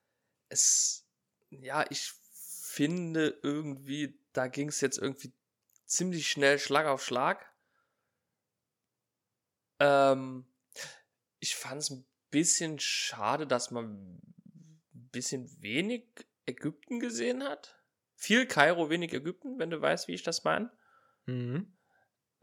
es, 0.50 1.08
ja, 1.50 1.86
ich 1.90 2.14
finde 2.64 3.40
irgendwie, 3.44 4.20
da 4.34 4.48
ging 4.48 4.70
es 4.70 4.82
jetzt 4.82 4.98
irgendwie 4.98 5.34
ziemlich 5.86 6.30
schnell 6.30 6.60
Schlag 6.60 6.88
auf 6.88 7.04
Schlag. 7.04 7.46
Ähm, 9.80 10.46
ich 11.40 11.56
fand 11.56 11.82
es 11.82 11.90
ein 11.90 12.06
bisschen 12.32 12.80
schade, 12.80 13.48
dass 13.48 13.72
man 13.72 14.22
ein 14.94 15.10
bisschen 15.12 15.62
wenig 15.62 16.06
Ägypten 16.46 17.00
gesehen 17.00 17.44
hat. 17.44 17.76
Viel 18.16 18.46
Kairo, 18.46 18.90
wenig 18.90 19.14
Ägypten, 19.14 19.60
wenn 19.60 19.70
du 19.70 19.82
weißt, 19.82 20.08
wie 20.08 20.14
ich 20.14 20.24
das 20.24 20.44
meine. 20.44 20.72
Mhm. 21.26 21.78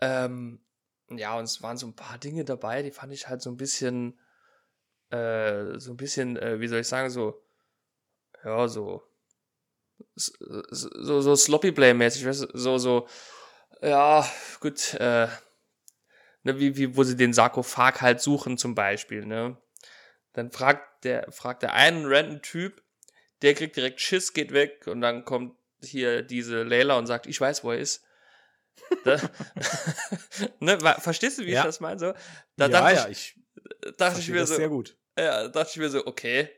Ähm, 0.01 0.65
ja, 1.11 1.39
und 1.39 1.45
es 1.45 1.63
waren 1.63 1.77
so 1.77 1.87
ein 1.87 1.97
paar 1.97 2.19
Dinge 2.19 2.45
dabei, 2.45 2.83
die 2.83 2.91
fand 2.91 3.13
ich 3.13 3.29
halt 3.29 3.43
so 3.43 3.51
ein 3.51 3.57
bisschen, 3.57 4.19
äh, 5.11 5.79
so 5.79 5.93
ein 5.93 5.97
bisschen, 5.97 6.37
äh, 6.37 6.61
wie 6.61 6.69
soll 6.69 6.81
ich 6.81 6.89
sagen, 6.89 7.11
so, 7.11 7.43
ja, 8.45 8.69
so, 8.69 9.03
so, 10.15 11.21
so, 11.21 11.37
sloppy 11.37 11.73
play-mäßig, 11.73 12.27
weißt 12.27 12.43
du, 12.43 12.49
so, 12.59 12.79
so, 12.79 13.09
ja, 13.83 14.29
gut, 14.61 14.95
äh, 14.95 15.29
ne, 16.43 16.59
wie, 16.59 16.77
wie, 16.77 16.97
wo 16.97 17.03
sie 17.05 17.17
den 17.17 17.33
Sarkophag 17.33 18.01
halt 18.01 18.21
suchen 18.21 18.59
zum 18.59 18.75
Beispiel, 18.75 19.27
ne. 19.27 19.57
Dann 20.33 20.51
fragt 20.51 21.05
der, 21.05 21.31
fragt 21.33 21.63
der 21.63 21.73
einen 21.73 22.05
random 22.07 22.43
Typ, 22.43 22.83
der 23.43 23.55
kriegt 23.55 23.77
direkt 23.77 24.01
Schiss, 24.01 24.33
geht 24.33 24.53
weg 24.53 24.87
und 24.87 25.01
dann 25.01 25.25
kommt 25.25 25.57
hier 25.83 26.23
diese 26.23 26.63
Layla 26.63 26.99
und 26.99 27.07
sagt, 27.07 27.27
ich 27.27 27.41
weiß, 27.41 27.65
wo 27.65 27.73
er 27.73 27.79
ist. 27.79 28.05
Ne, 30.61 30.79
verstehst 30.99 31.39
du, 31.39 31.47
wie 31.47 31.53
Ja. 31.53 31.61
ich 31.61 31.67
das 31.67 31.81
meine? 31.81 31.99
So, 31.99 32.13
da 32.57 32.69
ja, 32.69 32.91
ja, 32.91 33.09
ich 33.09 33.39
dachte 33.93 34.21
ich 34.21 34.29
mir 34.29 34.41
das 34.41 34.51
so, 34.51 34.57
sehr 34.57 34.69
gut. 34.69 34.97
ja, 35.19 35.49
dachte 35.49 35.71
ich 35.73 35.77
mir 35.77 35.91
so, 35.91 36.07
okay. 36.07 36.51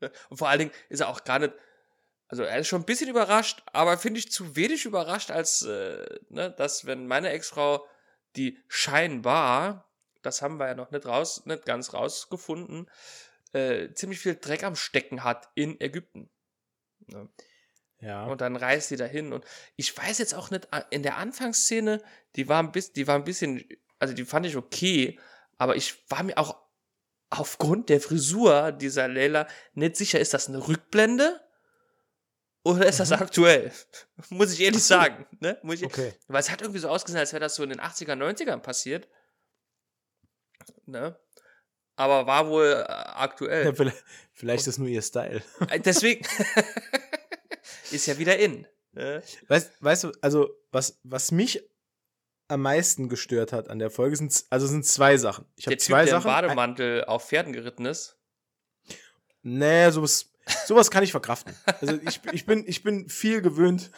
Und 0.28 0.36
vor 0.36 0.48
allen 0.48 0.58
Dingen 0.58 0.72
ist 0.88 1.00
er 1.00 1.08
auch 1.08 1.24
gar 1.24 1.38
nicht, 1.38 1.54
also 2.28 2.42
er 2.42 2.58
ist 2.58 2.68
schon 2.68 2.82
ein 2.82 2.86
bisschen 2.86 3.08
überrascht, 3.08 3.62
aber 3.72 3.96
finde 3.96 4.18
ich 4.18 4.30
zu 4.30 4.56
wenig 4.56 4.84
überrascht, 4.84 5.30
als 5.30 5.62
äh, 5.62 6.04
ne, 6.28 6.50
dass 6.50 6.84
wenn 6.84 7.06
meine 7.06 7.30
Ex-Frau, 7.30 7.86
die 8.36 8.58
scheinbar, 8.68 9.90
das 10.22 10.42
haben 10.42 10.58
wir 10.58 10.66
ja 10.66 10.74
noch 10.74 10.90
nicht 10.90 11.06
raus, 11.06 11.46
nicht 11.46 11.64
ganz 11.64 11.94
rausgefunden, 11.94 12.90
äh, 13.52 13.92
ziemlich 13.94 14.18
viel 14.18 14.36
Dreck 14.36 14.64
am 14.64 14.76
Stecken 14.76 15.24
hat 15.24 15.48
in 15.54 15.80
Ägypten. 15.80 16.28
Ne? 17.06 17.28
Ja. 18.00 18.26
Und 18.26 18.40
dann 18.40 18.56
reist 18.56 18.88
sie 18.88 18.96
dahin. 18.96 19.32
Und 19.32 19.44
ich 19.76 19.96
weiß 19.96 20.18
jetzt 20.18 20.34
auch 20.34 20.50
nicht, 20.50 20.68
in 20.90 21.02
der 21.02 21.16
Anfangsszene, 21.16 22.02
die 22.36 22.48
war 22.48 22.62
ein 22.62 22.72
bisschen, 22.72 22.94
die 22.94 23.06
war 23.06 23.14
ein 23.14 23.24
bisschen, 23.24 23.66
also 24.04 24.14
die 24.14 24.24
fand 24.24 24.44
ich 24.46 24.56
okay, 24.56 25.18
aber 25.58 25.76
ich 25.76 26.04
war 26.10 26.22
mir 26.22 26.36
auch 26.38 26.56
aufgrund 27.30 27.88
der 27.88 28.00
Frisur 28.00 28.70
dieser 28.72 29.08
Leila 29.08 29.48
nicht 29.72 29.96
sicher, 29.96 30.20
ist 30.20 30.34
das 30.34 30.48
eine 30.48 30.66
Rückblende? 30.68 31.40
Oder 32.66 32.86
ist 32.86 33.00
das 33.00 33.10
Mhm. 33.10 33.16
aktuell? 33.16 33.72
Muss 34.30 34.52
ich 34.52 34.60
ehrlich 34.60 34.84
sagen. 34.84 35.26
Ne? 35.40 35.58
Muss 35.62 35.80
ich, 35.80 35.86
okay. 35.86 36.14
Weil 36.28 36.40
es 36.40 36.50
hat 36.50 36.60
irgendwie 36.62 36.80
so 36.80 36.88
ausgesehen, 36.88 37.18
als 37.20 37.32
wäre 37.32 37.40
das 37.40 37.54
so 37.56 37.62
in 37.62 37.70
den 37.70 37.80
80er, 37.80 38.14
90ern 38.14 38.58
passiert. 38.58 39.08
Ne? 40.86 41.18
Aber 41.96 42.26
war 42.26 42.48
wohl 42.48 42.84
äh, 42.86 42.90
aktuell. 42.90 43.66
Ja, 43.66 43.72
vielleicht, 43.74 44.04
vielleicht 44.32 44.60
ist 44.60 44.68
das 44.68 44.78
nur 44.78 44.88
ihr 44.88 45.02
Style. 45.02 45.42
Äh, 45.68 45.80
Deswegen 45.80 46.26
ist 47.90 48.06
ja 48.06 48.18
wieder 48.18 48.38
in. 48.38 48.66
Ne? 48.92 49.22
Weißt, 49.48 49.72
weißt 49.80 50.04
du, 50.04 50.12
also, 50.20 50.50
was, 50.72 50.98
was 51.02 51.32
mich 51.32 51.62
am 52.48 52.60
meisten 52.62 53.08
gestört 53.08 53.52
hat 53.52 53.68
an 53.68 53.78
der 53.78 53.90
Folge, 53.90 54.16
sind, 54.16 54.44
also 54.50 54.66
sind 54.66 54.84
zwei 54.84 55.16
Sachen. 55.16 55.46
Ich 55.56 55.66
habe 55.66 55.76
Der 55.76 55.84
zwei 55.84 56.04
der 56.04 56.14
Sachen. 56.20 56.30
Ein- 56.30 56.42
Bademantel 56.42 57.04
auf 57.04 57.26
Pferden 57.28 57.52
geritten 57.52 57.86
ist. 57.86 58.18
Nee, 59.42 59.90
sowas, 59.90 60.30
sowas 60.66 60.90
kann 60.90 61.04
ich 61.04 61.10
verkraften. 61.10 61.54
Also 61.80 61.94
ich, 62.06 62.20
ich, 62.32 62.46
bin, 62.46 62.64
ich 62.66 62.82
bin 62.82 63.08
viel 63.08 63.40
gewöhnt 63.42 63.90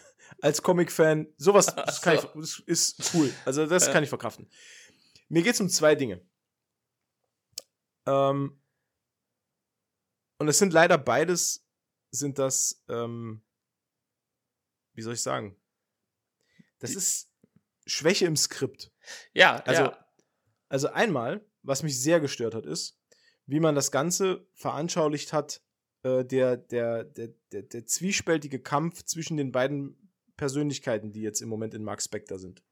als 0.43 0.63
Comic-Fan. 0.63 1.33
Sowas 1.37 1.67
das 1.67 2.03
kann 2.03 2.15
ich, 2.17 2.21
so. 2.21 2.29
das 2.35 2.59
ist 2.67 3.15
cool. 3.15 3.33
Also 3.45 3.67
das 3.67 3.87
Ja. 3.87 3.93
kann 3.93 4.03
ich 4.03 4.09
verkraften. 4.09 4.49
Mir 5.29 5.43
geht 5.43 5.55
es 5.55 5.61
um 5.61 5.69
zwei 5.69 5.95
Dinge. 5.95 6.21
Ähm, 8.07 8.61
und 10.39 10.49
es 10.49 10.59
sind 10.59 10.73
leider 10.73 10.99
beides, 10.99 11.65
sind 12.11 12.39
das, 12.39 12.83
ähm, 12.89 13.43
wie 14.95 15.03
soll 15.03 15.15
ich 15.15 15.23
sagen? 15.23 15.57
Das 16.79 16.91
Die- 16.93 16.97
ist 16.97 17.31
Schwäche 17.87 18.27
im 18.27 18.37
Skript. 18.37 18.93
Ja, 19.33 19.63
Also, 19.65 19.83
ja. 19.83 20.07
also 20.69 20.89
einmal, 20.89 21.45
was 21.63 21.83
mich 21.83 22.01
sehr 22.01 22.21
gestört 22.21 22.55
hat, 22.55 22.67
ist, 22.67 22.99
wie 23.47 23.61
man 23.61 23.75
das 23.75 23.91
Ganze 23.91 24.47
veranschaulicht 24.55 25.33
hat, 25.33 25.63
äh, 26.03 26.25
der, 26.25 26.57
der, 26.57 27.05
der, 27.05 27.29
der, 27.53 27.63
der 27.63 27.87
zwiespältige 27.87 28.61
Kampf 28.61 29.05
zwischen 29.05 29.37
den 29.37 29.53
beiden 29.53 30.11
Persönlichkeiten, 30.37 31.13
die 31.13 31.23
jetzt 31.23 31.41
im 31.41 31.49
Moment 31.49 31.75
in 31.75 31.85
Mark 31.85 32.03
Spector 32.03 32.39
sind. 32.39 32.63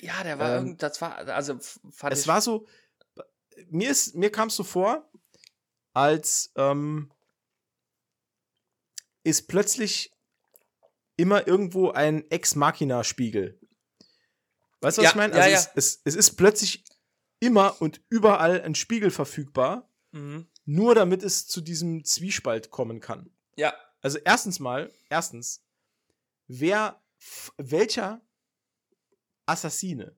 Ja, 0.00 0.22
der 0.22 0.38
war 0.38 0.50
ähm, 0.50 0.64
irgend, 0.64 0.82
das 0.82 1.00
war, 1.00 1.16
also 1.28 1.58
fand 1.90 2.12
Es 2.12 2.26
war 2.26 2.40
so, 2.40 2.66
mir, 3.68 3.90
ist, 3.90 4.14
mir 4.14 4.30
kam 4.30 4.48
es 4.48 4.56
so 4.56 4.64
vor, 4.64 5.10
als 5.92 6.52
ähm, 6.56 7.12
ist 9.22 9.48
plötzlich 9.48 10.12
immer 11.16 11.46
irgendwo 11.46 11.90
ein 11.90 12.28
Ex-Machina-Spiegel. 12.30 13.60
Weißt 14.84 14.98
du, 14.98 15.02
was 15.02 15.04
Ja, 15.04 15.10
ich 15.10 15.16
meine? 15.16 15.34
Also 15.34 15.48
ja. 15.50 15.56
Es, 15.58 15.70
es, 15.74 16.00
es 16.04 16.14
ist 16.14 16.36
plötzlich 16.36 16.84
immer 17.40 17.80
und 17.80 18.00
überall 18.08 18.62
ein 18.62 18.74
Spiegel 18.74 19.10
verfügbar, 19.10 19.90
Mhm. 20.12 20.46
nur 20.64 20.94
damit 20.94 21.22
es 21.24 21.46
zu 21.48 21.60
diesem 21.60 22.04
Zwiespalt 22.04 22.70
kommen 22.70 23.00
kann. 23.00 23.30
Ja, 23.56 23.74
Also 24.00 24.18
erstens 24.18 24.60
mal, 24.60 24.92
erstens, 25.08 25.64
wer, 26.46 27.02
welcher 27.56 28.20
Assassine 29.46 30.16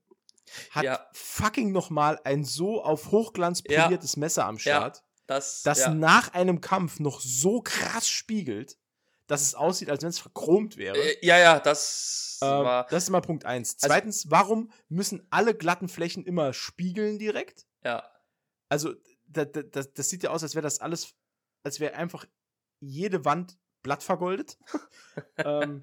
hat 0.71 0.85
Ja. 0.85 1.07
fucking 1.12 1.73
noch 1.73 1.91
mal 1.91 2.21
ein 2.25 2.45
so 2.45 2.83
auf 2.83 3.11
Hochglanz 3.11 3.62
poliertes 3.62 4.17
Messer 4.17 4.45
am 4.47 4.59
Start, 4.59 5.03
das. 5.27 5.62
das 5.62 5.89
nach 5.89 6.35
einem 6.35 6.61
Kampf 6.61 7.01
noch 7.01 7.21
so 7.21 7.61
krass 7.62 8.09
spiegelt, 8.09 8.79
dass 9.27 9.43
es 9.43 9.55
aussieht, 9.55 9.91
als 9.91 10.03
wenn 10.03 10.11
es 10.11 10.18
verchromt 10.18 10.77
wäre. 10.77 10.97
Äh, 10.97 11.24
ja, 11.27 11.39
ja, 11.39 11.59
das 11.61 12.39
Ähm, 12.43 12.49
war. 12.49 12.87
das 12.89 13.05
ist 13.05 13.11
mal 13.11 13.20
Punkt 13.20 13.45
eins. 13.45 13.74
Also- 13.81 13.87
Zweitens, 13.89 14.31
warum 14.31 14.70
müssen 14.89 15.27
alle 15.31 15.55
glatten 15.55 15.89
Flächen 15.89 16.24
immer 16.24 16.53
spiegeln 16.53 17.18
direkt? 17.18 17.66
Ja. 17.85 18.09
Also, 18.68 18.95
da, 19.27 19.45
da, 19.45 19.62
das, 19.62 19.93
das 19.93 20.09
sieht 20.09 20.22
ja 20.22 20.31
aus, 20.31 20.43
als 20.43 20.55
wäre 20.55 20.62
das 20.62 20.81
alles, 20.81 21.14
als 21.64 21.81
wäre 21.81 21.95
einfach 21.95 22.24
jede 22.81 23.24
Wand 23.24 23.57
blattvergoldet. 23.83 24.59
ähm, 25.39 25.83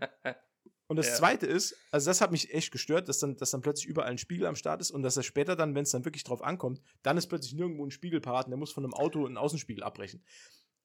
und 0.88 0.98
das 0.98 1.08
Ja. 1.08 1.16
zweite 1.16 1.46
ist, 1.48 1.76
also 1.92 2.10
das 2.10 2.22
hat 2.22 2.32
mich 2.32 2.54
echt 2.54 2.72
gestört, 2.72 3.08
dass 3.10 3.20
dann, 3.20 3.36
dass 3.38 3.52
dann 3.52 3.62
plötzlich 3.62 3.88
überall 3.88 4.10
ein 4.12 4.18
Spiegel 4.18 4.46
am 4.46 4.56
Start 4.56 4.82
ist 4.82 4.92
und 4.92 5.02
dass 5.04 5.18
er 5.18 5.24
später 5.24 5.56
dann, 5.56 5.74
wenn 5.76 5.84
es 5.84 5.92
dann 5.92 6.06
wirklich 6.06 6.24
drauf 6.24 6.42
ankommt, 6.44 6.82
dann 7.02 7.18
ist 7.18 7.28
plötzlich 7.28 7.54
nirgendwo 7.54 7.86
ein 7.86 7.92
Spiegel 7.92 8.22
parat 8.22 8.46
und 8.46 8.52
der 8.52 8.58
muss 8.60 8.72
von 8.72 8.84
einem 8.84 8.94
Auto 8.94 9.26
einen 9.26 9.38
Außenspiegel 9.38 9.84
abbrechen. 9.84 10.24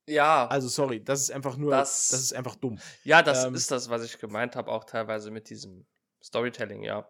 Ja, 0.08 0.46
Also 0.48 0.68
sorry, 0.68 1.02
das 1.02 1.20
ist 1.20 1.30
einfach 1.30 1.56
nur, 1.56 1.70
das, 1.72 2.08
Das- 2.08 2.20
ist 2.20 2.32
einfach 2.34 2.54
dumm. 2.56 2.78
ja, 3.04 3.22
das 3.22 3.44
ähm, 3.44 3.54
ist 3.54 3.70
das, 3.70 3.88
was 3.90 4.02
ich 4.04 4.18
gemeint 4.18 4.56
habe, 4.56 4.70
auch 4.70 4.84
teilweise 4.84 5.30
mit 5.30 5.50
diesem 5.50 5.86
Storytelling, 6.22 6.82
ja. 6.82 7.08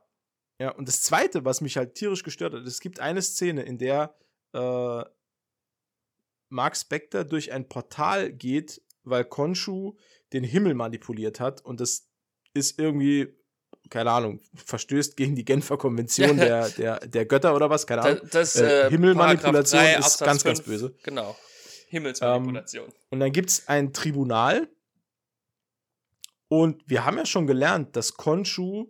Ja, 0.61 0.70
und 0.70 0.88
das 0.88 1.03
zweite, 1.03 1.44
was 1.44 1.61
mich 1.61 1.76
halt 1.76 1.94
tierisch 1.94 2.22
gestört 2.24 2.53
hat, 2.55 2.66
es 2.66 2.80
gibt 2.80 2.99
eine 3.01 3.22
Szene, 3.22 3.62
in 3.62 3.78
der 3.78 4.14
äh, 4.53 5.03
Mark 6.51 6.76
Spector 6.76 7.24
durch 7.24 7.53
ein 7.53 7.68
Portal 7.68 8.32
geht, 8.32 8.80
weil 9.05 9.24
Konshu 9.24 9.96
den 10.32 10.44
Himmel 10.44 10.74
manipuliert 10.74 11.40
hat 11.40 11.64
und 11.64 11.80
das 11.80 12.09
ist 12.55 12.78
irgendwie, 12.78 13.34
keine 13.90 14.11
Ahnung, 14.11 14.40
verstößt 14.55 15.16
gegen 15.16 15.34
die 15.36 15.44
Genfer 15.44 15.76
Konvention 15.76 16.36
der, 16.38 16.68
der, 16.70 16.99
der 17.01 17.26
Götter 17.26 17.55
oder 17.55 17.70
was, 17.70 17.86
keine 17.86 18.03
Ahnung. 18.03 18.20
das 18.30 18.57
Äh, 18.57 18.86
äh, 18.86 18.90
Himmelmanipulation 18.90 19.80
Paragraph 19.80 19.94
3 19.94 19.99
ist 20.01 20.05
Absatz 20.20 20.26
ganz, 20.26 20.44
ganz 20.44 20.59
5, 20.61 20.68
böse. 20.68 20.94
Genau. 21.05 21.36
Himmelsmanipulation. 21.89 22.93
Und 23.11 23.20
dann 23.20 23.32
gibt 23.32 23.51
es 23.51 23.68
ein 23.68 23.93
Tribunal. 23.93 24.68
Und 26.49 26.82
wir 26.89 27.05
haben 27.05 27.18
ja 27.18 27.26
schon 27.26 27.47
gelernt, 27.47 27.95
dass 27.97 28.14
Konshu 28.14 28.86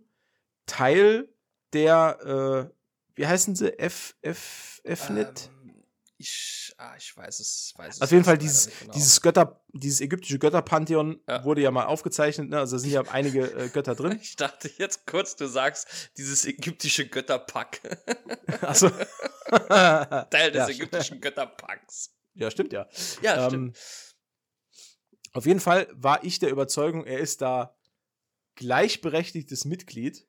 Teil 0.66 1.28
der, 1.72 2.70
äh, 2.70 2.74
wie 3.16 3.26
heißen 3.26 3.56
sie? 3.56 3.76
F, 3.78 4.14
F, 4.22 4.80
Fnet? 4.84 5.50
Ähm, 5.52 5.58
ich, 6.20 6.74
ah, 6.78 6.94
ich 6.96 7.16
weiß 7.16 7.40
es. 7.40 7.72
Weiß 7.76 7.96
es 7.96 8.02
Auf 8.02 8.10
jeden 8.10 8.24
Fall 8.24 8.38
dieses, 8.38 8.70
genau. 8.80 8.92
dieses 8.92 9.20
Götter, 9.20 9.60
dieses 9.72 10.00
ägyptische 10.00 10.38
Götterpantheon 10.38 11.20
Ja. 11.28 11.44
wurde 11.44 11.60
ja 11.62 11.70
mal 11.70 11.86
aufgezeichnet, 11.86 12.48
ne? 12.50 12.58
Also 12.58 12.76
da 12.76 12.80
sind 12.80 12.90
ja 12.90 13.02
einige 13.12 13.50
äh, 13.52 13.68
Götter 13.68 13.94
drin. 13.94 14.18
Ich 14.20 14.36
dachte 14.36 14.70
jetzt 14.78 15.06
kurz, 15.06 15.36
du 15.36 15.46
sagst 15.46 16.10
dieses 16.16 16.44
ägyptische 16.44 17.08
Götterpack. 17.08 17.80
Also 18.62 18.90
Teil 19.48 20.50
des 20.52 20.68
ja, 20.68 20.68
ägyptischen 20.68 21.20
Götterpacks. 21.20 22.10
Ja, 22.38 22.50
stimmt 22.50 22.72
ja. 22.72 22.88
Ja, 23.22 23.44
Ähm, 23.44 23.48
stimmt. 23.74 24.14
auf 25.32 25.46
jeden 25.46 25.60
Fall 25.60 25.88
war 25.92 26.24
ich 26.24 26.38
der 26.38 26.50
Überzeugung, 26.50 27.04
er 27.04 27.18
ist 27.18 27.40
da 27.42 27.76
gleichberechtigtes 28.56 29.64
Mitglied. 29.64 30.26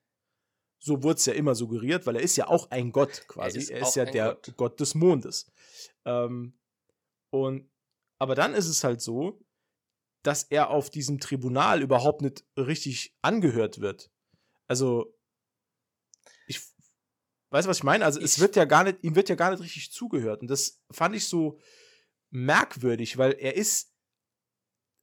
So 0.81 1.03
wurde 1.03 1.15
es 1.19 1.25
ja 1.25 1.33
immer 1.33 1.55
suggeriert, 1.55 2.05
weil 2.05 2.15
er 2.15 2.21
ist 2.21 2.37
ja 2.37 2.47
auch 2.47 2.71
ein 2.71 2.91
Gott 2.91 3.25
quasi. 3.27 3.57
ist 3.59 3.69
Er 3.69 3.81
ist, 3.81 3.95
ja 3.95 4.05
der 4.05 4.35
Gott. 4.35 4.53
Gott. 4.55 4.79
des 4.79 4.95
Mondes. 4.95 5.51
Ähm, 6.05 6.57
und 7.31 7.69
aber 8.17 8.35
dann 8.35 8.53
ist 8.53 8.67
es 8.67 8.83
halt 8.83 9.01
so, 9.01 9.41
dass 10.23 10.43
er 10.43 10.69
auf 10.69 10.89
diesem 10.89 11.19
Tribunal 11.19 11.81
überhaupt 11.81 12.21
nicht 12.21 12.45
richtig 12.57 13.15
angehört 13.21 13.79
wird. 13.81 14.11
Also 14.67 15.17
ich 16.47 16.61
weiß, 17.51 17.67
was 17.67 17.77
ich 17.77 17.83
meine. 17.83 18.05
Also 18.05 18.19
es 18.21 18.35
Ich- 18.35 18.39
wird 18.39 18.55
ja 18.55 18.65
gar 18.65 18.83
nicht, 18.83 18.99
ihm 19.03 19.15
wird 19.15 19.29
ja 19.29 19.35
gar 19.35 19.51
nicht 19.51 19.61
richtig 19.63 19.91
zugehört. 19.91 20.41
Und 20.41 20.47
das 20.49 20.81
fand 20.91 21.15
ich 21.15 21.27
so 21.27 21.59
merkwürdig, 22.29 23.17
weil 23.17 23.33
er 23.33 23.55
ist 23.55 23.93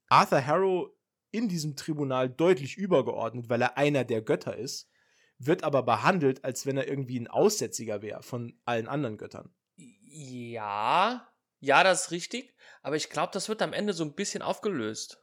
Arthur 0.09 0.45
Harrow 0.45 0.91
in 1.31 1.49
diesem 1.49 1.75
Tribunal 1.75 2.29
deutlich 2.29 2.77
übergeordnet, 2.77 3.49
weil 3.49 3.61
er 3.61 3.77
einer 3.77 4.05
der 4.05 4.21
Götter 4.21 4.55
ist, 4.55 4.89
wird 5.37 5.63
aber 5.63 5.83
behandelt, 5.83 6.43
als 6.43 6.65
wenn 6.65 6.77
er 6.77 6.87
irgendwie 6.87 7.19
ein 7.19 7.27
Aussätziger 7.27 8.01
wäre 8.01 8.23
von 8.23 8.59
allen 8.65 8.87
anderen 8.87 9.17
Göttern. 9.17 9.53
Ja, 9.75 11.27
ja, 11.59 11.83
das 11.83 12.05
ist 12.05 12.11
richtig. 12.11 12.55
Aber 12.81 12.95
ich 12.95 13.09
glaube, 13.09 13.33
das 13.33 13.49
wird 13.49 13.61
am 13.61 13.73
Ende 13.73 13.93
so 13.93 14.03
ein 14.03 14.15
bisschen 14.15 14.41
aufgelöst. 14.41 15.21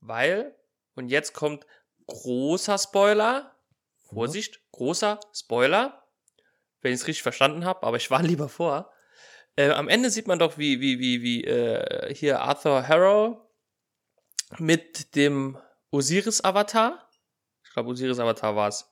Weil, 0.00 0.56
und 0.94 1.08
jetzt 1.08 1.34
kommt 1.34 1.66
großer 2.06 2.78
Spoiler. 2.78 3.56
Vorsicht, 4.08 4.60
großer 4.72 5.20
Spoiler. 5.32 6.08
Wenn 6.80 6.92
ich 6.92 7.00
es 7.00 7.06
richtig 7.06 7.22
verstanden 7.22 7.64
habe, 7.64 7.86
aber 7.86 7.96
ich 7.98 8.10
war 8.10 8.22
lieber 8.24 8.48
vor. 8.48 8.92
Äh, 9.60 9.70
am 9.72 9.88
Ende 9.88 10.08
sieht 10.10 10.26
man 10.26 10.38
doch, 10.38 10.56
wie, 10.58 10.80
wie, 10.80 10.98
wie, 10.98 11.22
wie 11.22 11.44
äh, 11.44 12.14
hier 12.14 12.40
Arthur 12.40 12.86
Harrow 12.88 13.36
mit 14.58 15.14
dem 15.16 15.58
Osiris-Avatar. 15.90 17.06
Ich 17.64 17.70
glaube, 17.72 17.90
Osiris-Avatar 17.90 18.56
war 18.56 18.68
es. 18.68 18.86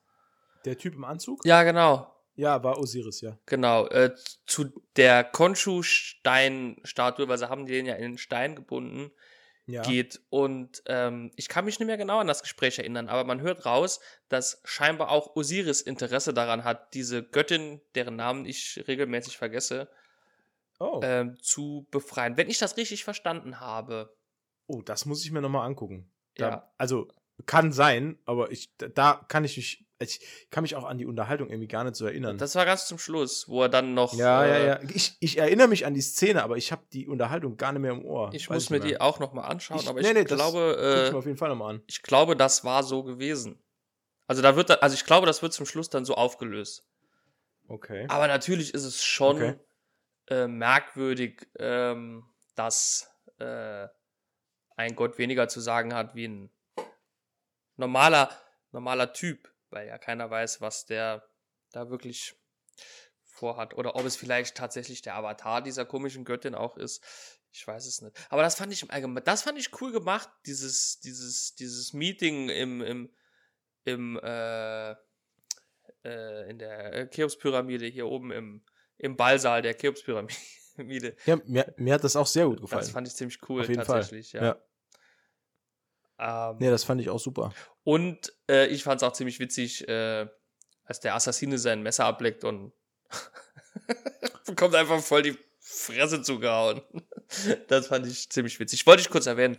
Der 0.64 0.76
Typ 0.76 0.94
im 0.94 1.04
Anzug? 1.04 1.44
Ja, 1.46 1.62
genau. 1.62 2.12
Ja, 2.34 2.62
war 2.62 2.78
Osiris, 2.78 3.22
ja. 3.22 3.38
Genau, 3.46 3.86
äh, 3.86 4.14
zu 4.46 4.66
der 4.96 5.24
Konshu-Stein-Statue, 5.24 7.28
weil 7.28 7.38
sie 7.38 7.48
haben 7.48 7.64
den 7.66 7.86
ja 7.86 7.94
in 7.94 8.02
den 8.12 8.18
Stein 8.18 8.54
gebunden, 8.54 9.10
Ja. 9.66 9.80
geht. 9.82 10.20
Und 10.30 10.82
ähm, 10.86 11.32
ich 11.36 11.48
kann 11.48 11.64
mich 11.64 11.78
nicht 11.80 11.86
mehr 11.88 11.96
genau 11.96 12.18
an 12.18 12.26
das 12.26 12.42
Gespräch 12.42 12.78
erinnern, 12.78 13.08
aber 13.08 13.24
man 13.24 13.40
hört 13.40 13.64
raus, 13.66 14.00
dass 14.28 14.60
scheinbar 14.64 15.10
auch 15.10 15.34
Osiris 15.34 15.80
Interesse 15.80 16.32
daran 16.34 16.62
hat, 16.64 16.92
diese 16.94 17.22
Göttin, 17.24 17.80
deren 17.94 18.16
Namen 18.16 18.44
ich 18.44 18.84
regelmäßig 18.86 19.36
vergesse, 19.36 19.88
Oh. 20.80 21.00
ähm, 21.02 21.36
zu 21.42 21.86
befreien. 21.90 22.36
Wenn 22.36 22.48
ich 22.50 22.58
das 22.58 22.76
richtig 22.76 23.04
verstanden 23.04 23.60
habe. 23.60 24.14
oh, 24.66 24.82
das 24.82 25.06
muss 25.06 25.24
ich 25.24 25.30
mir 25.32 25.40
nochmal 25.40 25.66
angucken. 25.66 26.10
Da, 26.36 26.48
Ja. 26.48 26.72
Also, 26.78 27.08
kann 27.46 27.72
sein, 27.72 28.18
aber 28.26 28.50
ich, 28.50 28.70
da, 28.76 29.24
kann 29.28 29.44
ich 29.44 29.56
mich, 29.56 29.86
ich 30.00 30.20
kann 30.50 30.62
mich 30.62 30.74
auch 30.76 30.84
an 30.84 30.98
die 30.98 31.06
Unterhaltung 31.06 31.48
irgendwie 31.50 31.68
gar 31.68 31.84
nicht 31.84 31.94
so 31.96 32.04
erinnern. 32.06 32.36
Das 32.36 32.54
war 32.56 32.64
ganz 32.64 32.86
zum 32.86 32.98
Schluss, 32.98 33.48
wo 33.48 33.62
er 33.62 33.68
dann 33.68 33.94
noch. 33.94 34.12
ja, 34.14 34.44
ja, 34.46 34.54
äh, 34.54 34.66
ja. 34.66 34.80
Ich, 34.92 35.16
ich 35.20 35.38
erinnere 35.38 35.68
mich 35.68 35.86
an 35.86 35.94
die 35.94 36.00
Szene, 36.00 36.42
aber 36.42 36.56
ich 36.56 36.70
habe 36.72 36.82
die 36.92 37.06
Unterhaltung 37.08 37.56
gar 37.56 37.72
nicht 37.72 37.80
mehr 37.82 37.92
im 37.92 38.04
Ohr. 38.04 38.30
Ich 38.32 38.50
muss 38.50 38.70
mir 38.70 38.76
nicht 38.78 38.86
die 38.88 38.92
mehr. 38.92 39.02
auch 39.02 39.18
nochmal 39.20 39.50
anschauen, 39.50 39.78
Ich- 39.80 39.88
aber 39.88 40.00
ich 40.00 40.06
nee, 40.12 40.24
das 40.24 40.26
glaube. 40.36 40.76
Ich 40.78 41.08
Äh, 41.08 41.12
mir 41.12 41.18
auf 41.18 41.26
jeden 41.26 41.38
Fall 41.38 41.48
nochmal 41.48 41.74
an. 41.76 41.82
Ich 41.86 42.02
glaube, 42.02 42.36
das 42.36 42.64
war 42.64 42.82
so 42.82 43.02
gewesen. 43.04 43.58
Also 44.26 44.42
da 44.42 44.54
wird, 44.56 44.82
also 44.82 44.94
ich 44.94 45.04
glaube, 45.06 45.26
das 45.26 45.40
wird 45.42 45.52
zum 45.52 45.64
Schluss 45.66 45.88
dann 45.90 46.04
so 46.04 46.14
aufgelöst. 46.14 46.84
Okay. 47.68 48.06
Aber 48.08 48.26
natürlich 48.28 48.74
ist 48.74 48.84
es 48.84 49.02
schon 49.04 49.36
Okay. 49.36 49.54
Äh, 50.28 50.46
merkwürdig, 50.46 51.46
ähm, 51.58 52.24
dass 52.54 53.10
äh, 53.38 53.88
ein 54.76 54.94
Gott 54.94 55.18
weniger 55.18 55.48
zu 55.48 55.60
sagen 55.60 55.94
hat 55.94 56.14
wie 56.14 56.28
ein 56.28 56.50
normaler, 57.76 58.30
normaler 58.72 59.12
Typ, 59.12 59.52
weil 59.70 59.86
ja 59.86 59.98
keiner 59.98 60.30
weiß, 60.30 60.60
was 60.60 60.86
der 60.86 61.28
da 61.72 61.90
wirklich 61.90 62.34
vorhat. 63.22 63.74
Oder 63.74 63.96
ob 63.96 64.04
es 64.04 64.16
vielleicht 64.16 64.56
tatsächlich 64.56 65.02
der 65.02 65.16
Avatar 65.16 65.62
dieser 65.62 65.84
komischen 65.84 66.24
Göttin 66.24 66.54
auch 66.54 66.76
ist. 66.76 67.04
Ich 67.52 67.66
weiß 67.66 67.86
es 67.86 68.02
nicht. 68.02 68.16
Aber 68.30 68.42
das 68.42 68.56
fand 68.56 68.72
ich 68.72 68.82
im 68.82 68.90
Allgemeinen, 68.90 69.24
das 69.24 69.42
fand 69.42 69.58
ich 69.58 69.80
cool 69.80 69.92
gemacht, 69.92 70.28
dieses, 70.46 71.00
dieses, 71.00 71.54
dieses 71.54 71.92
Meeting 71.92 72.50
im, 72.50 72.82
im, 72.82 73.14
im, 73.84 74.20
äh, 74.22 74.90
äh, 76.04 76.50
in 76.50 76.58
der 76.58 77.08
Cheops-Pyramide 77.10 77.86
hier 77.86 78.06
oben 78.06 78.30
im, 78.30 78.64
im 78.98 79.16
Ballsaal 79.16 79.62
der 79.62 79.74
Cheops-Pyramide. 79.74 81.16
Ja, 81.26 81.36
mir, 81.46 81.72
mir 81.76 81.94
hat 81.94 82.04
das 82.04 82.14
auch 82.16 82.26
sehr 82.26 82.46
gut 82.46 82.60
gefallen. 82.60 82.80
das 82.82 82.90
fand 82.90 83.08
ich 83.08 83.14
ziemlich 83.14 83.38
cool, 83.48 83.62
Auf 83.62 83.68
jeden 83.68 83.82
tatsächlich, 83.84 84.32
Fall. 84.32 84.42
ja. 84.42 84.46
ja. 86.18 86.50
Ähm, 86.50 86.56
Nee, 86.58 86.70
das 86.70 86.84
fand 86.84 87.00
ich 87.00 87.10
auch 87.10 87.18
super. 87.20 87.52
Und 87.84 88.32
äh, 88.50 88.66
ich 88.66 88.82
fand 88.82 89.00
es 89.02 89.06
auch 89.08 89.12
ziemlich 89.12 89.38
witzig, 89.40 89.86
äh, 89.88 90.26
als 90.84 91.00
der 91.00 91.14
Assassine 91.14 91.58
sein 91.58 91.82
Messer 91.82 92.04
ableckt 92.06 92.44
und 92.44 92.72
bekommt 94.46 94.74
einfach 94.74 95.00
voll 95.00 95.22
die 95.22 95.38
Fresse 95.60 96.22
zugehauen. 96.22 96.80
Das 97.68 97.88
fand 97.88 98.06
ich 98.06 98.28
ziemlich 98.30 98.58
witzig. 98.58 98.86
Wollte 98.86 99.02
ich 99.02 99.10
kurz 99.10 99.26
erwähnen. 99.26 99.58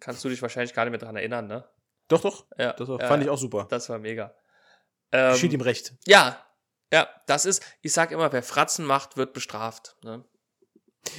Kannst 0.00 0.24
du 0.24 0.28
dich 0.28 0.42
wahrscheinlich 0.42 0.74
gar 0.74 0.84
nicht 0.84 0.90
mehr 0.90 0.98
dran 0.98 1.14
erinnern, 1.16 1.46
ne? 1.46 1.64
Doch, 2.08 2.22
doch. 2.22 2.44
Ja, 2.58 2.72
Das 2.72 2.88
war- 2.88 2.98
fand 2.98 3.22
ja. 3.22 3.28
ich 3.28 3.30
auch 3.30 3.38
super. 3.38 3.66
Das 3.70 3.88
war 3.88 3.98
mega. 3.98 4.34
Ähm, 5.12 5.38
ihm 5.50 5.60
recht. 5.60 5.94
ja, 6.06 6.44
ja, 6.92 7.08
das 7.26 7.46
ist, 7.46 7.64
ich 7.80 7.92
sag 7.92 8.12
immer, 8.12 8.32
wer 8.32 8.42
Fratzen 8.42 8.84
macht, 8.84 9.16
wird 9.16 9.32
bestraft. 9.32 9.96
Ne? 10.04 10.24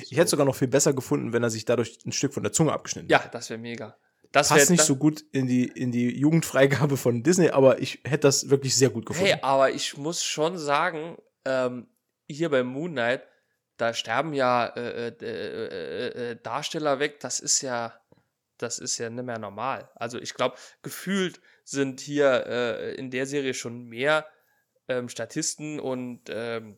Ich 0.10 0.18
hätte 0.18 0.30
sogar 0.30 0.46
noch 0.46 0.56
viel 0.56 0.68
besser 0.68 0.94
gefunden, 0.94 1.34
wenn 1.34 1.44
er 1.44 1.50
sich 1.50 1.66
dadurch 1.66 1.98
ein 2.06 2.12
Stück 2.12 2.34
von 2.34 2.44
der 2.44 2.54
Zunge 2.54 2.72
abgeschnitten 2.72 3.10
Ja, 3.10 3.28
das 3.32 3.50
wäre 3.50 3.60
mega. 3.60 3.98
Das 4.32 4.50
Passt 4.50 4.70
nicht 4.70 4.84
so 4.84 4.96
gut 4.96 5.22
in 5.32 5.46
die, 5.46 5.66
in 5.66 5.92
die 5.92 6.10
Jugendfreigabe 6.18 6.98
von 6.98 7.22
Disney, 7.22 7.50
aber 7.50 7.80
ich 7.80 8.02
hätte 8.04 8.22
das 8.22 8.50
wirklich 8.50 8.76
sehr 8.76 8.90
gut 8.90 9.06
gefunden. 9.06 9.32
Hey, 9.32 9.40
aber 9.42 9.72
ich 9.72 9.98
muss 9.98 10.24
schon 10.24 10.58
sagen, 10.58 11.18
ähm, 11.46 11.88
hier 12.28 12.50
bei 12.50 12.64
Moon 12.64 12.94
Knight, 12.94 13.28
da 13.78 13.94
sterben 13.94 14.34
ja 14.34 14.66
äh, 14.66 15.10
äh, 15.10 15.16
äh, 15.22 16.32
äh, 16.32 16.36
Darsteller 16.42 17.00
weg, 17.00 17.20
das 17.20 17.40
ist 17.40 17.62
ja, 17.62 18.00
das 18.58 18.80
ist 18.80 18.98
ja 18.98 19.10
nicht 19.10 19.26
mehr 19.26 19.40
normal. 19.40 19.90
Also 19.96 20.20
ich 20.20 20.34
glaube, 20.34 20.56
gefühlt 20.82 21.42
sind 21.64 22.00
hier 22.00 22.46
äh, 22.48 22.96
in 22.96 23.12
der 23.12 23.26
Serie 23.28 23.54
schon 23.54 23.86
mehr 23.86 24.26
ähm, 24.88 25.10
Statisten 25.10 25.80
und 25.80 26.22
ähm, 26.30 26.78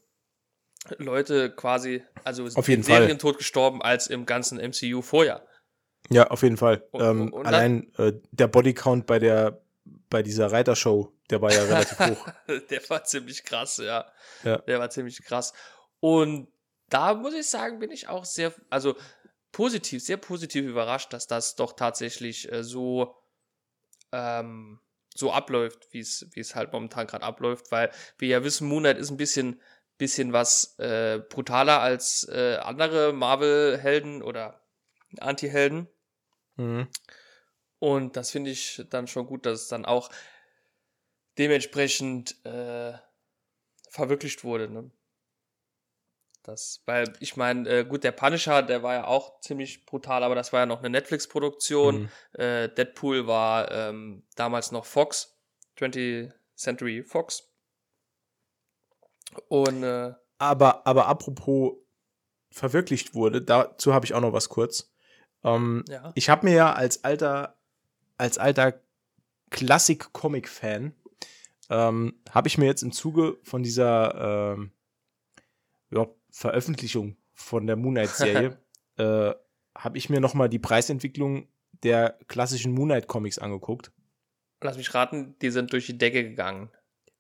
Leute 0.98 1.50
quasi, 1.52 2.04
also 2.24 2.46
Auf 2.46 2.68
jeden 2.68 2.82
im 2.84 2.88
Fall. 2.88 3.02
Serientod 3.02 3.38
gestorben 3.38 3.82
als 3.82 4.08
im 4.08 4.26
ganzen 4.26 4.60
MCU 4.60 5.02
vorher. 5.02 5.46
Ja, 6.10 6.28
auf 6.28 6.44
jeden 6.44 6.58
Fall. 6.58 6.88
Und- 6.92 7.02
ähm, 7.04 7.34
und 7.34 7.46
allein 7.48 7.92
äh, 7.98 8.14
der 8.32 8.48
Bodycount 8.48 9.06
bei 9.06 9.20
der 9.20 9.62
bei 10.10 10.24
dieser 10.24 10.52
Reitershow, 10.52 11.12
der 11.30 11.42
war 11.42 11.52
ja 11.54 11.64
relativ 11.64 12.00
hoch. 12.00 12.28
Der 12.70 12.90
war 12.90 13.04
ziemlich 13.04 13.44
krass, 13.44 13.78
ja. 13.78 14.06
Ja. 14.44 14.58
Der 14.60 14.80
war 14.80 14.90
ziemlich 14.90 15.24
krass. 15.24 15.54
Und 16.00 16.48
da 16.90 17.14
muss 17.14 17.34
ich 17.34 17.48
sagen, 17.50 17.80
bin 17.80 17.92
ich 17.92 18.08
auch 18.08 18.26
sehr, 18.26 18.54
also 18.70 18.96
positiv, 19.52 20.04
sehr 20.04 20.18
positiv 20.18 20.66
überrascht, 20.66 21.14
dass 21.14 21.28
das 21.28 21.56
doch 21.56 21.74
tatsächlich 21.74 22.52
äh, 22.52 22.64
so, 22.64 23.16
ähm, 24.12 24.80
so 25.16 25.32
abläuft, 25.32 25.88
wie 25.92 26.00
es 26.00 26.28
wie 26.34 26.42
es 26.42 26.56
halt 26.56 26.74
momentan 26.74 27.08
gerade 27.08 27.24
abläuft, 27.24 27.72
weil 27.72 27.90
wir 28.18 28.28
ja 28.28 28.44
wissen, 28.44 28.68
Moonlight 28.68 28.98
ist 28.98 29.10
ein 29.10 29.18
bisschen, 29.18 29.62
bisschen 29.98 30.34
was 30.34 30.78
äh, 30.78 31.20
brutaler 31.30 31.80
als 31.80 32.28
äh, 32.30 32.58
andere 32.58 33.14
Marvel-Helden 33.14 34.22
oder 34.22 34.62
Anti-Helden. 35.18 35.88
Mhm. 36.58 36.88
Und 37.80 38.18
das 38.18 38.32
finde 38.32 38.52
ich 38.52 38.86
dann 38.90 39.08
schon 39.08 39.26
gut, 39.26 39.46
dass 39.46 39.62
es 39.62 39.68
dann 39.70 39.86
auch 39.86 40.10
dementsprechend 41.38 42.44
äh, 42.46 42.94
verwirklicht 43.90 44.44
wurde. 44.44 44.70
Ne? 44.70 44.92
Das, 46.46 46.84
weil 46.86 47.12
ich 47.20 47.38
meine, 47.38 47.68
äh, 47.68 47.86
gut, 47.86 48.04
der 48.04 48.12
Punisher, 48.12 48.62
der 48.62 48.84
war 48.84 48.94
ja 48.94 49.08
auch 49.08 49.40
ziemlich 49.40 49.88
brutal, 49.88 50.24
aber 50.24 50.36
das 50.36 50.54
war 50.54 50.60
ja 50.60 50.66
noch 50.68 50.78
eine 50.78 50.92
Netflix-Produktion. 50.92 52.04
Mhm. 52.04 52.40
Äh, 52.40 52.70
Deadpool 52.70 53.26
war 53.26 53.72
ähm, 53.72 54.24
damals 54.36 54.72
noch 54.72 54.86
Fox, 54.86 55.40
20th 55.80 56.32
Century 56.56 57.02
Fox. 57.04 57.50
Und 59.48 59.82
äh, 59.82 60.14
Aber, 60.38 60.86
aber 60.86 61.08
apropos 61.08 61.74
verwirklicht 62.52 63.16
wurde, 63.16 63.42
dazu 63.42 63.96
habe 63.96 64.06
ich 64.06 64.14
auch 64.14 64.22
noch 64.22 64.34
was 64.34 64.48
kurz. 64.48 64.94
Ähm, 65.44 65.84
ja. 65.90 66.12
ich 66.14 66.30
habe 66.30 66.46
mir 66.46 66.54
ja 66.54 66.74
als 66.74 67.04
alter, 67.04 67.58
als 68.20 68.38
alter 68.38 68.80
Klassik-Comic-Fan, 69.50 70.94
ähm, 71.72 72.22
habe 72.30 72.48
ich 72.48 72.60
mir 72.60 72.66
jetzt 72.66 72.84
im 72.84 72.92
Zuge 72.92 73.40
von 73.42 73.64
dieser 73.64 74.54
ähm, 74.54 74.72
ja, 75.90 76.08
Veröffentlichung 76.36 77.16
von 77.34 77.66
der 77.66 77.78
Moon 77.78 77.94
Knight-Serie, 77.94 78.60
äh, 78.98 79.34
habe 79.74 79.98
ich 79.98 80.10
mir 80.10 80.20
noch 80.20 80.34
mal 80.34 80.50
die 80.50 80.60
Preisentwicklung 80.60 81.48
der 81.82 82.20
klassischen 82.28 82.74
Moon 82.74 82.90
Knight-Comics 82.90 83.40
angeguckt. 83.40 83.94
Lass 84.62 84.76
mich 84.76 84.94
raten, 84.94 85.38
die 85.42 85.50
sind 85.50 85.72
durch 85.72 85.86
die 85.86 85.98
Decke 85.98 86.28
gegangen. 86.28 86.70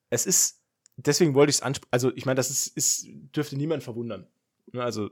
Es 0.09 0.25
ist, 0.25 0.61
deswegen 0.97 1.33
wollte 1.33 1.51
ich 1.51 1.55
es 1.55 1.61
ansprechen, 1.61 1.93
also 1.93 2.13
ich 2.13 2.25
meine, 2.25 2.35
das 2.35 2.49
ist, 2.49 2.67
ist, 2.75 3.07
dürfte 3.33 3.55
niemand 3.55 3.83
verwundern. 3.83 4.27
Ne, 4.73 4.83
Also, 4.83 5.09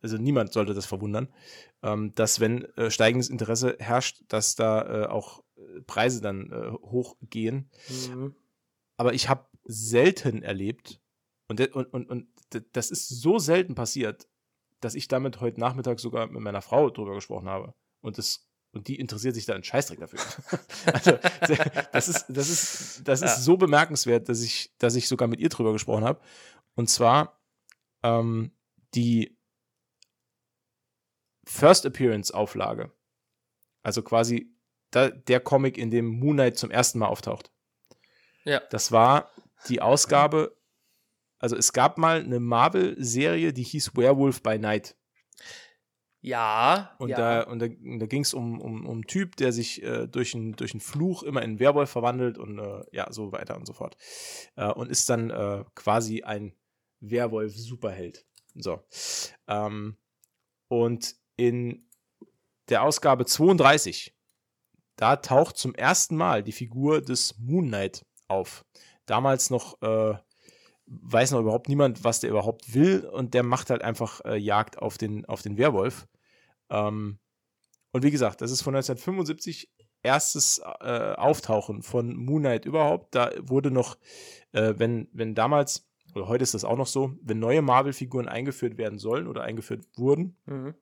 also 0.00 0.18
niemand 0.18 0.52
sollte 0.52 0.72
das 0.72 0.86
verwundern, 0.86 1.34
ähm, 1.82 2.14
dass 2.14 2.38
wenn 2.38 2.64
äh, 2.76 2.92
steigendes 2.92 3.28
Interesse 3.28 3.76
herrscht, 3.80 4.22
dass 4.28 4.54
da 4.54 5.02
äh, 5.02 5.06
auch 5.08 5.42
äh, 5.56 5.80
Preise 5.88 6.20
dann 6.20 6.52
äh, 6.52 6.70
hochgehen. 6.70 7.68
Mhm. 7.88 8.36
Aber 8.96 9.14
ich 9.14 9.28
habe 9.28 9.48
selten 9.64 10.44
erlebt, 10.44 11.00
und, 11.52 11.74
und, 11.74 11.92
und, 11.92 12.08
und 12.08 12.31
das 12.72 12.90
ist 12.90 13.08
so 13.08 13.38
selten 13.38 13.74
passiert, 13.74 14.28
dass 14.80 14.94
ich 14.94 15.08
damit 15.08 15.40
heute 15.40 15.60
Nachmittag 15.60 16.00
sogar 16.00 16.26
mit 16.26 16.40
meiner 16.42 16.62
Frau 16.62 16.90
drüber 16.90 17.14
gesprochen 17.14 17.48
habe. 17.48 17.74
Und 18.00 18.18
das 18.18 18.48
und 18.74 18.88
die 18.88 18.98
interessiert 18.98 19.34
sich 19.34 19.44
da 19.44 19.54
einen 19.54 19.64
Scheißdreck 19.64 20.00
dafür. 20.00 20.18
also, 20.92 21.18
das 21.92 22.08
ist, 22.08 22.24
das 22.30 22.48
ist, 22.48 23.06
das 23.06 23.20
ist 23.20 23.30
Ja. 23.30 23.36
so 23.36 23.58
bemerkenswert, 23.58 24.30
dass 24.30 24.40
ich, 24.42 24.74
dass 24.78 24.94
ich 24.94 25.08
sogar 25.08 25.28
mit 25.28 25.40
ihr 25.40 25.50
drüber 25.50 25.72
gesprochen 25.74 26.04
habe. 26.04 26.20
Und 26.74 26.88
zwar 26.88 27.38
ähm, 28.02 28.50
die 28.94 29.36
First 31.44 31.84
Appearance 31.84 32.32
Auflage. 32.32 32.90
Also 33.82 34.02
quasi 34.02 34.56
da, 34.90 35.10
der 35.10 35.40
Comic, 35.40 35.76
in 35.76 35.90
dem 35.90 36.06
Moon 36.06 36.36
Knight 36.36 36.56
zum 36.56 36.70
ersten 36.70 36.98
Mal 36.98 37.08
auftaucht. 37.08 37.52
Ja. 38.44 38.60
Das 38.70 38.90
war 38.90 39.30
die 39.68 39.82
Ausgabe, 39.82 40.56
also 41.42 41.56
es 41.56 41.72
gab 41.72 41.98
mal 41.98 42.20
eine 42.20 42.40
Marvel-Serie, 42.40 43.52
die 43.52 43.64
hieß 43.64 43.96
Werewolf 43.96 44.42
by 44.42 44.58
Night. 44.58 44.96
Ja. 46.20 46.94
Und 46.98 47.08
ja. 47.08 47.16
da, 47.16 47.42
und 47.42 47.58
da, 47.58 47.66
da 47.66 48.06
ging 48.06 48.22
es 48.22 48.32
um, 48.32 48.60
um, 48.60 48.86
um 48.86 48.92
einen 48.92 49.02
Typ, 49.02 49.34
der 49.36 49.52
sich 49.52 49.82
äh, 49.82 50.06
durch, 50.06 50.34
einen, 50.36 50.52
durch 50.52 50.72
einen 50.72 50.80
Fluch 50.80 51.24
immer 51.24 51.42
in 51.42 51.50
einen 51.50 51.58
Werwolf 51.58 51.90
verwandelt 51.90 52.38
und 52.38 52.60
äh, 52.60 52.84
ja, 52.92 53.12
so 53.12 53.32
weiter 53.32 53.56
und 53.56 53.66
so 53.66 53.72
fort. 53.72 53.96
Äh, 54.54 54.70
und 54.70 54.88
ist 54.88 55.10
dann 55.10 55.30
äh, 55.30 55.64
quasi 55.74 56.22
ein 56.22 56.54
Werwolf-Superheld. 57.00 58.24
So. 58.54 58.80
Ähm, 59.48 59.96
und 60.68 61.16
in 61.36 61.88
der 62.68 62.84
Ausgabe 62.84 63.26
32, 63.26 64.14
da 64.94 65.16
taucht 65.16 65.56
zum 65.56 65.74
ersten 65.74 66.16
Mal 66.16 66.44
die 66.44 66.52
Figur 66.52 67.00
des 67.00 67.36
Moon 67.38 67.66
Knight 67.66 68.06
auf. 68.28 68.64
Damals 69.06 69.50
noch 69.50 69.82
äh, 69.82 70.14
weiß 70.86 71.30
noch 71.30 71.40
überhaupt 71.40 71.68
niemand, 71.68 72.04
was 72.04 72.20
der 72.20 72.30
überhaupt 72.30 72.74
will, 72.74 73.04
und 73.06 73.34
der 73.34 73.42
macht 73.42 73.70
halt 73.70 73.82
einfach 73.82 74.20
äh, 74.24 74.36
Jagd 74.36 74.78
auf 74.78 74.98
den, 74.98 75.24
auf 75.26 75.42
den 75.42 75.56
Werwolf. 75.58 76.06
Ähm, 76.70 77.18
und 77.92 78.02
wie 78.02 78.10
gesagt, 78.10 78.40
das 78.40 78.50
ist 78.50 78.62
von 78.62 78.74
1975 78.74 79.70
erstes 80.02 80.60
äh, 80.80 81.14
Auftauchen 81.16 81.82
von 81.82 82.16
Moon 82.16 82.42
Knight 82.42 82.64
überhaupt. 82.64 83.14
Da 83.14 83.30
wurde 83.40 83.70
noch, 83.70 83.96
äh, 84.52 84.74
wenn, 84.76 85.08
wenn 85.12 85.34
damals, 85.34 85.88
oder 86.14 86.26
heute 86.28 86.42
ist 86.42 86.54
das 86.54 86.64
auch 86.64 86.76
noch 86.76 86.86
so, 86.86 87.14
wenn 87.22 87.38
neue 87.38 87.62
Marvel-Figuren 87.62 88.28
eingeführt 88.28 88.78
werden 88.78 88.98
sollen 88.98 89.26
oder 89.26 89.42
eingeführt 89.42 89.86
wurden, 89.96 90.36
Mhm. 90.46 90.74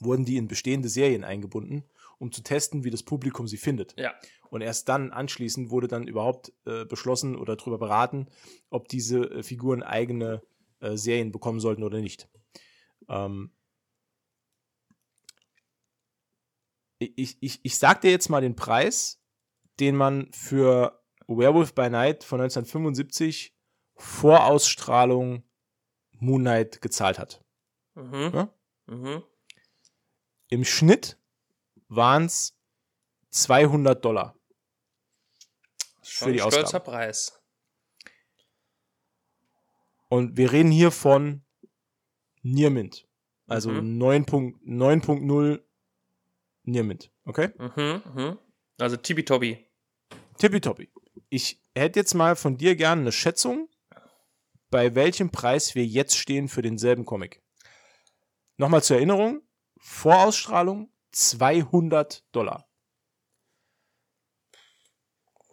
wurden 0.00 0.24
die 0.24 0.36
in 0.36 0.48
bestehende 0.48 0.88
Serien 0.88 1.24
eingebunden, 1.24 1.84
um 2.20 2.30
zu 2.30 2.42
testen, 2.42 2.84
wie 2.84 2.90
das 2.90 3.02
Publikum 3.02 3.48
sie 3.48 3.56
findet. 3.56 3.98
Ja. 3.98 4.14
Und 4.50 4.60
erst 4.60 4.88
dann 4.88 5.10
anschließend 5.10 5.70
wurde 5.70 5.88
dann 5.88 6.06
überhaupt 6.06 6.52
äh, 6.66 6.84
beschlossen 6.84 7.34
oder 7.34 7.56
darüber 7.56 7.78
beraten, 7.78 8.28
ob 8.68 8.88
diese 8.88 9.20
äh, 9.30 9.42
Figuren 9.42 9.82
eigene 9.82 10.42
äh, 10.80 10.96
Serien 10.96 11.32
bekommen 11.32 11.60
sollten 11.60 11.82
oder 11.82 12.00
nicht. 12.00 12.28
Ähm 13.08 13.52
ich, 16.98 17.38
ich, 17.40 17.60
ich 17.62 17.78
sag 17.78 18.02
dir 18.02 18.10
jetzt 18.10 18.28
mal 18.28 18.42
den 18.42 18.54
Preis, 18.54 19.22
den 19.78 19.96
man 19.96 20.30
für 20.32 21.02
Werewolf 21.26 21.74
by 21.74 21.88
Night 21.88 22.22
von 22.22 22.40
1975 22.40 23.56
vor 23.94 24.44
Ausstrahlung 24.44 25.42
Moon 26.18 26.42
Knight 26.42 26.82
gezahlt 26.82 27.18
hat. 27.18 27.42
Mhm. 27.94 28.30
Ja? 28.34 28.54
Mhm. 28.86 29.22
Im 30.48 30.64
Schnitt 30.64 31.19
waren 31.90 32.24
es 32.26 32.56
200 33.30 34.02
Dollar. 34.04 34.34
Schon 36.02 36.28
Für 36.28 36.32
die 36.32 36.40
ein 36.42 36.50
stolzer 36.50 36.64
Ausgabe. 36.78 36.84
Preis. 36.86 37.40
Und 40.08 40.36
wir 40.36 40.50
reden 40.52 40.70
hier 40.70 40.90
von 40.90 41.44
Near 42.42 42.70
Mint. 42.70 43.06
Also 43.46 43.70
Mhm. 43.70 43.98
9.0 43.98 44.58
9.0 44.64 45.62
Near 46.64 46.84
Mint. 46.84 47.12
Okay? 47.24 47.50
Mhm. 47.58 48.02
Mhm. 48.14 48.38
Also 48.78 48.96
Tibi-Tobi. 48.96 49.66
Tippitoppi. 50.38 50.90
Ich 51.28 51.60
hätte 51.74 51.98
jetzt 52.00 52.14
mal 52.14 52.34
von 52.34 52.56
dir 52.56 52.74
gerne 52.74 53.02
eine 53.02 53.12
Schätzung, 53.12 53.68
bei 54.70 54.94
welchem 54.94 55.30
Preis 55.30 55.74
wir 55.74 55.84
jetzt 55.84 56.16
stehen 56.16 56.48
für 56.48 56.62
denselben 56.62 57.04
Comic. 57.04 57.42
Nochmal 58.56 58.82
zur 58.82 58.96
Erinnerung, 58.96 59.42
Vorausstrahlung 59.78 60.90
200 61.12 62.24
Dollar. 62.32 62.68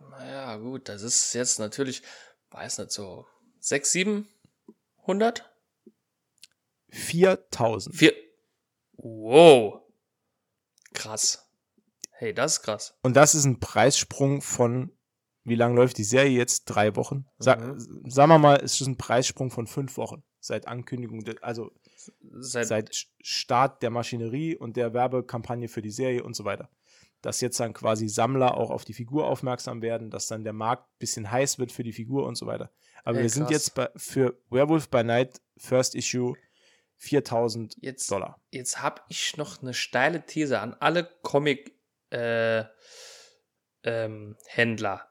Naja, 0.09 0.57
gut, 0.57 0.89
das 0.89 1.03
ist 1.03 1.33
jetzt 1.33 1.59
natürlich, 1.59 2.01
weiß 2.49 2.79
nicht, 2.79 2.91
so 2.91 3.25
6, 3.59 3.91
700? 3.91 5.49
4000. 6.89 7.95
Vier. 7.95 8.13
Wow. 8.93 9.81
Krass. 10.93 11.47
Hey, 12.11 12.33
das 12.33 12.53
ist 12.53 12.63
krass. 12.63 12.97
Und 13.03 13.15
das 13.15 13.35
ist 13.35 13.45
ein 13.45 13.59
Preissprung 13.59 14.41
von, 14.41 14.91
wie 15.43 15.55
lange 15.55 15.75
läuft 15.75 15.97
die 15.99 16.03
Serie 16.03 16.31
jetzt? 16.31 16.65
Drei 16.65 16.95
Wochen? 16.95 17.27
Sa 17.37 17.55
Mhm. 17.55 18.09
Sagen 18.09 18.31
wir 18.31 18.39
mal, 18.39 18.55
es 18.63 18.81
ist 18.81 18.87
ein 18.87 18.97
Preissprung 18.97 19.51
von 19.51 19.67
fünf 19.67 19.97
Wochen. 19.97 20.23
Seit 20.39 20.67
Ankündigung, 20.67 21.23
also 21.41 21.71
Seit, 22.39 22.67
seit 22.67 23.07
Start 23.21 23.81
der 23.81 23.89
Maschinerie 23.89 24.55
und 24.55 24.77
der 24.77 24.93
Werbekampagne 24.93 25.67
für 25.67 25.81
die 25.81 25.91
Serie 25.91 26.23
und 26.23 26.35
so 26.35 26.45
weiter. 26.45 26.69
Dass 27.21 27.41
jetzt 27.41 27.59
dann 27.59 27.73
quasi 27.73 28.07
Sammler 28.07 28.55
auch 28.57 28.69
auf 28.69 28.85
die 28.85 28.93
Figur 28.93 29.25
aufmerksam 29.27 29.81
werden, 29.81 30.09
dass 30.11 30.27
dann 30.27 30.43
der 30.43 30.53
Markt 30.53 30.83
ein 30.83 30.99
bisschen 30.99 31.31
heiß 31.31 31.57
wird 31.59 31.71
für 31.71 31.83
die 31.83 31.93
Figur 31.93 32.25
und 32.25 32.35
so 32.35 32.45
weiter. 32.45 32.71
Aber 33.03 33.17
Hey, 33.17 33.23
wir 33.23 33.29
sind 33.29 33.43
krass. 33.43 33.53
jetzt 33.53 33.75
bei, 33.75 33.89
für 33.95 34.37
Werewolf 34.49 34.89
by 34.89 35.03
Night 35.03 35.41
First 35.57 35.95
Issue 35.95 36.35
4000 36.97 37.75
jetzt, 37.79 38.11
Dollar. 38.11 38.39
jetzt 38.51 38.81
habe 38.81 39.01
ich 39.09 39.37
noch 39.37 39.61
eine 39.61 39.73
steile 39.73 40.25
These 40.25 40.59
an 40.59 40.75
alle 40.79 41.09
Comic 41.23 41.73
äh, 42.11 42.63
ähm, 43.83 44.35
Händler. 44.47 45.09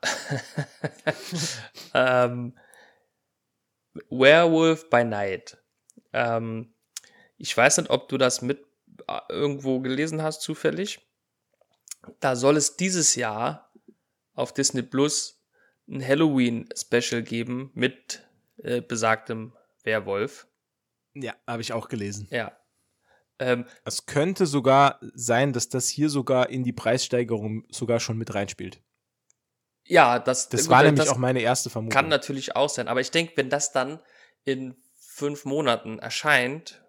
ähm, 1.95 2.57
Werewolf 4.11 4.91
by 4.91 5.05
Night. 5.05 5.59
Ähm, 6.13 6.75
ich 7.39 7.57
weiß 7.57 7.79
nicht, 7.79 7.91
ob 7.91 8.09
du 8.09 8.19
das 8.19 8.43
mit 8.43 8.65
äh, 9.09 9.19
irgendwo 9.29 9.81
gelesen 9.81 10.23
hast, 10.23 10.43
zufällig. 10.43 11.01
Da 12.21 12.37
soll 12.37 12.57
es 12.57 12.77
dieses 12.77 13.15
Jahr 13.17 13.71
auf 14.35 14.53
Disney 14.53 14.83
Plus 14.83 15.43
ein 15.89 16.07
Halloween-Special 16.07 17.23
geben 17.23 17.71
mit 17.75 18.23
äh, 18.59 18.81
besagtem 18.81 19.53
Werwolf. 19.85 20.47
Ja, 21.15 21.35
habe 21.47 21.63
ich 21.63 21.73
auch 21.73 21.89
gelesen. 21.89 22.29
Ja. 22.31 22.53
Ähm, 23.39 23.67
Es 23.85 24.07
könnte 24.07 24.47
sogar 24.47 24.99
sein, 25.15 25.53
dass 25.53 25.69
das 25.69 25.89
hier 25.89 26.09
sogar 26.11 26.49
in 26.51 26.65
die 26.65 26.73
Preissteigerung 26.73 27.65
sogar 27.71 28.01
schon 28.01 28.17
mit 28.19 28.35
reinspielt. 28.35 28.81
ja, 29.85 30.19
das, 30.19 30.49
Das 30.49 30.69
war 30.69 30.83
nämlich 30.83 31.05
das 31.05 31.09
auch 31.15 31.19
meine 31.19 31.41
erste 31.41 31.71
Vermutung. 31.71 31.95
kann 31.95 32.09
natürlich 32.09 32.57
auch 32.57 32.69
sein. 32.69 32.89
Aber 32.89 33.01
ich 33.01 33.11
denke, 33.11 33.33
wenn 33.37 33.51
das 33.51 33.73
dann 33.73 34.01
in 34.45 34.77
fünf 34.99 35.45
Monaten 35.45 35.99
erscheint, 35.99 36.83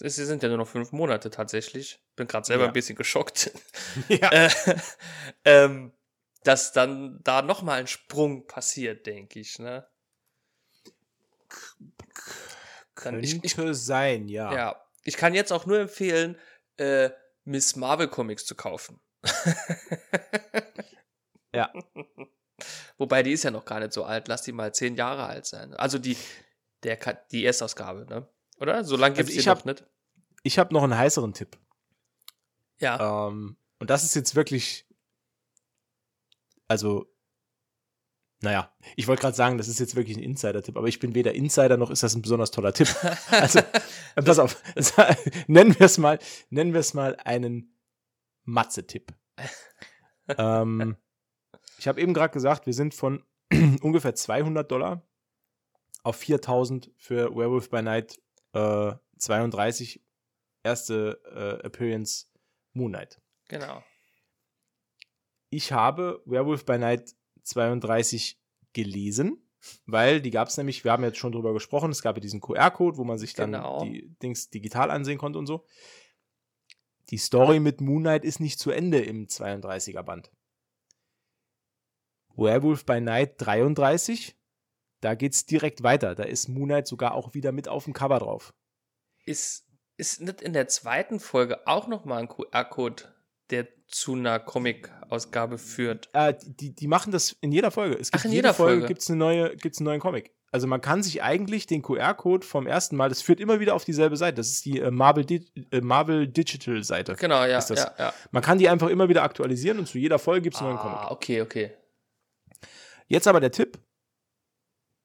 es 0.00 0.16
sind 0.16 0.42
ja 0.42 0.48
nur 0.48 0.58
noch 0.58 0.68
fünf 0.68 0.92
Monate 0.92 1.30
tatsächlich, 1.30 2.02
bin 2.16 2.26
gerade 2.26 2.46
selber 2.46 2.64
Ja. 2.64 2.68
ein 2.70 2.72
bisschen 2.72 2.96
geschockt, 2.96 3.50
ja. 4.08 4.30
äh, 4.30 4.50
ähm, 5.44 5.92
dass 6.44 6.72
dann 6.72 7.20
da 7.22 7.42
nochmal 7.42 7.80
ein 7.80 7.86
Sprung 7.86 8.46
passiert, 8.46 9.06
denke 9.06 9.38
ich. 9.40 9.58
Ne? 9.58 9.86
Dann- 11.48 11.92
Könnte 12.94 13.20
ich- 13.20 13.44
ich- 13.44 13.56
sein, 13.78 14.28
ja. 14.28 14.52
Ja, 14.54 14.84
ich 15.04 15.16
kann 15.16 15.34
jetzt 15.34 15.52
auch 15.52 15.66
nur 15.66 15.80
empfehlen, 15.80 16.38
äh, 16.78 17.10
Miss 17.44 17.76
Marvel 17.76 18.08
Comics 18.08 18.44
zu 18.46 18.54
kaufen. 18.54 19.00
Ja. 21.54 21.70
Wobei 22.96 23.22
die 23.22 23.32
ist 23.32 23.42
ja 23.44 23.50
noch 23.50 23.66
gar 23.66 23.78
nicht 23.80 23.92
so 23.92 24.04
alt. 24.04 24.26
Lass 24.28 24.40
die 24.40 24.52
mal 24.52 24.72
zehn 24.72 24.94
Jahre 24.96 25.26
alt 25.26 25.44
sein. 25.44 25.74
Also 25.74 25.98
die, 25.98 26.16
der, 26.82 26.96
die 27.30 27.44
Erstausgabe, 27.44 28.06
ne? 28.06 28.26
Oder? 28.62 28.84
So 28.84 28.96
lange 28.96 29.16
gibt 29.16 29.28
es 29.28 29.36
Also 29.36 29.50
noch 29.50 29.58
hab- 29.58 29.66
nicht. 29.66 29.84
Ich 30.44 30.58
habe 30.58 30.72
noch 30.72 30.82
einen 30.82 30.96
heißeren 30.96 31.34
Tipp. 31.34 31.58
Ja. 32.78 33.28
Ähm, 33.28 33.56
und 33.78 33.90
das 33.90 34.04
ist 34.04 34.14
jetzt 34.14 34.34
wirklich, 34.34 34.86
also, 36.68 37.06
naja, 38.40 38.72
ich 38.96 39.06
wollte 39.06 39.20
gerade 39.22 39.36
sagen, 39.36 39.58
das 39.58 39.68
ist 39.68 39.78
jetzt 39.78 39.94
wirklich 39.94 40.16
ein 40.16 40.22
Insider-Tipp, 40.22 40.76
aber 40.76 40.88
ich 40.88 40.98
bin 40.98 41.14
weder 41.14 41.32
Insider 41.34 41.76
noch 41.76 41.90
ist 41.90 42.02
das 42.02 42.14
ein 42.14 42.22
besonders 42.22 42.50
toller 42.50 42.72
Tipp. 42.72 42.88
Also, 43.30 43.60
pass 44.16 44.38
auf, 44.38 44.60
nennen 45.46 45.78
wir 45.78 45.86
es 45.86 45.98
mal, 45.98 46.18
nennen 46.50 46.72
wir 46.72 46.80
es 46.80 46.94
mal 46.94 47.16
einen 47.24 47.76
Matze-Tipp. 48.44 49.12
ähm, 50.28 50.96
ich 51.78 51.88
habe 51.88 52.00
eben 52.00 52.14
gerade 52.14 52.32
gesagt, 52.32 52.66
wir 52.66 52.74
sind 52.74 52.94
von 52.94 53.24
ungefähr 53.82 54.14
200 54.14 54.70
Dollar 54.70 55.02
auf 56.02 56.16
4000 56.16 56.90
für 56.96 57.34
Werewolf 57.34 57.70
by 57.70 57.82
Night 57.82 58.20
äh, 58.52 58.92
32 59.18 60.02
erste 60.62 61.20
äh, 61.62 61.66
Appearance 61.66 62.26
Moon 62.72 62.92
Knight. 62.92 63.20
genau. 63.48 63.82
Ich 65.54 65.70
habe 65.70 66.22
Werewolf 66.24 66.64
by 66.64 66.78
Night 66.78 67.14
32 67.42 68.40
gelesen, 68.72 69.46
weil 69.84 70.22
die 70.22 70.30
gab 70.30 70.48
es 70.48 70.56
nämlich, 70.56 70.82
wir 70.82 70.92
haben 70.92 71.04
jetzt 71.04 71.18
schon 71.18 71.32
drüber 71.32 71.52
gesprochen, 71.52 71.90
es 71.90 72.00
gab 72.00 72.16
ja 72.16 72.20
diesen 72.20 72.40
QR-Code, 72.40 72.96
wo 72.96 73.04
man 73.04 73.18
sich 73.18 73.34
dann 73.34 73.52
Genau. 73.52 73.84
die 73.84 74.08
Dings 74.22 74.48
digital 74.48 74.90
ansehen 74.90 75.18
konnte 75.18 75.38
und 75.38 75.46
so. 75.46 75.66
Die 77.10 77.18
Story 77.18 77.60
mit 77.60 77.82
Moon 77.82 78.00
Knight 78.02 78.24
ist 78.24 78.40
nicht 78.40 78.58
zu 78.58 78.70
Ende 78.70 79.00
im 79.00 79.26
32er 79.26 80.02
Band. 80.02 80.32
Werewolf 82.34 82.86
by 82.86 83.00
Night 83.02 83.34
33, 83.38 84.34
da 85.02 85.14
geht's 85.14 85.44
direkt 85.44 85.82
weiter. 85.82 86.14
Da 86.14 86.22
ist 86.22 86.48
Moon 86.48 86.68
Knight 86.68 86.86
sogar 86.86 87.14
auch 87.14 87.34
wieder 87.34 87.52
mit 87.52 87.68
auf 87.68 87.84
dem 87.84 87.92
Cover 87.92 88.20
drauf. 88.20 88.54
Ist, 89.26 89.66
ist 89.96 90.20
nicht 90.20 90.40
in 90.40 90.52
der 90.52 90.68
zweiten 90.68 91.20
Folge 91.20 91.66
auch 91.66 91.88
nochmal 91.88 92.20
ein 92.20 92.28
QR-Code, 92.28 93.04
der 93.50 93.68
zu 93.88 94.14
einer 94.14 94.38
Comic-Ausgabe 94.38 95.58
führt? 95.58 96.08
Äh, 96.12 96.34
die, 96.40 96.74
die 96.74 96.86
machen 96.86 97.12
das 97.12 97.36
in 97.40 97.52
jeder 97.52 97.72
Folge. 97.72 97.96
Es 97.98 98.10
gibt 98.12 98.20
Ach, 98.20 98.24
in 98.24 98.30
jede 98.30 98.48
jeder 98.48 98.54
Folge, 98.54 98.72
Folge. 98.74 98.86
gibt's 98.86 99.10
eine 99.10 99.18
neue, 99.18 99.56
gibt's 99.56 99.78
einen 99.78 99.86
neuen 99.86 100.00
Comic. 100.00 100.32
Also 100.52 100.66
man 100.68 100.80
kann 100.80 101.02
sich 101.02 101.22
eigentlich 101.22 101.66
den 101.66 101.82
QR-Code 101.82 102.46
vom 102.46 102.66
ersten 102.66 102.94
Mal, 102.94 103.08
das 103.08 103.22
führt 103.22 103.40
immer 103.40 103.58
wieder 103.58 103.74
auf 103.74 103.84
dieselbe 103.84 104.16
Seite. 104.16 104.36
Das 104.36 104.48
ist 104.50 104.64
die 104.64 104.78
äh, 104.80 104.90
Marvel, 104.90 105.24
Di 105.24 105.50
äh, 105.72 105.80
Marvel 105.80 106.28
Digital 106.28 106.84
Seite. 106.84 107.16
Genau, 107.16 107.44
ja. 107.44 107.58
Ja, 107.58 107.94
ja. 107.98 108.14
Man 108.30 108.42
kann 108.42 108.58
die 108.58 108.68
einfach 108.68 108.88
immer 108.88 109.08
wieder 109.08 109.22
aktualisieren 109.24 109.78
und 109.78 109.86
zu 109.88 109.98
jeder 109.98 110.20
Folge 110.20 110.42
gibt's 110.42 110.60
einen 110.60 110.70
neuen 110.70 110.78
Comic. 110.80 110.98
Ah, 110.98 111.10
okay, 111.10 111.42
okay. 111.42 111.72
Jetzt 113.08 113.26
aber 113.26 113.40
der 113.40 113.50
Tipp. 113.50 113.78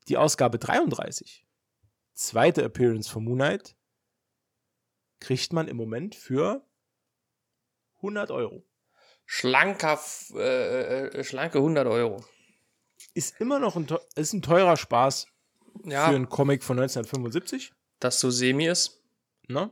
Die 0.08 0.18
Ausgabe 0.18 0.58
33. 0.60 1.46
Zweite 2.14 2.64
Appearance 2.64 3.10
von 3.10 3.24
Moon 3.24 3.38
Knight 3.38 3.76
kriegt 5.20 5.54
man 5.54 5.68
im 5.68 5.78
Moment 5.78 6.16
für 6.16 6.66
100 7.98 8.32
Euro. 8.32 8.64
Schlanker, 9.26 9.94
f- 9.94 10.32
äh, 10.36 11.08
äh, 11.08 11.24
schlanke 11.24 11.58
100 11.58 11.88
Euro. 11.88 12.24
Ist 13.14 13.40
immer 13.42 13.60
noch 13.60 13.76
ein, 13.76 13.88
ist 14.16 14.34
ein 14.34 14.42
teurer 14.42 14.78
Spaß 14.78 15.28
Ja, 15.86 16.08
für 16.10 16.16
einen 16.16 16.30
Comic 16.30 16.64
von 16.64 16.78
1975. 16.80 17.74
dass 18.00 18.20
so 18.20 18.30
semi 18.32 18.68
ist. 18.68 19.04
ne? 19.48 19.72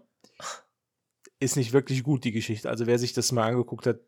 Ist 1.40 1.56
nicht 1.56 1.74
wirklich 1.74 2.04
gut, 2.04 2.24
die 2.24 2.32
Geschichte. 2.32 2.70
Also 2.70 2.88
wer 2.88 2.98
sich 3.00 3.14
das 3.14 3.32
mal 3.32 3.48
angeguckt 3.48 3.86
hat, 3.88 4.00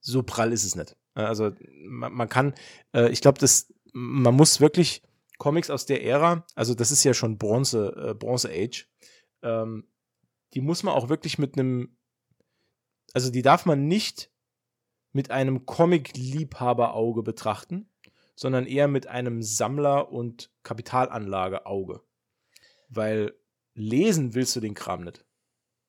so 0.00 0.22
prall 0.22 0.52
ist 0.52 0.64
es 0.64 0.74
nicht. 0.76 0.96
Äh, 1.14 1.22
Also 1.22 1.52
man, 1.84 2.12
man 2.12 2.28
kann, 2.28 2.54
äh, 2.94 3.08
ich 3.10 3.20
glaube, 3.20 3.38
das, 3.38 3.72
man 3.92 4.34
muss 4.34 4.60
wirklich 4.60 5.02
Comics 5.42 5.70
aus 5.70 5.86
der 5.86 6.04
Ära, 6.04 6.46
also 6.54 6.72
das 6.72 6.92
ist 6.92 7.02
ja 7.02 7.14
schon 7.14 7.36
Bronze, 7.36 7.92
äh, 7.96 8.14
Bronze 8.14 8.48
Age, 8.48 8.88
ähm, 9.42 9.88
die 10.54 10.60
muss 10.60 10.84
man 10.84 10.94
auch 10.94 11.08
wirklich 11.08 11.36
mit 11.36 11.58
einem, 11.58 11.96
also 13.12 13.28
die 13.28 13.42
darf 13.42 13.66
man 13.66 13.88
nicht 13.88 14.30
mit 15.10 15.32
einem 15.32 15.66
Comic-Liebhaber-Auge 15.66 17.24
betrachten, 17.24 17.90
sondern 18.36 18.66
eher 18.66 18.86
mit 18.86 19.08
einem 19.08 19.42
Sammler- 19.42 20.12
und 20.12 20.52
Kapitalanlage-Auge. 20.62 22.02
Weil 22.88 23.34
lesen 23.74 24.36
willst 24.36 24.54
du 24.54 24.60
den 24.60 24.74
Kram 24.74 25.02
nicht. 25.02 25.24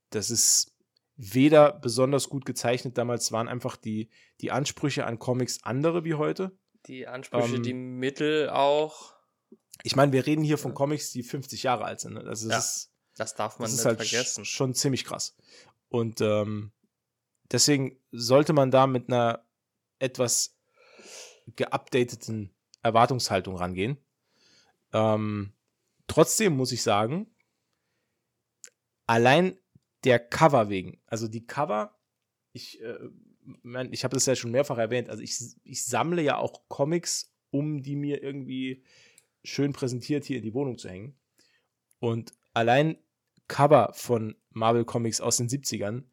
Das 0.09 0.31
ist 0.31 0.75
weder 1.15 1.73
besonders 1.73 2.27
gut 2.27 2.47
gezeichnet. 2.47 2.97
Damals 2.97 3.31
waren 3.31 3.47
einfach 3.47 3.75
die, 3.77 4.09
die 4.41 4.49
Ansprüche 4.49 5.05
an 5.05 5.19
Comics 5.19 5.61
andere 5.61 6.05
wie 6.05 6.15
heute. 6.15 6.57
Die 6.87 7.05
Ansprüche, 7.05 7.57
Ähm, 7.57 7.61
die 7.61 7.75
Mittel 7.75 8.49
auch. 8.49 9.13
Ich 9.81 9.95
meine, 9.95 10.11
wir 10.11 10.25
reden 10.25 10.43
hier 10.43 10.57
von 10.57 10.73
Comics, 10.73 11.11
die 11.11 11.23
50 11.23 11.63
Jahre 11.63 11.85
alt 11.85 11.99
sind. 11.99 12.13
ne? 12.13 12.23
Das 12.23 12.43
ist, 12.43 12.49
Das 13.15 13.35
darf 13.35 13.59
man 13.59 13.65
das 13.69 13.77
nicht 13.77 13.85
halt 13.85 13.97
vergessen. 13.97 14.43
sch- 14.43 14.47
schon 14.47 14.73
ziemlich 14.75 15.03
krass. 15.03 15.35
Und 15.89 16.21
ähm, 16.21 16.71
deswegen 17.51 17.99
sollte 18.11 18.53
man 18.53 18.71
da 18.71 18.87
mit 18.87 19.07
einer 19.09 19.45
etwas 19.99 20.57
geupdateten 21.55 22.53
Erwartungshaltung 22.81 23.55
rangehen. 23.55 23.97
Ähm, 24.93 25.53
trotzdem 26.07 26.55
muss 26.55 26.71
ich 26.71 26.83
sagen, 26.83 27.27
allein 29.07 29.57
der 30.03 30.19
Cover 30.19 30.69
wegen, 30.69 31.01
also 31.05 31.27
die 31.27 31.45
Cover, 31.45 31.97
ich, 32.51 32.81
äh, 32.81 32.97
mein, 33.61 33.91
ich 33.93 34.03
habe 34.03 34.15
das 34.15 34.25
ja 34.25 34.35
schon 34.35 34.51
mehrfach 34.51 34.77
erwähnt, 34.77 35.09
also 35.09 35.21
ich, 35.21 35.37
ich 35.63 35.85
sammle 35.85 36.21
ja 36.21 36.37
auch 36.37 36.67
Comics, 36.67 37.33
um 37.51 37.81
die 37.83 37.95
mir 37.95 38.21
irgendwie 38.23 38.83
schön 39.43 39.73
präsentiert 39.73 40.25
hier 40.25 40.37
in 40.37 40.43
die 40.43 40.53
Wohnung 40.53 40.77
zu 40.77 40.89
hängen. 40.89 41.17
Und 41.99 42.33
allein 42.53 42.97
Cover 43.47 43.91
von 43.93 44.35
Marvel 44.51 44.85
Comics 44.85 45.21
aus 45.21 45.37
den 45.37 45.47
70ern, 45.47 46.03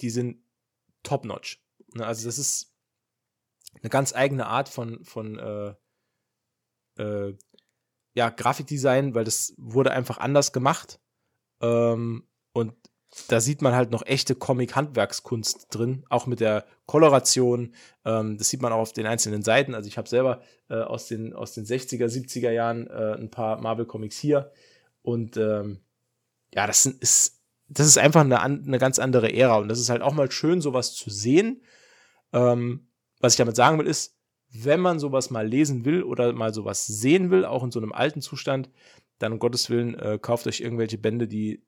die 0.00 0.10
sind 0.10 0.42
top-notch. 1.02 1.62
Ne, 1.94 2.06
also 2.06 2.26
das 2.26 2.38
ist 2.38 2.74
eine 3.80 3.90
ganz 3.90 4.14
eigene 4.14 4.46
Art 4.46 4.68
von, 4.68 5.04
von 5.04 5.38
äh, 5.38 5.74
äh, 7.02 7.36
ja, 8.14 8.30
Grafikdesign, 8.30 9.14
weil 9.14 9.24
das 9.24 9.54
wurde 9.56 9.90
einfach 9.92 10.18
anders 10.18 10.52
gemacht. 10.52 11.00
Ähm, 11.60 12.28
und 12.52 12.74
da 13.28 13.40
sieht 13.40 13.62
man 13.62 13.74
halt 13.74 13.90
noch 13.90 14.04
echte 14.04 14.34
Comic-Handwerkskunst 14.34 15.68
drin, 15.70 16.04
auch 16.08 16.26
mit 16.26 16.40
der 16.40 16.64
Koloration. 16.86 17.74
Ähm, 18.04 18.38
das 18.38 18.48
sieht 18.48 18.62
man 18.62 18.72
auch 18.72 18.78
auf 18.78 18.92
den 18.92 19.06
einzelnen 19.06 19.42
Seiten. 19.42 19.74
Also 19.74 19.88
ich 19.88 19.98
habe 19.98 20.08
selber 20.08 20.42
äh, 20.68 20.74
aus, 20.74 21.06
den, 21.06 21.32
aus 21.32 21.52
den 21.52 21.64
60er, 21.64 22.06
70er 22.06 22.50
Jahren 22.50 22.86
äh, 22.88 23.14
ein 23.14 23.30
paar 23.30 23.60
Marvel-Comics 23.60 24.18
hier. 24.18 24.52
Und 25.02 25.36
ähm, 25.36 25.80
ja, 26.52 26.66
das 26.66 26.86
ist, 26.86 27.40
das 27.68 27.86
ist 27.86 27.98
einfach 27.98 28.22
eine, 28.22 28.40
eine 28.40 28.78
ganz 28.78 28.98
andere 28.98 29.32
Ära. 29.32 29.58
Und 29.58 29.68
das 29.68 29.78
ist 29.78 29.90
halt 29.90 30.02
auch 30.02 30.14
mal 30.14 30.30
schön, 30.30 30.60
sowas 30.60 30.94
zu 30.94 31.10
sehen. 31.10 31.62
Ähm, 32.32 32.88
was 33.20 33.34
ich 33.34 33.38
damit 33.38 33.56
sagen 33.56 33.78
will, 33.78 33.86
ist, 33.86 34.16
wenn 34.50 34.80
man 34.80 34.98
sowas 34.98 35.30
mal 35.30 35.46
lesen 35.46 35.84
will 35.84 36.02
oder 36.02 36.32
mal 36.32 36.54
sowas 36.54 36.86
sehen 36.86 37.30
will, 37.30 37.44
auch 37.44 37.64
in 37.64 37.70
so 37.70 37.80
einem 37.80 37.92
alten 37.92 38.22
Zustand, 38.22 38.70
dann 39.18 39.32
um 39.32 39.38
Gottes 39.38 39.70
Willen 39.70 39.94
äh, 39.94 40.18
kauft 40.20 40.46
euch 40.46 40.60
irgendwelche 40.60 40.98
Bände, 40.98 41.26
die 41.28 41.62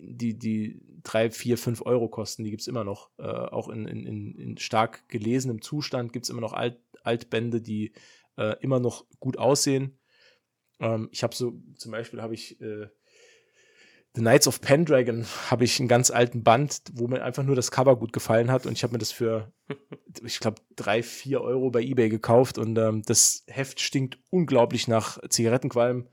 die, 0.00 0.34
die, 0.34 0.38
die 0.38 0.80
drei, 1.02 1.30
vier, 1.30 1.58
fünf 1.58 1.82
Euro 1.82 2.08
kosten, 2.08 2.44
die 2.44 2.50
gibt 2.50 2.62
es 2.62 2.68
immer 2.68 2.84
noch. 2.84 3.10
Äh, 3.18 3.24
auch 3.24 3.68
in, 3.68 3.86
in, 3.86 4.34
in 4.34 4.58
stark 4.58 5.08
gelesenem 5.08 5.62
Zustand 5.62 6.12
gibt 6.12 6.26
es 6.26 6.30
immer 6.30 6.40
noch 6.40 6.52
Alt, 6.52 6.78
Altbände, 7.02 7.60
die 7.60 7.92
äh, 8.36 8.56
immer 8.60 8.80
noch 8.80 9.04
gut 9.20 9.38
aussehen. 9.38 9.98
Ähm, 10.80 11.08
ich 11.12 11.22
habe 11.22 11.34
so, 11.34 11.54
zum 11.76 11.92
Beispiel 11.92 12.22
habe 12.22 12.34
ich 12.34 12.60
äh, 12.60 12.88
The 14.14 14.20
Knights 14.20 14.46
of 14.46 14.60
Pendragon, 14.60 15.26
habe 15.50 15.64
ich 15.64 15.80
einen 15.80 15.88
ganz 15.88 16.10
alten 16.10 16.44
Band, 16.44 16.82
wo 16.92 17.08
mir 17.08 17.24
einfach 17.24 17.42
nur 17.42 17.56
das 17.56 17.72
Cover 17.72 17.96
gut 17.96 18.12
gefallen 18.12 18.50
hat 18.50 18.64
und 18.64 18.72
ich 18.72 18.84
habe 18.84 18.92
mir 18.92 18.98
das 18.98 19.10
für, 19.10 19.52
ich 20.24 20.38
glaube, 20.38 20.62
drei, 20.76 21.02
vier 21.02 21.40
Euro 21.40 21.70
bei 21.70 21.82
Ebay 21.82 22.08
gekauft 22.08 22.56
und 22.58 22.78
ähm, 22.78 23.02
das 23.02 23.44
Heft 23.48 23.80
stinkt 23.80 24.18
unglaublich 24.30 24.86
nach 24.86 25.18
Zigarettenqualm 25.28 26.06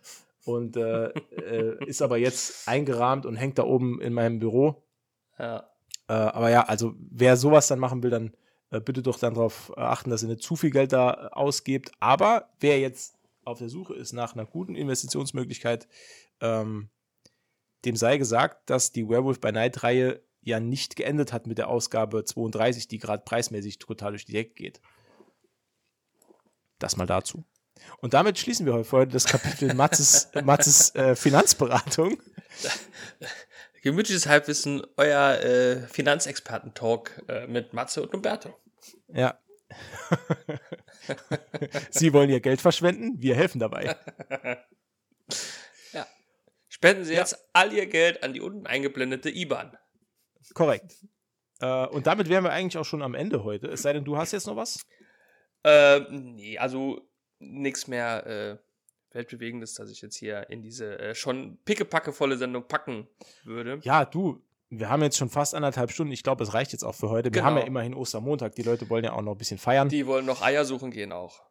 und 0.45 0.77
äh, 0.77 1.07
äh, 1.37 1.85
ist 1.85 2.01
aber 2.01 2.17
jetzt 2.17 2.67
eingerahmt 2.67 3.25
und 3.25 3.35
hängt 3.35 3.57
da 3.57 3.63
oben 3.63 4.01
in 4.01 4.13
meinem 4.13 4.39
Büro. 4.39 4.83
Ja. 5.37 5.69
Äh, 6.07 6.13
aber 6.13 6.49
ja, 6.49 6.63
also 6.63 6.93
wer 6.97 7.37
sowas 7.37 7.67
dann 7.67 7.79
machen 7.79 8.03
will, 8.03 8.09
dann 8.09 8.33
äh, 8.71 8.79
bitte 8.79 9.01
doch 9.01 9.19
dann 9.19 9.33
darauf 9.33 9.77
achten, 9.77 10.09
dass 10.09 10.23
ihr 10.23 10.29
nicht 10.29 10.43
zu 10.43 10.55
viel 10.55 10.71
Geld 10.71 10.93
da 10.93 11.29
ausgebt. 11.29 11.91
Aber 11.99 12.49
wer 12.59 12.79
jetzt 12.79 13.17
auf 13.43 13.59
der 13.59 13.69
Suche 13.69 13.93
ist 13.95 14.13
nach 14.13 14.33
einer 14.33 14.45
guten 14.45 14.75
Investitionsmöglichkeit, 14.75 15.87
ähm, 16.39 16.89
dem 17.85 17.95
sei 17.95 18.17
gesagt, 18.17 18.69
dass 18.69 18.91
die 18.91 19.07
Werewolf 19.07 19.39
by 19.39 19.51
Night-Reihe 19.51 20.21
ja 20.41 20.59
nicht 20.59 20.95
geendet 20.95 21.33
hat 21.33 21.47
mit 21.47 21.57
der 21.57 21.69
Ausgabe 21.69 22.23
32, 22.23 22.87
die 22.87 22.97
gerade 22.97 23.23
preismäßig 23.23 23.79
total 23.79 24.11
durch 24.11 24.25
die 24.25 24.33
Decke 24.33 24.53
geht. 24.53 24.81
Das 26.79 26.97
mal 26.97 27.05
dazu. 27.05 27.43
Und 27.99 28.13
damit 28.13 28.39
schließen 28.39 28.65
wir 28.65 28.73
heute 28.73 29.11
das 29.11 29.25
Kapitel 29.25 29.73
Matzes, 29.73 30.29
Matzes 30.43 30.95
äh, 30.95 31.15
Finanzberatung. 31.15 32.21
Gemütliches 33.81 34.27
Halbwissen, 34.27 34.83
euer 34.97 35.39
äh, 35.39 35.87
Finanzexperten-Talk 35.87 37.23
äh, 37.27 37.47
mit 37.47 37.73
Matze 37.73 38.03
und 38.03 38.13
Umberto. 38.13 38.55
Ja. 39.07 39.39
Sie 41.89 42.13
wollen 42.13 42.29
ihr 42.29 42.41
Geld 42.41 42.61
verschwenden, 42.61 43.21
wir 43.21 43.35
helfen 43.35 43.59
dabei. 43.59 43.95
ja. 45.93 46.05
Spenden 46.67 47.05
Sie 47.05 47.13
ja. 47.13 47.19
jetzt 47.19 47.37
all 47.53 47.73
Ihr 47.73 47.87
Geld 47.87 48.23
an 48.23 48.33
die 48.33 48.41
unten 48.41 48.67
eingeblendete 48.67 49.29
IBAN. 49.29 49.77
Korrekt. 50.53 50.95
Äh, 51.59 51.87
und 51.87 52.07
damit 52.07 52.29
wären 52.29 52.43
wir 52.43 52.51
eigentlich 52.51 52.77
auch 52.77 52.85
schon 52.85 53.01
am 53.01 53.15
Ende 53.15 53.43
heute. 53.43 53.67
Es 53.67 53.81
sei 53.81 53.93
denn, 53.93 54.03
du 54.03 54.17
hast 54.17 54.31
jetzt 54.31 54.47
noch 54.47 54.55
was? 54.55 54.85
Ähm, 55.63 56.35
nee, 56.35 56.57
also 56.57 57.01
nichts 57.41 57.87
mehr 57.87 58.25
äh, 58.25 58.57
Weltbewegendes, 59.13 59.73
dass 59.73 59.91
ich 59.91 60.01
jetzt 60.01 60.15
hier 60.15 60.49
in 60.49 60.61
diese 60.61 60.97
äh, 60.99 61.15
schon 61.15 61.57
pickepackevolle 61.65 62.37
Sendung 62.37 62.67
packen 62.67 63.07
würde. 63.43 63.79
Ja, 63.83 64.05
du, 64.05 64.41
wir 64.69 64.89
haben 64.89 65.03
jetzt 65.03 65.17
schon 65.17 65.29
fast 65.29 65.53
anderthalb 65.53 65.91
Stunden. 65.91 66.13
Ich 66.13 66.23
glaube, 66.23 66.43
es 66.43 66.53
reicht 66.53 66.71
jetzt 66.71 66.83
auch 66.83 66.95
für 66.95 67.09
heute. 67.09 67.25
Wir 67.25 67.31
genau. 67.31 67.45
haben 67.45 67.57
ja 67.57 67.63
immerhin 67.63 67.93
Ostermontag. 67.93 68.55
Die 68.55 68.63
Leute 68.63 68.89
wollen 68.89 69.03
ja 69.03 69.13
auch 69.13 69.21
noch 69.21 69.33
ein 69.33 69.37
bisschen 69.37 69.57
feiern. 69.57 69.89
Die 69.89 70.07
wollen 70.07 70.25
noch 70.25 70.41
Eier 70.41 70.63
suchen 70.63 70.91
gehen 70.91 71.11
auch. 71.11 71.41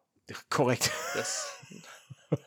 Korrekt. 0.49 0.91
Das. 1.15 1.61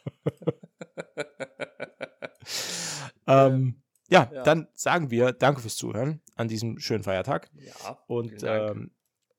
ähm, 3.28 3.82
ja, 4.10 4.30
ja, 4.34 4.44
dann 4.44 4.68
sagen 4.74 5.12
wir 5.12 5.34
Danke 5.34 5.62
fürs 5.62 5.76
Zuhören 5.76 6.22
an 6.36 6.48
diesem 6.48 6.80
schönen 6.80 7.04
Feiertag. 7.04 7.50
Ja. 7.56 8.00
Und 8.08 8.42
ähm, 8.44 8.92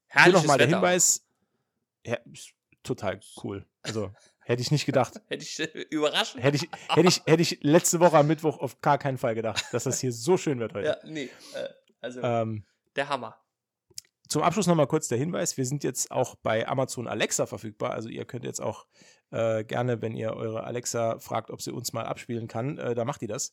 hier 0.09 0.33
nochmal 0.33 0.59
der 0.59 0.69
Hinweis. 0.69 1.27
Ja, 2.07 2.19
total 2.83 3.19
cool. 3.43 3.67
Also 3.85 4.11
hätte 4.41 4.63
ich 4.63 4.71
nicht 4.71 4.87
gedacht. 4.87 5.21
hätte 5.29 5.45
ich 5.45 5.61
äh, 5.61 5.87
überraschend. 5.91 6.43
Hätte 6.43 6.57
ich, 6.57 6.69
hätte, 6.89 7.09
ich, 7.09 7.23
hätte 7.27 7.43
ich 7.43 7.59
letzte 7.63 8.01
Woche 8.01 8.19
am 8.19 8.27
Mittwoch 8.27 8.59
auf 8.59 8.81
gar 8.81 8.99
keinen 8.99 9.19
Fall 9.19 9.35
gedacht, 9.35 9.65
dass 9.73 9.85
das 9.85 10.01
hier 10.01 10.13
so 10.13 10.37
schön 10.37 10.59
wird 10.59 10.75
heute. 10.75 10.89
Ja, 10.89 10.97
nee. 11.05 11.31
Äh, 11.55 11.69
also 12.01 12.23
ähm, 12.23 12.65
der 12.97 13.09
Hammer. 13.09 13.41
Zum 14.29 14.43
Abschluss 14.43 14.67
nochmal 14.67 14.87
kurz 14.87 15.09
der 15.09 15.19
Hinweis: 15.19 15.57
Wir 15.57 15.67
sind 15.67 15.85
jetzt 15.85 16.11
auch 16.11 16.35
bei 16.37 16.67
Amazon 16.67 17.07
Alexa 17.07 17.47
verfügbar. 17.47 17.93
Also, 17.93 18.09
ihr 18.09 18.25
könnt 18.25 18.45
jetzt 18.45 18.61
auch 18.61 18.87
äh, 19.31 19.65
gerne, 19.65 20.01
wenn 20.01 20.17
ihr 20.17 20.35
eure 20.35 20.65
Alexa 20.65 21.19
fragt, 21.19 21.51
ob 21.51 21.61
sie 21.61 21.73
uns 21.73 21.93
mal 21.93 22.05
abspielen 22.05 22.49
kann, 22.49 22.79
äh, 22.79 22.95
da 22.95 23.05
macht 23.05 23.21
die 23.21 23.27
das. 23.27 23.53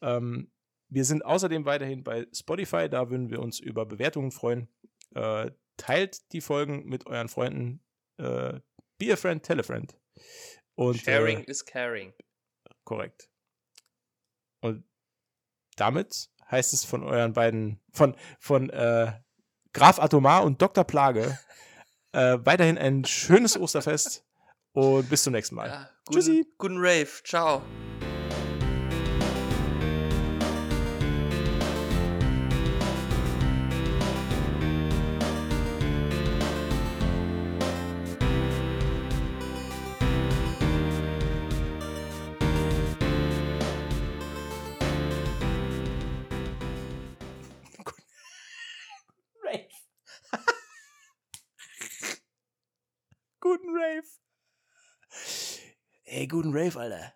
Ähm, 0.00 0.50
wir 0.88 1.04
sind 1.04 1.24
außerdem 1.24 1.64
weiterhin 1.64 2.02
bei 2.02 2.26
Spotify. 2.32 2.88
Da 2.88 3.10
würden 3.10 3.30
wir 3.30 3.40
uns 3.40 3.58
über 3.58 3.86
Bewertungen 3.86 4.30
freuen. 4.30 4.68
Äh, 5.14 5.50
teilt 5.76 6.32
die 6.32 6.40
Folgen 6.40 6.86
mit 6.86 7.06
euren 7.06 7.28
Freunden. 7.28 7.82
Äh, 8.18 8.60
be 8.98 9.12
a 9.12 9.16
friend, 9.16 9.42
tell 9.42 9.60
a 9.60 9.62
friend. 9.62 9.94
Und, 10.74 10.96
Sharing 10.98 11.40
äh, 11.40 11.50
is 11.50 11.64
caring. 11.64 12.12
Korrekt. 12.84 13.28
Und 14.60 14.84
damit 15.76 16.28
heißt 16.50 16.72
es 16.72 16.84
von 16.84 17.02
euren 17.02 17.32
beiden, 17.32 17.80
von, 17.92 18.16
von 18.38 18.70
äh, 18.70 19.12
Graf 19.72 19.98
Atomar 19.98 20.44
und 20.44 20.62
Dr. 20.62 20.84
Plage 20.84 21.38
äh, 22.12 22.38
weiterhin 22.44 22.78
ein 22.78 23.04
schönes 23.04 23.58
Osterfest 23.58 24.24
und 24.72 25.08
bis 25.08 25.22
zum 25.22 25.32
nächsten 25.32 25.54
Mal. 25.54 25.68
Ja, 25.68 25.90
guten, 26.06 26.18
Tschüssi. 26.18 26.46
Guten 26.58 26.78
Rave. 26.78 27.08
Ciao. 27.24 27.62
Guten 56.28 56.52
Rave, 56.52 56.76
Alter. 56.76 57.12